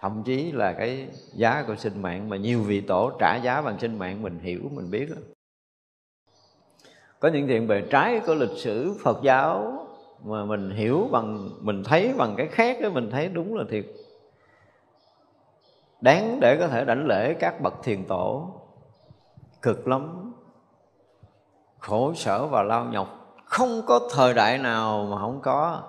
thậm 0.00 0.22
chí 0.26 0.52
là 0.52 0.72
cái 0.72 1.06
giá 1.34 1.64
của 1.66 1.76
sinh 1.76 2.02
mạng 2.02 2.28
mà 2.28 2.36
nhiều 2.36 2.62
vị 2.62 2.80
tổ 2.80 3.10
trả 3.18 3.36
giá 3.36 3.62
bằng 3.62 3.78
sinh 3.78 3.98
mạng 3.98 4.22
mình 4.22 4.38
hiểu 4.38 4.60
mình 4.72 4.90
biết 4.90 5.06
đó 5.10 5.16
có 7.20 7.28
những 7.28 7.46
chuyện 7.46 7.68
bề 7.68 7.80
trái 7.80 8.20
của 8.26 8.34
lịch 8.34 8.56
sử 8.56 8.94
Phật 9.04 9.18
giáo 9.22 9.86
mà 10.24 10.44
mình 10.44 10.70
hiểu 10.70 11.08
bằng 11.12 11.50
mình 11.60 11.84
thấy 11.84 12.14
bằng 12.16 12.34
cái 12.36 12.46
khác 12.46 12.78
đó, 12.82 12.88
mình 12.90 13.10
thấy 13.10 13.28
đúng 13.28 13.54
là 13.54 13.64
thiệt. 13.70 13.86
Đáng 16.00 16.40
để 16.40 16.56
có 16.56 16.68
thể 16.68 16.84
đảnh 16.84 17.06
lễ 17.06 17.34
các 17.34 17.60
bậc 17.60 17.74
thiền 17.82 18.04
tổ. 18.04 18.54
Cực 19.62 19.88
lắm. 19.88 20.32
Khổ 21.78 22.14
sở 22.14 22.46
và 22.46 22.62
lao 22.62 22.84
nhọc. 22.84 23.36
Không 23.44 23.82
có 23.86 24.00
thời 24.14 24.34
đại 24.34 24.58
nào 24.58 25.08
mà 25.10 25.18
không 25.18 25.40
có. 25.42 25.82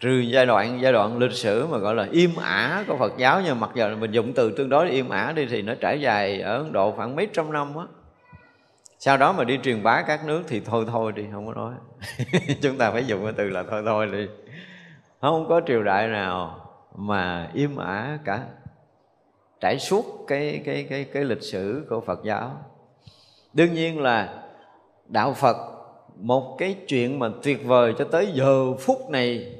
Trừ 0.00 0.10
giai 0.10 0.46
đoạn 0.46 0.78
giai 0.82 0.92
đoạn 0.92 1.18
lịch 1.18 1.32
sử 1.32 1.66
mà 1.66 1.78
gọi 1.78 1.94
là 1.94 2.08
im 2.10 2.30
ả 2.36 2.84
của 2.88 2.96
Phật 2.96 3.12
giáo 3.16 3.40
nhưng 3.44 3.60
mặc 3.60 3.70
giờ 3.74 3.96
mình 4.00 4.10
dùng 4.10 4.32
từ 4.32 4.52
tương 4.56 4.68
đối 4.68 4.90
im 4.90 5.08
ả 5.08 5.32
đi 5.32 5.46
thì 5.46 5.62
nó 5.62 5.74
trải 5.80 6.00
dài 6.00 6.40
ở 6.40 6.56
Ấn 6.56 6.72
Độ 6.72 6.92
khoảng 6.92 7.16
mấy 7.16 7.28
trăm 7.32 7.52
năm 7.52 7.76
á 7.76 7.84
sau 9.02 9.16
đó 9.16 9.32
mà 9.32 9.44
đi 9.44 9.58
truyền 9.62 9.82
bá 9.82 10.02
các 10.02 10.26
nước 10.26 10.42
thì 10.48 10.60
thôi 10.60 10.84
thôi 10.88 11.12
đi, 11.12 11.24
không 11.32 11.46
có 11.46 11.54
nói. 11.54 11.74
Chúng 12.62 12.78
ta 12.78 12.90
phải 12.90 13.06
dùng 13.06 13.24
cái 13.24 13.32
từ 13.36 13.50
là 13.50 13.64
thôi 13.70 13.82
thôi 13.86 14.06
đi. 14.12 14.28
Không 15.20 15.48
có 15.48 15.60
triều 15.66 15.82
đại 15.82 16.08
nào 16.08 16.66
mà 16.94 17.50
im 17.54 17.76
ả 17.76 18.18
cả. 18.24 18.44
Trải 19.60 19.78
suốt 19.78 20.24
cái 20.26 20.62
cái 20.64 20.86
cái 20.90 21.04
cái 21.04 21.24
lịch 21.24 21.42
sử 21.42 21.86
của 21.90 22.00
Phật 22.00 22.20
giáo. 22.24 22.64
Đương 23.52 23.74
nhiên 23.74 24.00
là 24.00 24.42
đạo 25.08 25.34
Phật, 25.34 25.56
một 26.16 26.56
cái 26.58 26.76
chuyện 26.88 27.18
mà 27.18 27.28
tuyệt 27.42 27.64
vời 27.64 27.94
cho 27.98 28.04
tới 28.04 28.26
giờ 28.32 28.74
phút 28.74 29.10
này, 29.10 29.54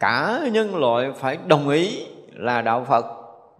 cả 0.00 0.40
nhân 0.52 0.76
loại 0.76 1.12
phải 1.16 1.38
đồng 1.46 1.68
ý 1.68 2.06
là 2.32 2.62
đạo 2.62 2.84
Phật 2.88 3.06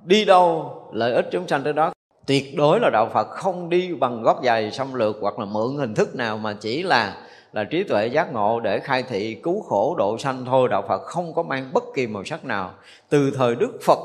đi 0.05 0.25
đâu, 0.25 0.75
lợi 0.93 1.13
ích 1.13 1.29
chúng 1.33 1.49
sanh 1.49 1.63
tới 1.63 1.73
đó 1.73 1.93
tuyệt 2.29 2.57
đối 2.57 2.81
là 2.81 2.91
đạo 2.91 3.09
Phật 3.15 3.29
không 3.31 3.69
đi 3.69 3.95
bằng 3.95 4.23
gót 4.23 4.41
giày 4.45 4.71
xâm 4.71 4.95
lược 4.95 5.17
hoặc 5.21 5.39
là 5.39 5.45
mượn 5.45 5.77
hình 5.77 5.95
thức 5.95 6.15
nào 6.15 6.39
mà 6.39 6.57
chỉ 6.61 6.83
là 6.83 7.17
là 7.53 7.65
trí 7.65 7.85
tuệ 7.85 8.07
giác 8.07 8.33
ngộ 8.33 8.61
để 8.61 8.81
khai 8.81 9.03
thị 9.03 9.35
cứu 9.35 9.63
khổ 9.63 9.95
độ 9.99 10.19
sanh. 10.19 10.45
Thôi 10.45 10.69
đạo 10.69 10.85
Phật 10.89 11.03
không 11.03 11.35
có 11.35 11.43
mang 11.43 11.71
bất 11.73 11.85
kỳ 11.95 12.07
màu 12.07 12.25
sắc 12.25 12.45
nào, 12.45 12.71
từ 13.09 13.31
thời 13.31 13.55
Đức 13.55 13.79
Phật 13.87 13.99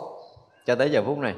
cho 0.65 0.75
tới 0.75 0.89
giờ 0.89 1.03
phút 1.05 1.17
này. 1.17 1.33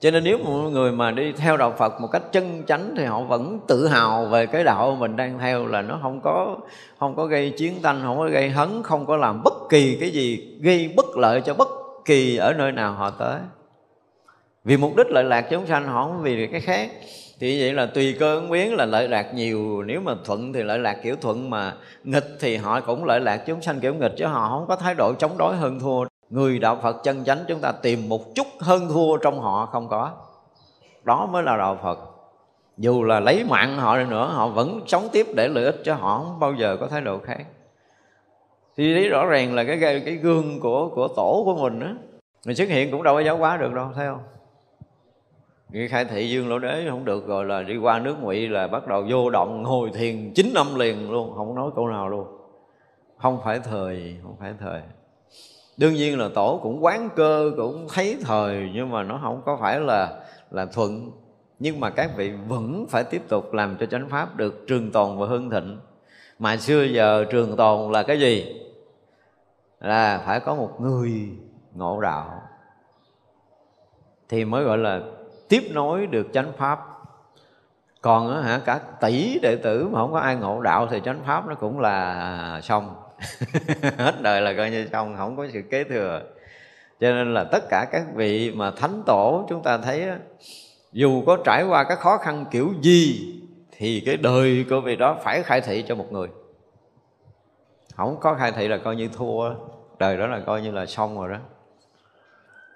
Cho 0.00 0.10
nên 0.10 0.24
nếu 0.24 0.38
một 0.38 0.68
người 0.70 0.92
mà 0.92 1.10
đi 1.10 1.32
theo 1.32 1.56
đạo 1.56 1.74
Phật 1.78 2.00
một 2.00 2.08
cách 2.12 2.32
chân 2.32 2.62
chánh 2.66 2.94
thì 2.96 3.04
họ 3.04 3.20
vẫn 3.20 3.60
tự 3.66 3.88
hào 3.88 4.24
về 4.24 4.46
cái 4.46 4.64
đạo 4.64 4.96
mình 5.00 5.16
đang 5.16 5.38
theo, 5.38 5.66
là 5.66 5.82
nó 5.82 5.98
không 6.02 6.20
có 6.20 6.56
không 6.98 7.16
có 7.16 7.26
gây 7.26 7.50
chiến 7.50 7.74
tranh, 7.82 8.00
không 8.02 8.18
có 8.18 8.28
gây 8.28 8.50
hấn, 8.50 8.82
không 8.82 9.06
có 9.06 9.16
làm 9.16 9.42
bất 9.44 9.54
kỳ 9.68 9.96
cái 10.00 10.10
gì 10.10 10.56
gây 10.60 10.92
bất 10.96 11.16
lợi 11.16 11.40
cho 11.40 11.54
bất 11.54 11.68
kỳ 12.04 12.36
ở 12.36 12.52
nơi 12.52 12.72
nào 12.72 12.92
họ 12.92 13.10
tới 13.10 13.38
vì 14.66 14.76
mục 14.76 14.96
đích 14.96 15.06
lợi 15.10 15.24
lạc 15.24 15.40
chúng 15.50 15.66
sanh 15.66 15.86
họ 15.86 16.04
không 16.04 16.22
vì 16.22 16.46
cái 16.46 16.60
khác. 16.60 16.90
Thì 17.40 17.60
vậy 17.60 17.72
là 17.72 17.86
tùy 17.86 18.16
cơ 18.20 18.34
ứng 18.34 18.50
biến 18.50 18.74
là 18.74 18.84
lợi 18.84 19.08
lạc 19.08 19.34
nhiều. 19.34 19.82
Nếu 19.82 20.00
mà 20.00 20.14
thuận 20.24 20.52
thì 20.52 20.62
lợi 20.62 20.78
lạc 20.78 20.96
kiểu 21.02 21.16
thuận 21.20 21.50
mà 21.50 21.74
nghịch 22.04 22.26
thì 22.40 22.56
họ 22.56 22.80
cũng 22.80 23.04
lợi 23.04 23.20
lạc 23.20 23.36
chúng 23.46 23.62
sanh 23.62 23.80
kiểu 23.80 23.94
nghịch 23.94 24.12
chứ 24.16 24.26
họ 24.26 24.48
không 24.48 24.66
có 24.68 24.76
thái 24.76 24.94
độ 24.94 25.14
chống 25.14 25.38
đối 25.38 25.56
hơn 25.56 25.80
thua. 25.80 26.04
Người 26.30 26.58
đạo 26.58 26.78
phật 26.82 26.96
chân 27.04 27.24
chánh 27.24 27.38
chúng 27.48 27.60
ta 27.60 27.72
tìm 27.72 28.08
một 28.08 28.34
chút 28.34 28.46
hơn 28.60 28.88
thua 28.88 29.16
trong 29.16 29.40
họ 29.40 29.66
không 29.66 29.88
có. 29.88 30.10
Đó 31.04 31.26
mới 31.32 31.42
là 31.42 31.56
đạo 31.56 31.78
phật. 31.82 31.98
Dù 32.76 33.04
là 33.04 33.20
lấy 33.20 33.44
mạng 33.44 33.76
họ 33.76 33.98
đi 33.98 34.04
nữa 34.04 34.30
họ 34.32 34.48
vẫn 34.48 34.80
sống 34.86 35.08
tiếp 35.12 35.26
để 35.34 35.48
lợi 35.48 35.64
ích 35.64 35.80
cho 35.84 35.94
họ 35.94 36.18
không 36.18 36.40
bao 36.40 36.54
giờ 36.54 36.76
có 36.80 36.86
thái 36.86 37.00
độ 37.00 37.18
khác. 37.18 37.44
Thì 38.76 38.94
đấy 38.94 39.08
rõ 39.08 39.26
ràng 39.26 39.54
là 39.54 39.64
cái 39.64 39.78
cái, 39.80 40.02
cái 40.04 40.14
gương 40.14 40.60
của 40.60 40.88
của 40.88 41.08
tổ 41.16 41.42
của 41.44 41.56
mình 41.56 41.80
á 41.80 41.94
mình 42.46 42.56
xuất 42.56 42.68
hiện 42.68 42.90
cũng 42.90 43.02
đâu 43.02 43.14
có 43.14 43.20
giáo 43.20 43.36
hóa 43.36 43.56
được 43.56 43.74
đâu 43.74 43.90
thấy 43.94 44.06
không? 44.06 44.35
Nghe 45.68 45.88
khai 45.88 46.04
thị 46.04 46.30
dương 46.30 46.48
lỗ 46.48 46.58
đế 46.58 46.86
không 46.90 47.04
được 47.04 47.26
rồi 47.26 47.44
là 47.44 47.62
đi 47.62 47.76
qua 47.76 47.98
nước 47.98 48.16
ngụy 48.20 48.48
là 48.48 48.68
bắt 48.68 48.86
đầu 48.86 49.04
vô 49.10 49.30
động 49.30 49.62
ngồi 49.62 49.90
thiền 49.90 50.32
chín 50.34 50.50
năm 50.54 50.74
liền 50.74 51.10
luôn, 51.10 51.32
không 51.36 51.54
nói 51.54 51.70
câu 51.76 51.88
nào 51.88 52.08
luôn. 52.08 52.26
Không 53.16 53.40
phải 53.44 53.60
thời, 53.60 54.16
không 54.22 54.36
phải 54.40 54.54
thời. 54.60 54.82
Đương 55.76 55.94
nhiên 55.94 56.18
là 56.18 56.28
tổ 56.34 56.60
cũng 56.62 56.84
quán 56.84 57.08
cơ, 57.16 57.50
cũng 57.56 57.86
thấy 57.94 58.16
thời, 58.24 58.70
nhưng 58.74 58.90
mà 58.90 59.02
nó 59.02 59.20
không 59.22 59.42
có 59.46 59.58
phải 59.60 59.80
là 59.80 60.24
là 60.50 60.66
thuận. 60.66 61.10
Nhưng 61.58 61.80
mà 61.80 61.90
các 61.90 62.10
vị 62.16 62.32
vẫn 62.48 62.86
phải 62.88 63.04
tiếp 63.04 63.22
tục 63.28 63.52
làm 63.52 63.76
cho 63.80 63.86
chánh 63.86 64.08
pháp 64.08 64.36
được 64.36 64.64
trường 64.66 64.90
tồn 64.92 65.18
và 65.18 65.26
hưng 65.26 65.50
thịnh. 65.50 65.78
Mà 66.38 66.56
xưa 66.56 66.82
giờ 66.82 67.24
trường 67.30 67.56
tồn 67.56 67.92
là 67.92 68.02
cái 68.02 68.20
gì? 68.20 68.60
Là 69.80 70.22
phải 70.26 70.40
có 70.40 70.54
một 70.54 70.80
người 70.80 71.28
ngộ 71.74 72.00
đạo. 72.00 72.42
Thì 74.28 74.44
mới 74.44 74.64
gọi 74.64 74.78
là 74.78 75.00
tiếp 75.48 75.62
nối 75.70 76.06
được 76.06 76.26
chánh 76.32 76.52
pháp. 76.58 76.80
Còn 78.00 78.42
hả, 78.42 78.60
cả 78.64 78.80
tỷ 79.00 79.38
đệ 79.42 79.56
tử 79.56 79.88
mà 79.92 80.00
không 80.00 80.12
có 80.12 80.18
ai 80.18 80.36
ngộ 80.36 80.60
đạo 80.60 80.86
thì 80.90 81.00
chánh 81.04 81.20
pháp 81.26 81.46
nó 81.46 81.54
cũng 81.54 81.80
là 81.80 82.60
xong. 82.62 82.94
Hết 83.98 84.22
đời 84.22 84.40
là 84.40 84.54
coi 84.56 84.70
như 84.70 84.88
xong, 84.92 85.16
không 85.16 85.36
có 85.36 85.46
sự 85.52 85.62
kế 85.70 85.84
thừa. 85.84 86.22
Cho 87.00 87.10
nên 87.10 87.34
là 87.34 87.44
tất 87.44 87.64
cả 87.70 87.86
các 87.92 88.02
vị 88.14 88.52
mà 88.54 88.70
thánh 88.70 89.02
tổ 89.06 89.46
chúng 89.48 89.62
ta 89.62 89.78
thấy 89.78 90.06
dù 90.92 91.22
có 91.26 91.38
trải 91.44 91.64
qua 91.64 91.84
các 91.84 91.98
khó 91.98 92.16
khăn 92.16 92.44
kiểu 92.50 92.72
gì, 92.80 93.32
thì 93.70 94.02
cái 94.06 94.16
đời 94.16 94.64
của 94.70 94.80
vị 94.80 94.96
đó 94.96 95.16
phải 95.22 95.42
khai 95.42 95.60
thị 95.60 95.84
cho 95.88 95.94
một 95.94 96.12
người. 96.12 96.28
Không 97.96 98.20
có 98.20 98.34
khai 98.34 98.52
thị 98.52 98.68
là 98.68 98.78
coi 98.78 98.96
như 98.96 99.08
thua. 99.08 99.54
Đời 99.98 100.16
đó 100.16 100.26
là 100.26 100.40
coi 100.46 100.62
như 100.62 100.70
là 100.70 100.86
xong 100.86 101.18
rồi 101.18 101.28
đó. 101.28 101.38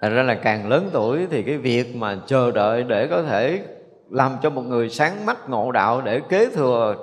Thành 0.01 0.15
ra 0.15 0.23
là 0.23 0.35
càng 0.35 0.67
lớn 0.67 0.89
tuổi 0.93 1.27
thì 1.31 1.43
cái 1.43 1.57
việc 1.57 1.95
mà 1.95 2.17
chờ 2.25 2.51
đợi 2.51 2.83
để 2.83 3.07
có 3.07 3.23
thể 3.23 3.65
làm 4.09 4.37
cho 4.41 4.49
một 4.49 4.61
người 4.61 4.89
sáng 4.89 5.25
mắt 5.25 5.49
ngộ 5.49 5.71
đạo 5.71 6.01
để 6.01 6.21
kế 6.29 6.49
thừa 6.49 6.95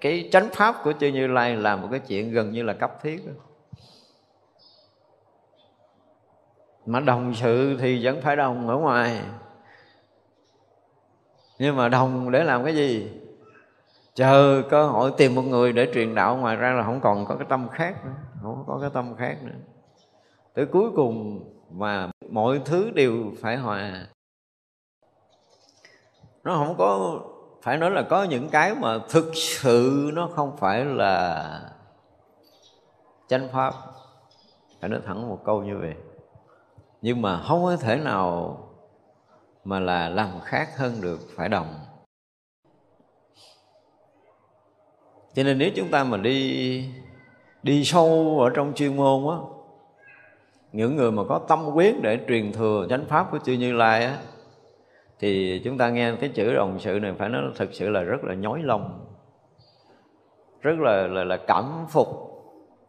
cái 0.00 0.28
chánh 0.32 0.48
pháp 0.52 0.74
của 0.84 0.92
chư 1.00 1.06
Như 1.06 1.26
Lai 1.26 1.56
là 1.56 1.76
một 1.76 1.88
cái 1.90 2.00
chuyện 2.00 2.32
gần 2.32 2.52
như 2.52 2.62
là 2.62 2.72
cấp 2.72 3.02
thiết. 3.02 3.22
Mà 6.86 7.00
đồng 7.00 7.34
sự 7.34 7.76
thì 7.80 8.04
vẫn 8.04 8.20
phải 8.20 8.36
đồng 8.36 8.68
ở 8.68 8.76
ngoài 8.76 9.20
Nhưng 11.58 11.76
mà 11.76 11.88
đồng 11.88 12.30
để 12.30 12.44
làm 12.44 12.64
cái 12.64 12.76
gì? 12.76 13.10
Chờ 14.14 14.62
cơ 14.70 14.86
hội 14.86 15.12
tìm 15.16 15.34
một 15.34 15.42
người 15.42 15.72
để 15.72 15.88
truyền 15.94 16.14
đạo, 16.14 16.36
Ngoài 16.36 16.56
ra 16.56 16.72
là 16.72 16.82
không 16.82 17.00
còn 17.00 17.26
có 17.26 17.34
cái 17.36 17.46
tâm 17.50 17.68
khác 17.68 18.04
nữa, 18.04 18.14
Không 18.42 18.64
có 18.66 18.78
cái 18.80 18.90
tâm 18.94 19.16
khác 19.16 19.36
nữa 19.42 19.58
Tới 20.54 20.66
cuối 20.66 20.90
cùng 20.96 21.44
và 21.76 22.10
mọi 22.30 22.60
thứ 22.64 22.90
đều 22.90 23.32
phải 23.40 23.56
hòa. 23.56 24.06
Nó 26.44 26.54
không 26.54 26.74
có, 26.78 27.20
phải 27.62 27.78
nói 27.78 27.90
là 27.90 28.02
có 28.02 28.24
những 28.24 28.48
cái 28.48 28.74
mà 28.74 28.98
thực 29.08 29.30
sự 29.34 30.10
nó 30.14 30.28
không 30.34 30.56
phải 30.56 30.84
là 30.84 31.60
chánh 33.28 33.48
pháp. 33.52 33.74
Phải 34.80 34.90
nói 34.90 35.00
thẳng 35.06 35.28
một 35.28 35.40
câu 35.44 35.62
như 35.62 35.78
vậy. 35.78 35.94
Nhưng 37.02 37.22
mà 37.22 37.42
không 37.42 37.64
có 37.64 37.76
thể 37.76 37.96
nào 37.96 38.58
mà 39.64 39.80
là 39.80 40.08
làm 40.08 40.40
khác 40.40 40.78
hơn 40.78 41.00
được, 41.00 41.20
phải 41.36 41.48
đồng. 41.48 41.74
Cho 45.34 45.42
nên 45.42 45.58
nếu 45.58 45.70
chúng 45.76 45.90
ta 45.90 46.04
mà 46.04 46.16
đi 46.16 46.88
đi 47.62 47.84
sâu 47.84 48.38
ở 48.40 48.50
trong 48.54 48.72
chuyên 48.74 48.96
môn 48.96 49.36
á 49.36 49.53
những 50.74 50.96
người 50.96 51.12
mà 51.12 51.22
có 51.28 51.40
tâm 51.48 51.66
quyết 51.74 52.02
để 52.02 52.18
truyền 52.28 52.52
thừa 52.52 52.86
chánh 52.90 53.04
pháp 53.04 53.30
của 53.30 53.38
chư 53.38 53.52
như 53.52 53.72
lai 53.72 54.04
á 54.04 54.16
thì 55.18 55.60
chúng 55.64 55.78
ta 55.78 55.90
nghe 55.90 56.14
cái 56.20 56.30
chữ 56.34 56.54
đồng 56.54 56.78
sự 56.80 56.98
này 57.02 57.14
phải 57.18 57.28
nói 57.28 57.42
thực 57.56 57.74
sự 57.74 57.88
là 57.88 58.02
rất 58.02 58.24
là 58.24 58.34
nhói 58.34 58.62
lòng 58.62 59.06
rất 60.60 60.78
là 60.78 61.06
là, 61.06 61.24
là 61.24 61.36
cảm 61.36 61.64
phục 61.88 62.08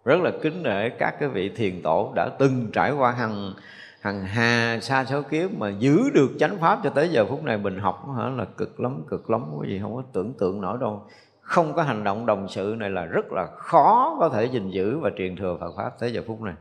rất 0.05 0.21
là 0.21 0.31
kính 0.41 0.63
nể 0.63 0.89
các 0.89 1.15
cái 1.19 1.29
vị 1.29 1.49
thiền 1.49 1.81
tổ 1.81 2.11
đã 2.15 2.29
từng 2.39 2.67
trải 2.73 2.91
qua 2.91 3.11
hằng 3.11 3.53
hằng 4.01 4.25
hà 4.25 4.79
xa 4.81 5.05
số 5.05 5.21
kiếp 5.21 5.51
mà 5.57 5.69
giữ 5.69 6.09
được 6.13 6.29
chánh 6.39 6.57
pháp 6.57 6.79
cho 6.83 6.89
tới 6.89 7.09
giờ 7.09 7.25
phút 7.25 7.43
này 7.43 7.57
mình 7.57 7.79
học 7.79 8.05
hả? 8.17 8.29
Là 8.29 8.45
cực 8.45 8.79
lắm 8.79 9.03
cực 9.09 9.29
lắm 9.29 9.45
cái 9.61 9.71
gì 9.71 9.79
không 9.81 9.95
có 9.95 10.03
tưởng 10.13 10.33
tượng 10.39 10.61
nổi 10.61 10.77
đâu. 10.81 11.03
Không 11.41 11.73
có 11.73 11.83
hành 11.83 12.03
động 12.03 12.25
đồng 12.25 12.47
sự 12.47 12.75
này 12.77 12.89
là 12.89 13.05
rất 13.05 13.25
là 13.31 13.47
khó 13.55 14.17
có 14.19 14.29
thể 14.29 14.45
gìn 14.45 14.69
giữ 14.69 14.97
và 14.97 15.09
truyền 15.17 15.36
thừa 15.36 15.57
Phật 15.59 15.73
pháp 15.77 15.99
tới 15.99 16.13
giờ 16.13 16.21
phút 16.27 16.41
này 16.41 16.53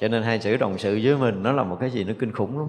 cho 0.00 0.08
nên 0.08 0.22
hai 0.22 0.38
chữ 0.38 0.56
đồng 0.56 0.78
sự 0.78 1.00
với 1.02 1.16
mình 1.16 1.42
nó 1.42 1.52
là 1.52 1.64
một 1.64 1.76
cái 1.80 1.90
gì 1.90 2.04
nó 2.04 2.12
kinh 2.18 2.32
khủng 2.32 2.58
lắm. 2.58 2.68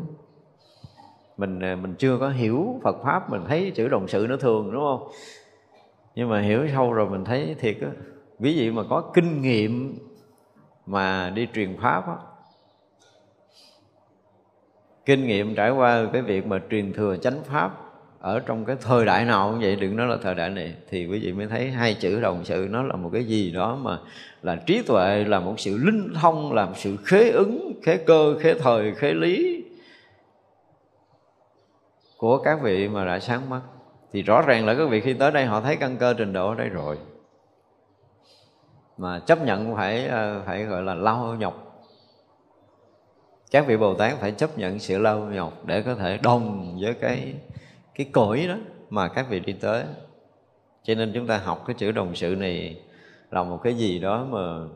Mình 1.37 1.59
à, 1.59 1.75
mình 1.75 1.95
chưa 1.95 2.17
có 2.17 2.29
hiểu 2.29 2.79
Phật 2.83 2.95
pháp, 3.03 3.29
mình 3.29 3.41
thấy 3.47 3.71
chữ 3.75 3.87
đồng 3.87 4.07
sự 4.07 4.25
nó 4.29 4.37
thường, 4.37 4.71
đúng 4.71 4.83
không? 4.83 5.07
Nhưng 6.15 6.29
mà 6.29 6.41
hiểu 6.41 6.67
sâu 6.73 6.93
rồi 6.93 7.09
mình 7.09 7.25
thấy 7.25 7.55
thiệt 7.59 7.77
á, 7.81 7.87
ví 8.39 8.55
dụ 8.55 8.71
mà 8.71 8.83
có 8.89 9.11
kinh 9.13 9.41
nghiệm 9.41 9.99
mà 10.85 11.29
đi 11.29 11.47
truyền 11.53 11.77
pháp 11.81 12.07
á, 12.07 12.15
kinh 15.05 15.27
nghiệm 15.27 15.55
trải 15.55 15.71
qua 15.71 16.05
cái 16.13 16.21
việc 16.21 16.45
mà 16.45 16.61
truyền 16.69 16.93
thừa 16.93 17.17
chánh 17.17 17.43
pháp 17.43 17.80
ở 18.21 18.39
trong 18.39 18.65
cái 18.65 18.75
thời 18.81 19.05
đại 19.05 19.25
nào 19.25 19.51
cũng 19.51 19.61
vậy, 19.61 19.75
đừng 19.75 19.95
nói 19.95 20.07
là 20.07 20.17
thời 20.21 20.35
đại 20.35 20.49
này, 20.49 20.75
thì 20.89 21.05
quý 21.05 21.19
vị 21.19 21.33
mới 21.33 21.47
thấy 21.47 21.71
hai 21.71 21.93
chữ 21.93 22.19
đồng 22.21 22.45
sự 22.45 22.67
nó 22.69 22.83
là 22.83 22.95
một 22.95 23.09
cái 23.13 23.23
gì 23.23 23.51
đó 23.51 23.75
mà 23.75 23.99
là 24.41 24.55
trí 24.55 24.81
tuệ, 24.81 25.23
là 25.23 25.39
một 25.39 25.53
sự 25.57 25.77
linh 25.77 26.13
thông 26.13 26.53
làm 26.53 26.69
sự 26.75 26.97
khế 27.05 27.29
ứng, 27.29 27.73
khế 27.83 27.97
cơ, 27.97 28.35
khế 28.39 28.53
thời, 28.53 28.95
khế 28.95 29.13
lý 29.13 29.63
của 32.17 32.37
các 32.37 32.61
vị 32.61 32.87
mà 32.87 33.05
đã 33.05 33.19
sáng 33.19 33.49
mắt. 33.49 33.61
Thì 34.13 34.21
rõ 34.21 34.41
ràng 34.41 34.65
là 34.65 34.73
các 34.75 34.85
vị 34.89 35.01
khi 35.01 35.13
tới 35.13 35.31
đây 35.31 35.45
họ 35.45 35.61
thấy 35.61 35.75
căn 35.75 35.97
cơ 35.97 36.13
trình 36.17 36.33
độ 36.33 36.49
ở 36.49 36.55
đây 36.55 36.69
rồi. 36.69 36.97
Mà 38.97 39.19
chấp 39.19 39.45
nhận 39.45 39.75
phải 39.75 40.07
ờ, 40.07 40.41
phải 40.45 40.63
gọi 40.63 40.83
là 40.83 40.93
lau 40.93 41.35
nhọc. 41.39 41.83
Các 43.51 43.67
vị 43.67 43.77
bồ 43.77 43.93
tát 43.93 44.17
phải 44.17 44.31
chấp 44.31 44.57
nhận 44.57 44.79
sự 44.79 44.97
lau 44.97 45.19
nhọc 45.19 45.65
để 45.65 45.81
có 45.81 45.95
thể 45.95 46.19
đồng 46.23 46.77
với 46.81 46.93
cái 46.93 47.33
cái 48.03 48.11
cõi 48.11 48.45
đó 48.47 48.55
mà 48.89 49.07
các 49.07 49.25
vị 49.29 49.39
đi 49.39 49.53
tới. 49.53 49.83
Cho 50.83 50.95
nên 50.95 51.11
chúng 51.13 51.27
ta 51.27 51.37
học 51.37 51.63
cái 51.67 51.73
chữ 51.79 51.91
đồng 51.91 52.15
sự 52.15 52.35
này 52.35 52.81
là 53.31 53.43
một 53.43 53.59
cái 53.63 53.73
gì 53.73 53.99
đó 53.99 54.25
mà 54.29 54.67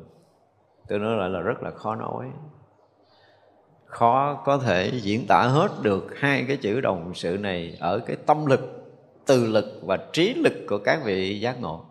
tôi 0.87 0.99
nói 0.99 1.17
lại 1.17 1.29
là 1.29 1.39
rất 1.39 1.63
là 1.63 1.71
khó 1.71 1.95
nói. 1.95 2.25
Khó 3.85 4.41
có 4.45 4.57
thể 4.57 4.91
diễn 5.01 5.25
tả 5.27 5.43
hết 5.43 5.71
được 5.81 6.19
hai 6.19 6.45
cái 6.47 6.57
chữ 6.57 6.81
đồng 6.81 7.13
sự 7.13 7.37
này 7.37 7.77
ở 7.79 7.99
cái 7.99 8.17
tâm 8.25 8.45
lực, 8.45 8.61
từ 9.25 9.47
lực 9.47 9.65
và 9.85 9.97
trí 10.13 10.33
lực 10.33 10.53
của 10.67 10.77
các 10.77 11.01
vị 11.05 11.39
giác 11.39 11.61
ngộ. 11.61 11.85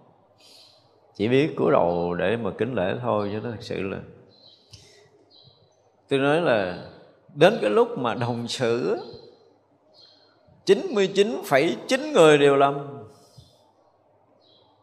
Chỉ 1.15 1.29
biết 1.29 1.55
cúi 1.57 1.73
đầu 1.73 2.15
để 2.15 2.37
mà 2.37 2.51
kính 2.59 2.75
lễ 2.75 2.95
thôi, 3.03 3.31
chứ 3.33 3.41
nó 3.45 3.51
thật 3.51 3.63
sự 3.63 3.83
là 3.83 3.99
tôi 6.09 6.19
nói 6.19 6.41
là 6.41 6.89
đến 7.35 7.59
cái 7.61 7.71
lúc 7.71 7.99
mà 7.99 8.15
đồng 8.15 8.49
sự 8.49 9.01
99,9 10.67 12.13
người 12.13 12.39
đều 12.39 12.57
lầm. 12.57 13.05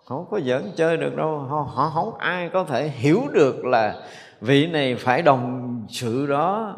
Không 0.06 0.26
có 0.32 0.40
giỡn 0.40 0.72
chơi 0.76 0.98
được 0.98 1.16
đâu. 1.16 1.38
Họ, 1.38 1.62
họ 1.62 1.90
không 1.90 2.18
ai 2.18 2.50
có 2.54 2.64
thể 2.64 2.88
hiểu 2.88 3.22
được 3.32 3.66
là 3.66 4.08
vị 4.42 4.68
này 4.68 4.96
phải 4.96 5.22
đồng 5.22 5.86
sự 5.90 6.28
đó 6.28 6.78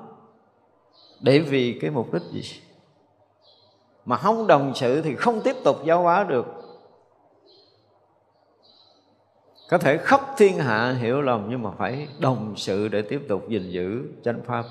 để 1.21 1.39
vì 1.39 1.79
cái 1.81 1.91
mục 1.91 2.13
đích 2.13 2.21
gì. 2.31 2.43
Mà 4.05 4.17
không 4.17 4.47
đồng 4.47 4.71
sự 4.75 5.01
thì 5.01 5.15
không 5.15 5.41
tiếp 5.41 5.55
tục 5.63 5.85
giáo 5.85 6.01
hóa 6.01 6.23
được. 6.23 6.45
Có 9.69 9.77
thể 9.77 9.97
khắp 9.97 10.21
thiên 10.37 10.57
hạ 10.57 10.95
hiểu 10.99 11.21
lầm 11.21 11.47
nhưng 11.49 11.63
mà 11.63 11.71
phải 11.77 12.07
đồng 12.19 12.53
sự 12.57 12.87
để 12.87 13.01
tiếp 13.01 13.21
tục 13.29 13.49
gìn 13.49 13.69
giữ 13.69 14.01
chánh 14.23 14.41
pháp 14.45 14.65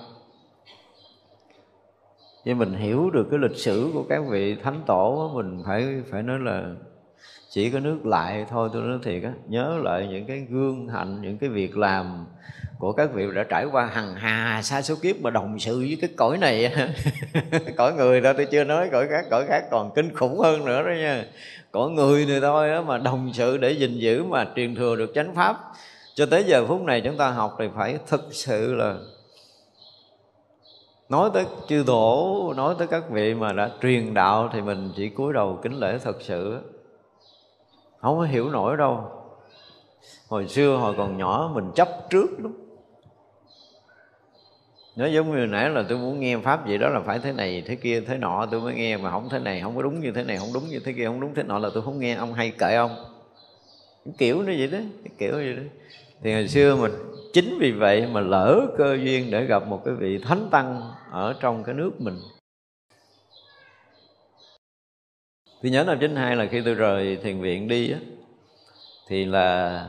nhưng 2.45 2.59
mình 2.59 2.74
hiểu 2.74 3.11
được 3.11 3.26
cái 3.30 3.38
lịch 3.38 3.57
sử 3.57 3.90
của 3.95 4.05
các 4.09 4.22
vị 4.30 4.57
thánh 4.62 4.82
tổ 4.86 5.30
mình 5.34 5.62
phải 5.66 6.03
phải 6.11 6.22
nói 6.22 6.38
là 6.38 6.64
chỉ 7.55 7.70
có 7.70 7.80
nước 7.80 8.07
lại 8.07 8.47
thôi, 8.51 8.68
tôi 8.72 8.82
nói 8.82 8.99
thiệt 9.03 9.22
á. 9.22 9.32
Nhớ 9.49 9.78
lại 9.82 10.09
những 10.11 10.26
cái 10.26 10.47
gương 10.51 10.88
hạnh, 10.88 11.22
những 11.22 11.38
cái 11.38 11.51
việc 11.51 11.76
làm 11.76 12.26
của 12.78 12.93
các 12.93 13.12
vị 13.14 13.26
đã 13.34 13.45
trải 13.45 13.64
qua 13.64 13.86
hằng 13.86 14.14
hà 14.14 14.62
xa 14.62 14.82
số 14.82 14.95
kiếp 15.03 15.16
mà 15.20 15.30
đồng 15.30 15.59
sự 15.59 15.78
với 15.78 15.99
cái 16.01 16.11
cõi 16.16 16.38
này 16.38 16.72
cõi 17.76 17.93
người 17.95 18.20
đó, 18.20 18.32
tôi 18.32 18.47
chưa 18.47 18.64
nói 18.64 18.88
cõi 18.93 19.07
khác 19.09 19.24
cõi 19.30 19.45
khác 19.49 19.64
còn 19.70 19.90
kinh 19.95 20.14
khủng 20.14 20.38
hơn 20.38 20.64
nữa 20.64 20.82
đó 20.82 20.90
nha. 20.90 21.24
Cõi 21.72 21.90
người 21.90 22.26
này 22.26 22.40
thôi 22.40 22.70
á, 22.70 22.80
mà 22.80 22.99
đồng 22.99 23.30
sự 23.32 23.57
để 23.57 23.72
gìn 23.72 23.99
giữ 23.99 24.24
mà 24.24 24.47
truyền 24.57 24.74
thừa 24.74 24.97
được 24.97 25.12
chánh 25.14 25.34
pháp. 25.34 25.57
Cho 26.14 26.26
tới 26.26 26.45
giờ 26.45 26.66
phút 26.66 26.82
này 26.82 27.01
chúng 27.01 27.16
ta 27.16 27.30
học 27.30 27.57
thì 27.59 27.64
phải 27.76 27.99
thực 28.09 28.28
sự 28.30 28.74
là 28.74 28.97
nói 31.12 31.30
tới 31.34 31.46
chư 31.68 31.84
tổ, 31.86 32.52
nói 32.56 32.74
tới 32.78 32.86
các 32.86 33.10
vị 33.10 33.34
mà 33.34 33.52
đã 33.52 33.70
truyền 33.82 34.14
đạo 34.14 34.50
thì 34.52 34.60
mình 34.60 34.92
chỉ 34.96 35.08
cúi 35.08 35.32
đầu 35.32 35.58
kính 35.62 35.72
lễ 35.72 35.98
thật 35.98 36.16
sự. 36.20 36.60
Không 37.98 38.18
có 38.18 38.24
hiểu 38.24 38.50
nổi 38.50 38.76
đâu. 38.76 39.04
Hồi 40.28 40.48
xưa 40.48 40.76
hồi 40.76 40.94
còn 40.98 41.18
nhỏ 41.18 41.50
mình 41.54 41.70
chấp 41.74 41.88
trước 42.10 42.26
lắm. 42.38 42.54
Nó 44.96 45.06
giống 45.06 45.36
như 45.36 45.46
nãy 45.46 45.70
là 45.70 45.84
tôi 45.88 45.98
muốn 45.98 46.20
nghe 46.20 46.38
pháp 46.38 46.68
gì 46.68 46.78
đó 46.78 46.88
là 46.88 47.00
phải 47.00 47.18
thế 47.18 47.32
này, 47.32 47.62
thế 47.66 47.76
kia, 47.76 48.00
thế 48.00 48.16
nọ, 48.18 48.46
tôi 48.50 48.60
mới 48.60 48.74
nghe 48.74 48.96
mà 48.96 49.10
không 49.10 49.28
thế 49.28 49.38
này, 49.38 49.60
không 49.60 49.76
có 49.76 49.82
đúng 49.82 50.00
như 50.00 50.12
thế 50.12 50.24
này, 50.24 50.36
không 50.36 50.52
đúng 50.54 50.68
như 50.68 50.80
thế 50.84 50.92
kia, 50.92 51.06
không 51.06 51.20
đúng 51.20 51.34
thế 51.34 51.42
nọ 51.42 51.58
là 51.58 51.70
tôi 51.74 51.82
không 51.82 52.00
nghe 52.00 52.14
ông 52.14 52.34
hay 52.34 52.52
kệ 52.58 52.74
ông. 52.74 53.04
Kiểu 54.18 54.38
như 54.38 54.54
vậy 54.58 54.66
đó 54.66 54.78
kiểu 55.18 55.32
như 55.32 55.54
vậy 55.54 55.56
đó. 55.56 55.62
Thì 56.22 56.32
hồi 56.32 56.48
xưa 56.48 56.76
mình 56.76 56.92
chính 57.33 57.59
vì 57.59 57.72
vậy 57.72 58.07
mà 58.07 58.20
lỡ 58.20 58.66
cơ 58.78 58.95
duyên 58.95 59.30
để 59.30 59.45
gặp 59.45 59.66
một 59.66 59.83
cái 59.85 59.95
vị 59.95 60.18
thánh 60.18 60.49
tăng 60.51 60.93
ở 61.11 61.35
trong 61.41 61.64
cái 61.64 61.74
nước 61.74 61.93
mình. 61.99 62.18
Tôi 65.62 65.73
nhớ 65.73 65.85
năm 65.85 65.98
92 66.01 66.36
là 66.36 66.47
khi 66.47 66.62
tôi 66.65 66.74
rời 66.74 67.16
thiền 67.16 67.40
viện 67.40 67.69
đi 67.69 67.93
á, 67.93 67.98
thì 69.06 69.24
là 69.24 69.86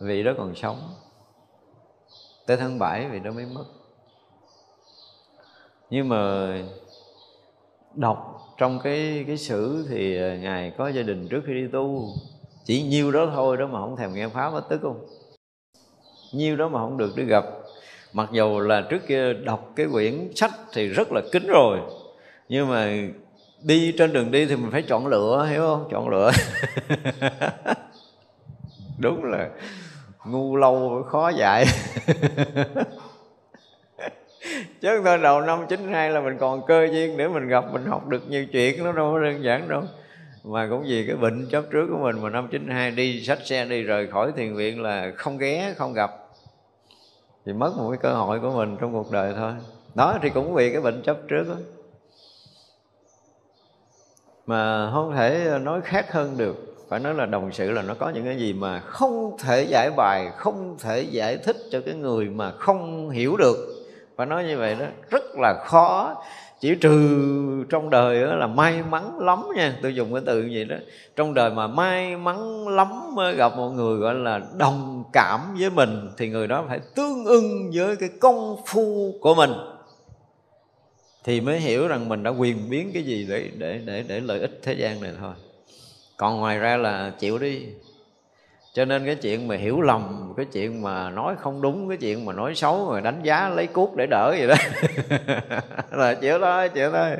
vị 0.00 0.22
đó 0.22 0.32
còn 0.38 0.54
sống. 0.54 0.94
Tới 2.46 2.56
tháng 2.56 2.78
7 2.78 3.08
vị 3.08 3.20
đó 3.20 3.30
mới 3.30 3.46
mất. 3.46 3.64
Nhưng 5.90 6.08
mà 6.08 6.52
đọc 7.94 8.38
trong 8.58 8.80
cái 8.84 9.24
cái 9.26 9.36
sử 9.36 9.86
thì 9.90 10.18
à, 10.18 10.36
ngài 10.36 10.72
có 10.78 10.88
gia 10.88 11.02
đình 11.02 11.28
trước 11.28 11.42
khi 11.46 11.54
đi 11.54 11.68
tu 11.72 12.08
chỉ 12.66 12.82
nhiêu 12.82 13.12
đó 13.12 13.30
thôi 13.34 13.56
đó 13.56 13.66
mà 13.66 13.80
không 13.80 13.96
thèm 13.96 14.14
nghe 14.14 14.28
pháp 14.28 14.50
có 14.50 14.60
tức 14.60 14.80
không? 14.82 15.06
Nhiêu 16.32 16.56
đó 16.56 16.68
mà 16.68 16.78
không 16.78 16.96
được 16.96 17.16
đi 17.16 17.24
gặp. 17.24 17.44
Mặc 18.12 18.28
dù 18.32 18.60
là 18.60 18.80
trước 18.90 19.06
kia 19.06 19.32
đọc 19.32 19.72
cái 19.76 19.86
quyển 19.92 20.28
sách 20.34 20.50
thì 20.72 20.88
rất 20.88 21.12
là 21.12 21.20
kính 21.32 21.46
rồi, 21.46 21.78
nhưng 22.48 22.68
mà 22.68 22.92
đi 23.62 23.94
trên 23.98 24.12
đường 24.12 24.30
đi 24.30 24.46
thì 24.46 24.56
mình 24.56 24.70
phải 24.70 24.82
chọn 24.82 25.06
lựa, 25.06 25.46
hiểu 25.50 25.60
không? 25.60 25.88
Chọn 25.90 26.08
lựa. 26.08 26.30
Đúng 28.98 29.24
là 29.24 29.48
ngu 30.24 30.56
lâu 30.56 31.04
khó 31.08 31.28
dạy. 31.28 31.64
Chứ 34.80 35.02
thôi, 35.04 35.18
đầu 35.18 35.40
năm 35.40 35.66
92 35.68 36.10
là 36.10 36.20
mình 36.20 36.36
còn 36.40 36.66
cơ 36.66 36.86
duyên 36.92 37.16
để 37.16 37.28
mình 37.28 37.48
gặp, 37.48 37.64
mình 37.72 37.86
học 37.86 38.08
được 38.08 38.22
nhiều 38.28 38.46
chuyện, 38.52 38.84
nó 38.84 38.92
đâu 38.92 39.12
có 39.12 39.20
đơn 39.20 39.44
giản 39.44 39.68
đâu 39.68 39.82
mà 40.46 40.66
cũng 40.70 40.84
vì 40.88 41.06
cái 41.06 41.16
bệnh 41.16 41.46
chấp 41.50 41.64
trước 41.70 41.86
của 41.90 41.98
mình 41.98 42.22
mà 42.22 42.30
năm 42.30 42.48
92 42.52 42.90
đi 42.90 43.24
sách 43.24 43.38
xe 43.44 43.64
đi 43.64 43.82
rời 43.82 44.06
khỏi 44.06 44.32
thiền 44.36 44.54
viện 44.54 44.82
là 44.82 45.12
không 45.16 45.38
ghé, 45.38 45.74
không 45.76 45.92
gặp. 45.92 46.10
Thì 47.46 47.52
mất 47.52 47.72
một 47.76 47.90
cái 47.90 47.98
cơ 48.02 48.12
hội 48.12 48.40
của 48.40 48.50
mình 48.50 48.76
trong 48.80 48.92
cuộc 48.92 49.10
đời 49.12 49.34
thôi. 49.36 49.52
Đó 49.94 50.18
thì 50.22 50.30
cũng 50.30 50.54
vì 50.54 50.72
cái 50.72 50.80
bệnh 50.80 51.02
chấp 51.02 51.16
trước 51.28 51.48
đó 51.48 51.54
mà 54.46 54.90
không 54.92 55.14
thể 55.16 55.58
nói 55.62 55.80
khác 55.84 56.12
hơn 56.12 56.36
được. 56.36 56.76
Phải 56.88 57.00
nói 57.00 57.14
là 57.14 57.26
đồng 57.26 57.52
sự 57.52 57.70
là 57.70 57.82
nó 57.82 57.94
có 57.94 58.08
những 58.08 58.24
cái 58.24 58.36
gì 58.36 58.52
mà 58.52 58.80
không 58.80 59.36
thể 59.38 59.62
giải 59.62 59.90
bài, 59.96 60.30
không 60.36 60.76
thể 60.78 61.02
giải 61.02 61.36
thích 61.36 61.56
cho 61.70 61.80
cái 61.86 61.94
người 61.94 62.24
mà 62.24 62.50
không 62.50 63.10
hiểu 63.10 63.36
được. 63.36 63.56
Phải 64.16 64.26
nói 64.26 64.44
như 64.44 64.58
vậy 64.58 64.76
đó. 64.80 64.86
Rất 65.10 65.24
là 65.38 65.64
khó 65.66 66.14
chỉ 66.60 66.74
trừ 66.74 67.64
trong 67.70 67.90
đời 67.90 68.22
đó 68.22 68.34
là 68.34 68.46
may 68.46 68.82
mắn 68.82 69.18
lắm 69.18 69.42
nha. 69.56 69.78
Tôi 69.82 69.94
dùng 69.94 70.12
cái 70.12 70.22
từ 70.26 70.42
như 70.42 70.50
vậy 70.54 70.64
đó. 70.64 70.76
Trong 71.16 71.34
đời 71.34 71.50
mà 71.50 71.66
may 71.66 72.16
mắn 72.16 72.68
lắm 72.68 73.14
mới 73.14 73.34
gặp 73.34 73.56
một 73.56 73.70
người 73.70 73.96
gọi 73.96 74.14
là 74.14 74.40
đồng 74.56 75.04
cảm 75.12 75.40
với 75.58 75.70
mình, 75.70 76.10
thì 76.16 76.28
người 76.28 76.46
đó 76.46 76.64
phải 76.68 76.80
tương 76.94 77.24
ưng 77.24 77.70
với 77.74 77.96
cái 77.96 78.08
công 78.20 78.56
phu 78.66 79.14
của 79.20 79.34
mình. 79.34 79.52
Thì 81.24 81.40
mới 81.40 81.60
hiểu 81.60 81.88
rằng 81.88 82.08
mình 82.08 82.22
đã 82.22 82.30
quyền 82.30 82.70
biến 82.70 82.90
cái 82.94 83.02
gì 83.02 83.26
để 83.28 83.50
để 83.58 83.80
để 83.86 84.04
để 84.08 84.20
lợi 84.20 84.40
ích 84.40 84.60
thế 84.62 84.72
gian 84.72 85.00
này 85.00 85.12
thôi. 85.20 85.34
Còn 86.16 86.36
ngoài 86.36 86.58
ra 86.58 86.76
là 86.76 87.12
chịu 87.18 87.38
đi 87.38 87.62
cho 88.76 88.84
nên 88.84 89.06
cái 89.06 89.14
chuyện 89.14 89.48
mà 89.48 89.56
hiểu 89.56 89.80
lầm, 89.80 90.32
cái 90.36 90.46
chuyện 90.52 90.82
mà 90.82 91.10
nói 91.10 91.34
không 91.38 91.62
đúng, 91.62 91.88
cái 91.88 91.96
chuyện 91.96 92.24
mà 92.24 92.32
nói 92.32 92.54
xấu 92.54 92.90
mà 92.90 93.00
đánh 93.00 93.20
giá, 93.22 93.48
lấy 93.48 93.66
cuốc 93.66 93.96
để 93.96 94.06
đỡ 94.10 94.34
vậy 94.38 94.48
đó. 94.48 94.54
Là 95.98 96.14
chịu 96.14 96.38
thôi 96.40 96.68
chịu 96.68 96.90
thôi 96.90 97.10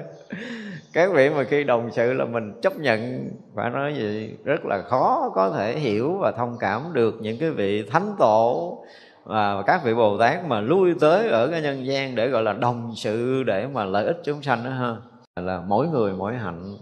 các 0.92 1.12
vị 1.12 1.30
mà 1.30 1.44
khi 1.44 1.64
đồng 1.64 1.90
sự 1.92 2.12
là 2.12 2.24
mình 2.24 2.52
chấp 2.62 2.76
nhận, 2.76 3.30
phải 3.54 3.70
nói 3.70 3.94
gì, 3.94 4.30
rất 4.44 4.64
là 4.64 4.82
khó 4.82 5.30
có 5.34 5.50
thể 5.50 5.78
hiểu 5.78 6.18
và 6.20 6.32
thông 6.32 6.56
cảm 6.60 6.82
được 6.92 7.14
những 7.20 7.38
cái 7.38 7.50
vị 7.50 7.82
thánh 7.90 8.14
tổ 8.18 8.78
và 9.24 9.62
các 9.62 9.84
vị 9.84 9.94
bồ 9.94 10.18
tát 10.18 10.44
mà 10.46 10.60
lui 10.60 10.94
tới 11.00 11.28
ở 11.28 11.48
cái 11.48 11.62
nhân 11.62 11.86
gian 11.86 12.14
để 12.14 12.28
gọi 12.28 12.42
là 12.42 12.52
đồng 12.52 12.92
sự 12.96 13.42
để 13.42 13.66
mà 13.66 13.84
lợi 13.84 14.06
ích 14.06 14.20
chúng 14.24 14.42
sanh 14.42 14.64
đó 14.64 14.70
ha. 14.70 14.96
Là 15.36 15.62
mỗi 15.66 15.88
người 15.88 16.12
mỗi 16.12 16.34
hạnh. 16.34 16.76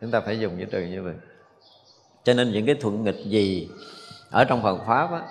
Chúng 0.00 0.10
ta 0.10 0.20
phải 0.20 0.38
dùng 0.38 0.52
cái 0.56 0.66
từ 0.70 0.82
như 0.82 1.02
vậy. 1.02 1.14
Cho 2.24 2.34
nên 2.34 2.50
những 2.50 2.66
cái 2.66 2.74
thuận 2.74 3.04
nghịch 3.04 3.24
gì 3.24 3.68
ở 4.30 4.44
trong 4.44 4.62
Phật 4.62 4.78
pháp 4.86 5.12
á, 5.12 5.22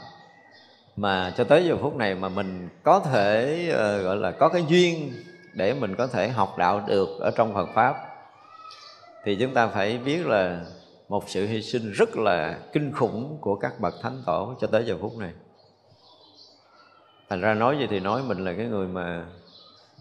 mà 0.96 1.34
cho 1.38 1.44
tới 1.44 1.66
giờ 1.66 1.78
phút 1.82 1.96
này 1.96 2.16
mà 2.16 2.30
mình 2.30 2.70
có 2.84 3.00
thể 3.00 3.64
uh, 3.70 4.04
gọi 4.04 4.16
là 4.16 4.32
có 4.32 4.50
cái 4.50 4.64
duyên 4.68 5.14
để 5.54 5.74
mình 5.74 5.96
có 5.96 6.08
thể 6.08 6.30
học 6.30 6.58
đạo 6.58 6.84
được 6.88 7.20
ở 7.20 7.32
trong 7.32 7.54
Phật 7.54 7.70
pháp 7.74 7.96
thì 9.24 9.36
chúng 9.36 9.54
ta 9.54 9.68
phải 9.68 9.98
biết 9.98 10.26
là 10.28 10.62
một 11.10 11.24
sự 11.28 11.48
hy 11.48 11.62
sinh 11.62 11.92
rất 11.92 12.18
là 12.18 12.60
kinh 12.74 12.92
khủng 12.94 13.38
của 13.42 13.56
các 13.56 13.80
bậc 13.80 13.94
thánh 14.02 14.24
tổ 14.26 14.56
cho 14.62 14.68
tới 14.68 14.86
giờ 14.86 14.98
phút 15.02 15.18
này. 15.18 15.32
Thành 17.30 17.42
ra 17.42 17.54
nói 17.54 17.78
gì 17.80 17.88
thì 17.90 18.00
nói 18.00 18.24
mình 18.24 18.46
là 18.46 18.54
cái 18.54 18.66
người 18.66 18.88
mà 18.88 19.26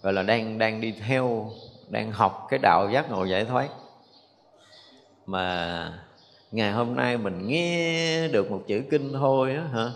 gọi 0.02 0.12
là 0.12 0.22
đang 0.22 0.58
đang 0.58 0.80
đi 0.80 0.94
theo 1.06 1.50
đang 1.88 2.12
học 2.12 2.46
cái 2.50 2.58
đạo 2.58 2.90
giác 2.90 3.10
ngộ 3.10 3.24
giải 3.24 3.44
thoát. 3.44 3.68
Mà 5.26 6.05
ngày 6.52 6.72
hôm 6.72 6.94
nay 6.94 7.18
mình 7.18 7.46
nghe 7.46 8.28
được 8.28 8.50
một 8.50 8.62
chữ 8.66 8.82
kinh 8.90 9.12
thôi 9.12 9.54
á 9.54 9.62
hả? 9.62 9.90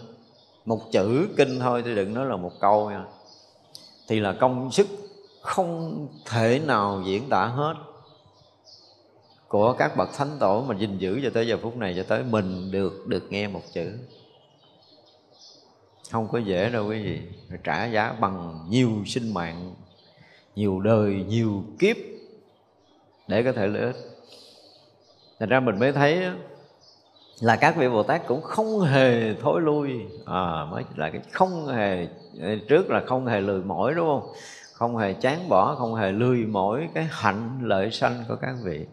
Một 0.64 0.92
chữ 0.92 1.28
kinh 1.36 1.58
thôi 1.60 1.82
thì 1.84 1.94
đừng 1.94 2.14
nói 2.14 2.26
là 2.26 2.36
một 2.36 2.52
câu 2.60 2.90
nha. 2.90 3.04
Thì 4.08 4.20
là 4.20 4.32
công 4.32 4.72
sức 4.72 4.86
không 5.42 6.08
thể 6.26 6.60
nào 6.66 7.02
diễn 7.06 7.28
tả 7.28 7.46
hết. 7.46 7.74
Của 9.48 9.72
các 9.72 9.96
bậc 9.96 10.08
thánh 10.16 10.36
tổ 10.40 10.64
mà 10.68 10.74
gìn 10.78 10.98
giữ 10.98 11.20
cho 11.22 11.30
tới 11.30 11.46
giờ 11.46 11.58
phút 11.62 11.76
này 11.76 11.94
cho 11.96 12.02
tới 12.02 12.22
mình 12.22 12.70
được 12.70 13.06
được 13.06 13.32
nghe 13.32 13.48
một 13.48 13.62
chữ. 13.72 13.92
Không 16.10 16.28
có 16.28 16.38
dễ 16.38 16.70
đâu 16.70 16.88
quý 16.88 17.02
vị. 17.02 17.20
Trả 17.64 17.86
giá 17.86 18.12
bằng 18.20 18.66
nhiều 18.68 18.90
sinh 19.06 19.34
mạng, 19.34 19.74
nhiều 20.56 20.80
đời, 20.80 21.24
nhiều 21.28 21.64
kiếp 21.78 21.96
để 23.28 23.42
có 23.42 23.52
thể 23.52 23.66
lợi 23.66 23.82
ích 23.82 24.09
thành 25.40 25.48
ra 25.48 25.60
mình 25.60 25.78
mới 25.78 25.92
thấy 25.92 26.30
là 27.40 27.56
các 27.56 27.76
vị 27.76 27.88
bồ 27.88 28.02
tát 28.02 28.26
cũng 28.26 28.42
không 28.42 28.80
hề 28.80 29.34
thối 29.34 29.60
lui. 29.60 30.06
À, 30.26 30.64
mới 30.70 30.84
là 30.96 31.10
cái 31.10 31.20
không 31.32 31.66
hề 31.66 32.08
trước 32.68 32.90
là 32.90 33.02
không 33.06 33.26
hề 33.26 33.40
lười 33.40 33.62
mỏi 33.62 33.94
đúng 33.94 34.06
không? 34.06 34.32
Không 34.72 34.96
hề 34.96 35.12
chán 35.12 35.48
bỏ 35.48 35.74
không 35.74 35.94
hề 35.94 36.12
lười 36.12 36.44
mỏi 36.44 36.88
cái 36.94 37.08
hạnh 37.10 37.58
lợi 37.62 37.90
sanh 37.90 38.24
của 38.28 38.36
các 38.40 38.54
vị. 38.64 38.86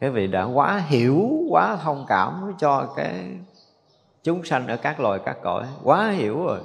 Các 0.00 0.12
vị 0.12 0.26
đã 0.26 0.44
quá 0.44 0.82
hiểu 0.86 1.30
quá 1.50 1.76
thông 1.82 2.04
cảm 2.08 2.52
cho 2.58 2.92
cái 2.96 3.38
chúng 4.22 4.44
sanh 4.44 4.66
ở 4.66 4.76
các 4.76 5.00
loài 5.00 5.20
các 5.24 5.36
cõi 5.42 5.66
quá 5.84 6.10
hiểu 6.10 6.44
rồi. 6.44 6.58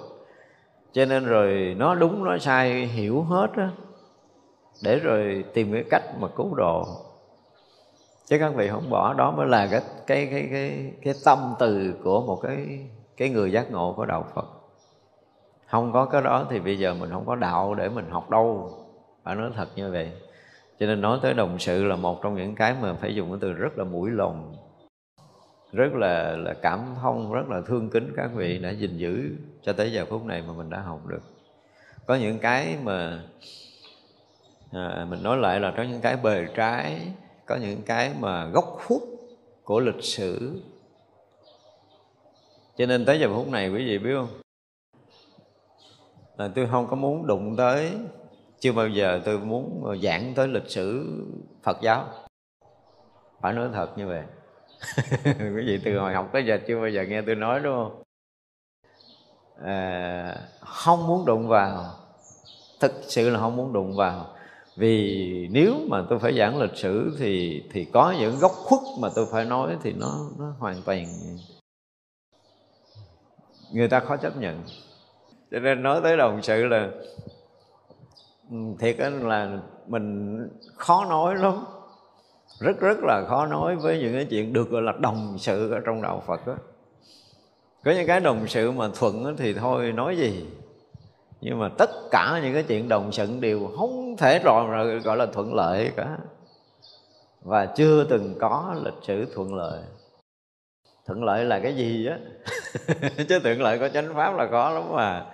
Cho 0.93 1.05
nên 1.05 1.25
rồi 1.25 1.75
nó 1.77 1.95
đúng 1.95 2.23
nó 2.23 2.37
sai 2.37 2.85
hiểu 2.85 3.21
hết 3.21 3.47
á 3.57 3.69
để 4.83 4.99
rồi 4.99 5.43
tìm 5.53 5.73
cái 5.73 5.83
cách 5.89 6.03
mà 6.19 6.27
cứu 6.27 6.55
độ 6.55 6.87
chứ 8.29 8.37
các 8.39 8.55
vị 8.55 8.69
không 8.69 8.89
bỏ 8.89 9.13
đó 9.13 9.31
mới 9.31 9.47
là 9.47 9.67
cái 9.71 9.81
cái 10.07 10.27
cái 10.31 10.47
cái 10.51 10.93
cái 11.01 11.13
tâm 11.25 11.55
từ 11.59 11.93
của 12.03 12.21
một 12.21 12.39
cái 12.43 12.79
cái 13.17 13.29
người 13.29 13.51
giác 13.51 13.71
ngộ 13.71 13.93
của 13.93 14.05
đạo 14.05 14.25
Phật. 14.35 14.45
Không 15.67 15.93
có 15.93 16.05
cái 16.05 16.21
đó 16.21 16.45
thì 16.49 16.59
bây 16.59 16.79
giờ 16.79 16.93
mình 16.93 17.09
không 17.09 17.25
có 17.25 17.35
đạo 17.35 17.75
để 17.75 17.89
mình 17.89 18.09
học 18.09 18.29
đâu. 18.29 18.71
Phải 19.23 19.35
nói 19.35 19.51
thật 19.55 19.67
như 19.75 19.91
vậy. 19.91 20.11
Cho 20.79 20.85
nên 20.85 21.01
nói 21.01 21.19
tới 21.21 21.33
đồng 21.33 21.59
sự 21.59 21.83
là 21.83 21.95
một 21.95 22.21
trong 22.23 22.35
những 22.35 22.55
cái 22.55 22.75
mà 22.81 22.93
phải 22.93 23.15
dùng 23.15 23.29
cái 23.29 23.37
từ 23.41 23.53
rất 23.53 23.77
là 23.77 23.83
mũi 23.83 24.11
lòng 24.11 24.55
rất 25.73 25.93
là 25.93 26.37
là 26.37 26.53
cảm 26.61 26.79
thông 27.01 27.33
rất 27.33 27.49
là 27.49 27.61
thương 27.67 27.89
kính 27.89 28.13
các 28.15 28.29
vị 28.35 28.59
đã 28.59 28.69
gìn 28.69 28.97
giữ 28.97 29.29
cho 29.61 29.73
tới 29.73 29.91
giờ 29.93 30.05
phút 30.09 30.25
này 30.25 30.43
mà 30.47 30.53
mình 30.53 30.69
đã 30.69 30.79
học 30.79 31.05
được. 31.07 31.21
Có 32.05 32.15
những 32.15 32.39
cái 32.39 32.75
mà 32.83 33.23
à, 34.71 35.05
mình 35.09 35.23
nói 35.23 35.37
lại 35.37 35.59
là 35.59 35.73
có 35.77 35.83
những 35.83 36.01
cái 36.01 36.17
bề 36.17 36.47
trái 36.55 37.01
có 37.47 37.55
những 37.55 37.81
cái 37.85 38.13
mà 38.19 38.45
gốc 38.45 38.77
khuất 38.85 39.01
của 39.63 39.79
lịch 39.79 40.03
sử. 40.03 40.61
Cho 42.77 42.85
nên 42.85 43.05
tới 43.05 43.19
giờ 43.19 43.29
phút 43.33 43.47
này 43.47 43.69
quý 43.69 43.85
vị 43.85 43.97
biết 43.97 44.13
không? 44.15 44.41
Là 46.37 46.49
tôi 46.55 46.67
không 46.71 46.87
có 46.87 46.95
muốn 46.95 47.27
đụng 47.27 47.55
tới 47.55 47.91
chưa 48.59 48.71
bao 48.71 48.87
giờ 48.87 49.21
tôi 49.25 49.39
muốn 49.39 49.97
giảng 50.03 50.33
tới 50.35 50.47
lịch 50.47 50.69
sử 50.69 51.15
Phật 51.63 51.77
giáo. 51.81 52.07
Phải 53.41 53.53
nói 53.53 53.69
thật 53.73 53.97
như 53.97 54.07
vậy. 54.07 54.23
Quý 55.39 55.63
vị 55.65 55.79
từ 55.85 55.99
hồi 55.99 56.13
học 56.13 56.29
tới 56.33 56.45
giờ 56.45 56.59
chưa 56.67 56.79
bao 56.79 56.89
giờ 56.89 57.03
nghe 57.03 57.21
tôi 57.21 57.35
nói 57.35 57.59
đúng 57.59 57.73
không? 57.73 58.03
À, 59.63 60.37
không 60.59 61.07
muốn 61.07 61.25
đụng 61.25 61.47
vào. 61.47 61.95
Thực 62.79 62.91
sự 63.01 63.29
là 63.29 63.39
không 63.39 63.55
muốn 63.55 63.73
đụng 63.73 63.95
vào 63.95 64.36
vì 64.77 65.47
nếu 65.51 65.75
mà 65.87 66.05
tôi 66.09 66.19
phải 66.19 66.37
giảng 66.37 66.61
lịch 66.61 66.75
sử 66.75 67.15
thì 67.19 67.63
thì 67.71 67.85
có 67.85 68.15
những 68.19 68.39
góc 68.39 68.51
khuất 68.51 68.81
mà 68.99 69.09
tôi 69.15 69.25
phải 69.31 69.45
nói 69.45 69.77
thì 69.83 69.93
nó 69.93 70.29
nó 70.39 70.53
hoàn 70.59 70.81
toàn 70.85 71.05
người 73.71 73.87
ta 73.87 73.99
khó 73.99 74.17
chấp 74.17 74.37
nhận. 74.37 74.63
Cho 75.51 75.59
nên 75.59 75.83
nói 75.83 75.99
tới 76.03 76.17
đồng 76.17 76.41
sự 76.41 76.65
là 76.65 76.89
ừ, 78.51 78.57
thiệt 78.79 78.97
là 78.99 79.59
mình 79.87 80.37
khó 80.75 81.05
nói 81.05 81.35
lắm. 81.35 81.65
Rất 82.59 82.79
rất 82.79 82.97
là 83.01 83.25
khó 83.27 83.45
nói 83.45 83.75
với 83.75 83.99
những 83.99 84.13
cái 84.13 84.25
chuyện 84.25 84.53
được 84.53 84.69
gọi 84.69 84.81
là 84.81 84.93
đồng 84.99 85.35
sự 85.39 85.71
ở 85.71 85.79
trong 85.85 86.01
đạo 86.01 86.23
Phật 86.27 86.47
đó. 86.47 86.55
có 87.83 87.91
những 87.91 88.07
cái 88.07 88.19
đồng 88.19 88.47
sự 88.47 88.71
mà 88.71 88.89
thuận 88.99 89.37
thì 89.37 89.53
thôi, 89.53 89.91
nói 89.91 90.17
gì? 90.17 90.45
Nhưng 91.41 91.59
mà 91.59 91.69
tất 91.77 91.89
cả 92.11 92.39
những 92.43 92.53
cái 92.53 92.63
chuyện 92.63 92.89
đồng 92.89 93.11
sự 93.11 93.27
đều 93.39 93.71
không 93.77 94.17
thể 94.17 94.39
rồi 94.39 94.99
gọi 94.99 95.17
là 95.17 95.25
thuận 95.25 95.53
lợi 95.53 95.91
cả. 95.95 96.17
Và 97.41 97.65
chưa 97.65 98.03
từng 98.03 98.35
có 98.39 98.75
lịch 98.83 99.03
sử 99.03 99.25
thuận 99.35 99.55
lợi. 99.55 99.79
Thuận 101.05 101.23
lợi 101.23 101.45
là 101.45 101.59
cái 101.59 101.75
gì 101.75 102.07
á? 102.07 102.17
Chứ 103.29 103.39
thuận 103.39 103.61
lợi 103.61 103.79
có 103.79 103.89
chánh 103.89 104.15
pháp 104.15 104.35
là 104.35 104.47
có 104.51 104.69
lắm 104.69 104.83
mà. 104.91 105.25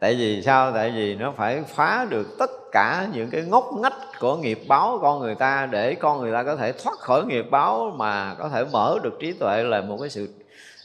Tại 0.00 0.14
vì 0.14 0.42
sao? 0.42 0.72
Tại 0.72 0.90
vì 0.90 1.14
nó 1.14 1.32
phải 1.32 1.62
phá 1.62 2.06
được 2.10 2.26
tất 2.38 2.50
cả 2.72 3.08
những 3.12 3.30
cái 3.30 3.42
ngóc 3.42 3.70
ngách 3.82 4.18
của 4.20 4.36
nghiệp 4.36 4.58
báo 4.68 4.98
con 5.02 5.20
người 5.20 5.34
ta 5.34 5.68
để 5.70 5.94
con 5.94 6.20
người 6.20 6.32
ta 6.32 6.42
có 6.42 6.56
thể 6.56 6.72
thoát 6.72 6.98
khỏi 6.98 7.24
nghiệp 7.26 7.46
báo 7.50 7.94
mà 7.96 8.34
có 8.34 8.48
thể 8.48 8.64
mở 8.72 8.98
được 9.02 9.18
trí 9.20 9.32
tuệ 9.32 9.62
là 9.62 9.80
một 9.80 9.96
cái 10.00 10.10
sự 10.10 10.28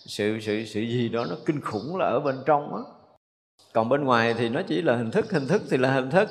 sự 0.06 0.40
sự 0.41 0.66
sự 0.66 0.80
gì 0.80 1.10
đó 1.10 1.26
nó 1.30 1.36
kinh 1.45 1.62
khủng 1.62 1.98
là 1.98 2.06
ở 2.06 2.20
bên 2.20 2.36
trong 2.45 2.76
á 2.76 2.97
còn 3.73 3.89
bên 3.89 4.03
ngoài 4.03 4.34
thì 4.34 4.49
nó 4.49 4.61
chỉ 4.61 4.81
là 4.81 4.95
hình 4.95 5.11
thức 5.11 5.31
hình 5.31 5.47
thức 5.47 5.61
thì 5.69 5.77
là 5.77 5.91
hình 5.91 6.09
thức. 6.09 6.29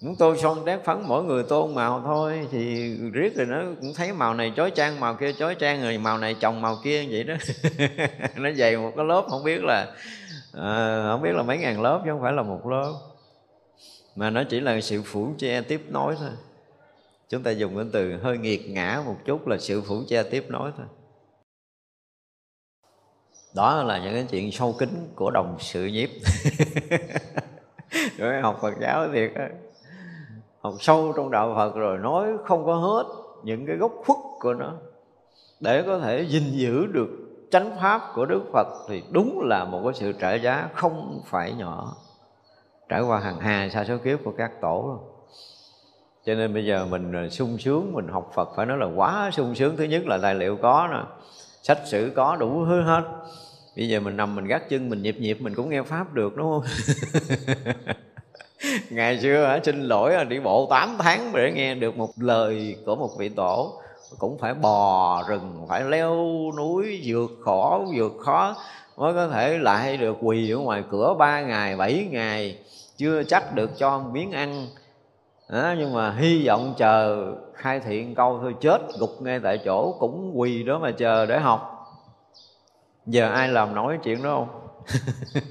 Muốn 0.00 0.16
tô 0.16 0.36
son 0.36 0.64
đét 0.64 0.84
phấn 0.84 1.02
mỗi 1.06 1.24
người 1.24 1.42
tô 1.42 1.66
màu 1.66 2.02
thôi 2.04 2.48
thì 2.50 2.94
riết 3.12 3.36
rồi 3.36 3.46
nó 3.46 3.62
cũng 3.80 3.92
thấy 3.94 4.12
màu 4.12 4.34
này 4.34 4.52
chói 4.56 4.70
trang 4.70 5.00
màu 5.00 5.14
kia 5.14 5.32
chói 5.32 5.54
trang 5.54 5.82
rồi 5.82 5.98
màu 5.98 6.18
này 6.18 6.34
chồng 6.34 6.60
màu 6.60 6.76
kia 6.84 7.06
vậy 7.10 7.24
đó. 7.24 7.34
Nó 8.36 8.50
dày 8.50 8.76
một 8.76 8.92
cái 8.96 9.04
lớp 9.04 9.26
không 9.30 9.44
biết 9.44 9.64
là 9.64 9.94
à, 10.52 11.02
không 11.10 11.22
biết 11.22 11.32
là 11.32 11.42
mấy 11.42 11.58
ngàn 11.58 11.82
lớp 11.82 12.02
chứ 12.04 12.10
không 12.10 12.22
phải 12.22 12.32
là 12.32 12.42
một 12.42 12.66
lớp. 12.66 12.94
Mà 14.16 14.30
nó 14.30 14.42
chỉ 14.44 14.60
là 14.60 14.80
sự 14.80 15.02
phủ 15.02 15.34
che 15.38 15.60
tiếp 15.60 15.82
nối 15.88 16.14
thôi. 16.18 16.30
Chúng 17.28 17.42
ta 17.42 17.50
dùng 17.50 17.76
cái 17.76 17.84
từ 17.92 18.16
hơi 18.22 18.38
nghiệt 18.38 18.70
ngã 18.70 19.02
một 19.06 19.16
chút 19.24 19.48
là 19.48 19.58
sự 19.58 19.82
phủ 19.82 20.02
che 20.08 20.22
tiếp 20.22 20.44
nối 20.48 20.70
thôi 20.76 20.86
đó 23.54 23.82
là 23.82 23.98
những 23.98 24.14
cái 24.14 24.26
chuyện 24.30 24.52
sâu 24.52 24.74
kín 24.78 24.88
của 25.14 25.30
đồng 25.30 25.56
sự 25.58 25.86
nhiếp. 25.86 26.08
Rồi 28.18 28.40
học 28.40 28.58
Phật 28.62 28.74
giáo 28.80 29.08
thiệt 29.12 29.30
á. 29.34 29.48
Học 30.60 30.74
sâu 30.80 31.12
trong 31.16 31.30
đạo 31.30 31.52
Phật 31.56 31.74
rồi 31.74 31.98
nói 31.98 32.28
không 32.44 32.66
có 32.66 32.74
hết 32.74 33.04
những 33.42 33.66
cái 33.66 33.76
gốc 33.76 33.92
khuất 34.06 34.18
của 34.40 34.54
nó. 34.54 34.72
Để 35.60 35.82
có 35.86 35.98
thể 35.98 36.26
gìn 36.28 36.42
giữ 36.52 36.86
được 36.86 37.08
chánh 37.50 37.76
pháp 37.80 38.00
của 38.14 38.26
Đức 38.26 38.42
Phật 38.52 38.66
thì 38.88 39.02
đúng 39.10 39.40
là 39.40 39.64
một 39.64 39.80
cái 39.84 39.92
sự 39.94 40.12
trả 40.12 40.34
giá 40.34 40.68
không 40.74 41.20
phải 41.26 41.52
nhỏ. 41.52 41.96
Trải 42.88 43.02
qua 43.02 43.18
hàng 43.18 43.40
hà 43.40 43.68
sa 43.72 43.84
số 43.84 43.96
kiếp 44.04 44.18
của 44.24 44.32
các 44.38 44.50
tổ. 44.60 44.84
Luôn 44.86 45.12
cho 46.24 46.34
nên 46.34 46.54
bây 46.54 46.66
giờ 46.66 46.86
mình 46.90 47.12
à, 47.12 47.28
sung 47.28 47.58
sướng, 47.58 47.92
mình 47.92 48.08
học 48.08 48.30
Phật 48.34 48.48
phải 48.56 48.66
nói 48.66 48.78
là 48.78 48.86
quá 48.96 49.30
sung 49.32 49.54
sướng. 49.54 49.76
Thứ 49.76 49.84
nhất 49.84 50.06
là 50.06 50.18
tài 50.22 50.34
liệu 50.34 50.56
có 50.56 50.88
nè, 50.92 50.98
sách 51.62 51.78
sử 51.84 52.12
có 52.16 52.36
đủ 52.36 52.66
thứ 52.66 52.82
hết 52.82 53.02
bây 53.76 53.88
giờ 53.88 54.00
mình 54.00 54.16
nằm 54.16 54.34
mình 54.34 54.44
gác 54.44 54.68
chân 54.68 54.88
mình 54.88 55.02
nhịp 55.02 55.16
nhịp 55.18 55.40
mình 55.40 55.54
cũng 55.54 55.70
nghe 55.70 55.82
pháp 55.82 56.14
được 56.14 56.36
đúng 56.36 56.50
không? 56.50 56.62
Ngày 58.90 59.20
xưa 59.20 59.46
hả 59.46 59.60
xin 59.64 59.82
lỗi 59.82 60.24
đi 60.24 60.40
bộ 60.40 60.66
8 60.70 60.96
tháng 60.98 61.32
để 61.34 61.52
nghe 61.54 61.74
được 61.74 61.96
một 61.96 62.10
lời 62.16 62.76
của 62.86 62.96
một 62.96 63.10
vị 63.18 63.28
tổ. 63.28 63.82
Cũng 64.18 64.38
phải 64.38 64.54
bò 64.54 65.22
rừng 65.28 65.66
phải 65.68 65.84
leo 65.84 66.16
núi 66.56 67.02
vượt 67.04 67.30
khổ 67.40 67.84
vượt 67.96 68.12
khó 68.24 68.56
mới 68.96 69.14
có 69.14 69.28
thể 69.28 69.58
lại 69.58 69.96
được 69.96 70.16
quỳ 70.20 70.50
ở 70.50 70.58
ngoài 70.58 70.84
cửa 70.90 71.14
ba 71.18 71.40
ngày 71.40 71.76
bảy 71.76 72.08
ngày. 72.10 72.58
Chưa 72.96 73.22
chắc 73.22 73.54
được 73.54 73.70
cho 73.78 73.98
miếng 74.12 74.32
ăn. 74.32 74.66
Đó, 75.50 75.74
nhưng 75.78 75.94
mà 75.94 76.12
hy 76.12 76.46
vọng 76.46 76.74
chờ 76.78 77.32
khai 77.54 77.80
thiện 77.80 78.14
câu 78.14 78.38
thôi 78.42 78.54
chết 78.60 78.80
gục 78.98 79.22
ngay 79.22 79.40
tại 79.42 79.58
chỗ 79.64 79.96
cũng 79.98 80.32
quỳ 80.34 80.62
đó 80.62 80.78
mà 80.78 80.90
chờ 80.90 81.26
để 81.26 81.38
học 81.38 81.71
giờ 83.06 83.32
ai 83.32 83.48
làm 83.48 83.74
nổi 83.74 83.98
chuyện 84.04 84.22
đó 84.22 84.30
không? 84.30 84.68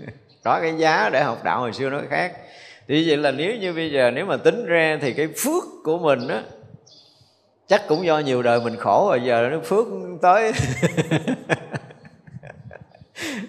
Đó 0.43 0.59
cái 0.61 0.73
giá 0.77 1.09
để 1.13 1.23
học 1.23 1.37
đạo 1.43 1.59
hồi 1.59 1.73
xưa 1.73 1.89
nó 1.89 1.99
khác. 2.09 2.33
Thì 2.87 3.07
vậy 3.07 3.17
là 3.17 3.31
nếu 3.31 3.55
như 3.55 3.73
bây 3.73 3.91
giờ 3.91 4.11
nếu 4.11 4.25
mà 4.25 4.37
tính 4.37 4.65
ra 4.65 4.97
thì 5.01 5.13
cái 5.13 5.27
phước 5.37 5.63
của 5.83 5.97
mình 5.97 6.27
á 6.27 6.43
chắc 7.67 7.87
cũng 7.87 8.05
do 8.05 8.19
nhiều 8.19 8.41
đời 8.41 8.61
mình 8.63 8.75
khổ 8.75 9.07
rồi 9.09 9.21
giờ 9.23 9.49
nó 9.51 9.57
phước 9.63 9.87
tới. 10.21 10.51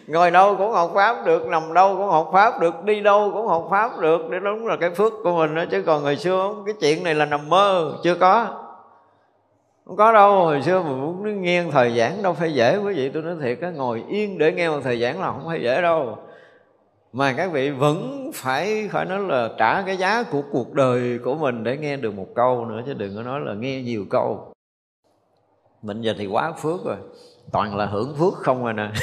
Ngồi 0.06 0.30
đâu 0.30 0.56
cũng 0.56 0.72
học 0.72 0.90
pháp 0.94 1.26
được 1.26 1.46
nằm 1.46 1.74
đâu 1.74 1.96
cũng 1.96 2.08
học 2.08 2.30
pháp 2.32 2.60
được 2.60 2.84
đi 2.84 3.00
đâu 3.00 3.30
cũng 3.34 3.46
học 3.46 3.68
pháp 3.70 4.00
được. 4.00 4.30
Để 4.30 4.38
đúng 4.40 4.66
là 4.66 4.76
cái 4.76 4.90
phước 4.90 5.12
của 5.24 5.36
mình 5.36 5.54
đó 5.54 5.64
chứ 5.70 5.82
còn 5.82 6.04
ngày 6.04 6.16
xưa 6.16 6.54
cái 6.66 6.74
chuyện 6.80 7.04
này 7.04 7.14
là 7.14 7.24
nằm 7.24 7.48
mơ 7.48 7.92
chưa 8.02 8.14
có 8.14 8.62
không 9.84 9.96
có 9.96 10.12
đâu, 10.12 10.44
hồi 10.44 10.62
xưa 10.62 10.82
mà 10.82 10.90
muốn 10.90 11.42
nghe 11.42 11.64
thời 11.72 11.98
giảng 11.98 12.22
đâu 12.22 12.32
phải 12.32 12.54
dễ 12.54 12.76
quý 12.76 12.94
vị. 12.94 13.10
Tôi 13.14 13.22
nói 13.22 13.36
thiệt 13.42 13.60
á, 13.60 13.70
ngồi 13.70 14.04
yên 14.09 14.38
để 14.38 14.52
nghe 14.52 14.68
một 14.68 14.80
thời 14.84 15.00
giảng 15.00 15.20
là 15.20 15.26
không 15.26 15.46
phải 15.46 15.62
dễ 15.62 15.82
đâu. 15.82 16.18
Mà 17.12 17.32
các 17.32 17.52
vị 17.52 17.70
vẫn 17.70 18.30
phải 18.34 18.88
phải 18.92 19.04
nói 19.04 19.20
là 19.20 19.50
trả 19.59 19.82
cái 19.82 19.96
giá 19.96 20.22
của 20.22 20.42
cuộc 20.52 20.72
đời 20.72 21.18
của 21.24 21.34
mình 21.34 21.64
để 21.64 21.76
nghe 21.76 21.96
được 21.96 22.14
một 22.14 22.26
câu 22.34 22.64
nữa, 22.66 22.82
chứ 22.86 22.94
đừng 22.94 23.16
có 23.16 23.22
nói 23.22 23.40
là 23.40 23.54
nghe 23.54 23.82
nhiều 23.82 24.04
câu. 24.10 24.52
Mình 25.82 26.00
giờ 26.00 26.14
thì 26.18 26.26
quá 26.26 26.52
phước 26.52 26.84
rồi. 26.84 26.96
Toàn 27.52 27.76
là 27.76 27.86
hưởng 27.86 28.14
phước 28.18 28.34
không 28.34 28.64
rồi 28.64 28.72
nè. 28.72 28.90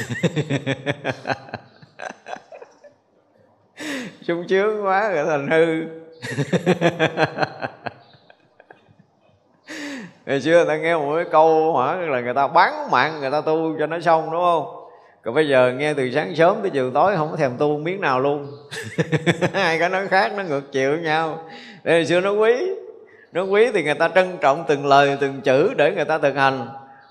Sung 4.21 4.47
chướng 4.47 4.85
quá 4.85 5.09
rồi, 5.09 5.25
thành 5.25 5.47
hư. 5.47 5.85
ngày 10.29 10.41
xưa 10.41 10.55
người 10.55 10.65
ta 10.65 10.77
nghe 10.77 10.95
một 10.95 11.15
cái 11.15 11.25
câu 11.31 11.77
hả 11.77 11.95
là 11.95 12.21
người 12.21 12.33
ta 12.33 12.47
bán 12.47 12.91
mạng, 12.91 13.19
người 13.19 13.31
ta 13.31 13.41
tu 13.41 13.75
cho 13.79 13.87
nó 13.87 13.99
xong, 13.99 14.31
đúng 14.31 14.41
không? 14.41 14.65
Còn 15.23 15.33
bây 15.33 15.47
giờ 15.47 15.73
nghe 15.77 15.93
từ 15.93 16.11
sáng 16.11 16.35
sớm 16.35 16.57
tới 16.61 16.69
chiều 16.69 16.91
tối 16.91 17.15
không 17.17 17.31
có 17.31 17.37
thèm 17.37 17.51
tu 17.57 17.77
miếng 17.77 18.01
nào 18.01 18.19
luôn. 18.19 18.47
Hai 19.53 19.79
cái 19.79 19.89
nó 19.89 19.99
khác, 20.09 20.31
nó 20.37 20.43
ngược 20.43 20.71
chiều 20.71 20.91
với 20.91 20.99
nhau. 20.99 21.37
Để 21.83 21.93
ngày 21.93 22.05
xưa 22.05 22.19
nó 22.19 22.31
quý. 22.31 22.53
Nó 23.31 23.43
quý 23.43 23.71
thì 23.73 23.83
người 23.83 23.93
ta 23.93 24.09
trân 24.15 24.37
trọng 24.41 24.63
từng 24.67 24.85
lời, 24.85 25.17
từng 25.19 25.41
chữ 25.41 25.73
để 25.77 25.91
người 25.95 26.05
ta 26.05 26.17
thực 26.17 26.35
hành. 26.35 26.67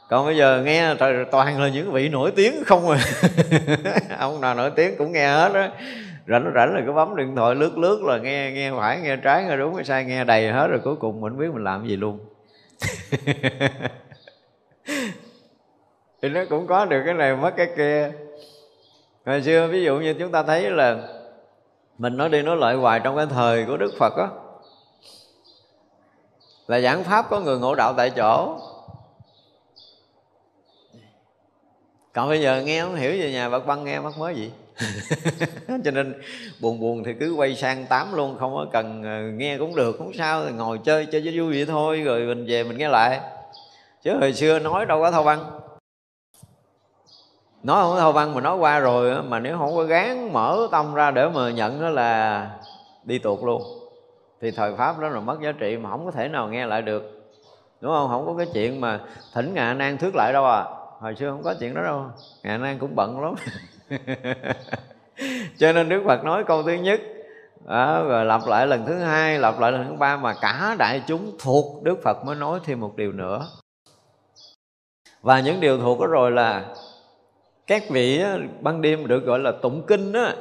Còn 0.09 0.27
bây 0.27 0.37
giờ 0.37 0.63
nghe 0.65 0.95
toàn 1.31 1.61
là 1.61 1.69
những 1.69 1.93
vị 1.93 2.09
nổi 2.09 2.31
tiếng 2.37 2.65
không 2.67 2.89
rồi 2.89 2.97
à. 4.09 4.17
ông 4.19 4.41
nào 4.41 4.55
nổi 4.55 4.71
tiếng 4.71 4.95
cũng 4.99 5.13
nghe 5.13 5.29
hết 5.29 5.53
đó 5.55 5.67
rảnh 6.29 6.53
rảnh 6.55 6.75
là 6.75 6.83
cứ 6.87 6.93
bấm 6.93 7.17
điện 7.17 7.37
thoại 7.37 7.55
lướt 7.55 7.79
lướt 7.79 8.03
là 8.03 8.19
nghe 8.19 8.53
nghe 8.53 8.71
phải, 8.79 9.01
nghe 9.01 9.17
trái, 9.17 9.45
nghe 9.45 9.57
đúng, 9.57 9.77
nghe 9.77 9.83
sai, 9.83 10.05
nghe 10.05 10.25
đầy 10.25 10.53
hết 10.53 10.67
rồi 10.67 10.81
cuối 10.85 10.97
cùng 10.97 11.21
mình 11.21 11.39
biết 11.39 11.49
mình 11.53 11.65
làm 11.65 11.89
gì 11.89 11.97
luôn 11.97 12.19
thì 16.23 16.29
nó 16.29 16.41
cũng 16.51 16.67
có 16.67 16.85
được 16.85 17.03
cái 17.05 17.15
này 17.15 17.37
mất 17.37 17.55
cái 17.57 17.69
kia. 17.77 18.13
Hồi 19.27 19.43
xưa 19.43 19.67
ví 19.67 19.85
dụ 19.85 19.99
như 19.99 20.15
chúng 20.19 20.33
ta 20.33 20.43
thấy 20.43 20.71
là 20.71 21.09
mình 21.99 22.17
nói 22.17 22.29
đi 22.29 22.43
nói 22.43 22.57
lại 22.57 22.75
hoài 22.75 23.01
trong 23.05 23.17
cái 23.17 23.27
thời 23.27 23.65
của 23.67 23.77
đức 23.77 23.93
phật 23.99 24.13
á, 24.17 24.29
là 26.67 26.81
giảng 26.81 27.05
pháp 27.05 27.27
có 27.31 27.41
người 27.41 27.59
ngộ 27.59 27.75
đạo 27.75 27.95
tại 27.97 28.11
chỗ. 28.11 28.59
Còn 32.13 32.29
bây 32.29 32.41
giờ 32.41 32.63
nghe 32.63 32.83
không 32.83 32.97
hiểu 32.97 33.11
về 33.11 33.33
nhà 33.33 33.49
bậc 33.49 33.67
băng 33.67 33.85
nghe 33.85 34.01
mắc 34.01 34.19
mới 34.19 34.35
gì. 34.35 34.53
cho 35.85 35.91
nên 35.91 36.15
buồn 36.61 36.81
buồn 36.81 37.05
thì 37.05 37.15
cứ 37.21 37.33
quay 37.33 37.55
sang 37.55 37.87
tám 37.87 38.15
luôn, 38.15 38.37
không 38.39 38.55
có 38.55 38.67
cần 38.73 39.03
ờ, 39.03 39.21
nghe 39.21 39.59
cũng 39.59 39.77
được, 39.77 39.97
không 39.99 40.13
sao 40.13 40.45
thì 40.45 40.53
ngồi 40.53 40.79
chơi 40.85 41.07
chơi 41.07 41.23
cho 41.25 41.31
vui 41.35 41.53
vậy 41.53 41.67
thôi, 41.67 42.01
rồi 42.01 42.27
mình 42.27 42.47
về 42.49 42.65
mình 42.65 42.79
nghe 42.79 42.89
lại. 42.89 43.21
Chứ 44.03 44.17
hồi 44.21 44.33
xưa 44.33 44.59
nói 44.59 44.87
đâu 44.87 45.01
có 45.01 45.11
thâu 45.11 45.23
văn. 45.23 45.61
Nói 47.63 47.83
không 47.83 47.95
có 47.95 48.01
thâu 48.01 48.13
văn 48.13 48.35
mà 48.35 48.41
nói 48.41 48.57
qua 48.57 48.79
rồi 48.79 49.23
mà 49.23 49.39
nếu 49.39 49.59
không 49.59 49.77
có 49.77 49.85
gán 49.85 50.33
mở 50.33 50.69
tâm 50.71 50.95
ra 50.95 51.11
để 51.11 51.29
mà 51.29 51.51
nhận 51.51 51.81
đó 51.81 51.89
là 51.89 52.51
đi 53.05 53.19
tuột 53.19 53.45
luôn. 53.45 53.63
Thì 54.41 54.51
thời 54.51 54.77
pháp 54.77 54.99
đó 54.99 55.09
là 55.09 55.21
mất 55.21 55.41
giá 55.43 55.53
trị 55.53 55.77
mà 55.77 55.91
không 55.91 56.05
có 56.05 56.11
thể 56.11 56.29
nào 56.29 56.49
nghe 56.49 56.67
lại 56.67 56.83
được. 56.83 57.31
Đúng 57.81 57.93
không? 57.93 58.09
Không 58.09 58.27
có 58.27 58.35
cái 58.37 58.47
chuyện 58.55 58.81
mà 58.81 59.01
thỉnh 59.35 59.55
ngạ 59.55 59.75
nan 59.75 59.99
thước 59.99 60.15
lại 60.15 60.33
đâu 60.33 60.45
à. 60.45 60.65
Hồi 61.01 61.15
xưa 61.15 61.31
không 61.31 61.43
có 61.43 61.55
chuyện 61.61 61.75
đó 61.75 61.83
đâu. 61.83 62.05
Ngạ 62.43 62.57
nan 62.59 62.79
cũng 62.79 62.97
bận 62.97 63.21
lắm. 63.21 63.35
cho 65.59 65.73
nên 65.73 65.89
đức 65.89 66.03
phật 66.07 66.25
nói 66.25 66.45
câu 66.45 66.63
thứ 66.63 66.73
nhất 66.73 67.01
đó, 67.65 68.05
rồi 68.09 68.25
lặp 68.25 68.41
lại 68.47 68.67
lần 68.67 68.87
thứ 68.87 68.95
hai 68.95 69.39
lặp 69.39 69.61
lại 69.61 69.73
lần 69.73 69.89
thứ 69.89 69.95
ba 69.95 70.17
mà 70.17 70.35
cả 70.41 70.77
đại 70.79 71.03
chúng 71.07 71.37
thuộc 71.39 71.83
đức 71.83 72.03
phật 72.03 72.25
mới 72.25 72.37
nói 72.37 72.61
thêm 72.65 72.81
một 72.81 72.97
điều 72.97 73.13
nữa. 73.13 73.49
Và 75.23 75.41
những 75.41 75.61
điều 75.61 75.79
thuộc 75.79 76.01
đó 76.01 76.07
rồi 76.07 76.31
là 76.31 76.65
các 77.67 77.83
vị 77.91 78.21
á, 78.23 78.37
ban 78.61 78.83
đêm 78.83 79.07
được 79.07 79.25
gọi 79.25 79.39
là 79.39 79.53
tụng 79.63 79.85
kinh 79.87 80.13
á. 80.13 80.35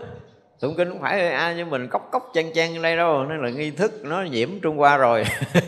Tụng 0.60 0.74
kinh 0.78 0.90
không 0.90 1.02
phải 1.02 1.30
ai 1.30 1.56
như 1.56 1.66
mình 1.66 1.88
cốc 1.88 2.10
cốc 2.12 2.32
chan 2.34 2.46
chan 2.54 2.82
đây 2.82 2.98
đâu 2.98 3.24
nên 3.24 3.42
là 3.42 3.50
nghi 3.50 3.72
thức 3.72 3.92
nó 4.04 4.22
nhiễm 4.22 4.50
trung 4.62 4.78
hoa 4.78 4.98
rồi. 4.98 5.24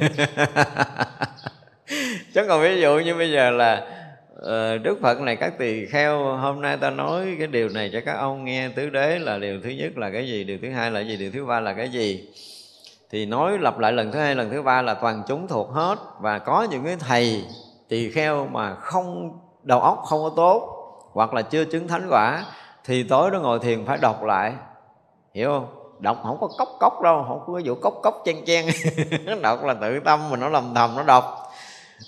Chứ 2.34 2.46
còn 2.48 2.62
ví 2.62 2.82
dụ 2.82 3.00
như 3.00 3.16
bây 3.16 3.32
giờ 3.32 3.52
là 3.52 3.99
Ờ, 4.42 4.78
đức 4.78 4.98
phật 5.02 5.22
này, 5.22 5.36
các 5.36 5.58
tỳ 5.58 5.86
kheo, 5.86 6.36
hôm 6.36 6.62
nay 6.62 6.78
ta 6.78 6.90
nói 6.90 7.36
cái 7.38 7.48
điều 7.48 7.70
này 7.70 7.90
cho 7.94 8.00
các 8.06 8.14
ông 8.14 8.46
nghe. 8.46 8.70
Tứ 8.70 8.90
đế 8.90 9.20
là 9.20 9.38
điều 9.38 9.62
thứ 9.62 9.70
nhất 9.70 9.98
là 9.98 10.10
cái 10.10 10.28
gì? 10.28 10.44
Điều 10.44 10.58
thứ 10.62 10.70
hai 10.70 10.92
là 10.92 11.00
gì? 11.00 11.18
Điều 11.18 11.32
thứ 11.32 11.46
ba 11.46 11.60
là 11.60 11.74
cái 11.74 11.90
gì? 11.90 12.30
Thì 13.10 13.26
nói 13.26 13.58
lặp 13.60 13.80
lại 13.80 13.92
lần 13.92 14.12
thứ 14.12 14.20
hai, 14.20 14.36
lần 14.36 14.50
thứ 14.50 14.62
ba 14.62 14.82
là 14.82 14.94
toàn 14.94 15.24
chúng 15.28 15.48
thuộc 15.48 15.70
hết. 15.72 15.96
Và 16.20 16.40
có 16.40 16.68
những 16.72 16.86
cái 16.86 16.96
thầy, 17.00 17.44
tỳ 17.88 18.12
kheo 18.12 18.48
mà 18.52 18.76
không, 18.76 19.40
đầu 19.64 19.82
óc 19.82 20.04
không 20.06 20.24
có 20.24 20.32
tốt, 20.36 20.76
hoặc 21.14 21.34
là 21.34 21.42
chưa 21.42 21.66
chứng 21.66 21.88
thánh 21.88 22.08
quả, 22.10 22.44
thì 22.86 23.04
tối 23.04 23.32
đó 23.32 23.40
ngồi 23.40 23.60
thiền 23.60 23.86
phải 23.86 23.98
đọc 24.02 24.24
lại. 24.24 24.54
Hiểu 25.34 25.50
không? 25.50 25.68
Đọc 26.00 26.20
không 26.24 26.38
có 26.42 26.48
cốc 26.58 26.70
cốc 26.80 27.02
đâu, 27.02 27.26
không 27.28 27.54
có 27.54 27.62
vụ 27.66 27.76
cốc 27.76 27.94
cốc 28.04 28.22
chen 28.26 28.46
chen. 28.46 28.66
Đọc 29.42 29.64
là 29.64 29.74
tự 29.74 30.00
tâm 30.00 30.30
mình 30.30 30.40
nó 30.40 30.50
lầm 30.50 30.74
thầm, 30.76 30.96
nó 30.96 31.04
đọc 31.04 31.49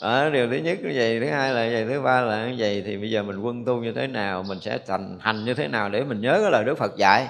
đó, 0.02 0.30
điều 0.30 0.50
thứ 0.50 0.56
nhất 0.56 0.78
như 0.82 0.92
vậy 0.96 1.20
thứ 1.20 1.30
hai 1.30 1.54
là 1.54 1.66
như 1.66 1.74
vậy 1.74 1.86
thứ 1.90 2.02
ba 2.02 2.22
là 2.22 2.48
như 2.48 2.56
vậy 2.58 2.84
thì 2.86 2.98
bây 2.98 3.12
giờ 3.12 3.24
mình 3.24 3.42
quân 3.42 3.66
tu 3.66 3.78
như 3.78 3.94
thế 3.94 4.08
nào 4.08 4.44
mình 4.44 4.60
sẽ 4.62 4.78
thành 4.88 5.18
hành 5.22 5.46
như 5.46 5.54
thế 5.54 5.68
nào 5.68 5.90
để 5.90 6.04
mình 6.04 6.22
nhớ 6.22 6.40
cái 6.42 6.52
lời 6.52 6.64
đức 6.66 6.78
phật 6.78 6.98
dạy? 6.98 7.28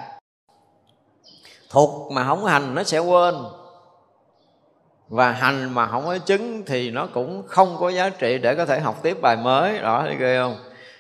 Thuộc 1.70 2.12
mà 2.12 2.24
không 2.24 2.46
hành 2.46 2.76
nó 2.76 2.84
sẽ 2.84 3.00
quên. 3.00 3.36
Và 5.10 5.32
hành 5.32 5.74
mà 5.74 5.88
không 5.88 6.06
có 6.06 6.18
chứng 6.18 6.64
thì 6.66 6.92
nó 6.92 7.08
cũng 7.14 7.44
không 7.48 7.78
có 7.80 7.90
giá 7.90 8.10
trị 8.10 8.38
để 8.38 8.56
có 8.56 8.66
thể 8.66 8.80
học 8.80 9.00
tiếp 9.04 9.18
bài 9.22 9.38
mới. 9.38 9.80
Đó 9.80 10.04
thấy 10.06 10.16
ghê 10.16 10.38
không? 10.38 10.56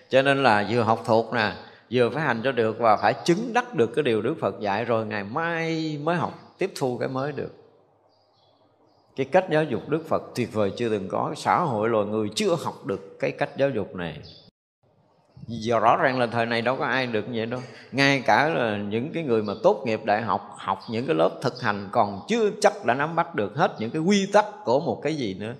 Cho 0.09 0.21
nên 0.21 0.43
là 0.43 0.65
vừa 0.69 0.81
học 0.81 1.03
thuộc 1.05 1.33
nè 1.33 1.51
vừa 1.91 2.09
phải 2.09 2.23
hành 2.23 2.41
cho 2.43 2.51
được 2.51 2.79
và 2.79 2.97
phải 2.97 3.13
chứng 3.25 3.53
đắc 3.53 3.73
được 3.73 3.91
cái 3.95 4.03
điều 4.03 4.21
đức 4.21 4.35
phật 4.41 4.59
dạy 4.59 4.85
rồi 4.85 5.05
ngày 5.05 5.23
mai 5.23 5.97
mới 6.03 6.15
học 6.15 6.39
tiếp 6.57 6.71
thu 6.75 6.97
cái 6.97 7.09
mới 7.09 7.31
được 7.31 7.60
cái 9.15 9.25
cách 9.25 9.45
giáo 9.51 9.63
dục 9.63 9.89
đức 9.89 10.07
phật 10.07 10.23
tuyệt 10.35 10.53
vời 10.53 10.71
chưa 10.77 10.89
từng 10.89 11.07
có. 11.07 11.33
Xã 11.37 11.59
hội 11.59 11.89
loài 11.89 12.05
người 12.05 12.29
chưa 12.35 12.55
học 12.55 12.85
được 12.85 13.19
cái 13.19 13.31
cách 13.31 13.49
giáo 13.57 13.69
dục 13.69 13.95
này. 13.95 14.17
Giờ 15.47 15.79
rõ 15.79 15.97
ràng 15.97 16.19
là 16.19 16.27
thời 16.27 16.45
này 16.45 16.61
đâu 16.61 16.75
có 16.75 16.85
ai 16.85 17.07
được 17.07 17.29
như 17.29 17.39
vậy 17.39 17.45
đâu. 17.45 17.59
Ngay 17.91 18.21
cả 18.25 18.49
là 18.49 18.77
những 18.77 19.11
cái 19.13 19.23
người 19.23 19.43
mà 19.43 19.53
tốt 19.63 19.83
nghiệp 19.85 20.05
đại 20.05 20.21
học 20.21 20.55
học 20.57 20.79
những 20.89 21.05
cái 21.07 21.15
lớp 21.15 21.29
thực 21.41 21.61
hành 21.61 21.89
còn 21.91 22.19
chưa 22.27 22.49
chắc 22.61 22.85
đã 22.85 22.93
nắm 22.93 23.15
bắt 23.15 23.35
được 23.35 23.55
hết 23.55 23.75
những 23.79 23.91
cái 23.91 24.01
quy 24.01 24.29
tắc 24.33 24.45
của 24.65 24.79
một 24.79 25.01
cái 25.03 25.15
gì 25.15 25.33
nữa. 25.39 25.53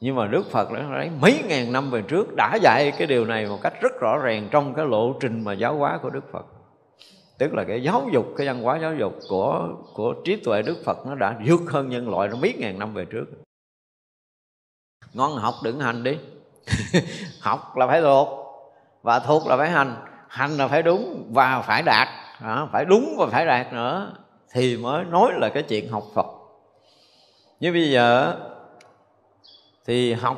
Nhưng 0.00 0.14
mà 0.16 0.26
đức 0.26 0.50
phật 0.50 0.72
đã 0.72 0.82
lấy 0.82 1.10
mấy 1.20 1.42
ngàn 1.48 1.72
năm 1.72 1.90
về 1.90 2.02
trước 2.02 2.26
đã 2.36 2.58
dạy 2.62 2.92
cái 2.98 3.06
điều 3.06 3.24
này 3.24 3.46
một 3.46 3.58
cách 3.62 3.72
rất 3.80 3.92
rõ 4.00 4.18
ràng 4.18 4.48
trong 4.50 4.74
cái 4.74 4.86
lộ 4.86 5.12
trình 5.20 5.44
mà 5.44 5.52
giáo 5.52 5.76
hóa 5.76 5.98
của 6.02 6.10
đức 6.10 6.32
phật 6.32 6.46
tức 7.38 7.54
là 7.54 7.64
cái 7.64 7.82
giáo 7.82 8.08
dục 8.12 8.26
cái 8.36 8.46
văn 8.46 8.62
hóa 8.62 8.78
giáo 8.78 8.94
dục 8.94 9.18
của 9.28 9.68
của 9.94 10.14
trí 10.24 10.36
tuệ 10.36 10.62
đức 10.62 10.76
phật 10.84 11.06
nó 11.06 11.14
đã 11.14 11.38
vượt 11.46 11.60
hơn 11.68 11.88
nhân 11.88 12.10
loại 12.10 12.28
nó 12.28 12.36
mấy 12.36 12.54
ngàn 12.58 12.78
năm 12.78 12.94
về 12.94 13.04
trước. 13.04 13.24
Ngon 15.12 15.36
học 15.36 15.54
đừng 15.62 15.80
hành 15.80 16.02
đi. 16.02 16.18
Học 17.40 17.76
là 17.76 17.86
phải 17.86 18.00
thuộc 18.00 18.28
và 19.02 19.18
thuộc 19.18 19.46
là 19.46 19.56
phải 19.56 19.70
hành. 19.70 19.96
Hành 20.28 20.50
là 20.50 20.68
phải 20.68 20.82
đúng 20.82 21.30
và 21.32 21.62
phải 21.62 21.82
đạt. 21.82 22.08
À, 22.40 22.66
phải 22.72 22.84
đúng 22.84 23.14
và 23.18 23.26
phải 23.26 23.46
đạt 23.46 23.72
nữa 23.72 24.12
thì 24.50 24.76
mới 24.76 25.04
nói 25.04 25.32
là 25.36 25.48
cái 25.48 25.62
chuyện 25.62 25.88
học 25.88 26.04
phật. 26.14 26.26
Như 27.60 27.72
bây 27.72 27.90
giờ 27.90 28.36
thì 29.86 30.12
học 30.12 30.36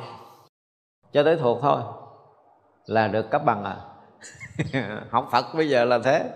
cho 1.13 1.23
tới 1.23 1.37
thuộc 1.37 1.57
thôi 1.61 1.81
là 2.85 3.07
được 3.07 3.29
cấp 3.29 3.41
bằng 3.45 3.63
à. 3.63 3.77
Học 5.09 5.29
phật 5.31 5.45
bây 5.55 5.69
giờ 5.69 5.85
là 5.85 5.99
thế 6.03 6.29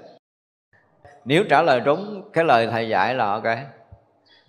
nếu 1.26 1.44
trả 1.50 1.62
lời 1.62 1.80
đúng 1.80 2.22
cái 2.34 2.44
lời 2.44 2.68
thầy 2.72 2.90
dạy 2.90 3.16
là 3.16 3.32
ok. 3.32 3.58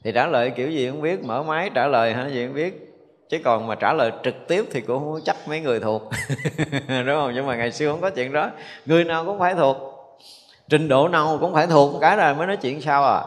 Thì 0.05 0.13
trả 0.13 0.27
lời 0.27 0.51
kiểu 0.51 0.71
gì 0.71 0.91
cũng 0.91 1.03
biết, 1.03 1.25
mở 1.25 1.43
máy 1.43 1.71
trả 1.75 1.87
lời 1.87 2.15
hả, 2.15 2.29
gì 2.29 2.47
cũng 2.47 2.55
biết. 2.55 2.87
Chứ 3.29 3.39
còn 3.45 3.67
mà 3.67 3.75
trả 3.75 3.93
lời 3.93 4.13
trực 4.25 4.35
tiếp 4.49 4.65
thì 4.71 4.81
cũng 4.81 4.99
không 4.99 5.21
chắc 5.25 5.37
mấy 5.49 5.61
người 5.61 5.81
thuộc. 5.81 6.03
Đúng 6.89 7.07
không? 7.07 7.33
Nhưng 7.35 7.47
mà 7.47 7.57
ngày 7.57 7.73
xưa 7.73 7.91
không 7.91 8.01
có 8.01 8.11
chuyện 8.11 8.33
đó. 8.33 8.51
Người 8.87 9.05
nào 9.05 9.25
cũng 9.25 9.39
phải 9.39 9.55
thuộc. 9.55 9.77
Trình 10.69 10.89
độ 10.89 11.09
nào 11.09 11.39
cũng 11.41 11.55
phải 11.55 11.67
thuộc. 11.67 12.01
Cái 12.01 12.17
rồi 12.17 12.35
mới 12.35 12.47
nói 12.47 12.57
chuyện 12.57 12.81
sao 12.81 13.05
à. 13.05 13.23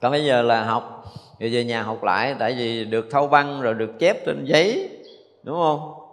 Còn 0.00 0.12
bây 0.12 0.24
giờ 0.24 0.42
là 0.42 0.64
học. 0.64 1.04
Thì 1.38 1.54
về 1.54 1.64
nhà 1.64 1.82
học 1.82 2.04
lại, 2.04 2.34
tại 2.38 2.54
vì 2.58 2.84
được 2.84 3.08
thâu 3.10 3.26
văn 3.26 3.60
rồi 3.60 3.74
được 3.74 3.98
chép 3.98 4.26
trên 4.26 4.44
giấy. 4.44 4.88
Đúng 5.42 5.56
không? 5.56 6.03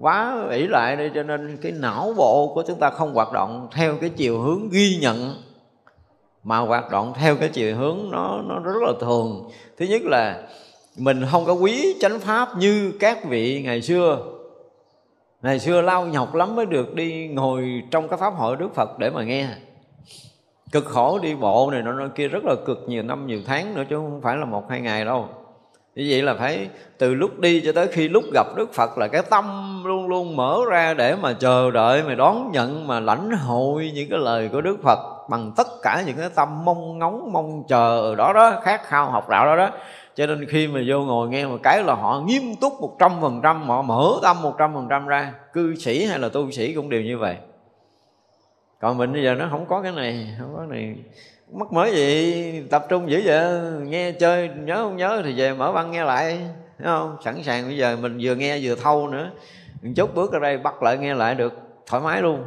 Quá 0.00 0.46
ỷ 0.50 0.66
lại 0.66 0.96
đi, 0.96 1.10
cho 1.14 1.22
nên 1.22 1.58
cái 1.62 1.72
não 1.72 2.14
bộ 2.16 2.52
của 2.54 2.62
chúng 2.66 2.78
ta 2.78 2.90
không 2.90 3.14
hoạt 3.14 3.32
động 3.32 3.68
theo 3.72 3.96
cái 4.00 4.10
chiều 4.10 4.40
hướng 4.40 4.68
ghi 4.68 4.98
nhận, 5.00 5.34
mà 6.44 6.58
hoạt 6.58 6.90
động 6.90 7.12
theo 7.16 7.36
cái 7.36 7.48
chiều 7.48 7.76
hướng 7.76 7.98
nó 8.10 8.42
nó 8.48 8.58
rất 8.58 8.82
là 8.82 8.92
thường. 9.00 9.50
Thứ 9.78 9.86
nhất 9.86 10.02
là 10.04 10.42
mình 10.98 11.24
không 11.30 11.44
có 11.44 11.52
quý 11.52 11.96
chánh 12.00 12.20
pháp 12.20 12.48
như 12.58 12.92
các 13.00 13.24
vị 13.24 13.62
ngày 13.62 13.82
xưa. 13.82 14.18
Ngày 15.42 15.58
xưa 15.58 15.80
lao 15.80 16.06
nhọc 16.06 16.34
lắm 16.34 16.56
mới 16.56 16.66
được 16.66 16.94
đi 16.94 17.28
ngồi 17.28 17.82
trong 17.90 18.08
cái 18.08 18.18
pháp 18.18 18.30
hội 18.30 18.56
đức 18.56 18.74
phật 18.74 18.98
để 18.98 19.10
mà 19.10 19.24
nghe. 19.24 19.48
Cực 20.72 20.84
khổ 20.84 21.18
đi 21.22 21.34
bộ 21.34 21.70
này 21.70 21.82
nó 21.82 22.08
kia 22.14 22.28
rất 22.28 22.44
là 22.44 22.54
cực, 22.66 22.78
nhiều 22.86 23.02
năm, 23.02 23.26
nhiều 23.26 23.40
tháng 23.46 23.74
nữa 23.74 23.82
chứ 23.90 23.96
không 23.96 24.20
phải 24.22 24.36
là 24.36 24.44
một, 24.44 24.70
hai 24.70 24.80
ngày 24.80 25.04
đâu 25.04 25.28
như 26.00 26.06
vậy 26.10 26.22
là 26.22 26.34
phải 26.34 26.68
từ 26.98 27.14
lúc 27.14 27.38
đi 27.38 27.60
cho 27.60 27.72
tới 27.72 27.88
khi 27.88 28.08
lúc 28.08 28.24
gặp 28.34 28.46
Đức 28.56 28.74
Phật 28.74 28.98
là 28.98 29.08
cái 29.08 29.22
tâm 29.30 29.44
luôn 29.86 30.08
luôn 30.08 30.36
mở 30.36 30.58
ra 30.70 30.94
để 30.94 31.16
mà 31.16 31.32
chờ 31.32 31.70
đợi, 31.70 32.02
mà 32.02 32.14
đón 32.14 32.50
nhận, 32.52 32.86
mà 32.86 33.00
lãnh 33.00 33.30
hội 33.30 33.92
những 33.94 34.10
cái 34.10 34.18
lời 34.18 34.48
của 34.52 34.60
Đức 34.60 34.76
Phật 34.82 34.98
bằng 35.28 35.52
tất 35.56 35.66
cả 35.82 36.02
những 36.06 36.16
cái 36.16 36.28
tâm 36.34 36.64
mong 36.64 36.98
ngóng, 36.98 37.32
mong 37.32 37.62
chờ 37.68 38.14
đó 38.14 38.32
đó, 38.32 38.60
khát 38.62 38.84
khao 38.84 39.10
học 39.10 39.28
đạo 39.28 39.46
đó 39.46 39.56
đó. 39.56 39.70
Cho 40.14 40.26
nên 40.26 40.46
khi 40.48 40.68
mà 40.68 40.80
vô 40.88 40.98
ngồi 41.00 41.28
nghe 41.28 41.46
một 41.46 41.58
cái 41.62 41.82
là 41.82 41.94
họ 41.94 42.20
nghiêm 42.26 42.42
túc 42.60 42.72
một 42.80 42.96
trăm 42.98 43.12
phần 43.20 43.40
trăm, 43.42 43.68
họ 43.68 43.82
mở 43.82 44.12
tâm 44.22 44.42
một 44.42 44.54
trăm 44.58 44.74
phần 44.74 44.86
trăm 44.90 45.06
ra. 45.06 45.32
Cư 45.52 45.74
sĩ 45.74 46.04
hay 46.04 46.18
là 46.18 46.28
tu 46.28 46.50
sĩ 46.50 46.74
cũng 46.74 46.88
đều 46.88 47.02
như 47.02 47.18
vậy. 47.18 47.36
Còn 48.80 48.98
mình 48.98 49.12
bây 49.12 49.22
giờ 49.22 49.34
nó 49.34 49.46
không 49.50 49.66
có 49.66 49.82
cái 49.82 49.92
này, 49.92 50.36
không 50.40 50.54
có 50.54 50.58
cái 50.58 50.78
này 50.78 50.96
mắc 51.52 51.72
mới 51.72 51.92
gì? 51.92 52.62
Tập 52.70 52.86
trung 52.88 53.10
dữ 53.10 53.22
vậy? 53.24 53.60
Nghe 53.86 54.12
chơi, 54.12 54.48
nhớ 54.48 54.76
không 54.76 54.96
nhớ 54.96 55.22
thì 55.24 55.34
về 55.36 55.54
mở 55.54 55.72
băng 55.72 55.90
nghe 55.90 56.04
lại, 56.04 56.38
thấy 56.78 56.86
không? 56.86 57.16
Sẵn 57.24 57.42
sàng 57.42 57.66
bây 57.66 57.76
giờ 57.76 57.96
mình 57.96 58.18
vừa 58.22 58.34
nghe 58.34 58.58
vừa 58.62 58.74
thâu 58.74 59.08
nữa. 59.08 59.30
Một 59.82 59.90
chút 59.96 60.14
bước 60.14 60.32
ra 60.32 60.38
đây 60.38 60.58
bắt 60.58 60.82
lại 60.82 60.98
nghe 60.98 61.14
lại 61.14 61.34
được, 61.34 61.52
thoải 61.86 62.02
mái 62.02 62.22
luôn. 62.22 62.44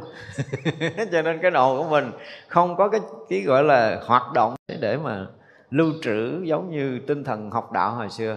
Cho 1.12 1.22
nên 1.22 1.38
cái 1.42 1.50
đầu 1.50 1.76
của 1.76 1.88
mình 1.90 2.10
không 2.48 2.76
có 2.76 2.88
cái 2.88 3.00
cái 3.28 3.40
gọi 3.40 3.64
là 3.64 4.00
hoạt 4.06 4.32
động 4.32 4.54
để 4.80 4.96
mà 4.96 5.26
lưu 5.70 5.92
trữ 6.02 6.42
giống 6.42 6.70
như 6.70 7.00
tinh 7.06 7.24
thần 7.24 7.50
học 7.50 7.72
đạo 7.72 7.90
hồi 7.90 8.10
xưa. 8.10 8.36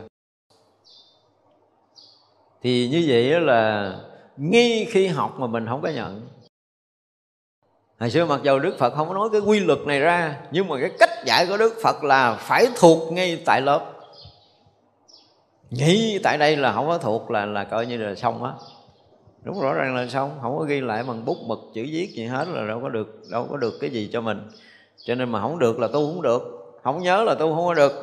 Thì 2.61 2.89
như 2.89 3.05
vậy 3.07 3.41
là 3.41 3.93
nghi 4.37 4.85
khi 4.85 5.07
học 5.07 5.39
mà 5.39 5.47
mình 5.47 5.65
không 5.67 5.81
có 5.81 5.89
nhận 5.89 6.27
hồi 7.99 8.11
xưa 8.11 8.25
mặc 8.25 8.39
dầu 8.43 8.59
đức 8.59 8.77
phật 8.79 8.93
không 8.95 9.07
có 9.07 9.13
nói 9.13 9.29
cái 9.31 9.41
quy 9.41 9.59
luật 9.59 9.79
này 9.79 9.99
ra, 9.99 10.37
nhưng 10.51 10.67
mà 10.67 10.75
cái 10.81 10.91
cách 10.99 11.09
dạy 11.25 11.47
của 11.47 11.57
đức 11.57 11.73
phật 11.83 12.03
là 12.03 12.33
phải 12.33 12.67
thuộc 12.75 13.13
ngay 13.13 13.41
tại 13.45 13.61
lớp. 13.61 13.91
Nghĩ 15.69 16.19
tại 16.23 16.37
đây 16.37 16.55
là 16.55 16.73
không 16.73 16.87
có 16.87 16.97
thuộc 16.97 17.31
là 17.31 17.45
là 17.45 17.63
coi 17.63 17.85
như 17.85 17.97
là 17.97 18.15
xong 18.15 18.43
á. 18.43 18.51
Đúng 19.43 19.61
rõ 19.61 19.73
ràng 19.73 19.95
là 19.95 20.07
xong, 20.07 20.31
không 20.41 20.57
có 20.57 20.63
ghi 20.63 20.81
lại 20.81 21.03
bằng 21.03 21.25
bút 21.25 21.37
mực, 21.45 21.59
chữ 21.73 21.85
viết 21.91 22.09
gì 22.13 22.25
hết 22.25 22.47
là 22.47 22.67
đâu 22.67 22.79
có 22.81 22.89
được, 22.89 23.21
đâu 23.31 23.47
có 23.51 23.57
được 23.57 23.77
cái 23.81 23.89
gì 23.89 24.09
cho 24.13 24.21
mình. 24.21 24.49
Cho 25.05 25.15
nên 25.15 25.29
mà 25.31 25.41
không 25.41 25.59
được 25.59 25.79
là 25.79 25.87
tu 25.87 25.93
không 25.93 26.21
được, 26.21 26.41
không 26.83 27.03
nhớ 27.03 27.23
là 27.23 27.35
tu 27.35 27.55
không 27.55 27.65
có 27.65 27.73
được. 27.73 27.93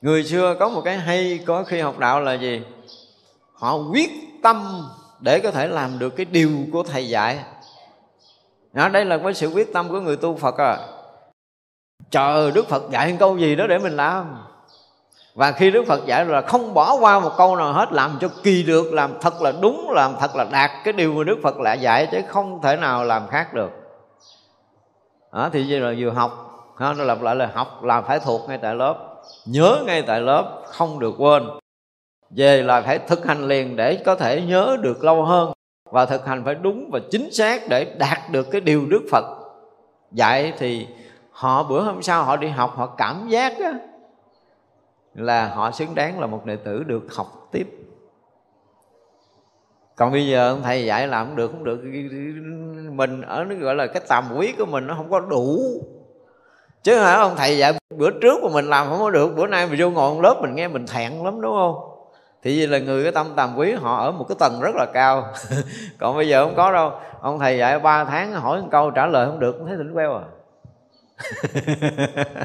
Người 0.00 0.24
xưa 0.24 0.56
có 0.60 0.68
một 0.68 0.82
cái 0.84 0.96
hay 0.96 1.40
có 1.46 1.62
khi 1.62 1.80
học 1.80 1.98
đạo 1.98 2.20
là 2.20 2.34
gì? 2.34 2.62
Họ 3.52 3.76
quyết 3.92 4.10
tâm 4.42 4.86
để 5.20 5.40
có 5.40 5.50
thể 5.50 5.66
làm 5.66 5.98
được 5.98 6.10
cái 6.10 6.26
điều 6.26 6.50
của 6.72 6.82
thầy 6.82 7.08
dạy 7.08 7.38
đó, 8.72 8.88
đây 8.88 9.04
là 9.04 9.18
cái 9.18 9.34
sự 9.34 9.46
quyết 9.46 9.72
tâm 9.72 9.88
của 9.88 10.00
người 10.00 10.16
tu 10.16 10.36
phật 10.36 10.58
à. 10.58 10.78
Chờ 12.10 12.50
đức 12.54 12.68
phật 12.68 12.82
dạy 12.90 13.16
câu 13.18 13.38
gì 13.38 13.56
đó 13.56 13.66
để 13.66 13.78
mình 13.78 13.96
làm. 13.96 14.36
Và 15.34 15.52
khi 15.52 15.70
đức 15.70 15.84
phật 15.86 16.06
dạy 16.06 16.24
là 16.24 16.40
không 16.40 16.74
bỏ 16.74 16.96
qua 17.00 17.20
một 17.20 17.32
câu 17.36 17.56
nào 17.56 17.72
hết 17.72 17.92
làm 17.92 18.18
cho 18.20 18.28
kỳ 18.42 18.62
được 18.62 18.92
làm 18.92 19.12
thật 19.20 19.42
là 19.42 19.52
đúng 19.62 19.90
làm 19.90 20.12
thật 20.20 20.36
là 20.36 20.44
đạt 20.52 20.70
cái 20.84 20.92
điều 20.92 21.12
mà 21.12 21.24
đức 21.24 21.38
phật 21.42 21.60
lại 21.60 21.78
dạy 21.80 22.08
chứ 22.12 22.18
không 22.28 22.62
thể 22.62 22.76
nào 22.76 23.04
làm 23.04 23.26
khác 23.28 23.54
được. 23.54 23.70
Đó, 25.32 25.50
thì 25.52 25.66
vậy 25.68 25.80
là 25.80 25.94
vừa 25.98 26.10
học 26.10 26.44
nó 26.78 26.92
lặp 26.92 27.22
lại 27.22 27.36
là 27.36 27.50
học 27.54 27.84
là 27.84 28.00
phải 28.00 28.20
thuộc 28.20 28.48
ngay 28.48 28.58
tại 28.62 28.74
lớp. 28.74 28.96
Nhớ 29.46 29.82
ngay 29.86 30.02
tại 30.02 30.20
lớp 30.20 30.62
không 30.66 30.98
được 30.98 31.14
quên. 31.18 31.48
Về 32.30 32.62
là 32.62 32.80
phải 32.80 32.98
thực 32.98 33.26
hành 33.26 33.48
liền 33.48 33.76
để 33.76 34.02
có 34.06 34.14
thể 34.14 34.40
nhớ 34.40 34.76
được 34.80 35.04
lâu 35.04 35.24
hơn 35.24 35.52
và 35.90 36.06
thực 36.06 36.26
hành 36.26 36.44
phải 36.44 36.54
đúng 36.54 36.90
và 36.92 37.00
chính 37.10 37.30
xác 37.32 37.68
để 37.68 37.84
đạt 37.98 38.18
được 38.30 38.50
cái 38.50 38.60
điều 38.60 38.86
Đức 38.86 39.02
Phật 39.10 39.24
dạy 40.12 40.52
thì 40.58 40.86
họ 41.30 41.62
bữa 41.62 41.82
hôm 41.82 42.02
sau 42.02 42.24
họ 42.24 42.36
đi 42.36 42.48
học 42.48 42.72
họ 42.76 42.86
cảm 42.86 43.28
giác 43.28 43.52
đó, 43.60 43.70
là 45.14 45.48
họ 45.48 45.70
xứng 45.70 45.94
đáng 45.94 46.20
là 46.20 46.26
một 46.26 46.46
đệ 46.46 46.56
tử 46.56 46.82
được 46.82 47.14
học 47.14 47.48
tiếp. 47.52 47.66
Còn 49.96 50.12
bây 50.12 50.28
giờ 50.28 50.50
ông 50.50 50.62
thầy 50.62 50.86
dạy 50.86 51.08
làm 51.08 51.26
không 51.26 51.36
được 51.36 51.50
không 51.50 51.64
được. 51.64 51.80
Mình 52.92 53.22
ở 53.22 53.44
nó 53.44 53.54
gọi 53.54 53.74
là 53.74 53.86
cái 53.86 54.02
tầm 54.08 54.24
quý 54.36 54.54
của 54.58 54.66
mình 54.66 54.86
nó 54.86 54.94
không 54.94 55.10
có 55.10 55.20
đủ. 55.20 55.60
Chứ 56.82 56.98
hả 56.98 57.14
ông 57.14 57.34
thầy 57.36 57.58
dạy 57.58 57.72
bữa 57.96 58.10
trước 58.10 58.42
mà 58.42 58.48
mình 58.54 58.64
làm 58.64 58.86
không 58.88 58.98
có 58.98 59.10
được 59.10 59.36
bữa 59.36 59.46
nay 59.46 59.66
mình 59.66 59.80
vô 59.80 59.90
ngồi 59.90 60.22
lớp 60.22 60.38
mình 60.42 60.54
nghe 60.54 60.68
mình 60.68 60.86
thẹn 60.86 61.12
lắm 61.12 61.40
đúng 61.40 61.52
không? 61.52 61.97
Thì 62.42 62.58
vì 62.58 62.66
là 62.66 62.78
người 62.78 63.02
cái 63.02 63.12
tâm 63.12 63.32
tàm 63.36 63.56
quý, 63.56 63.72
họ 63.72 63.96
ở 63.96 64.10
một 64.10 64.26
cái 64.28 64.36
tầng 64.38 64.60
rất 64.60 64.74
là 64.74 64.86
cao. 64.94 65.32
Còn 65.98 66.16
bây 66.16 66.28
giờ 66.28 66.44
không 66.44 66.56
có 66.56 66.72
đâu. 66.72 66.92
Ông 67.20 67.38
thầy 67.38 67.58
dạy 67.58 67.78
ba 67.78 68.04
tháng, 68.04 68.32
hỏi 68.32 68.60
một 68.62 68.68
câu, 68.70 68.90
trả 68.90 69.06
lời 69.06 69.26
không 69.26 69.38
được. 69.38 69.54
Không 69.58 69.66
thấy 69.66 69.76
tỉnh 69.76 69.94
queo 69.94 70.14
à? 70.14 70.24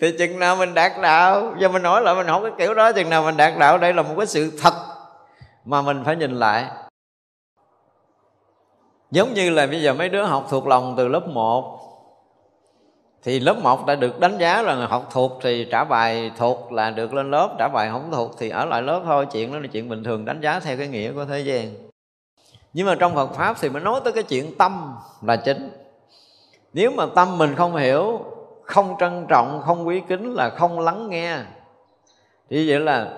Thì 0.00 0.12
chừng 0.18 0.38
nào 0.38 0.56
mình 0.56 0.74
đạt 0.74 0.92
đạo, 1.02 1.54
giờ 1.58 1.68
mình 1.68 1.82
nói 1.82 2.02
lại, 2.02 2.14
mình 2.14 2.26
học 2.26 2.42
cái 2.42 2.52
kiểu 2.58 2.74
đó, 2.74 2.92
chừng 2.92 3.10
nào 3.10 3.22
mình 3.22 3.36
đạt 3.36 3.52
đạo, 3.58 3.78
đây 3.78 3.94
là 3.94 4.02
một 4.02 4.14
cái 4.16 4.26
sự 4.26 4.52
thật 4.62 4.74
mà 5.64 5.82
mình 5.82 6.02
phải 6.04 6.16
nhìn 6.16 6.38
lại. 6.38 6.64
Giống 9.10 9.34
như 9.34 9.50
là 9.50 9.66
bây 9.66 9.82
giờ 9.82 9.94
mấy 9.94 10.08
đứa 10.08 10.22
học 10.22 10.46
thuộc 10.50 10.66
lòng 10.66 10.94
từ 10.96 11.08
lớp 11.08 11.28
1 11.28 11.75
thì 13.26 13.40
lớp 13.40 13.56
1 13.62 13.86
đã 13.86 13.94
được 13.94 14.20
đánh 14.20 14.38
giá 14.38 14.62
là 14.62 14.86
học 14.86 15.08
thuộc 15.12 15.38
thì 15.42 15.66
trả 15.70 15.84
bài 15.84 16.30
thuộc 16.36 16.72
là 16.72 16.90
được 16.90 17.14
lên 17.14 17.30
lớp, 17.30 17.54
trả 17.58 17.68
bài 17.68 17.88
không 17.92 18.10
thuộc 18.12 18.34
thì 18.38 18.50
ở 18.50 18.64
lại 18.64 18.82
lớp 18.82 19.02
thôi. 19.04 19.26
Chuyện 19.32 19.52
đó 19.52 19.58
là 19.58 19.66
chuyện 19.72 19.88
bình 19.88 20.04
thường, 20.04 20.24
đánh 20.24 20.40
giá 20.40 20.60
theo 20.60 20.76
cái 20.76 20.88
nghĩa 20.88 21.12
của 21.12 21.24
thế 21.24 21.40
gian. 21.40 21.74
Nhưng 22.72 22.86
mà 22.86 22.94
trong 22.94 23.14
Phật 23.14 23.34
pháp 23.34 23.56
thì 23.60 23.68
mới 23.68 23.82
nói 23.82 24.00
tới 24.04 24.12
cái 24.12 24.22
chuyện 24.22 24.54
tâm 24.58 24.94
là 25.22 25.36
chính. 25.36 25.70
Nếu 26.72 26.90
mà 26.90 27.06
tâm 27.14 27.38
mình 27.38 27.54
không 27.54 27.76
hiểu, 27.76 28.20
không 28.62 28.96
trân 29.00 29.26
trọng, 29.28 29.62
không 29.64 29.86
quý 29.86 30.02
kính 30.08 30.34
là 30.34 30.50
không 30.50 30.80
lắng 30.80 31.10
nghe. 31.10 31.38
Thì 32.50 32.70
vậy 32.70 32.80
là 32.80 33.08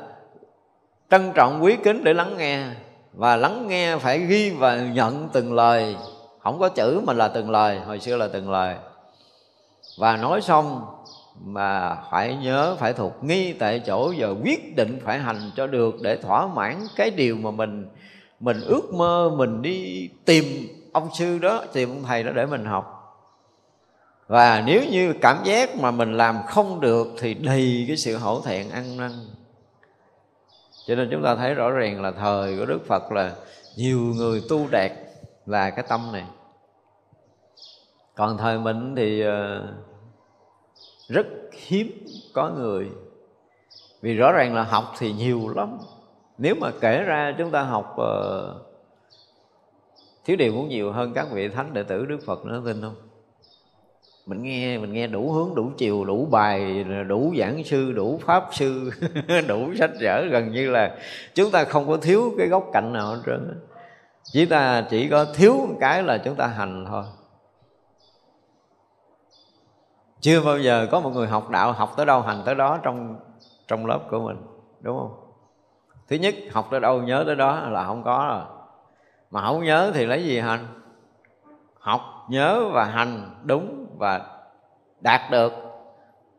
trân 1.10 1.32
trọng, 1.34 1.64
quý 1.64 1.76
kính 1.84 2.04
để 2.04 2.14
lắng 2.14 2.34
nghe. 2.36 2.64
Và 3.12 3.36
lắng 3.36 3.66
nghe 3.68 3.96
phải 3.96 4.18
ghi 4.18 4.50
và 4.50 4.76
nhận 4.76 5.28
từng 5.32 5.54
lời. 5.54 5.96
Không 6.38 6.58
có 6.58 6.68
chữ 6.68 7.00
mà 7.06 7.12
là 7.12 7.28
từng 7.28 7.50
lời, 7.50 7.78
hồi 7.78 8.00
xưa 8.00 8.16
là 8.16 8.28
từng 8.32 8.50
lời 8.50 8.74
và 9.98 10.16
nói 10.16 10.40
xong 10.40 10.86
mà 11.44 11.96
phải 12.10 12.36
nhớ, 12.36 12.76
phải 12.78 12.92
thuộc 12.92 13.24
nghi 13.24 13.52
tại 13.52 13.82
chỗ 13.86 14.12
giờ 14.18 14.34
quyết 14.44 14.76
định 14.76 15.00
phải 15.04 15.18
hành 15.18 15.50
cho 15.56 15.66
được 15.66 15.94
để 16.02 16.16
thỏa 16.16 16.46
mãn 16.46 16.76
cái 16.96 17.10
điều 17.10 17.36
mà 17.36 17.50
mình 17.50 17.88
mình 18.40 18.60
ước 18.60 18.94
mơ 18.94 19.30
mình 19.36 19.62
đi 19.62 20.10
tìm 20.24 20.44
ông 20.92 21.08
sư 21.14 21.38
đó, 21.38 21.64
tìm 21.72 21.88
ông 21.88 22.02
thầy 22.02 22.22
đó 22.22 22.30
để 22.34 22.46
mình 22.46 22.64
học. 22.64 22.94
Và 24.26 24.62
nếu 24.66 24.82
như 24.90 25.14
cảm 25.20 25.44
giác 25.44 25.76
mà 25.76 25.90
mình 25.90 26.16
làm 26.16 26.38
không 26.46 26.80
được 26.80 27.06
thì 27.18 27.34
đầy 27.34 27.84
cái 27.88 27.96
sự 27.96 28.16
hổ 28.16 28.40
thẹn, 28.40 28.70
ăn 28.70 28.96
năn. 28.96 29.10
Cho 30.86 30.94
nên 30.94 31.08
chúng 31.10 31.22
ta 31.22 31.36
thấy 31.36 31.54
rõ 31.54 31.70
ràng 31.70 32.02
là 32.02 32.10
thời 32.10 32.58
của 32.58 32.66
đức 32.66 32.86
phật 32.86 33.12
là 33.12 33.34
nhiều 33.76 33.98
người 33.98 34.42
tu 34.48 34.66
đạt 34.70 34.92
là 35.46 35.70
cái 35.70 35.84
tâm 35.88 36.12
này. 36.12 36.24
Còn 38.14 38.38
thời 38.38 38.58
mình 38.58 38.96
thì 38.96 39.20
ờ, 39.20 39.66
rất 41.08 41.26
hiếm 41.66 42.06
có 42.34 42.50
người. 42.50 42.88
Vì 44.02 44.14
rõ 44.14 44.32
ràng 44.32 44.54
là 44.54 44.62
học 44.62 44.92
thì 44.98 45.12
nhiều 45.12 45.48
lắm. 45.56 45.78
Nếu 46.38 46.54
mà 46.60 46.70
kể 46.80 47.02
ra 47.02 47.34
chúng 47.38 47.50
ta 47.50 47.62
học 47.62 47.96
uh, 48.00 48.68
thiếu 50.24 50.36
điều 50.36 50.52
cũng 50.52 50.68
nhiều 50.68 50.92
hơn 50.92 51.12
các 51.14 51.26
vị 51.32 51.48
thánh 51.48 51.74
đệ 51.74 51.82
tử 51.82 52.06
đức 52.06 52.18
phật 52.26 52.44
nữa 52.44 52.62
tin 52.64 52.80
không? 52.80 52.94
Mình 54.26 54.42
nghe 54.42 54.78
mình 54.78 54.92
nghe 54.92 55.06
đủ 55.06 55.32
hướng 55.32 55.54
đủ 55.54 55.70
chiều 55.76 56.04
đủ 56.04 56.26
bài 56.26 56.84
đủ 57.08 57.34
giảng 57.38 57.64
sư 57.64 57.92
đủ 57.92 58.20
pháp 58.26 58.48
sư 58.52 58.90
đủ 59.48 59.74
sách 59.78 59.90
vở 60.00 60.24
gần 60.30 60.52
như 60.52 60.70
là 60.70 60.96
chúng 61.34 61.50
ta 61.50 61.64
không 61.64 61.88
có 61.88 61.96
thiếu 61.96 62.34
cái 62.38 62.48
góc 62.48 62.70
cạnh 62.72 62.92
nào 62.92 63.06
hết 63.06 63.22
trơn 63.26 63.60
chỉ 64.32 64.46
ta 64.46 64.86
chỉ 64.90 65.08
có 65.08 65.24
thiếu 65.34 65.54
một 65.54 65.76
cái 65.80 66.02
là 66.02 66.18
chúng 66.18 66.34
ta 66.34 66.46
hành 66.46 66.84
thôi 66.88 67.04
chưa 70.20 70.42
bao 70.42 70.58
giờ 70.58 70.86
có 70.90 71.00
một 71.00 71.10
người 71.10 71.26
học 71.26 71.50
đạo 71.50 71.72
học 71.72 71.92
tới 71.96 72.06
đâu, 72.06 72.22
hành 72.22 72.42
tới 72.44 72.54
đó 72.54 72.78
trong 72.82 73.16
trong 73.68 73.86
lớp 73.86 74.00
của 74.10 74.20
mình, 74.20 74.36
đúng 74.80 74.98
không 74.98 75.14
thứ 76.08 76.16
nhất, 76.16 76.34
học 76.52 76.68
tới 76.70 76.80
đâu 76.80 77.02
nhớ 77.02 77.22
tới 77.26 77.36
đó 77.36 77.68
là 77.68 77.86
không 77.86 78.04
có 78.04 78.26
rồi 78.28 78.44
mà 79.30 79.42
không 79.46 79.64
nhớ 79.64 79.90
thì 79.94 80.06
lấy 80.06 80.24
gì 80.24 80.38
hành 80.38 80.66
học, 81.80 82.00
nhớ 82.28 82.68
và 82.72 82.84
hành 82.84 83.34
đúng 83.44 83.86
và 83.98 84.26
đạt 85.00 85.30
được 85.30 85.52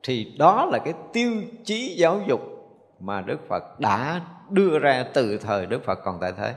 thì 0.03 0.35
đó 0.39 0.65
là 0.65 0.79
cái 0.79 0.93
tiêu 1.13 1.31
chí 1.63 1.95
giáo 1.97 2.19
dục 2.27 2.41
mà 2.99 3.21
Đức 3.21 3.39
Phật 3.47 3.79
đã 3.79 4.21
đưa 4.49 4.79
ra 4.79 5.05
từ 5.13 5.37
thời 5.37 5.65
Đức 5.65 5.83
Phật 5.83 5.99
còn 6.03 6.17
tại 6.21 6.33
thế. 6.37 6.55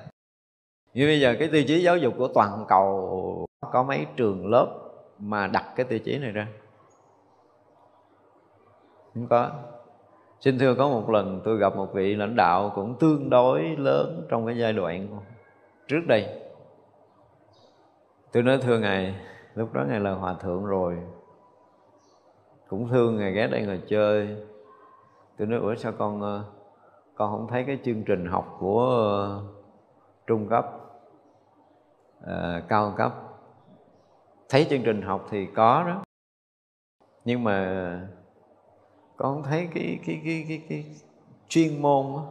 Như 0.95 1.07
bây 1.07 1.21
giờ 1.21 1.37
cái 1.39 1.49
tiêu 1.53 1.65
chí 1.69 1.83
giáo 1.83 1.97
dục 1.97 2.15
của 2.19 2.29
toàn 2.29 2.65
cầu, 2.69 3.47
có 3.73 3.83
mấy 3.83 4.07
trường 4.17 4.51
lớp 4.51 4.67
mà 5.19 5.47
đặt 5.47 5.65
cái 5.77 5.87
tiêu 5.87 5.99
chí 5.99 6.19
này 6.19 6.31
ra? 6.31 6.47
Không 9.15 9.27
có. 9.27 9.51
Xin 10.41 10.59
thưa 10.59 10.75
có 10.75 10.89
một 10.89 11.11
lần 11.11 11.41
tôi 11.45 11.59
gặp 11.59 11.77
một 11.77 11.93
vị 11.93 12.15
lãnh 12.15 12.37
đạo 12.37 12.73
cũng 12.75 12.95
tương 13.01 13.31
đối 13.31 13.63
lớn 13.63 14.27
trong 14.29 14.47
cái 14.47 14.59
giai 14.59 14.73
đoạn 14.73 15.09
trước 15.89 16.01
đây. 16.07 16.39
Tôi 18.33 18.43
nói 18.43 18.59
thưa 18.63 18.79
Ngài, 18.79 19.15
lúc 19.55 19.73
đó 19.73 19.85
Ngài 19.89 20.01
là 20.01 20.11
Hòa 20.11 20.35
Thượng 20.35 20.65
rồi 20.65 20.99
cũng 22.73 22.89
thương 22.89 23.17
ngài 23.17 23.33
ghé 23.33 23.47
đây 23.47 23.63
ngồi 23.63 23.83
chơi 23.89 24.37
tôi 25.39 25.47
nói 25.47 25.61
ủa 25.61 25.75
sao 25.75 25.93
con 25.99 26.23
ờ, 26.23 26.45
con 27.15 27.31
không 27.31 27.47
thấy 27.49 27.65
cái 27.65 27.79
chương 27.85 28.05
trình 28.05 28.27
học 28.27 28.57
của 28.59 28.87
ờ, 28.87 29.43
trung 30.27 30.49
cấp 30.49 30.67
à, 32.27 32.63
cao 32.69 32.95
cấp 32.97 33.13
thấy 34.49 34.67
chương 34.71 34.83
trình 34.85 35.03
học 35.03 35.27
thì 35.31 35.47
có 35.47 35.85
đó 35.87 36.03
nhưng 37.25 37.45
mà 37.45 38.09
con 39.17 39.43
thấy 39.43 39.69
cái 39.75 39.99
cái 40.07 40.21
cái 40.25 40.45
cái, 40.49 40.63
cái 40.69 40.85
chuyên 41.49 41.83
môn 41.83 42.07
đó. 42.17 42.27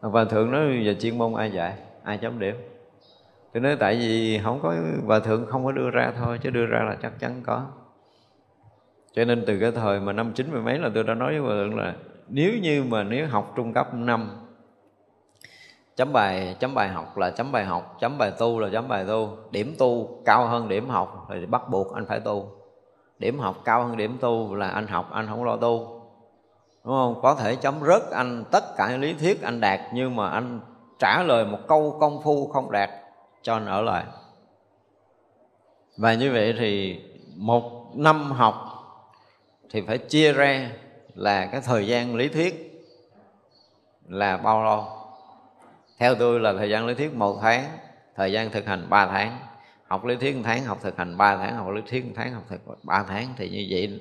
và 0.00 0.24
thượng 0.24 0.50
nói 0.50 0.82
giờ 0.84 0.94
chuyên 1.00 1.18
môn 1.18 1.34
ai 1.34 1.50
dạy? 1.50 1.74
Ai 2.02 2.18
chấm 2.18 2.38
điểm? 2.38 2.56
Tôi 3.52 3.60
nói 3.60 3.76
tại 3.80 3.96
vì 3.96 4.40
không 4.44 4.60
có 4.62 4.74
và 5.04 5.20
thượng 5.20 5.46
không 5.46 5.64
có 5.64 5.72
đưa 5.72 5.90
ra 5.90 6.12
thôi 6.18 6.38
chứ 6.42 6.50
đưa 6.50 6.66
ra 6.66 6.78
là 6.88 6.96
chắc 7.02 7.12
chắn 7.18 7.42
có. 7.46 7.66
Cho 9.12 9.24
nên 9.24 9.44
từ 9.46 9.58
cái 9.60 9.72
thời 9.72 10.00
mà 10.00 10.12
năm 10.12 10.32
chín 10.32 10.50
mươi 10.52 10.62
mấy 10.62 10.78
là 10.78 10.90
tôi 10.94 11.04
đã 11.04 11.14
nói 11.14 11.32
với 11.32 11.40
hòa 11.40 11.50
thượng 11.50 11.76
là 11.76 11.96
nếu 12.28 12.52
như 12.62 12.84
mà 12.84 13.02
nếu 13.02 13.26
học 13.26 13.52
trung 13.56 13.72
cấp 13.72 13.94
năm 13.94 14.48
chấm 15.96 16.12
bài 16.12 16.56
chấm 16.58 16.74
bài 16.74 16.88
học 16.88 17.18
là 17.18 17.30
chấm 17.30 17.52
bài 17.52 17.64
học 17.64 17.96
chấm 18.00 18.18
bài 18.18 18.32
tu 18.38 18.60
là 18.60 18.68
chấm 18.72 18.88
bài 18.88 19.04
tu 19.08 19.36
điểm 19.50 19.74
tu 19.78 20.20
cao 20.24 20.46
hơn 20.46 20.68
điểm 20.68 20.88
học 20.88 21.26
thì 21.28 21.46
bắt 21.46 21.62
buộc 21.70 21.94
anh 21.94 22.06
phải 22.06 22.20
tu 22.20 22.57
điểm 23.18 23.38
học 23.38 23.56
cao 23.64 23.84
hơn 23.84 23.96
điểm 23.96 24.18
tu 24.20 24.54
là 24.54 24.68
anh 24.68 24.86
học, 24.86 25.10
anh 25.12 25.26
không 25.28 25.44
lo 25.44 25.56
tu. 25.56 26.02
Đúng 26.84 26.94
không? 26.94 27.20
Có 27.22 27.34
thể 27.34 27.56
chấm 27.56 27.80
rớt 27.86 28.02
anh, 28.10 28.44
tất 28.50 28.76
cả 28.76 28.96
lý 28.96 29.14
thuyết 29.14 29.42
anh 29.42 29.60
đạt, 29.60 29.80
nhưng 29.92 30.16
mà 30.16 30.30
anh 30.30 30.60
trả 30.98 31.22
lời 31.22 31.44
một 31.44 31.58
câu 31.68 31.96
công 32.00 32.22
phu 32.22 32.48
không 32.48 32.72
đạt 32.72 32.90
cho 33.42 33.54
anh 33.54 33.66
ở 33.66 33.82
lại. 33.82 34.04
Và 35.96 36.14
như 36.14 36.32
vậy 36.32 36.54
thì 36.58 37.00
một 37.36 37.96
năm 37.96 38.32
học 38.32 38.54
thì 39.70 39.80
phải 39.80 39.98
chia 39.98 40.32
ra 40.32 40.70
là 41.14 41.46
cái 41.46 41.60
thời 41.60 41.86
gian 41.86 42.14
lý 42.14 42.28
thuyết 42.28 42.84
là 44.08 44.36
bao 44.36 44.64
lâu? 44.64 44.84
Theo 45.98 46.14
tôi 46.14 46.40
là 46.40 46.52
thời 46.58 46.70
gian 46.70 46.86
lý 46.86 46.94
thuyết 46.94 47.14
một 47.14 47.38
tháng, 47.42 47.64
thời 48.16 48.32
gian 48.32 48.50
thực 48.50 48.66
hành 48.66 48.86
ba 48.90 49.06
tháng 49.06 49.38
học 49.88 50.04
lý 50.04 50.16
thuyết 50.16 50.36
một 50.36 50.42
tháng 50.44 50.64
học 50.64 50.78
thực 50.82 50.96
hành 50.96 51.16
ba 51.16 51.36
tháng 51.36 51.56
học 51.56 51.70
lý 51.70 51.82
thuyết 51.90 52.04
một 52.04 52.12
tháng 52.14 52.32
học 52.32 52.42
thực 52.48 52.60
ba 52.82 53.04
tháng 53.08 53.26
thì 53.36 53.48
như 53.48 53.66
vậy. 53.70 54.00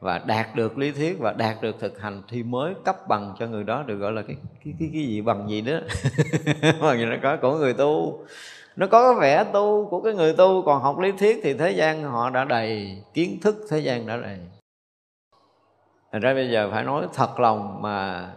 Và 0.00 0.18
đạt 0.18 0.56
được 0.56 0.78
lý 0.78 0.92
thuyết 0.92 1.18
và 1.18 1.32
đạt 1.32 1.62
được 1.62 1.76
thực 1.80 2.00
hành 2.00 2.22
thì 2.28 2.42
mới 2.42 2.74
cấp 2.84 3.08
bằng 3.08 3.34
cho 3.38 3.46
người 3.46 3.64
đó 3.64 3.82
được 3.82 3.96
gọi 3.96 4.12
là 4.12 4.22
cái 4.22 4.36
cái 4.64 4.74
cái, 4.78 4.90
cái 4.92 5.02
gì 5.02 5.20
bằng 5.20 5.48
gì 5.48 5.60
đó. 5.60 5.72
Bằng 6.80 6.98
gì 6.98 7.04
nó 7.04 7.16
có 7.22 7.36
của 7.36 7.56
người 7.58 7.74
tu. 7.74 8.24
Nó 8.76 8.86
có 8.86 9.12
cái 9.12 9.20
vẻ 9.20 9.44
tu 9.52 9.88
của 9.90 10.00
cái 10.00 10.14
người 10.14 10.32
tu 10.32 10.62
còn 10.62 10.82
học 10.82 10.98
lý 10.98 11.12
thuyết 11.12 11.40
thì 11.42 11.54
thế 11.54 11.70
gian 11.70 12.02
họ 12.02 12.30
đã 12.30 12.44
đầy 12.44 13.02
kiến 13.14 13.38
thức 13.42 13.56
thế 13.70 13.78
gian 13.78 14.06
đã 14.06 14.16
đầy. 14.16 14.38
Thành 16.12 16.22
ra 16.22 16.34
bây 16.34 16.50
giờ 16.50 16.70
phải 16.70 16.84
nói 16.84 17.06
thật 17.14 17.40
lòng 17.40 17.82
mà 17.82 18.28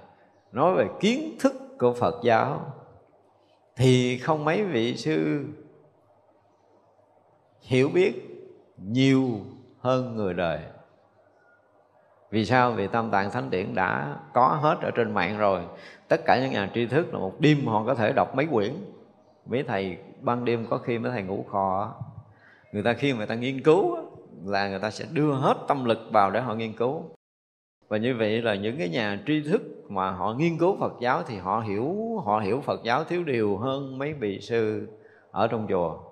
nói 0.52 0.76
về 0.76 0.86
kiến 1.00 1.38
thức 1.40 1.54
của 1.80 1.94
phật 1.94 2.16
giáo 2.24 2.74
thì 3.76 4.18
không 4.18 4.46
mấy 4.46 4.64
vị 4.64 4.98
sư 4.98 5.46
hiểu 7.70 7.90
biết 7.90 8.14
nhiều 8.78 9.40
hơn 9.80 10.16
người 10.16 10.34
đời. 10.34 10.60
Vì 12.32 12.46
sao? 12.46 12.72
Vì 12.72 12.88
tam 12.88 13.12
tạng 13.12 13.32
thánh 13.32 13.50
điển 13.50 13.76
đã 13.76 14.18
có 14.34 14.48
hết 14.62 14.78
ở 14.82 14.92
trên 14.92 15.14
mạng 15.14 15.38
rồi. 15.38 15.62
Tất 16.08 16.22
cả 16.26 16.40
những 16.42 16.52
nhà 16.52 16.70
tri 16.74 16.86
thức 16.86 17.14
là 17.14 17.20
một 17.20 17.40
đêm 17.40 17.66
họ 17.66 17.84
có 17.86 17.96
thể 17.96 18.12
đọc 18.12 18.36
mấy 18.36 18.46
quyển. 18.46 18.74
Mấy 19.46 19.64
thầy 19.64 19.98
ban 20.22 20.46
đêm 20.46 20.66
có 20.70 20.78
khi 20.78 21.00
mấy 21.00 21.12
thầy 21.12 21.24
ngủ 21.24 21.46
kho 21.52 21.96
người 22.72 22.84
ta 22.84 22.94
khi 22.94 23.14
người 23.14 23.26
ta 23.26 23.36
nghiên 23.36 23.62
cứu 23.62 23.98
là 24.46 24.70
người 24.70 24.80
ta 24.80 24.92
sẽ 24.92 25.06
đưa 25.14 25.34
hết 25.34 25.58
tâm 25.68 25.86
lực 25.86 26.00
vào 26.12 26.32
để 26.32 26.42
họ 26.42 26.56
nghiên 26.56 26.74
cứu. 26.74 27.04
Và 27.88 27.98
như 27.98 28.16
vậy 28.16 28.42
là 28.42 28.56
những 28.56 28.78
cái 28.78 28.90
nhà 28.90 29.24
tri 29.28 29.42
thức 29.42 29.62
mà 29.90 30.12
họ 30.12 30.34
nghiên 30.34 30.58
cứu 30.58 30.78
Phật 30.80 30.94
giáo 31.02 31.24
thì 31.28 31.38
họ 31.38 31.60
hiểu 31.60 31.96
họ 32.26 32.40
hiểu 32.40 32.62
Phật 32.62 32.84
giáo 32.84 33.04
thiếu 33.04 33.24
điều 33.24 33.58
hơn 33.58 33.98
mấy 33.98 34.14
vị 34.14 34.40
sư 34.42 34.88
ở 35.32 35.48
trong 35.48 35.68
chùa 35.70 36.09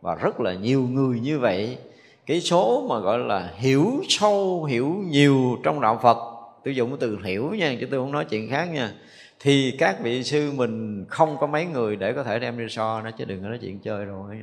và 0.00 0.14
rất 0.14 0.40
là 0.40 0.54
nhiều 0.54 0.82
người 0.82 1.20
như 1.20 1.38
vậy. 1.38 1.78
Cái 2.26 2.40
số 2.40 2.86
mà 2.88 2.98
gọi 2.98 3.18
là 3.18 3.52
hiểu 3.56 3.92
sâu, 4.08 4.64
hiểu 4.64 4.86
nhiều 5.06 5.58
trong 5.62 5.80
đạo 5.80 5.98
Phật, 6.02 6.18
tôi 6.64 6.76
dùng 6.76 6.96
từ 7.00 7.18
hiểu 7.24 7.50
nha, 7.50 7.76
chứ 7.80 7.86
tôi 7.90 8.00
không 8.00 8.12
nói 8.12 8.24
chuyện 8.24 8.50
khác 8.50 8.64
nha, 8.64 8.92
thì 9.40 9.76
các 9.78 10.00
vị 10.02 10.22
sư 10.24 10.52
mình 10.56 11.04
không 11.08 11.36
có 11.40 11.46
mấy 11.46 11.66
người 11.66 11.96
để 11.96 12.12
có 12.12 12.22
thể 12.22 12.38
đem 12.38 12.58
đi 12.58 12.64
so 12.68 13.02
nó, 13.02 13.10
chứ 13.10 13.24
đừng 13.24 13.42
có 13.42 13.48
nói 13.48 13.58
chuyện 13.60 13.78
chơi 13.78 14.06
đâu 14.06 14.26
ấy 14.28 14.38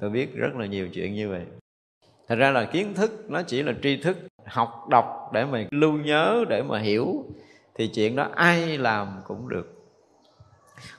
tôi 0.00 0.10
biết 0.10 0.34
rất 0.34 0.56
là 0.56 0.66
nhiều 0.66 0.88
chuyện 0.88 1.14
như 1.14 1.28
vậy. 1.28 1.42
Thật 2.28 2.34
ra 2.34 2.50
là 2.50 2.64
kiến 2.64 2.94
thức 2.94 3.30
nó 3.30 3.42
chỉ 3.42 3.62
là 3.62 3.72
tri 3.82 3.96
thức, 3.96 4.16
học, 4.44 4.86
đọc 4.90 5.30
để 5.32 5.44
mà 5.44 5.64
lưu 5.70 5.92
nhớ, 5.92 6.44
để 6.48 6.62
mà 6.62 6.78
hiểu, 6.78 7.24
thì 7.74 7.88
chuyện 7.88 8.16
đó 8.16 8.28
ai 8.34 8.78
làm 8.78 9.20
cũng 9.24 9.48
được. 9.48 9.74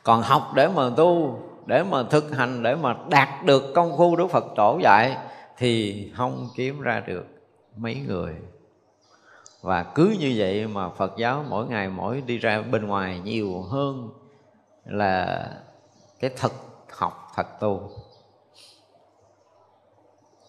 Còn 0.03 0.21
học 0.21 0.51
để 0.55 0.67
mà 0.75 0.89
tu 0.97 1.39
để 1.71 1.83
mà 1.83 2.03
thực 2.03 2.31
hành, 2.31 2.63
để 2.63 2.75
mà 2.75 2.95
đạt 3.09 3.29
được 3.45 3.63
công 3.75 3.97
phu 3.97 4.15
đức 4.15 4.27
phật 4.27 4.45
tổ 4.55 4.79
dạy, 4.83 5.17
thì 5.57 6.11
không 6.15 6.47
kiếm 6.55 6.81
ra 6.81 7.03
được 7.07 7.25
mấy 7.77 7.95
người. 8.07 8.35
Và 9.61 9.83
cứ 9.83 10.15
như 10.19 10.33
vậy 10.35 10.67
mà 10.67 10.89
phật 10.89 11.13
giáo 11.17 11.45
mỗi 11.49 11.67
ngày 11.67 11.89
mỗi 11.89 12.23
đi 12.25 12.37
ra 12.37 12.61
bên 12.61 12.87
ngoài 12.87 13.19
nhiều 13.19 13.61
hơn 13.61 14.09
là 14.85 15.47
cái 16.19 16.31
thực 16.37 16.53
học 16.91 17.31
thật 17.35 17.59
tu. 17.59 17.89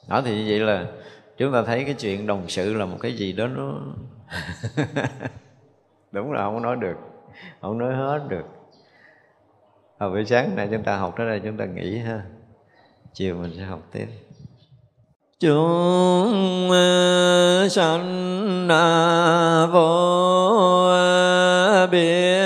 Đó 0.09 0.23
thì 0.25 0.37
như 0.37 0.47
vậy 0.49 0.61
là 0.61 0.87
chúng 1.37 1.53
ta 1.53 1.63
thấy 1.63 1.85
cái 1.85 1.95
chuyện 1.95 2.27
đồng 2.27 2.49
sự 2.49 2.75
là 2.75 2.85
một 2.85 2.97
cái 3.01 3.17
gì 3.17 3.33
đó 3.33 3.47
nó 3.47 3.81
đúng 6.13 6.33
là 6.33 6.43
không 6.43 6.63
nói 6.63 6.77
được, 6.77 6.97
không 7.61 7.79
nói 7.79 7.95
hết 7.95 8.21
được 8.29 8.62
hồi 10.03 10.11
buổi 10.11 10.25
sáng 10.25 10.57
này 10.57 10.69
chúng 10.71 10.83
ta 10.83 10.97
học 10.97 11.15
tới 11.17 11.27
đây, 11.27 11.41
chúng 11.45 11.57
ta 11.57 11.65
nghỉ 11.65 11.99
ha. 11.99 12.23
Chiều 13.15 13.37
mình 13.37 13.53
sẽ 13.57 13.63
học 13.63 13.81
tiếp. 13.93 14.07
Chúng 15.41 16.71
ờ, 16.71 17.69
sanh 17.71 18.69
vô 19.73 20.89
ờ, 20.91 21.87
biên 21.91 22.42